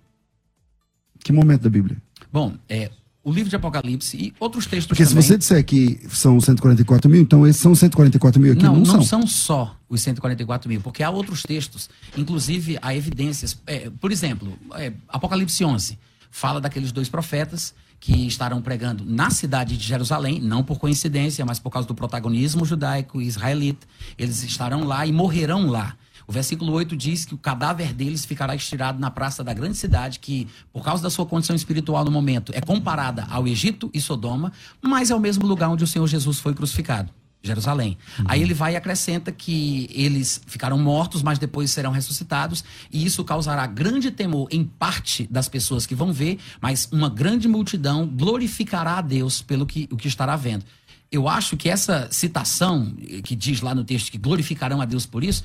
Que 1.24 1.32
momento 1.32 1.62
da 1.62 1.70
Bíblia? 1.70 1.96
Bom, 2.32 2.55
é, 2.68 2.90
o 3.22 3.32
livro 3.32 3.50
de 3.50 3.56
Apocalipse 3.56 4.16
e 4.16 4.34
outros 4.40 4.66
textos 4.66 4.86
Porque 4.86 5.04
se 5.04 5.10
também. 5.10 5.22
você 5.22 5.36
disser 5.36 5.64
que 5.64 6.00
são 6.08 6.40
144 6.40 7.10
mil, 7.10 7.20
então 7.20 7.46
esses 7.46 7.60
são 7.60 7.74
144 7.74 8.40
mil 8.40 8.52
aqui, 8.52 8.62
não, 8.62 8.74
não, 8.74 8.80
não, 8.80 8.86
são. 8.86 9.02
são 9.02 9.26
só 9.26 9.76
os 9.88 10.00
144 10.00 10.68
mil, 10.68 10.80
porque 10.80 11.02
há 11.02 11.10
outros 11.10 11.42
textos, 11.42 11.90
inclusive 12.16 12.78
há 12.80 12.94
evidências. 12.94 13.58
é, 13.66 13.90
por 14.00 14.10
exemplo, 14.10 14.58
é, 14.74 14.92
Apocalipse 15.08 15.64
11 15.64 15.98
fala 16.30 16.60
daqueles 16.60 16.92
dois 16.92 17.08
profetas 17.08 17.74
que 17.98 18.26
estarão 18.26 18.62
pregando 18.62 19.04
na 19.04 19.28
cidade 19.28 19.76
de 19.76 19.84
Jerusalém, 19.86 20.40
não 20.40 20.64
por 20.64 20.78
coincidência, 20.78 21.44
mas 21.44 21.58
por 21.58 21.70
causa 21.70 21.86
do 21.86 21.94
protagonismo 21.94 22.64
judaico 22.64 23.20
e 23.20 23.26
israelita. 23.26 23.86
Eles 24.16 24.42
estarão 24.42 24.84
lá 24.84 25.06
e 25.06 25.12
morrerão 25.12 25.66
lá. 25.66 25.94
O 26.30 26.32
versículo 26.32 26.72
8 26.74 26.96
diz 26.96 27.24
que 27.24 27.34
o 27.34 27.36
cadáver 27.36 27.92
deles 27.92 28.24
ficará 28.24 28.54
estirado 28.54 29.00
na 29.00 29.10
praça 29.10 29.42
da 29.42 29.52
grande 29.52 29.76
cidade, 29.76 30.20
que, 30.20 30.46
por 30.72 30.84
causa 30.84 31.02
da 31.02 31.10
sua 31.10 31.26
condição 31.26 31.56
espiritual 31.56 32.04
no 32.04 32.10
momento, 32.12 32.52
é 32.54 32.60
comparada 32.60 33.26
ao 33.28 33.48
Egito 33.48 33.90
e 33.92 34.00
Sodoma, 34.00 34.52
mas 34.80 35.10
é 35.10 35.14
o 35.16 35.18
mesmo 35.18 35.44
lugar 35.44 35.68
onde 35.70 35.82
o 35.82 35.88
Senhor 35.88 36.06
Jesus 36.06 36.38
foi 36.38 36.54
crucificado. 36.54 37.10
Jerusalém. 37.42 37.98
Aí 38.26 38.42
ele 38.42 38.54
vai 38.54 38.74
e 38.74 38.76
acrescenta 38.76 39.32
que 39.32 39.90
eles 39.92 40.40
ficaram 40.46 40.78
mortos, 40.78 41.20
mas 41.20 41.36
depois 41.36 41.72
serão 41.72 41.90
ressuscitados, 41.90 42.62
e 42.92 43.04
isso 43.04 43.24
causará 43.24 43.66
grande 43.66 44.12
temor 44.12 44.46
em 44.52 44.62
parte 44.62 45.26
das 45.28 45.48
pessoas 45.48 45.84
que 45.84 45.96
vão 45.96 46.12
ver, 46.12 46.38
mas 46.60 46.88
uma 46.92 47.10
grande 47.10 47.48
multidão 47.48 48.06
glorificará 48.06 48.98
a 48.98 49.00
Deus 49.00 49.42
pelo 49.42 49.66
que, 49.66 49.88
o 49.90 49.96
que 49.96 50.06
estará 50.06 50.36
vendo. 50.36 50.64
Eu 51.10 51.28
acho 51.28 51.56
que 51.56 51.68
essa 51.68 52.06
citação, 52.12 52.94
eh, 53.02 53.20
que 53.20 53.34
diz 53.34 53.60
lá 53.60 53.74
no 53.74 53.82
texto 53.82 54.12
que 54.12 54.18
glorificarão 54.18 54.80
a 54.80 54.84
Deus 54.84 55.06
por 55.06 55.24
isso, 55.24 55.42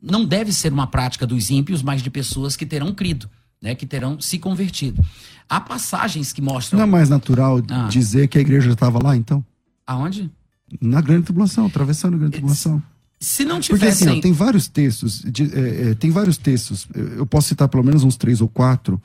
não 0.00 0.24
deve 0.24 0.52
ser 0.52 0.72
uma 0.72 0.86
prática 0.86 1.26
dos 1.26 1.50
ímpios, 1.50 1.82
mas 1.82 2.02
de 2.02 2.10
pessoas 2.10 2.56
que 2.56 2.66
terão 2.66 2.92
crido, 2.94 3.28
né, 3.60 3.74
que 3.74 3.86
terão 3.86 4.20
se 4.20 4.38
convertido. 4.38 5.04
Há 5.48 5.60
passagens 5.60 6.32
que 6.32 6.42
mostram. 6.42 6.78
Não 6.78 6.84
é 6.86 6.90
mais 6.90 7.08
natural 7.08 7.62
Ah. 7.70 7.88
dizer 7.88 8.28
que 8.28 8.38
a 8.38 8.40
igreja 8.40 8.66
já 8.68 8.72
estava 8.74 9.02
lá, 9.02 9.16
então? 9.16 9.44
Aonde? 9.86 10.30
Na 10.80 11.00
grande 11.00 11.24
tribulação, 11.24 11.66
atravessando 11.66 12.14
a 12.14 12.18
grande 12.18 12.32
tribulação. 12.32 12.82
Se 13.18 13.44
não 13.44 13.60
Porque 13.60 13.72
assim, 13.86 13.98
tivessem. 14.04 14.18
ó, 14.18 14.20
tem 14.20 14.32
vários 14.32 14.68
textos, 14.68 15.22
de- 15.22 15.50
é, 15.54 15.90
é, 15.90 15.94
tem 15.94 16.10
vários 16.10 16.36
textos, 16.36 16.86
eu 16.94 17.24
posso 17.24 17.48
citar 17.48 17.68
pelo 17.68 17.82
menos 17.84 18.02
uns 18.04 18.16
três 18.16 18.40
ou 18.42 18.48
quatro, 18.48 19.00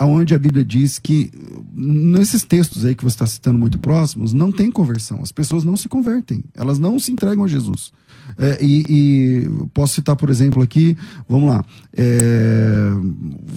aonde 0.00 0.34
a 0.34 0.38
Bíblia 0.38 0.64
diz 0.64 0.98
que 0.98 1.30
nesses 1.74 2.42
textos 2.42 2.86
aí 2.86 2.94
que 2.94 3.04
você 3.04 3.16
está 3.16 3.26
citando 3.26 3.58
muito 3.58 3.78
próximos, 3.78 4.32
não 4.32 4.50
tem 4.50 4.70
conversão. 4.70 5.20
As 5.22 5.30
pessoas 5.30 5.62
não 5.62 5.76
se 5.76 5.90
convertem, 5.90 6.42
elas 6.54 6.78
não 6.78 6.98
se 6.98 7.12
entregam 7.12 7.44
a 7.44 7.46
Jesus. 7.46 7.92
É, 8.38 8.64
e, 8.64 8.84
e 8.88 9.50
posso 9.74 9.96
citar, 9.96 10.16
por 10.16 10.30
exemplo, 10.30 10.62
aqui, 10.62 10.96
vamos 11.28 11.50
lá, 11.50 11.62
é, 11.94 12.90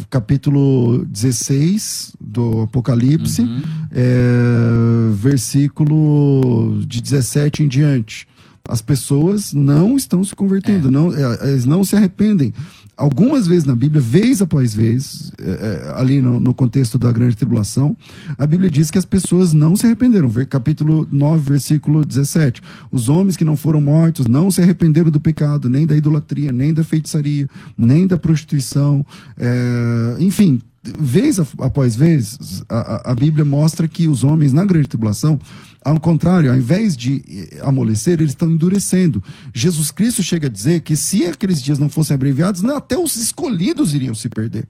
capítulo 0.10 1.06
16 1.06 2.14
do 2.20 2.64
Apocalipse, 2.64 3.48
é, 3.90 5.14
versículo 5.14 6.84
de 6.86 7.02
17 7.02 7.64
em 7.64 7.68
diante. 7.70 8.28
As 8.68 8.82
pessoas 8.82 9.54
não 9.54 9.96
estão 9.96 10.24
se 10.24 10.36
convertendo, 10.36 10.92
não, 10.92 11.14
é, 11.14 11.52
eles 11.52 11.66
não 11.66 11.86
se 11.86 11.96
arrependem. 11.96 12.54
Algumas 12.96 13.48
vezes 13.48 13.66
na 13.66 13.76
Bíblia, 13.76 14.02
vez 14.02 14.42
após 14.42 14.74
vez, 14.74 15.32
é, 15.40 15.50
é, 15.52 15.94
ali 15.96 16.22
no, 16.22 16.40
no, 16.40 16.54
contexto 16.54 16.98
da 16.98 17.12
grande 17.12 17.36
tribulação, 17.36 17.96
a 18.38 18.46
Bíblia 18.46 18.70
diz 18.70 18.92
que 18.92 18.98
as 18.98 19.06
pessoas 19.06 19.54
não 19.54 19.76
se 19.76 19.86
arrependeram. 19.86 20.32
Capítulo 20.50 21.08
9, 21.12 21.52
versículo 21.52 22.06
17. 22.06 22.62
Os 22.92 23.10
homens 23.10 23.36
que 23.36 23.46
não 23.46 23.58
foram 23.58 23.82
mortos 23.82 24.28
não 24.28 24.52
se 24.52 24.62
arrependeram 24.62 25.12
do 25.12 25.20
pecado, 25.20 25.70
nem 25.70 25.86
da 25.86 25.96
idolatria, 25.96 26.52
nem 26.52 26.74
da 26.74 26.84
feitiçaria, 26.84 27.50
nem 27.78 28.06
da 28.08 28.18
prostituição. 28.18 29.06
É, 29.38 30.16
enfim, 30.20 30.62
vez 31.00 31.40
após 31.40 31.96
vez, 31.96 32.64
a, 32.68 33.12
a 33.12 33.16
Bíblia 33.16 33.46
mostra 33.46 33.88
que 33.88 34.08
os 34.08 34.24
homens 34.24 34.52
na 34.52 34.66
grande 34.66 34.88
tribulação 34.88 35.40
ao 35.84 36.00
contrário, 36.00 36.50
ao 36.50 36.58
invés 36.58 36.96
de 36.96 37.24
eh, 37.28 37.60
amolecer, 37.62 38.20
eles 38.20 38.32
estão 38.32 38.50
endurecendo. 38.50 39.24
Jesus 39.54 39.92
Cristo 39.92 40.24
chega 40.24 40.48
a 40.48 40.50
dizer 40.50 40.82
que 40.82 40.96
se 40.96 41.26
aqueles 41.26 41.62
dias 41.62 41.80
não 41.80 41.90
fossem 41.90 42.16
abreviados, 42.16 42.64
até 42.66 42.98
os 42.98 43.16
escolhidos 43.16 43.94
iriam 43.94 44.16
se 44.16 44.30
perder. 44.30 44.68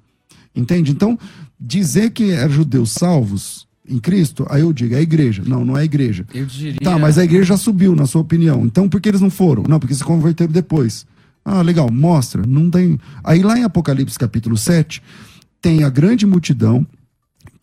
Entende? 0.55 0.91
Então, 0.91 1.17
dizer 1.59 2.11
que 2.11 2.31
eram 2.31 2.53
judeus 2.53 2.91
salvos 2.91 3.67
em 3.87 3.99
Cristo, 3.99 4.45
aí 4.49 4.61
eu 4.61 4.71
digo, 4.71 4.93
é 4.93 4.97
a 4.97 5.01
igreja. 5.01 5.43
Não, 5.45 5.65
não 5.65 5.77
é 5.77 5.81
a 5.81 5.85
igreja. 5.85 6.25
Eu 6.33 6.45
diria... 6.45 6.79
Tá, 6.81 6.97
mas 6.97 7.17
a 7.17 7.23
igreja 7.23 7.45
já 7.45 7.57
subiu, 7.57 7.95
na 7.95 8.05
sua 8.05 8.21
opinião. 8.21 8.65
Então, 8.65 8.87
por 8.87 9.01
que 9.01 9.09
eles 9.09 9.21
não 9.21 9.29
foram? 9.29 9.63
Não, 9.67 9.79
porque 9.79 9.93
se 9.93 10.03
converteram 10.03 10.51
depois. 10.51 11.05
Ah, 11.43 11.61
legal, 11.61 11.91
mostra. 11.91 12.45
Não 12.47 12.69
tem. 12.69 12.99
Aí 13.23 13.41
lá 13.41 13.57
em 13.57 13.63
Apocalipse 13.63 14.17
capítulo 14.17 14.57
7, 14.57 15.01
tem 15.61 15.83
a 15.83 15.89
grande 15.89 16.25
multidão 16.25 16.87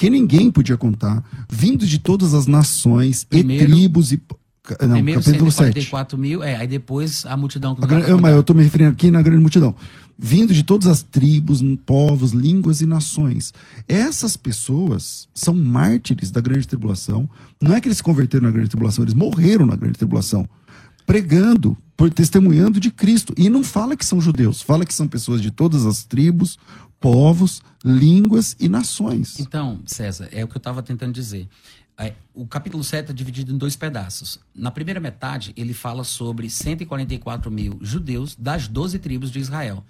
que 0.00 0.08
ninguém 0.08 0.50
podia 0.50 0.78
contar, 0.78 1.22
vindo 1.46 1.86
de 1.86 1.98
todas 1.98 2.32
as 2.32 2.46
nações 2.46 3.22
Primeiro, 3.22 3.64
e 3.64 3.66
tribos 3.66 4.12
e. 4.12 4.22
Não, 4.80 4.92
Primeiro 4.92 5.20
capítulo 5.20 5.52
144 5.52 6.16
7. 6.16 6.20
mil, 6.20 6.42
é, 6.42 6.56
aí 6.56 6.66
depois 6.66 7.26
a 7.26 7.36
multidão. 7.36 7.74
Que 7.74 7.84
a 7.84 8.00
eu, 8.00 8.18
mas 8.18 8.32
eu 8.32 8.40
estou 8.40 8.56
me 8.56 8.62
referindo 8.62 8.92
aqui 8.92 9.10
na 9.10 9.20
grande 9.20 9.42
multidão. 9.42 9.74
Vindo 10.18 10.54
de 10.54 10.62
todas 10.62 10.86
as 10.86 11.02
tribos, 11.02 11.62
povos, 11.84 12.32
línguas 12.32 12.80
e 12.80 12.86
nações. 12.86 13.52
Essas 13.86 14.38
pessoas 14.38 15.28
são 15.34 15.52
mártires 15.52 16.30
da 16.30 16.40
grande 16.40 16.66
tribulação. 16.66 17.28
Não 17.60 17.74
é 17.74 17.80
que 17.80 17.86
eles 17.86 17.98
se 17.98 18.02
converteram 18.02 18.46
na 18.46 18.50
grande 18.50 18.70
tribulação, 18.70 19.04
eles 19.04 19.12
morreram 19.12 19.66
na 19.66 19.76
grande 19.76 19.98
tribulação. 19.98 20.48
Pregando, 21.04 21.76
por 21.94 22.08
testemunhando 22.08 22.80
de 22.80 22.90
Cristo. 22.90 23.34
E 23.36 23.50
não 23.50 23.62
fala 23.62 23.94
que 23.94 24.06
são 24.06 24.18
judeus, 24.18 24.62
fala 24.62 24.86
que 24.86 24.94
são 24.94 25.06
pessoas 25.06 25.42
de 25.42 25.50
todas 25.50 25.84
as 25.84 26.04
tribos, 26.04 26.58
povos, 27.00 27.62
línguas 27.84 28.54
e 28.60 28.68
nações. 28.68 29.40
Então, 29.40 29.80
César, 29.86 30.28
é 30.30 30.44
o 30.44 30.48
que 30.48 30.56
eu 30.56 30.60
estava 30.60 30.82
tentando 30.82 31.12
dizer. 31.12 31.48
É, 31.98 32.14
o 32.34 32.46
capítulo 32.46 32.84
7 32.84 33.10
é 33.10 33.12
dividido 33.12 33.52
em 33.52 33.58
dois 33.58 33.76
pedaços. 33.76 34.38
Na 34.54 34.70
primeira 34.70 35.00
metade, 35.00 35.52
ele 35.56 35.74
fala 35.74 36.04
sobre 36.04 36.48
144 36.48 37.50
mil 37.50 37.78
judeus 37.82 38.36
das 38.36 38.68
12 38.68 38.98
tribos 38.98 39.30
de 39.30 39.38
Israel. 39.38 39.84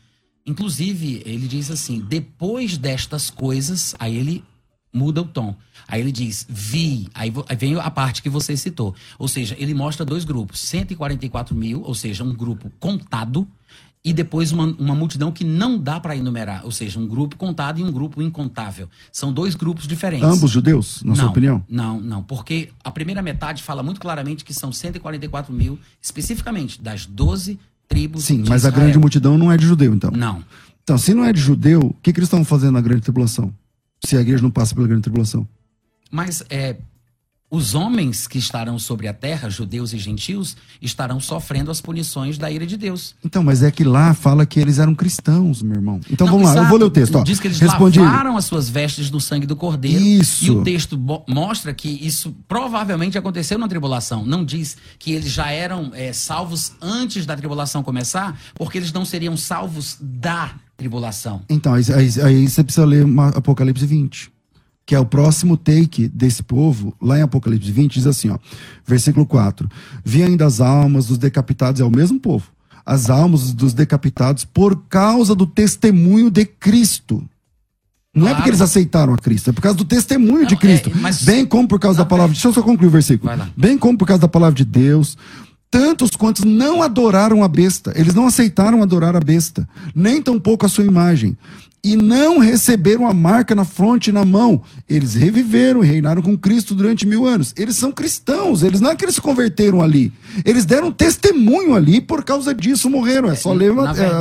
Inclusive, 0.45 1.23
ele 1.25 1.47
diz 1.47 1.71
assim: 1.71 2.01
depois 2.01 2.77
destas 2.77 3.31
coisas, 3.31 3.95
aí 3.99 4.17
ele 4.17 4.45
muda 4.93 5.23
o 5.23 5.25
tom. 5.25 5.55
Aí 5.87 6.01
ele 6.01 6.13
diz, 6.13 6.47
vi. 6.49 7.09
Aí 7.15 7.33
vem 7.57 7.77
a 7.77 7.91
parte 7.91 8.23
que 8.23 8.29
você 8.29 8.57
citou. 8.57 8.95
Ou 9.19 9.29
seja, 9.29 9.55
ele 9.59 9.75
mostra 9.75 10.05
dois 10.05 10.25
grupos: 10.25 10.61
144 10.61 11.55
mil, 11.55 11.83
ou 11.83 11.95
seja, 11.95 12.25
um 12.25 12.35
grupo 12.35 12.71
contado, 12.81 13.47
e 14.05 14.13
depois 14.13 14.51
uma, 14.51 14.65
uma 14.79 14.95
multidão 14.95 15.31
que 15.31 15.45
não 15.45 15.79
dá 15.79 16.01
para 16.01 16.17
enumerar, 16.17 16.65
ou 16.65 16.71
seja, 16.71 16.99
um 16.99 17.07
grupo 17.07 17.37
contado 17.37 17.79
e 17.81 17.85
um 17.85 17.93
grupo 17.93 18.23
incontável. 18.23 18.89
São 19.13 19.33
dois 19.33 19.55
grupos 19.55 19.87
diferentes. 19.87 20.27
Ambos 20.27 20.51
judeus, 20.51 21.03
na 21.03 21.11
não, 21.11 21.17
sua 21.17 21.29
opinião? 21.29 21.63
Não, 21.69 22.01
não, 22.01 22.23
porque 22.23 22.71
a 22.83 22.91
primeira 22.91 23.21
metade 23.21 23.63
fala 23.63 23.83
muito 23.83 24.01
claramente 24.01 24.45
que 24.45 24.55
são 24.55 24.73
144 24.73 25.53
mil, 25.53 25.79
especificamente 26.01 26.81
das 26.81 27.05
12 27.05 27.59
tribos. 27.87 28.25
Sim, 28.25 28.45
mas 28.49 28.63
Israel. 28.63 28.75
a 28.75 28.81
grande 28.81 28.99
multidão 28.99 29.37
não 29.37 29.53
é 29.53 29.57
de 29.57 29.67
judeu, 29.67 29.93
então. 29.93 30.11
Não. 30.11 30.43
Então, 30.83 30.97
se 30.97 31.13
não 31.13 31.25
é 31.25 31.33
de 31.33 31.41
judeu, 31.41 31.81
o 31.81 31.95
que, 32.03 32.13
que 32.13 32.19
eles 32.19 32.27
estão 32.27 32.45
fazendo 32.45 32.73
na 32.73 32.81
grande 32.81 33.03
tribulação? 33.03 33.53
Se 34.05 34.17
a 34.17 34.21
igreja 34.21 34.43
não 34.43 34.51
passa 34.51 34.75
pela 34.75 34.89
grande 34.89 35.03
tribulação? 35.03 35.47
Mas 36.11 36.43
é, 36.49 36.77
os 37.51 37.75
homens 37.75 38.29
que 38.29 38.39
estarão 38.39 38.79
sobre 38.79 39.09
a 39.09 39.13
terra, 39.13 39.51
judeus 39.51 39.93
e 39.93 39.99
gentios, 39.99 40.57
estarão 40.81 41.19
sofrendo 41.19 41.71
as 41.71 41.81
punições 41.81 42.39
da 42.39 42.49
ira 42.49 42.65
de 42.65 42.77
Deus. 42.77 43.17
Então, 43.25 43.43
mas 43.43 43.63
é 43.63 43.71
que 43.73 43.83
lá 43.83 44.15
fala 44.15 44.47
que 44.47 44.61
eles 44.61 44.79
eram 44.79 44.95
cristãos, 44.95 45.61
meu 45.61 45.75
irmão. 45.75 46.01
Então 46.09 46.27
Não, 46.27 46.35
vamos 46.35 46.49
exato. 46.51 46.61
lá, 46.61 46.67
eu 46.67 46.69
vou 46.69 46.79
ler 46.79 46.85
o 46.85 46.91
texto. 46.91 47.17
Ó. 47.17 47.25
Diz 47.25 47.41
que 47.41 47.49
eles 47.49 47.59
Respondi. 47.59 47.99
lavaram 47.99 48.37
as 48.37 48.45
suas 48.45 48.69
vestes 48.69 49.11
no 49.11 49.21
sangue 49.21 49.47
do 49.47 49.57
cordeiro. 49.57 50.01
Isso. 50.01 50.45
E 50.45 50.51
o 50.51 50.63
texto 50.63 50.97
mostra 51.27 51.75
que 51.75 51.89
isso 51.89 52.35
provavelmente 52.47 53.19
aconteceu 53.19 53.59
na 53.59 53.67
tribulação. 53.67 54.25
Não 54.25 54.45
diz 54.45 54.77
que 54.99 55.13
eles 55.13 55.33
já 55.33 55.51
eram 55.51 55.91
é, 55.93 56.13
salvos 56.13 56.73
antes 56.81 57.27
da 57.27 57.37
tribulação 57.37 57.83
começar, 57.83 58.39
porque 58.55 58.79
eles 58.79 58.93
não 58.93 59.05
seriam 59.05 59.37
salvos 59.37 59.97
da 60.01 60.55
tribulação. 60.77 61.43
Então, 61.49 61.75
aí, 61.75 61.83
aí, 61.93 62.23
aí 62.23 62.49
você 62.49 62.63
precisa 62.63 62.87
ler 62.87 63.05
Apocalipse 63.35 63.85
20 63.85 64.39
que 64.91 64.95
é 64.97 64.99
o 64.99 65.07
próximo 65.07 65.57
take 65.57 66.09
desse 66.09 66.43
povo, 66.43 66.93
lá 67.01 67.16
em 67.16 67.22
Apocalipse 67.22 67.70
20, 67.70 67.95
diz 67.95 68.09
assim, 68.09 68.28
ó, 68.28 68.38
versículo 68.84 69.24
4: 69.24 69.68
Vi 70.05 70.20
ainda 70.20 70.45
as 70.45 70.61
almas 70.61 71.07
dos 71.07 71.16
decapitados, 71.16 71.80
é 71.80 71.84
o 71.84 71.91
mesmo 71.91 72.18
povo, 72.18 72.49
as 72.84 73.09
almas 73.09 73.53
dos 73.53 73.72
decapitados 73.72 74.45
por 74.45 74.82
causa 74.88 75.32
do 75.32 75.47
testemunho 75.47 76.28
de 76.28 76.45
Cristo. 76.45 77.24
Não 78.12 78.22
claro. 78.22 78.32
é 78.32 78.34
porque 78.34 78.51
eles 78.51 78.61
aceitaram 78.61 79.14
a 79.14 79.16
Cristo, 79.16 79.51
é 79.51 79.53
por 79.53 79.61
causa 79.61 79.78
do 79.78 79.84
testemunho 79.84 80.41
Não, 80.41 80.47
de 80.49 80.57
Cristo. 80.57 80.91
É, 80.91 80.93
mas... 80.97 81.22
Bem 81.22 81.47
como 81.47 81.68
por 81.68 81.78
causa 81.78 81.99
da 81.99 82.05
palavra. 82.05 82.32
Deixa 82.32 82.49
eu 82.49 82.53
só 82.53 82.61
concluir 82.61 82.88
o 82.88 82.91
versículo. 82.91 83.32
Bem 83.57 83.78
como 83.78 83.97
por 83.97 84.09
causa 84.09 84.22
da 84.22 84.28
palavra 84.28 84.57
de 84.57 84.64
Deus, 84.64 85.16
tantos 85.70 86.16
quantos 86.16 86.43
não 86.43 86.82
adoraram 86.82 87.45
a 87.45 87.49
besta. 87.49 87.93
Eles 87.95 88.12
não 88.12 88.26
aceitaram 88.26 88.82
adorar 88.82 89.14
a 89.14 89.20
besta, 89.20 89.68
nem 89.95 90.20
tampouco 90.20 90.66
a 90.66 90.68
sua 90.68 90.84
imagem 90.84 91.38
e 91.83 91.97
não 91.97 92.39
receberam 92.39 93.07
a 93.07 93.14
marca 93.14 93.55
na 93.55 93.64
fronte 93.64 94.09
e 94.09 94.12
na 94.12 94.24
mão. 94.24 94.62
Eles 94.89 95.14
reviveram 95.14 95.83
e 95.83 95.87
reinaram 95.87 96.22
com 96.22 96.37
Cristo 96.37 96.74
durante 96.74 97.07
mil 97.07 97.26
anos. 97.26 97.55
Eles 97.57 97.76
são 97.76 97.91
cristãos, 97.91 98.62
eles 98.62 98.81
não 98.81 98.91
é 98.91 98.97
que 98.97 99.05
eles 99.05 99.14
se 99.14 99.20
converteram 99.20 99.81
ali. 99.81 100.12
Eles 100.45 100.64
deram 100.64 100.93
testemunho 100.93 101.74
ali 101.74 101.97
e 101.97 102.01
por 102.01 102.22
causa 102.24 102.55
disso 102.55 102.91
morreram. 102.91 103.31
É 103.31 103.35
só 103.35 103.53
ler 103.53 103.72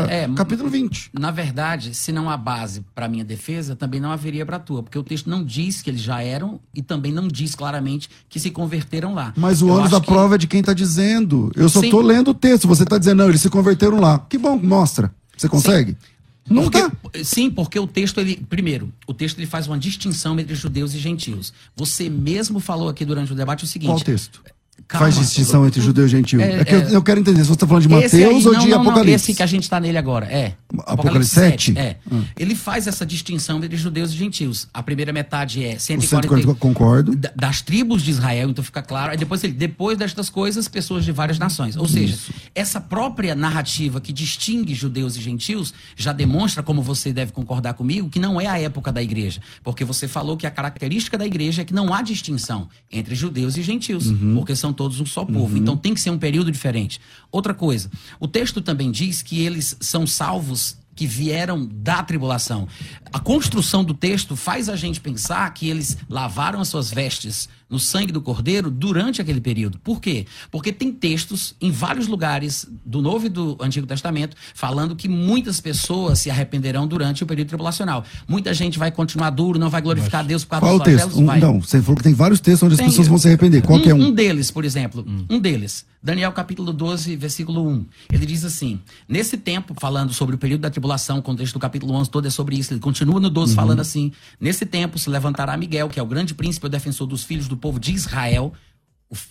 é, 0.09 0.23
é, 0.23 0.29
capítulo 0.35 0.69
20. 0.69 1.11
Na 1.13 1.31
verdade, 1.31 1.93
se 1.93 2.11
não 2.11 2.29
há 2.29 2.37
base 2.37 2.83
para 2.95 3.07
minha 3.07 3.25
defesa, 3.25 3.75
também 3.75 3.99
não 3.99 4.11
haveria 4.11 4.45
para 4.45 4.57
a 4.57 4.59
tua, 4.59 4.81
porque 4.81 4.97
o 4.97 5.03
texto 5.03 5.29
não 5.29 5.43
diz 5.43 5.81
que 5.81 5.89
eles 5.89 6.01
já 6.01 6.21
eram 6.21 6.59
e 6.73 6.81
também 6.81 7.11
não 7.11 7.27
diz 7.27 7.55
claramente 7.55 8.09
que 8.29 8.39
se 8.39 8.51
converteram 8.51 9.13
lá. 9.13 9.33
Mas 9.35 9.61
o 9.61 9.67
ônus 9.67 9.91
da 9.91 9.99
que... 9.99 10.07
prova 10.07 10.35
é 10.35 10.37
de 10.37 10.47
quem 10.47 10.61
está 10.61 10.73
dizendo. 10.73 11.51
Eu 11.55 11.67
só 11.67 11.81
estou 11.81 12.01
lendo 12.01 12.31
o 12.31 12.33
texto, 12.33 12.67
você 12.67 12.83
está 12.83 12.97
dizendo, 12.97 13.17
não, 13.19 13.29
eles 13.29 13.41
se 13.41 13.49
converteram 13.49 13.99
lá. 13.99 14.19
Que 14.29 14.37
bom, 14.37 14.57
mostra. 14.57 15.11
Você 15.35 15.47
consegue? 15.47 15.91
Sim. 15.91 16.18
Não 16.49 16.63
porque, 16.63 16.81
dá. 16.81 16.91
Sim, 17.23 17.49
porque 17.49 17.79
o 17.79 17.85
texto, 17.87 18.19
ele. 18.19 18.37
Primeiro, 18.49 18.91
o 19.07 19.13
texto 19.13 19.37
ele 19.37 19.47
faz 19.47 19.67
uma 19.67 19.77
distinção 19.77 20.39
entre 20.39 20.55
judeus 20.55 20.93
e 20.93 20.99
gentios. 20.99 21.53
Você 21.75 22.09
mesmo 22.09 22.59
falou 22.59 22.89
aqui 22.89 23.05
durante 23.05 23.31
o 23.31 23.35
debate 23.35 23.63
o 23.63 23.67
seguinte. 23.67 23.89
Qual 23.89 23.99
texto? 23.99 24.41
Calma, 24.87 25.05
Faz 25.05 25.19
distinção 25.19 25.65
entre 25.65 25.81
judeu 25.81 26.05
e 26.05 26.09
gentil. 26.09 26.41
É, 26.41 26.61
é 26.61 26.65
que 26.65 26.73
eu, 26.73 26.79
é. 26.79 26.95
eu, 26.95 27.03
quero 27.03 27.19
entender 27.19 27.41
se 27.41 27.47
você 27.47 27.53
está 27.53 27.67
falando 27.67 27.83
de 27.83 27.89
Mateus 27.89 28.13
aí, 28.13 28.47
ou 28.47 28.53
não, 28.53 28.59
de 28.59 28.67
não, 28.67 28.81
Apocalipse. 28.81 29.09
Não, 29.09 29.15
esse 29.15 29.33
que 29.33 29.43
a 29.43 29.45
gente 29.45 29.63
está 29.63 29.79
nele 29.79 29.97
agora, 29.97 30.25
é. 30.25 30.53
Apocalipse, 30.69 30.91
Apocalipse 30.91 31.29
7? 31.29 31.73
7 31.73 31.79
é. 31.79 31.97
Hum. 32.11 32.23
Ele 32.37 32.55
faz 32.55 32.87
essa 32.87 33.05
distinção 33.05 33.63
entre 33.63 33.77
judeus 33.77 34.11
e 34.11 34.15
gentios. 34.15 34.67
A 34.73 34.81
primeira 34.83 35.11
metade 35.11 35.63
é 35.63 35.77
140, 35.77 36.27
140 36.27 36.59
concordo. 36.59 37.15
das 37.35 37.61
tribos 37.61 38.01
de 38.01 38.11
Israel, 38.11 38.49
então 38.49 38.63
fica 38.63 38.81
claro. 38.81 39.11
Aí 39.11 39.17
depois, 39.17 39.41
depois 39.41 39.97
destas 39.97 40.29
coisas, 40.29 40.67
pessoas 40.67 41.05
de 41.05 41.11
várias 41.11 41.39
nações. 41.39 41.75
Ou 41.75 41.87
seja, 41.87 42.15
Isso. 42.15 42.33
essa 42.53 42.79
própria 42.79 43.35
narrativa 43.35 43.99
que 43.99 44.13
distingue 44.13 44.73
judeus 44.73 45.15
e 45.15 45.21
gentios 45.21 45.73
já 45.95 46.13
demonstra, 46.13 46.61
como 46.63 46.81
você 46.81 47.11
deve 47.11 47.31
concordar 47.31 47.73
comigo, 47.73 48.09
que 48.09 48.19
não 48.19 48.39
é 48.39 48.47
a 48.47 48.59
época 48.59 48.91
da 48.91 49.01
igreja. 49.01 49.41
Porque 49.63 49.83
você 49.83 50.07
falou 50.07 50.37
que 50.37 50.47
a 50.47 50.51
característica 50.51 51.17
da 51.17 51.25
igreja 51.25 51.61
é 51.61 51.65
que 51.65 51.73
não 51.73 51.93
há 51.93 52.01
distinção 52.01 52.69
entre 52.91 53.15
judeus 53.15 53.57
e 53.57 53.63
gentios, 53.63 54.07
uhum. 54.07 54.35
porque 54.35 54.55
são 54.55 54.68
todos 54.73 54.99
um 54.99 55.05
só 55.05 55.25
povo. 55.25 55.55
Uhum. 55.55 55.61
Então 55.61 55.77
tem 55.77 55.93
que 55.93 56.01
ser 56.01 56.09
um 56.09 56.17
período 56.17 56.51
diferente. 56.51 56.99
Outra 57.31 57.53
coisa, 57.53 57.89
o 58.19 58.27
texto 58.27 58.61
também 58.61 58.91
diz 58.91 59.21
que 59.21 59.41
eles 59.41 59.75
são 59.79 60.05
salvos 60.07 60.77
que 60.95 61.07
vieram 61.07 61.65
da 61.65 62.03
tribulação. 62.03 62.67
A 63.13 63.19
construção 63.19 63.85
do 63.85 63.93
texto 63.93 64.35
faz 64.35 64.67
a 64.67 64.75
gente 64.75 64.99
pensar 64.99 65.49
que 65.53 65.69
eles 65.69 65.97
lavaram 66.09 66.59
as 66.59 66.67
suas 66.67 66.91
vestes 66.91 67.47
no 67.69 67.79
sangue 67.79 68.11
do 68.11 68.21
cordeiro 68.21 68.71
durante 68.71 69.21
aquele 69.21 69.39
período. 69.39 69.79
Por 69.79 70.01
quê? 70.01 70.25
Porque 70.49 70.71
tem 70.71 70.91
textos 70.91 71.55
em 71.61 71.71
vários 71.71 72.07
lugares 72.07 72.67
do 72.85 73.01
Novo 73.01 73.27
e 73.27 73.29
do 73.29 73.57
Antigo 73.61 73.85
Testamento 73.85 74.35
falando 74.53 74.95
que 74.95 75.07
muitas 75.07 75.59
pessoas 75.59 76.19
se 76.19 76.29
arrependerão 76.29 76.87
durante 76.87 77.23
o 77.23 77.27
período 77.27 77.49
tribulacional. 77.49 78.03
Muita 78.27 78.53
gente 78.53 78.79
vai 78.79 78.91
continuar 78.91 79.29
duro, 79.29 79.59
não 79.59 79.69
vai 79.69 79.81
glorificar 79.81 80.21
Mas, 80.21 80.27
Deus 80.27 80.43
por 80.43 80.51
causa 80.51 80.65
qual 80.65 80.79
dos 80.79 80.87
texto? 80.87 81.19
Um, 81.19 81.25
não, 81.25 81.61
você 81.61 81.81
falou 81.81 81.97
que 81.97 82.03
tem 82.03 82.13
vários 82.13 82.39
textos 82.39 82.63
onde 82.63 82.77
tem, 82.77 82.85
as 82.85 82.91
pessoas 82.91 83.07
vão 83.07 83.17
se 83.17 83.27
arrepender. 83.27 83.61
Qual 83.61 83.79
um, 83.79 83.89
é 83.89 83.93
um? 83.93 84.07
Um 84.07 84.11
deles, 84.11 84.49
por 84.49 84.65
exemplo, 84.65 85.05
hum. 85.07 85.25
um 85.29 85.39
deles. 85.39 85.85
Daniel 86.01 86.31
capítulo 86.31 86.71
12, 86.71 87.17
versículo 87.17 87.67
1. 87.67 87.85
Ele 88.13 88.25
diz 88.25 88.45
assim: 88.45 88.79
Nesse 89.07 89.37
tempo, 89.37 89.75
falando 89.77 90.13
sobre 90.13 90.35
o 90.35 90.37
período 90.37 90.61
da 90.61 90.69
tribulação, 90.69 91.19
o 91.19 91.21
contexto 91.21 91.53
do 91.53 91.59
capítulo 91.59 91.93
11 91.93 92.09
todo 92.09 92.25
é 92.25 92.29
sobre 92.29 92.57
isso. 92.57 92.71
Ele 92.71 92.79
continua 92.79 93.19
no 93.19 93.29
12 93.29 93.51
uhum. 93.51 93.55
falando 93.55 93.81
assim: 93.81 94.13
Nesse 94.39 94.65
tempo 94.65 94.97
se 94.97 95.09
levantará 95.09 95.57
Miguel, 95.57 95.89
que 95.89 95.99
é 95.99 96.03
o 96.03 96.05
grande 96.05 96.33
príncipe, 96.33 96.65
o 96.65 96.69
defensor 96.69 97.05
dos 97.05 97.25
filhos 97.25 97.49
do 97.49 97.57
povo 97.59 97.79
de 97.79 97.91
Israel, 97.91 98.53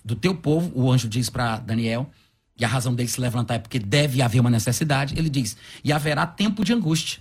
do 0.04 0.14
teu 0.14 0.34
povo, 0.34 0.70
o 0.74 0.90
anjo 0.90 1.08
diz 1.08 1.30
para 1.30 1.58
Daniel. 1.58 2.10
e 2.58 2.64
a 2.64 2.68
razão 2.68 2.94
dele 2.94 3.08
se 3.08 3.20
levantar 3.20 3.54
é 3.54 3.58
porque 3.58 3.78
deve 3.78 4.20
haver 4.20 4.40
uma 4.40 4.50
necessidade, 4.50 5.16
ele 5.16 5.30
diz: 5.30 5.56
e 5.84 5.92
haverá 5.92 6.26
tempo 6.26 6.64
de 6.64 6.72
angústia, 6.72 7.20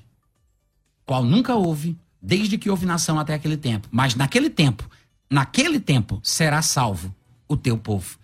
qual 1.05 1.23
nunca 1.23 1.55
houve, 1.55 1.97
desde 2.21 2.57
que 2.57 2.69
houve 2.69 2.85
nação 2.85 3.19
até 3.19 3.33
aquele 3.33 3.57
tempo. 3.57 3.87
Mas 3.91 4.15
naquele 4.15 4.49
tempo, 4.49 4.89
naquele 5.29 5.79
tempo, 5.79 6.19
será 6.23 6.61
salvo 6.61 7.13
o 7.47 7.55
teu 7.55 7.77
povo. 7.77 8.17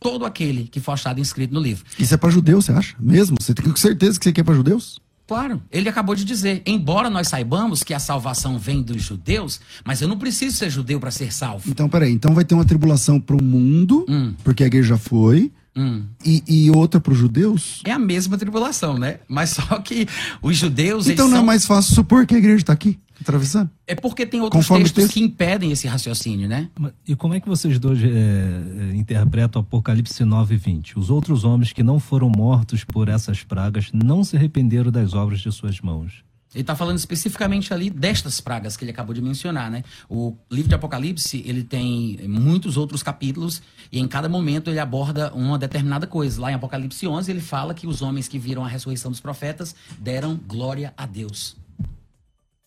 Todo 0.00 0.24
aquele 0.24 0.64
que 0.64 0.80
for 0.80 0.92
achado 0.92 1.20
inscrito 1.20 1.52
no 1.52 1.60
livro. 1.60 1.84
Isso 1.98 2.14
é 2.14 2.16
para 2.16 2.30
judeus, 2.30 2.64
você 2.64 2.72
acha? 2.72 2.96
Mesmo? 2.98 3.36
Você 3.38 3.54
tem 3.54 3.74
certeza 3.76 4.18
que 4.18 4.24
você 4.24 4.32
quer 4.32 4.42
para 4.42 4.54
judeus? 4.54 4.98
Claro, 5.30 5.62
ele 5.70 5.88
acabou 5.88 6.16
de 6.16 6.24
dizer, 6.24 6.60
embora 6.66 7.08
nós 7.08 7.28
saibamos 7.28 7.84
que 7.84 7.94
a 7.94 8.00
salvação 8.00 8.58
vem 8.58 8.82
dos 8.82 9.00
judeus, 9.00 9.60
mas 9.84 10.02
eu 10.02 10.08
não 10.08 10.18
preciso 10.18 10.56
ser 10.56 10.68
judeu 10.68 10.98
para 10.98 11.12
ser 11.12 11.32
salvo. 11.32 11.70
Então, 11.70 11.88
peraí, 11.88 12.10
então 12.12 12.34
vai 12.34 12.44
ter 12.44 12.52
uma 12.56 12.64
tribulação 12.64 13.20
para 13.20 13.36
o 13.36 13.40
mundo, 13.40 14.04
Hum. 14.08 14.34
porque 14.42 14.64
a 14.64 14.66
igreja 14.66 14.88
já 14.88 14.98
foi, 14.98 15.52
Hum. 15.76 16.04
e, 16.24 16.42
e 16.48 16.70
outra 16.70 17.00
para 17.00 17.12
os 17.12 17.18
judeus? 17.18 17.80
É 17.84 17.92
a 17.92 17.98
mesma 17.98 18.36
tribulação, 18.36 18.98
né? 18.98 19.20
Mas 19.28 19.50
só 19.50 19.78
que 19.80 20.06
os 20.42 20.56
judeus, 20.56 21.06
Então 21.06 21.26
eles 21.26 21.30
não 21.30 21.38
são... 21.38 21.42
é 21.44 21.46
mais 21.46 21.64
fácil 21.64 21.94
supor 21.94 22.26
que 22.26 22.34
a 22.34 22.38
igreja 22.38 22.56
está 22.56 22.72
aqui, 22.72 22.98
atravessando? 23.20 23.70
É 23.86 23.94
porque 23.94 24.26
tem 24.26 24.40
outros 24.40 24.62
Conforme 24.64 24.84
textos 24.84 25.04
texto. 25.04 25.14
que 25.14 25.20
impedem 25.22 25.70
esse 25.70 25.86
raciocínio, 25.86 26.48
né? 26.48 26.68
E 27.06 27.14
como 27.14 27.34
é 27.34 27.40
que 27.40 27.48
vocês 27.48 27.78
dois 27.78 28.02
é, 28.02 28.06
é, 28.08 28.96
interpretam 28.96 29.62
Apocalipse 29.62 30.24
9 30.24 30.54
e 30.54 30.58
20? 30.58 30.98
Os 30.98 31.08
outros 31.08 31.44
homens 31.44 31.72
que 31.72 31.82
não 31.82 32.00
foram 32.00 32.28
mortos 32.28 32.82
por 32.84 33.08
essas 33.08 33.44
pragas 33.44 33.90
não 33.92 34.24
se 34.24 34.36
arrependeram 34.36 34.90
das 34.90 35.14
obras 35.14 35.40
de 35.40 35.52
suas 35.52 35.80
mãos. 35.80 36.24
Ele 36.52 36.62
está 36.62 36.74
falando 36.74 36.98
especificamente 36.98 37.72
ali 37.72 37.88
destas 37.88 38.40
pragas 38.40 38.76
que 38.76 38.82
ele 38.82 38.90
acabou 38.90 39.14
de 39.14 39.22
mencionar, 39.22 39.70
né? 39.70 39.84
O 40.08 40.36
livro 40.50 40.68
de 40.68 40.74
Apocalipse, 40.74 41.42
ele 41.46 41.62
tem 41.62 42.18
muitos 42.26 42.76
outros 42.76 43.04
capítulos 43.04 43.62
e 43.92 44.00
em 44.00 44.08
cada 44.08 44.28
momento 44.28 44.68
ele 44.68 44.80
aborda 44.80 45.32
uma 45.32 45.56
determinada 45.56 46.08
coisa. 46.08 46.40
Lá 46.40 46.50
em 46.50 46.54
Apocalipse 46.54 47.06
11 47.06 47.30
ele 47.30 47.40
fala 47.40 47.72
que 47.72 47.86
os 47.86 48.02
homens 48.02 48.26
que 48.26 48.36
viram 48.38 48.64
a 48.64 48.68
ressurreição 48.68 49.12
dos 49.12 49.20
profetas 49.20 49.76
deram 49.98 50.36
glória 50.36 50.92
a 50.96 51.06
Deus. 51.06 51.56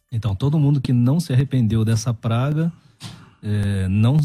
Então, 0.09 0.33
todo 0.33 0.57
mundo 0.59 0.79
que 0.79 0.93
não 0.93 1.19
se 1.19 1.33
arrependeu 1.33 1.83
dessa 1.83 2.13
praga, 2.13 2.71
é, 3.41 3.87
não, 3.89 4.17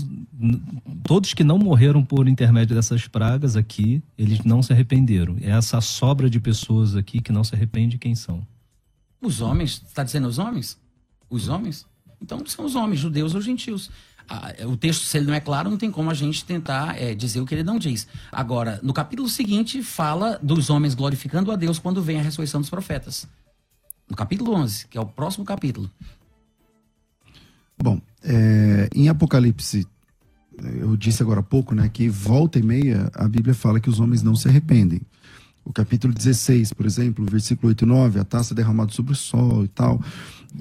todos 1.02 1.34
que 1.34 1.42
não 1.42 1.58
morreram 1.58 2.04
por 2.04 2.28
intermédio 2.28 2.76
dessas 2.76 3.08
pragas 3.08 3.56
aqui, 3.56 4.00
eles 4.16 4.44
não 4.44 4.62
se 4.62 4.72
arrependeram. 4.72 5.36
É 5.40 5.50
essa 5.50 5.80
sobra 5.80 6.30
de 6.30 6.38
pessoas 6.38 6.94
aqui 6.94 7.20
que 7.20 7.32
não 7.32 7.42
se 7.42 7.56
arrepende, 7.56 7.98
quem 7.98 8.14
são? 8.14 8.46
Os 9.20 9.40
homens, 9.40 9.82
está 9.86 10.02
dizendo 10.04 10.28
os 10.28 10.38
homens? 10.38 10.78
Os 11.28 11.48
homens? 11.48 11.86
Então 12.20 12.44
são 12.46 12.64
os 12.64 12.74
homens, 12.74 13.00
judeus 13.00 13.34
ou 13.34 13.40
gentios. 13.40 13.90
Ah, 14.28 14.52
o 14.66 14.76
texto, 14.76 15.04
se 15.04 15.16
ele 15.16 15.26
não 15.26 15.34
é 15.34 15.40
claro, 15.40 15.70
não 15.70 15.78
tem 15.78 15.90
como 15.90 16.10
a 16.10 16.14
gente 16.14 16.44
tentar 16.44 17.00
é, 17.00 17.14
dizer 17.14 17.40
o 17.40 17.46
que 17.46 17.54
ele 17.54 17.62
não 17.62 17.78
diz. 17.78 18.06
Agora, 18.30 18.78
no 18.82 18.92
capítulo 18.92 19.28
seguinte, 19.28 19.82
fala 19.82 20.38
dos 20.42 20.68
homens 20.68 20.94
glorificando 20.94 21.50
a 21.50 21.56
Deus 21.56 21.78
quando 21.78 22.02
vem 22.02 22.18
a 22.18 22.22
ressurreição 22.22 22.60
dos 22.60 22.68
profetas. 22.68 23.26
No 24.08 24.14
capítulo 24.14 24.54
11, 24.54 24.88
que 24.88 24.98
é 24.98 25.00
o 25.00 25.06
próximo 25.06 25.44
capítulo. 25.44 25.90
Bom, 27.82 28.00
é, 28.22 28.88
em 28.94 29.08
Apocalipse, 29.08 29.86
eu 30.62 30.96
disse 30.96 31.22
agora 31.22 31.40
há 31.40 31.42
pouco, 31.42 31.74
né, 31.74 31.88
que 31.88 32.08
volta 32.08 32.58
e 32.58 32.62
meia 32.62 33.10
a 33.14 33.26
Bíblia 33.28 33.54
fala 33.54 33.80
que 33.80 33.88
os 33.88 34.00
homens 34.00 34.22
não 34.22 34.34
se 34.34 34.48
arrependem. 34.48 35.00
O 35.64 35.72
capítulo 35.72 36.14
16, 36.14 36.72
por 36.72 36.86
exemplo, 36.86 37.26
versículo 37.28 37.68
8 37.68 37.84
e 37.84 37.88
9, 37.88 38.20
a 38.20 38.24
taça 38.24 38.54
derramada 38.54 38.90
sobre 38.92 39.12
o 39.12 39.16
sol 39.16 39.64
e 39.64 39.68
tal. 39.68 40.00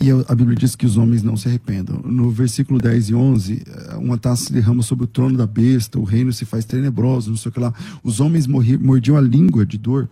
E 0.02 0.12
a 0.12 0.36
Bíblia 0.36 0.58
diz 0.58 0.76
que 0.76 0.86
os 0.86 0.98
homens 0.98 1.24
não 1.24 1.38
se 1.38 1.48
arrependam. 1.48 2.02
No 2.04 2.30
versículo 2.30 2.78
10 2.78 3.10
e 3.10 3.16
11, 3.16 3.64
eh, 3.66 3.96
uma 3.96 4.18
taça 4.18 4.46
se 4.46 4.54
derrama 4.54 4.84
sobre 4.84 5.06
o 5.06 5.08
trono 5.08 5.38
da 5.38 5.48
besta, 5.48 5.98
o 5.98 6.04
reino 6.04 6.34
se 6.34 6.44
faz 6.44 6.66
tenebroso, 6.66 7.30
não 7.30 7.38
sei 7.38 7.50
o 7.50 7.54
que 7.54 7.60
lá. 7.60 7.74
Os 8.04 8.20
homens 8.20 8.48
morri, 8.48 8.78
mordiam 8.78 9.16
a 9.16 9.22
língua 9.22 9.66
de 9.66 9.78
dor, 9.78 10.10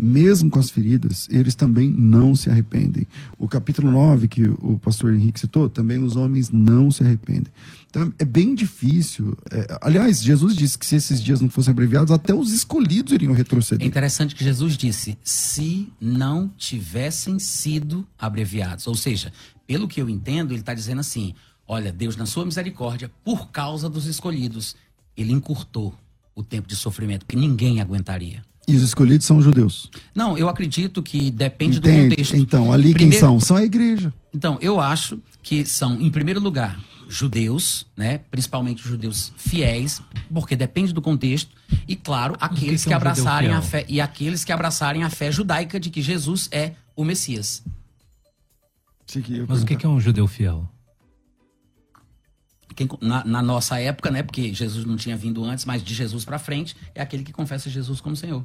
mesmo 0.00 0.50
com 0.50 0.58
as 0.58 0.68
feridas, 0.68 1.26
eles 1.30 1.54
também 1.54 1.90
não 1.90 2.34
se 2.34 2.50
arrependem. 2.50 3.06
O 3.38 3.48
capítulo 3.48 3.90
9, 3.90 4.28
que 4.28 4.42
o 4.44 4.78
pastor 4.78 5.14
Henrique 5.14 5.40
citou, 5.40 5.70
também 5.70 6.02
os 6.02 6.16
homens 6.16 6.50
não 6.50 6.90
se 6.90 7.02
arrependem. 7.02 7.50
Então 7.96 8.12
é 8.18 8.24
bem 8.26 8.54
difícil. 8.54 9.36
é, 9.50 9.78
aliás, 9.80 10.22
Jesus 10.22 10.54
disse 10.54 10.76
que 10.76 10.84
se 10.84 10.96
esses 10.96 11.22
dias 11.22 11.40
não 11.40 11.48
fossem 11.48 11.70
abreviados, 11.72 12.12
até 12.12 12.34
os 12.34 12.52
escolhidos 12.52 13.12
iriam 13.14 13.32
É 13.32 13.36
retroceder. 13.36 13.86
interessante 13.86 14.34
que 14.34 14.44
Jesus 14.44 14.76
disse: 14.76 15.16
se 15.24 15.88
não 16.00 16.50
tivessem 16.58 17.38
sido 17.38 18.06
abreviados. 18.18 18.86
Ou 18.86 18.94
seja, 18.94 19.32
pelo 19.66 19.88
que 19.88 20.00
eu 20.00 20.10
entendo, 20.10 20.52
ele 20.52 20.60
está 20.60 20.74
dizendo 20.74 21.00
assim: 21.00 21.34
olha, 21.66 21.90
Deus, 21.90 22.16
na 22.16 22.26
sua 22.26 22.44
misericórdia, 22.44 23.10
por 23.24 23.50
causa 23.50 23.88
dos 23.88 24.04
escolhidos, 24.04 24.76
ele 25.16 25.32
encurtou 25.32 25.94
o 26.34 26.42
tempo 26.42 26.68
de 26.68 26.76
sofrimento, 26.76 27.24
que 27.24 27.34
ninguém 27.34 27.80
aguentaria. 27.80 28.44
E 28.68 28.76
os 28.76 28.82
escolhidos 28.82 29.24
são 29.26 29.38
os 29.38 29.44
judeus. 29.44 29.88
Não, 30.14 30.36
eu 30.36 30.48
acredito 30.50 31.02
que 31.02 31.30
depende 31.30 31.78
do 31.80 31.88
Entende? 31.88 32.10
contexto. 32.10 32.36
Então, 32.36 32.70
ali 32.72 32.88
quem 32.88 32.94
Primeiro- 33.08 33.20
são? 33.24 33.40
São 33.40 33.56
a 33.56 33.62
igreja. 33.64 34.12
Então, 34.34 34.58
eu 34.60 34.78
acho 34.80 35.18
que 35.42 35.64
são, 35.64 35.98
em 36.00 36.10
primeiro 36.10 36.40
lugar, 36.40 36.78
judeus, 37.08 37.86
né? 37.96 38.18
Principalmente 38.30 38.82
os 38.82 38.88
judeus 38.88 39.32
fiéis, 39.36 40.02
porque 40.32 40.56
depende 40.56 40.92
do 40.92 41.00
contexto, 41.02 41.54
e 41.86 41.94
claro, 41.96 42.36
aqueles 42.40 42.82
que 42.82 42.88
que, 42.88 42.92
é 42.94 42.96
um 42.96 43.00
abraçarem 43.00 43.50
a 43.52 43.62
fé 43.62 43.84
e 43.88 44.00
aqueles 44.00 44.44
que 44.44 44.52
abraçarem 44.52 45.02
a 45.04 45.10
fé 45.10 45.30
judaica 45.30 45.78
de 45.78 45.90
que 45.90 46.02
Jesus 46.02 46.48
é 46.52 46.72
o 46.94 47.04
Messias. 47.04 47.62
Mas 49.48 49.62
o 49.62 49.66
que 49.66 49.86
é 49.86 49.88
um 49.88 50.00
judeu 50.00 50.26
fiel? 50.26 50.68
Quem- 52.74 52.88
na, 53.00 53.24
na 53.24 53.40
nossa 53.42 53.80
época, 53.80 54.10
né? 54.10 54.22
Porque 54.22 54.52
Jesus 54.52 54.84
não 54.84 54.96
tinha 54.96 55.16
vindo 55.16 55.42
antes, 55.44 55.64
mas 55.64 55.82
de 55.82 55.94
Jesus 55.94 56.24
pra 56.24 56.38
frente 56.38 56.76
é 56.94 57.00
aquele 57.00 57.22
que 57.22 57.32
confessa 57.32 57.70
Jesus 57.70 58.00
como 58.00 58.14
Senhor. 58.16 58.44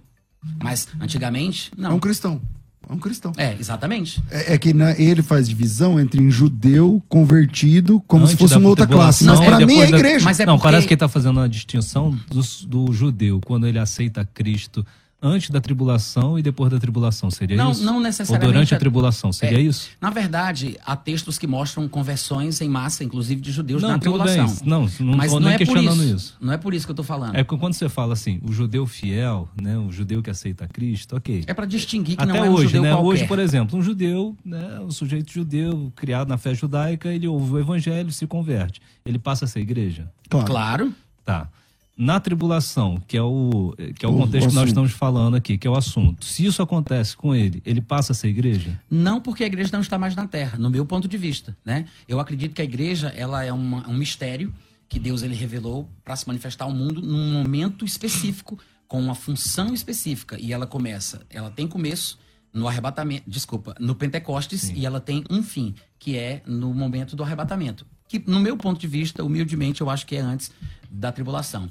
Mas 0.64 0.88
antigamente, 1.00 1.72
É 1.78 1.82
não. 1.82 1.96
um 1.96 2.00
cristão. 2.00 2.42
É 2.90 2.94
um 2.94 2.98
cristão. 2.98 3.32
É, 3.38 3.56
exatamente. 3.60 4.22
É, 4.30 4.54
é 4.54 4.58
que 4.58 4.74
na- 4.74 4.92
ele 5.00 5.22
faz 5.22 5.48
divisão 5.48 6.00
entre 6.00 6.20
um 6.22 6.30
judeu 6.32 7.02
convertido 7.08 8.02
como 8.08 8.28
se 8.28 8.36
fosse 8.36 8.58
uma 8.58 8.70
outra 8.70 8.88
classe. 8.88 9.24
Mas 9.24 9.40
para 9.40 9.62
e 9.62 9.66
mim 9.66 9.74
é 9.76 9.84
a 9.84 9.86
depois 9.86 9.92
da- 9.92 9.98
igreja. 9.98 10.26
Mas 10.26 10.40
é 10.40 10.46
não, 10.46 10.58
porque- 10.58 10.68
parece 10.68 10.88
que 10.88 10.94
ele 10.94 10.96
está 10.98 11.08
fazendo 11.08 11.38
uma 11.38 11.48
distinção 11.48 12.18
do, 12.30 12.42
do 12.68 12.92
judeu, 12.94 13.40
quando 13.46 13.68
ele 13.68 13.80
aceita 13.80 14.28
Cristo 14.34 14.86
antes 15.22 15.50
da 15.50 15.62
tribulação 15.62 16.40
e 16.40 16.42
depois 16.42 16.72
da 16.72 16.80
tribulação. 16.80 17.30
Seria 17.30 17.56
Não- 17.56 17.72
isso? 17.72 17.84
não 17.84 18.00
necessariamente 18.00 18.48
Ou 18.48 18.54
durante 18.54 18.74
a 18.74 18.78
é- 18.78 18.80
tribulação, 18.80 19.32
seria 19.32 19.60
É, 19.60 19.62
isso? 19.62 19.90
Na 20.02 20.10
verdade, 20.10 20.78
há 20.86 20.96
textos 20.96 21.38
que 21.38 21.46
mostram 21.46 21.88
conversões 21.88 22.60
em 22.62 22.68
massa, 22.70 23.04
inclusive 23.04 23.40
de 23.42 23.52
judeus 23.52 23.82
Não, 23.82 23.90
na 23.90 24.00
tribulação. 24.00 24.48
bem. 24.48 24.56
Não, 24.66 24.82
não 25.00 25.16
Mas 25.18 25.26
estou 25.28 25.40
não 25.40 25.50
é 25.50 25.52
por 25.54 25.58
questionando 25.60 26.04
isso. 26.04 26.16
isso. 26.16 26.38
Não 26.42 26.54
é 26.54 26.58
por 26.58 26.74
isso 26.74 26.86
que 26.86 26.92
eu 26.92 26.96
tô 26.96 27.04
falando. 27.04 27.36
É 27.36 27.42
É, 27.42 27.44
que 27.44 27.58
quando 27.58 27.74
você 27.74 27.88
fala 27.90 28.14
assim, 28.14 28.40
o 28.44 28.52
judeu 28.52 28.88
fiel, 28.88 29.48
né, 29.62 29.78
o 29.78 29.92
judeu 29.92 30.22
que 30.24 30.30
aceita 30.30 30.68
Cristo, 30.68 31.16
ok. 31.16 31.44
para 31.46 31.66
distinguir 31.66 32.16
que 32.18 32.24
Até 32.24 32.32
não 32.34 32.44
é 32.46 32.50
um 32.50 32.54
hoje, 32.54 32.64
judeu 32.66 32.82
né? 32.84 32.90
qualquer. 32.92 33.08
Hoje, 33.08 33.28
por 33.28 33.40
exemplo, 33.40 33.78
um 33.78 33.82
judeu, 33.82 34.36
né, 34.44 34.80
um 34.80 34.90
sujeito 34.92 35.32
judeu 35.32 35.92
criado 35.96 36.28
na 36.30 36.38
fé 36.38 36.54
judaica, 36.56 37.10
ele 37.10 37.28
ouve 37.28 37.54
o 37.54 37.60
evangelho 37.60 38.10
e 38.10 38.12
se 38.12 38.26
converte. 38.26 38.82
Ele 39.06 39.20
passa 39.20 39.46
a 39.46 39.48
ser 39.48 39.60
igreja? 39.60 40.10
Claro. 40.30 40.46
Claro. 40.48 40.94
Tá. 41.26 41.48
Na 41.98 42.20
tribulação, 42.20 43.02
que 43.08 43.16
é 43.18 43.22
o, 43.22 43.76
que 43.98 44.06
é 44.06 44.10
o 44.10 44.14
O- 44.16 44.18
contexto 44.20 44.48
o 44.48 44.50
que 44.50 44.56
nós 44.56 44.70
estamos 44.70 44.92
falando 44.92 45.36
aqui, 45.36 45.58
que 45.58 45.68
é 45.68 45.70
o 45.70 45.76
assunto. 45.76 46.26
Se 46.26 46.46
isso 46.46 46.62
acontece 46.62 47.16
com 47.16 47.36
ele, 47.36 47.62
ele 47.66 47.82
passa 47.82 48.12
a 48.14 48.16
ser 48.16 48.30
igreja? 48.30 48.80
Não 48.90 49.22
porque 49.22 49.44
a 49.44 49.48
igreja 49.48 49.70
não 49.74 49.82
está 49.82 50.00
mais 50.00 50.16
na 50.16 50.26
terra, 50.28 50.58
no 50.58 50.70
meu 50.70 50.86
ponto 50.86 51.08
de 51.08 51.18
vista, 51.18 51.56
né? 51.64 51.86
Eu 52.08 52.20
acredito 52.20 52.54
que 52.56 52.62
a 52.62 52.66
igreja, 52.66 53.10
ela 53.16 53.44
é 53.44 53.52
uma- 53.54 53.88
um 53.88 53.94
mistério 53.96 54.54
que 54.90 55.00
Deus 55.00 55.22
ele 55.22 55.36
revelou 55.36 55.88
para 56.04 56.16
se 56.16 56.26
manifestar 56.28 56.66
ao 56.66 56.72
mundo 56.74 57.02
num 57.02 57.32
momento 57.34 57.86
específico, 57.86 58.58
com 58.88 59.00
uma 59.00 59.16
função 59.16 59.74
específica, 59.74 60.38
e 60.40 60.52
ela 60.52 60.66
começa, 60.68 61.22
ela 61.30 61.50
tem 61.52 61.68
começo 61.68 62.18
no 62.54 62.68
arrebatamento, 62.68 63.24
desculpa, 63.30 63.74
no 63.80 63.96
Pentecostes 63.96 64.70
e 64.76 64.86
ela 64.86 65.00
tem 65.00 65.24
um 65.30 65.42
fim, 65.44 65.74
que 66.00 66.18
é 66.18 66.42
no 66.46 66.74
momento 66.74 67.16
do 67.16 67.24
arrebatamento. 67.24 67.86
Que 68.10 68.22
no 68.28 68.40
meu 68.42 68.58
ponto 68.58 68.80
de 68.82 68.88
vista, 68.88 69.24
humildemente, 69.24 69.80
eu 69.80 69.90
acho 69.90 70.06
que 70.06 70.16
é 70.18 70.20
antes 70.20 70.52
da 70.90 71.12
tribulação. 71.14 71.70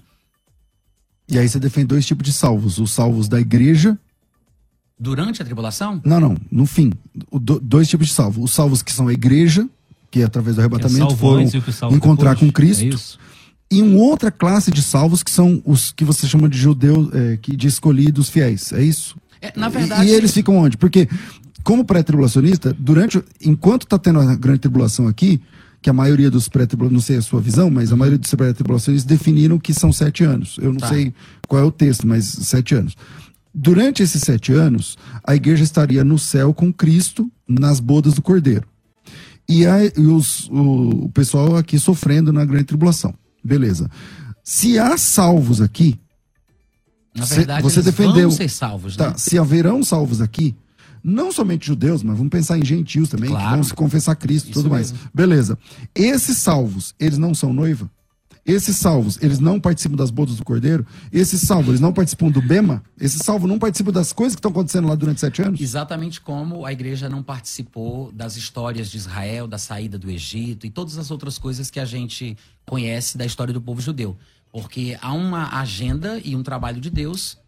E 1.31 1.39
aí 1.39 1.49
você 1.49 1.59
defende 1.61 1.87
dois 1.89 2.05
tipos 2.07 2.25
de 2.27 2.33
salvos. 2.33 2.79
Os 2.79 2.91
salvos 2.93 3.29
da 3.29 3.41
igreja. 3.41 3.99
Durante 4.99 5.41
a 5.41 5.45
tribulação? 5.45 6.01
Não, 6.05 6.21
não. 6.21 6.37
No 6.51 6.67
fim. 6.67 6.93
Do- 7.33 7.61
dois 7.61 7.89
tipos 7.89 8.09
de 8.09 8.13
salvos. 8.15 8.45
Os 8.45 8.51
salvos 8.51 8.83
que 8.83 8.93
são 8.93 9.09
a 9.09 9.13
igreja, 9.13 9.67
que 10.11 10.23
através 10.23 10.57
do 10.57 10.61
é 10.61 10.65
arrebatamento 10.65 11.17
foram 11.17 11.43
e 11.43 11.95
encontrar 11.95 12.35
depois? 12.35 12.51
com 12.51 12.53
Cristo. 12.53 12.85
É? 13.17 13.31
E 13.73 13.81
uma 13.83 13.99
outra 14.03 14.31
classe 14.33 14.71
de 14.71 14.83
salvos 14.83 15.23
que 15.23 15.31
são 15.31 15.63
os 15.65 15.93
que 15.93 16.05
você 16.05 16.27
chama 16.27 16.49
de 16.49 16.59
judeus, 16.59 17.09
é, 17.15 17.37
que, 17.41 17.55
de 17.57 17.69
escolhidos 17.69 18.29
fiéis. 18.29 18.73
É 18.73 18.83
isso? 18.83 19.17
É, 19.41 19.53
na 19.57 19.69
E- 19.69 19.71
verdade, 19.71 20.07
E, 20.07 20.11
eles 20.11 20.33
ficam 20.35 20.57
onde? 20.57 20.77
Porque, 20.77 21.09
como 21.63 21.85
pré-tribulacionista, 21.85 22.75
durante. 22.79 23.23
Enquanto 23.41 23.85
está 23.85 23.97
tendo 23.99 24.19
a 24.19 24.35
grande 24.35 24.59
tribulação 24.59 25.07
aqui, 25.07 25.41
que 25.83 25.89
a 25.89 25.93
maioria 25.93 26.31
dos 26.31 26.49
pré-tribulacionistas, 26.49 26.93
não 26.93 27.07
sei 27.07 27.17
a 27.17 27.23
sua 27.23 27.41
visão, 27.41 27.71
mas 27.71 27.93
a 27.93 27.97
maioria 27.97 28.19
dos 28.19 28.35
pré-tribulacionistas 28.35 29.09
definiram 29.09 29.59
que 29.59 29.73
são 29.73 29.93
sete 29.93 30.23
anos. 30.25 30.57
Eu 30.61 30.73
não 30.73 30.79
Tá. 30.81 30.89
sei 30.89 31.15
qual 31.49 31.63
é 31.63 31.65
o 31.65 31.73
texto, 31.73 32.07
mas 32.07 32.25
sete 32.27 32.75
anos. 32.75 32.95
Durante 33.55 34.03
esses 34.03 34.21
sete 34.23 34.53
anos, 34.53 34.97
a 35.25 35.35
igreja 35.35 35.65
estaria 35.65 36.05
no 36.05 36.19
céu 36.19 36.53
com 36.55 36.73
Cristo 36.73 37.31
nas 37.49 37.81
bodas 37.81 38.15
do 38.15 38.23
Cordeiro. 38.23 38.65
E, 39.49 39.67
aí, 39.67 39.91
e 39.97 40.03
os- 40.03 40.49
o, 40.51 41.07
o 41.07 41.09
pessoal 41.11 41.57
aqui 41.57 41.79
sofrendo 41.79 42.33
na 42.33 42.45
grande 42.45 42.65
tribulação. 42.65 43.13
Beleza. 43.43 43.91
Se 44.45 44.79
há 44.79 44.97
salvos 44.97 45.61
aqui, 45.61 45.99
Na 47.17 47.25
verdade, 47.25 47.63
você 47.63 47.83
defendeu. 47.83 48.29
vão 48.29 48.37
ser 48.37 48.49
salvos, 48.49 48.97
Tá, 48.97 49.09
né? 49.09 49.15
se 49.17 49.37
haverão 49.39 49.83
salvos 49.83 50.21
aqui, 50.21 50.55
não 51.03 51.31
somente 51.33 51.67
judeus, 51.67 52.03
mas 52.03 52.17
vamos 52.17 52.31
pensar 52.31 52.59
em 52.59 52.65
gentios 52.65 53.09
também, 53.09 53.31
que 53.31 53.37
Claro. 53.37 53.55
vão 53.57 53.63
se 53.65 53.75
confessar 53.75 54.15
Cristo 54.17 54.49
e 54.51 54.53
tudo 54.53 54.69
mais. 54.71 54.93
mesmo. 54.93 55.09
Beleza. 55.15 55.59
Esses 55.95 56.39
salvos, 56.39 56.95
eles 56.99 57.19
não 57.19 57.35
são 57.35 57.53
noiva? 57.53 57.91
Esses 58.45 58.79
salvos, 58.79 59.19
eles 59.23 59.39
não 59.39 59.61
participam 59.61 59.97
das 59.97 60.11
bodas 60.11 60.37
do 60.37 60.45
Cordeiro? 60.45 60.85
Esses 61.13 61.43
salvos, 61.43 61.69
eles 61.69 61.81
não 61.81 61.93
participam 61.93 62.31
do 62.31 62.41
Bema? 62.41 62.83
Esses 62.99 63.21
salvos 63.23 63.49
não 63.49 63.59
participam 63.59 63.93
das 63.93 64.13
coisas 64.13 64.35
que 64.35 64.39
estão 64.39 64.51
acontecendo 64.51 64.89
lá 64.89 64.95
durante 64.95 65.21
sete 65.21 65.43
anos? 65.43 65.61
Exatamente 65.61 66.21
como 66.21 66.65
a 66.65 66.73
igreja 66.73 67.09
não 67.09 67.23
participou 67.23 68.11
das 68.13 68.37
histórias 68.37 68.91
de 68.91 68.97
Israel, 68.97 69.47
da 69.47 69.59
saída 69.59 69.99
do 69.99 70.11
Egito 70.11 70.67
e 70.67 70.71
todas 70.71 70.97
as 70.97 71.11
outras 71.11 71.39
coisas 71.39 71.71
que 71.71 71.79
a 71.79 71.85
gente 71.85 72.37
conhece 72.67 73.19
da 73.19 73.27
história 73.27 73.53
do 73.53 73.61
povo 73.61 73.81
judeu. 73.81 74.17
Porque 74.51 74.99
há 75.01 75.13
uma 75.13 75.61
agenda 75.61 76.21
e 76.25 76.35
um 76.35 76.43
trabalho 76.43 76.81
de 76.81 76.91
Deus 76.91 77.39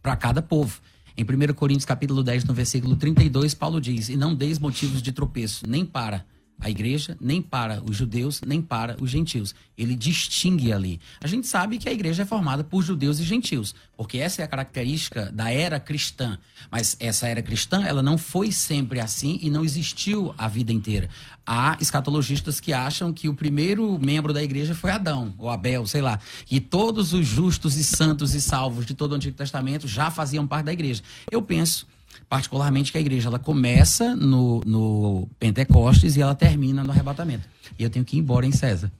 para 0.00 0.16
cada 0.16 0.40
povo. 0.40 0.80
Em 1.16 1.24
1 1.24 1.54
Coríntios 1.54 1.84
capítulo 1.84 2.22
10, 2.22 2.44
no 2.44 2.54
versículo 2.54 2.96
32, 2.96 3.54
Paulo 3.54 3.80
diz: 3.80 4.08
"E 4.08 4.16
não 4.16 4.34
deis 4.34 4.58
motivos 4.58 5.02
de 5.02 5.12
tropeço, 5.12 5.66
nem 5.68 5.84
para 5.84 6.24
a 6.60 6.70
igreja, 6.70 7.16
nem 7.20 7.42
para 7.42 7.82
os 7.82 7.96
judeus, 7.96 8.40
nem 8.46 8.62
para 8.62 8.96
os 9.00 9.10
gentios. 9.10 9.54
Ele 9.76 9.96
distingue 9.96 10.72
ali. 10.72 11.00
A 11.20 11.26
gente 11.26 11.46
sabe 11.46 11.76
que 11.76 11.88
a 11.88 11.92
igreja 11.92 12.22
é 12.22 12.26
formada 12.26 12.62
por 12.62 12.82
judeus 12.82 13.18
e 13.18 13.24
gentios, 13.24 13.74
porque 13.96 14.18
essa 14.18 14.42
é 14.42 14.44
a 14.44 14.48
característica 14.48 15.30
da 15.32 15.50
era 15.50 15.80
cristã. 15.80 16.38
Mas 16.70 16.96
essa 17.00 17.26
era 17.26 17.42
cristã, 17.42 17.82
ela 17.84 18.02
não 18.02 18.16
foi 18.16 18.52
sempre 18.52 19.00
assim 19.00 19.38
e 19.42 19.50
não 19.50 19.64
existiu 19.64 20.32
a 20.38 20.46
vida 20.46 20.72
inteira. 20.72 21.08
Há 21.44 21.76
escatologistas 21.80 22.60
que 22.60 22.72
acham 22.72 23.12
que 23.12 23.28
o 23.28 23.34
primeiro 23.34 23.98
membro 23.98 24.32
da 24.32 24.42
igreja 24.42 24.74
foi 24.74 24.92
Adão, 24.92 25.34
ou 25.38 25.50
Abel, 25.50 25.86
sei 25.86 26.00
lá. 26.00 26.20
E 26.48 26.60
todos 26.60 27.12
os 27.12 27.26
justos 27.26 27.76
e 27.76 27.82
santos 27.82 28.34
e 28.34 28.40
salvos 28.40 28.86
de 28.86 28.94
todo 28.94 29.12
o 29.12 29.14
Antigo 29.16 29.36
Testamento 29.36 29.88
já 29.88 30.10
faziam 30.10 30.46
parte 30.46 30.66
da 30.66 30.72
igreja. 30.72 31.02
Eu 31.30 31.42
penso 31.42 31.86
particularmente 32.32 32.90
que 32.90 32.96
a 32.96 33.00
igreja 33.02 33.28
ela 33.28 33.38
começa 33.38 34.16
no, 34.16 34.62
no 34.64 35.28
Pentecostes 35.38 36.16
e 36.16 36.22
ela 36.22 36.34
termina 36.34 36.82
no 36.82 36.90
arrebatamento. 36.90 37.46
E 37.78 37.82
eu 37.82 37.90
tenho 37.90 38.06
que 38.06 38.16
ir 38.16 38.20
embora 38.20 38.46
em 38.46 38.52
César. 38.52 38.90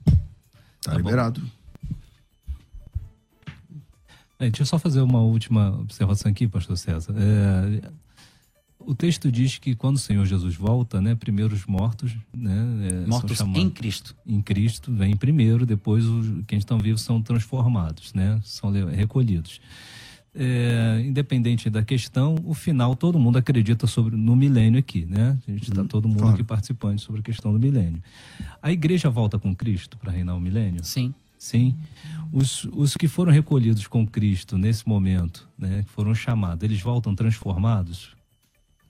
Tá 0.82 0.94
liberado. 0.94 1.40
É, 4.38 4.50
deixa 4.50 4.60
eu 4.60 4.66
só 4.66 4.78
fazer 4.78 5.00
uma 5.00 5.20
última 5.20 5.70
observação 5.80 6.30
aqui, 6.30 6.46
pastor 6.46 6.76
César. 6.76 7.14
É, 7.16 7.90
o 8.78 8.94
texto 8.94 9.32
diz 9.32 9.56
que 9.56 9.74
quando 9.74 9.96
o 9.96 10.00
Senhor 10.00 10.26
Jesus 10.26 10.54
volta, 10.54 11.00
né, 11.00 11.14
primeiro 11.14 11.54
os 11.54 11.64
mortos, 11.64 12.14
né, 12.36 12.52
é, 12.90 13.06
Mortos 13.06 13.38
são 13.38 13.48
em 13.48 13.54
chamados- 13.54 13.72
Cristo. 13.78 14.14
em 14.26 14.42
Cristo 14.42 14.92
vem 14.92 15.16
primeiro, 15.16 15.64
depois 15.64 16.04
os 16.04 16.44
quem 16.46 16.58
estão 16.58 16.76
vivos 16.78 17.00
são 17.00 17.22
transformados, 17.22 18.12
né? 18.12 18.38
São 18.44 18.70
recolhidos. 18.90 19.58
É, 20.34 21.02
independente 21.04 21.68
da 21.68 21.82
questão, 21.82 22.36
o 22.44 22.54
final 22.54 22.96
todo 22.96 23.18
mundo 23.18 23.36
acredita 23.36 23.86
sobre 23.86 24.16
no 24.16 24.34
milênio 24.34 24.78
aqui, 24.78 25.04
né? 25.04 25.38
A 25.46 25.50
gente 25.50 25.70
está 25.70 25.84
todo 25.84 26.08
mundo 26.08 26.20
claro. 26.20 26.34
aqui 26.34 26.42
participante 26.42 27.02
sobre 27.02 27.20
a 27.20 27.24
questão 27.24 27.52
do 27.52 27.58
milênio. 27.58 28.02
A 28.62 28.72
igreja 28.72 29.10
volta 29.10 29.38
com 29.38 29.54
Cristo 29.54 29.98
para 29.98 30.10
reinar 30.10 30.34
o 30.34 30.40
milênio? 30.40 30.82
Sim. 30.82 31.12
Sim. 31.42 31.76
Os, 32.32 32.64
os 32.72 32.96
que 32.96 33.08
foram 33.08 33.32
recolhidos 33.32 33.88
com 33.88 34.06
Cristo 34.06 34.56
nesse 34.56 34.88
momento, 34.88 35.48
né, 35.58 35.82
que 35.82 35.90
foram 35.90 36.14
chamados, 36.14 36.62
eles 36.62 36.80
voltam 36.80 37.16
transformados? 37.16 38.16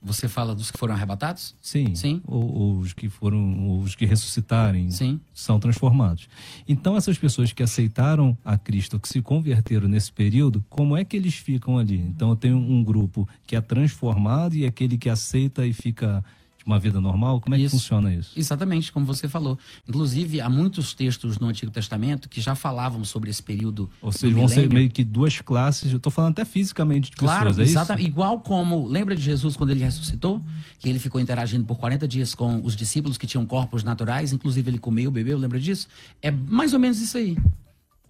Você 0.05 0.27
fala 0.29 0.55
dos 0.55 0.71
que 0.71 0.79
foram 0.79 0.95
arrebatados? 0.95 1.55
Sim. 1.63 1.95
Sim. 1.95 2.21
Ou, 2.27 2.53
ou 2.53 2.79
os 2.79 2.93
que 2.93 3.09
foram, 3.09 3.69
ou 3.69 3.81
os 3.81 3.95
que 3.95 4.05
ressuscitarem, 4.05 4.91
Sim. 4.91 5.21
são 5.33 5.61
transformados. 5.61 6.29
Então, 6.69 6.97
essas 6.97 7.17
pessoas 7.17 7.53
que 7.53 7.63
aceitaram 7.63 8.37
a 8.45 8.59
Cristo, 8.59 8.99
que 8.99 9.09
se 9.09 9.23
converteram 9.23 9.87
nesse 9.87 10.11
período, 10.11 10.65
como 10.69 10.97
é 10.97 11.05
que 11.05 11.17
eles 11.17 11.35
ficam 11.35 11.79
ali? 11.79 11.99
Então, 11.99 12.31
eu 12.31 12.37
tenho 12.37 12.57
um 12.57 12.83
grupo 12.83 13.29
que 13.47 13.55
é 13.55 13.61
transformado 13.61 14.57
e 14.57 14.67
aquele 14.67 14.99
que 14.99 15.09
aceita 15.09 15.65
e 15.65 15.73
fica 15.73 16.25
de 16.65 16.71
uma 16.71 16.79
vida 16.79 17.01
normal. 17.01 17.41
Como 17.41 17.55
é 17.55 17.59
que 17.59 17.65
Isso. 17.65 17.77
funciona 17.77 18.15
isso? 18.15 18.31
Exatamente, 18.37 18.93
como 18.93 19.05
você 19.05 19.29
falou. 19.29 19.59
Inclusive, 19.89 20.41
há 20.41 20.49
muitos 20.49 20.95
textos 20.95 21.39
no 21.39 21.49
Antigo 21.49 21.71
Testamento 21.73 22.29
que 22.29 22.41
já 22.41 22.55
falavam 22.55 23.05
sobre 23.05 23.31
esse 23.31 23.43
período. 23.43 23.91
Ou 24.01 24.13
seja, 24.13 24.35
vão 24.35 24.49
ser 24.49 24.69
meio 24.73 24.89
que 24.91 25.03
duas 25.05 25.41
classes. 25.41 25.91
Eu 25.91 25.97
estou 25.97 26.11
falando 26.13 26.33
até 26.33 26.45
fisicamente 26.45 27.11
de 27.11 27.17
Claro, 27.17 27.47
pessoas, 27.47 27.59
é 27.59 27.63
isso? 27.65 27.73
exatamente. 27.73 28.07
Igual 28.07 28.41
como, 28.41 28.87
lembra 28.87 29.15
de 29.17 29.23
Jesus 29.23 29.57
quando 29.57 29.71
ele 29.71 29.83
ressuscitou? 29.83 30.43
Que 30.79 30.89
ele 30.89 30.99
ficou 30.99 31.21
interagindo 31.21 31.65
por 31.65 31.77
40 31.79 32.07
dias 32.07 32.35
com 32.35 32.61
os 32.65 32.77
discípulos 32.77 33.19
que 33.19 33.27
tinham 33.27 33.45
corpos 33.45 33.83
naturais, 33.83 34.33
inclusive 34.33 34.71
ele 34.71 34.79
comeu, 34.79 35.11
bebeu, 35.11 35.37
lembra 35.39 35.59
disso? 35.59 35.89
É 36.21 36.31
mais 36.31 36.73
ou 36.73 36.79
menos 36.79 37.01
isso 37.01 37.17
aí. 37.19 37.37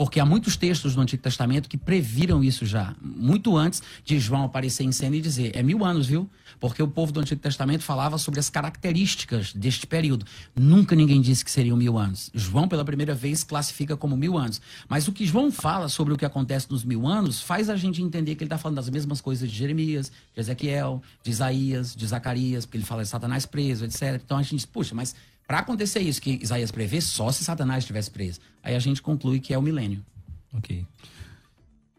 Porque 0.02 0.18
há 0.18 0.26
muitos 0.26 0.56
textos 0.56 0.96
no 0.96 1.02
Antigo 1.02 1.22
Testamento 1.22 1.68
que 1.68 1.78
previram 1.78 2.42
isso 2.42 2.66
já, 2.66 2.92
muito 3.00 3.56
antes 3.56 3.80
de 4.04 4.18
João 4.18 4.42
aparecer 4.42 4.82
em 4.82 4.90
cena 4.90 5.14
e 5.14 5.20
dizer: 5.20 5.52
é 5.54 5.62
mil 5.62 5.84
anos, 5.84 6.08
viu? 6.08 6.28
Porque 6.58 6.82
o 6.82 6.88
povo 6.88 7.12
do 7.12 7.20
Antigo 7.20 7.40
Testamento 7.40 7.84
falava 7.84 8.18
sobre 8.18 8.40
as 8.40 8.50
características 8.50 9.52
deste 9.52 9.86
período. 9.86 10.26
Nunca 10.56 10.96
ninguém 10.96 11.20
disse 11.20 11.44
que 11.44 11.52
seriam 11.52 11.76
mil 11.76 11.96
anos. 11.96 12.32
João, 12.34 12.66
pela 12.66 12.84
primeira 12.84 13.14
vez, 13.14 13.44
classifica 13.44 13.96
como 13.96 14.16
mil 14.16 14.36
anos. 14.36 14.60
Mas 14.88 15.06
o 15.06 15.12
que 15.12 15.24
João 15.24 15.52
fala 15.52 15.88
sobre 15.88 16.12
o 16.12 16.16
que 16.16 16.24
acontece 16.24 16.68
nos 16.68 16.84
mil 16.84 17.06
anos 17.06 17.40
faz 17.40 17.70
a 17.70 17.76
gente 17.76 18.02
entender 18.02 18.34
que 18.34 18.42
ele 18.42 18.48
está 18.48 18.58
falando 18.58 18.78
das 18.78 18.90
mesmas 18.90 19.20
coisas 19.20 19.48
de 19.48 19.56
Jeremias, 19.56 20.10
de 20.34 20.40
Ezequiel, 20.40 21.00
de 21.22 21.30
Isaías, 21.30 21.94
de 21.94 22.04
Zacarias, 22.04 22.66
porque 22.66 22.76
ele 22.76 22.84
fala 22.84 23.04
de 23.04 23.08
Satanás 23.08 23.46
preso, 23.46 23.84
etc. 23.84 24.20
Então 24.24 24.36
a 24.36 24.42
gente 24.42 24.56
diz, 24.56 24.66
puxa, 24.66 24.96
mas 24.96 25.14
para 25.52 25.58
acontecer 25.58 26.00
isso 26.00 26.22
que 26.22 26.38
Isaías 26.42 26.70
prevê, 26.70 26.98
só 27.02 27.30
se 27.30 27.44
Satanás 27.44 27.84
estivesse 27.84 28.10
preso. 28.10 28.40
Aí 28.62 28.74
a 28.74 28.78
gente 28.78 29.02
conclui 29.02 29.38
que 29.38 29.52
é 29.52 29.58
o 29.58 29.60
milênio. 29.60 30.02
Ok. 30.50 30.86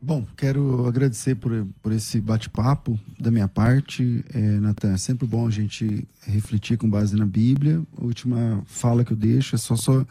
Bom, 0.01 0.25
quero 0.35 0.88
agradecer 0.88 1.35
por, 1.35 1.67
por 1.80 1.91
esse 1.91 2.19
bate-papo 2.19 2.99
da 3.19 3.30
minha 3.30 3.47
parte. 3.47 4.25
É, 4.34 4.39
Natan, 4.39 4.93
é 4.93 4.97
sempre 4.97 5.27
bom 5.27 5.45
a 5.45 5.51
gente 5.51 6.07
refletir 6.21 6.80
com 6.80 6.89
base 6.89 7.15
na 7.15 7.27
Bíblia. 7.27 7.80
A 7.95 8.03
última 8.03 8.63
fala 8.65 9.05
que 9.05 9.13
eu 9.13 9.17
deixo 9.17 9.53
é 9.53 9.59
só, 9.59 9.75
só 9.75 10.03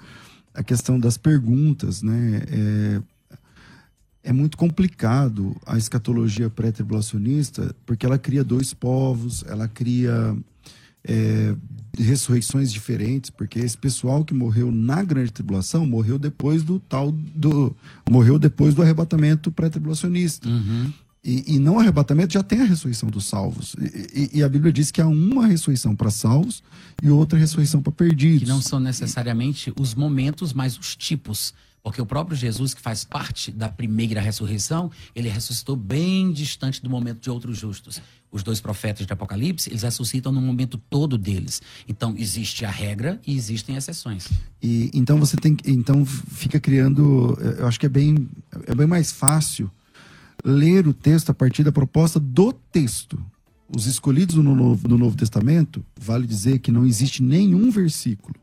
a 0.55 0.63
questão 0.63 0.97
das 0.97 1.17
perguntas, 1.17 2.01
né? 2.01 2.43
É, 2.47 3.03
é 4.23 4.33
muito 4.33 4.57
complicado 4.57 5.61
a 5.67 5.77
escatologia 5.77 6.49
pré-tribulacionista, 6.49 7.75
porque 7.85 8.07
ela 8.07 8.21
cria 8.21 8.45
dois 8.45 8.73
povos, 8.73 9.43
ela 9.49 9.67
cria 9.67 10.37
é, 11.03 11.57
ressurreições 11.99 12.73
diferentes, 12.73 13.31
porque 13.31 13.59
esse 13.59 13.77
pessoal 13.77 14.25
que 14.25 14.33
morreu 14.35 14.71
na 14.73 15.03
grande 15.03 15.31
tribulação 15.33 15.87
morreu 15.87 16.19
depois 16.19 16.63
do 16.63 16.79
tal 16.79 17.13
do 17.13 17.75
morreu 18.11 18.39
depois 18.39 18.75
do 18.75 18.83
arrebatamento 18.83 19.51
pré-tribulacionista. 19.53 20.49
E, 21.25 21.55
e 21.55 21.59
não 21.61 21.79
arrebatamento 21.79 22.33
já 22.33 22.43
tem 22.43 22.61
a 22.63 22.65
ressurreição 22.65 23.09
dos 23.09 23.27
salvos. 23.27 23.77
E, 23.79 24.31
e- 24.35 24.39
e 24.39 24.43
a 24.43 24.49
Bíblia 24.49 24.73
diz 24.73 24.91
que 24.91 25.01
há 25.01 25.07
uma 25.07 25.47
ressurreição 25.47 25.95
para 25.95 26.11
salvos 26.11 26.63
e 27.01 27.09
outra 27.11 27.39
ressurreição 27.39 27.81
para 27.81 27.93
perdidos. 27.93 28.41
Que 28.43 28.49
não 28.49 28.61
são 28.61 28.81
necessariamente 28.81 29.73
os 29.79 29.95
momentos, 29.95 30.53
mas 30.53 30.77
os 30.77 30.97
tipos. 30.97 31.55
Porque 31.83 32.01
o 32.01 32.07
próprio 32.07 32.37
Jesus, 32.37 32.73
que 32.75 32.81
faz 32.81 33.03
parte 33.03 33.51
da 33.51 33.69
primeira 33.69 34.21
ressurreição, 34.21 34.91
ele 35.15 35.29
ressuscitou 35.29 35.75
bem 35.75 36.31
distante 36.33 36.81
do 36.81 36.89
momento 36.89 37.21
de 37.21 37.29
outros 37.29 37.59
justos. 37.59 38.01
Os 38.31 38.43
dois 38.43 38.61
profetas 38.61 39.05
de 39.05 39.13
Apocalipse, 39.13 39.69
eles 39.69 39.83
ressuscitam 39.83 40.31
no 40.31 40.41
momento 40.41 40.79
todo 40.79 41.19
deles. 41.19 41.61
Então, 41.89 42.15
existe 42.17 42.65
a 42.65 42.71
regra 42.71 43.21
e 43.27 43.37
existem 43.37 43.77
exceções. 43.77 44.29
E 44.63 44.91
então 44.95 45.19
você 45.19 45.37
tem 45.37 45.57
então 45.67 46.07
fica 46.07 46.61
criando, 46.61 47.37
eu 47.59 47.67
acho 47.67 47.81
que 47.81 47.87
é 47.87 47.89
bem 47.89 48.29
é 48.67 48.75
bem 48.75 48.87
mais 48.87 49.11
fácil 49.11 49.71
ler 50.45 50.87
o 50.87 50.95
texto 50.95 51.31
a 51.31 51.35
partir 51.35 51.65
da 51.65 51.73
proposta 51.73 52.21
do 52.21 52.53
texto. 52.53 53.23
Os 53.75 53.87
escolhidos 53.87 54.37
no 54.37 54.55
Novo, 54.55 54.87
no 54.87 54.99
Novo 54.99 55.17
Testamento, 55.17 55.85
vale 55.99 56.27
dizer 56.27 56.59
que 56.61 56.71
não 56.71 56.87
existe 56.87 57.23
nenhum 57.23 57.71
versículo 57.71 58.35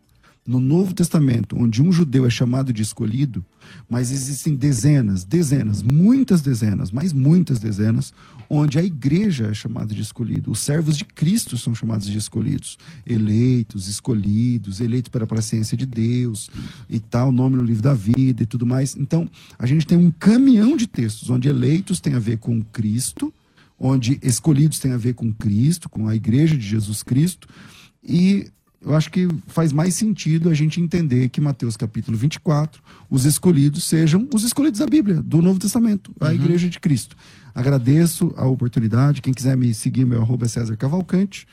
no 0.47 0.59
Novo 0.59 0.93
Testamento 0.93 1.55
onde 1.57 1.81
um 1.81 1.91
judeu 1.91 2.25
é 2.25 2.29
chamado 2.29 2.73
de 2.73 2.81
escolhido, 2.81 3.45
mas 3.89 4.11
existem 4.11 4.55
dezenas, 4.55 5.23
dezenas, 5.23 5.83
muitas 5.83 6.41
dezenas, 6.41 6.91
mas 6.91 7.13
muitas 7.13 7.59
dezenas, 7.59 8.13
onde 8.49 8.79
a 8.79 8.83
igreja 8.83 9.47
é 9.47 9.53
chamada 9.53 9.93
de 9.93 10.01
escolhido. 10.01 10.51
Os 10.51 10.59
servos 10.59 10.97
de 10.97 11.05
Cristo 11.05 11.57
são 11.57 11.75
chamados 11.75 12.07
de 12.07 12.17
escolhidos, 12.17 12.77
eleitos, 13.05 13.87
escolhidos, 13.87 14.81
eleitos 14.81 15.09
para 15.09 15.25
a 15.25 15.75
de 15.77 15.85
Deus 15.85 16.49
e 16.89 16.99
tal, 16.99 17.31
nome 17.31 17.57
no 17.57 17.63
livro 17.63 17.83
da 17.83 17.93
vida 17.93 18.43
e 18.43 18.45
tudo 18.45 18.65
mais. 18.65 18.95
Então, 18.95 19.29
a 19.57 19.65
gente 19.65 19.85
tem 19.85 19.97
um 19.97 20.11
caminhão 20.11 20.75
de 20.75 20.87
textos 20.87 21.29
onde 21.29 21.47
eleitos 21.47 21.99
tem 21.99 22.15
a 22.15 22.19
ver 22.19 22.37
com 22.37 22.61
Cristo, 22.63 23.31
onde 23.79 24.19
escolhidos 24.21 24.79
tem 24.79 24.91
a 24.91 24.97
ver 24.97 25.13
com 25.13 25.31
Cristo, 25.31 25.87
com 25.87 26.07
a 26.07 26.15
igreja 26.15 26.57
de 26.57 26.67
Jesus 26.67 27.03
Cristo, 27.03 27.47
e 28.03 28.47
eu 28.81 28.95
acho 28.95 29.11
que 29.11 29.27
faz 29.47 29.73
mais 29.73 29.95
sentido 29.95 30.49
a 30.49 30.53
gente 30.53 30.81
entender 30.81 31.29
que 31.29 31.41
Mateus 31.41 31.75
capítulo 31.75 32.17
24, 32.17 32.81
os 33.09 33.25
escolhidos 33.25 33.83
sejam 33.83 34.27
os 34.33 34.43
escolhidos 34.43 34.79
da 34.79 34.85
Bíblia, 34.85 35.21
do 35.21 35.41
Novo 35.41 35.59
Testamento, 35.59 36.13
a 36.19 36.33
igreja 36.33 36.69
de 36.69 36.79
Cristo. 36.79 37.15
Agradeço 37.53 38.33
a 38.37 38.45
oportunidade. 38.45 39.21
Quem 39.21 39.33
quiser 39.33 39.57
me 39.57 39.73
seguir, 39.73 40.05
meu 40.05 40.21
arroba 40.21 40.45
é 40.45 40.47
César 40.47 40.77
Cavalcante. 40.77 41.45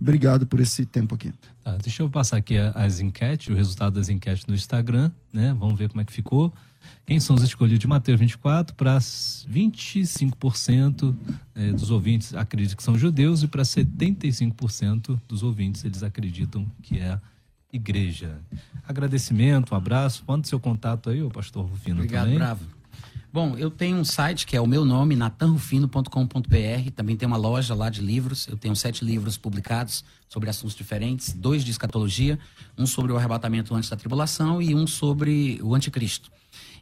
Obrigado 0.00 0.46
por 0.46 0.60
esse 0.60 0.86
tempo 0.86 1.14
aqui. 1.14 1.32
Tá, 1.62 1.76
deixa 1.76 2.02
eu 2.02 2.08
passar 2.08 2.38
aqui 2.38 2.56
as 2.56 3.00
enquetes, 3.00 3.48
o 3.48 3.54
resultado 3.54 3.94
das 3.94 4.08
enquetes 4.08 4.46
no 4.46 4.54
Instagram, 4.54 5.10
né? 5.30 5.54
Vamos 5.58 5.78
ver 5.78 5.90
como 5.90 6.00
é 6.00 6.04
que 6.04 6.12
ficou. 6.12 6.52
Quem 7.06 7.18
são 7.18 7.36
os 7.36 7.42
escolhidos 7.42 7.80
de 7.80 7.86
Mateus 7.86 8.20
24? 8.20 8.74
Para 8.74 8.98
25% 8.98 11.16
eh, 11.54 11.72
dos 11.72 11.90
ouvintes 11.90 12.34
acreditam 12.34 12.76
que 12.76 12.82
são 12.82 12.98
judeus 12.98 13.42
e 13.42 13.48
para 13.48 13.62
75% 13.62 15.18
dos 15.28 15.42
ouvintes 15.42 15.84
eles 15.84 16.02
acreditam 16.02 16.66
que 16.82 16.98
é 16.98 17.18
igreja. 17.72 18.38
Agradecimento, 18.86 19.74
um 19.74 19.76
abraço. 19.76 20.22
Manda 20.26 20.46
seu 20.46 20.60
contato 20.60 21.10
aí, 21.10 21.22
o 21.22 21.30
pastor 21.30 21.66
Rufino 21.66 21.96
Obrigado, 21.96 22.24
também. 22.24 22.38
Bravo. 22.38 22.80
Bom, 23.32 23.56
eu 23.56 23.70
tenho 23.70 23.96
um 23.96 24.04
site 24.04 24.44
que 24.44 24.56
é 24.56 24.60
o 24.60 24.66
meu 24.66 24.84
nome, 24.84 25.14
natanrufino.com.br. 25.14 26.90
Também 26.96 27.16
tem 27.16 27.28
uma 27.28 27.36
loja 27.36 27.76
lá 27.76 27.88
de 27.88 28.00
livros. 28.00 28.48
Eu 28.48 28.56
tenho 28.56 28.74
sete 28.74 29.04
livros 29.04 29.38
publicados 29.38 30.04
sobre 30.28 30.50
assuntos 30.50 30.74
diferentes: 30.74 31.32
dois 31.32 31.62
de 31.62 31.70
escatologia, 31.70 32.40
um 32.76 32.86
sobre 32.86 33.12
o 33.12 33.16
arrebatamento 33.16 33.72
antes 33.72 33.88
da 33.88 33.96
tribulação 33.96 34.60
e 34.60 34.74
um 34.74 34.84
sobre 34.84 35.60
o 35.62 35.76
anticristo. 35.76 36.28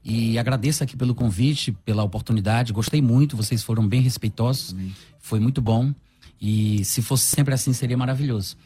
E 0.04 0.38
agradeço 0.38 0.82
aqui 0.82 0.96
pelo 0.96 1.14
convite, 1.14 1.72
pela 1.84 2.02
oportunidade. 2.02 2.72
Gostei 2.72 3.02
muito, 3.02 3.36
vocês 3.36 3.62
foram 3.62 3.86
bem 3.86 4.00
respeitosos. 4.00 4.72
Amém. 4.72 4.94
Foi 5.18 5.40
muito 5.40 5.60
bom. 5.60 5.92
E 6.40 6.84
se 6.84 7.02
fosse 7.02 7.24
sempre 7.24 7.52
assim, 7.52 7.72
seria 7.72 7.96
maravilhoso. 7.96 8.56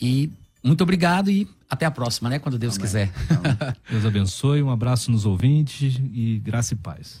E 0.00 0.30
muito 0.62 0.82
obrigado 0.82 1.30
e 1.30 1.48
até 1.68 1.86
a 1.86 1.90
próxima, 1.90 2.28
né? 2.28 2.38
Quando 2.38 2.58
Deus 2.58 2.74
Amém. 2.74 2.86
quiser. 2.86 3.12
Deus 3.88 4.04
abençoe, 4.04 4.62
um 4.62 4.70
abraço 4.70 5.10
nos 5.10 5.24
ouvintes 5.24 6.00
e 6.12 6.38
graça 6.38 6.74
e 6.74 6.76
paz. 6.76 7.20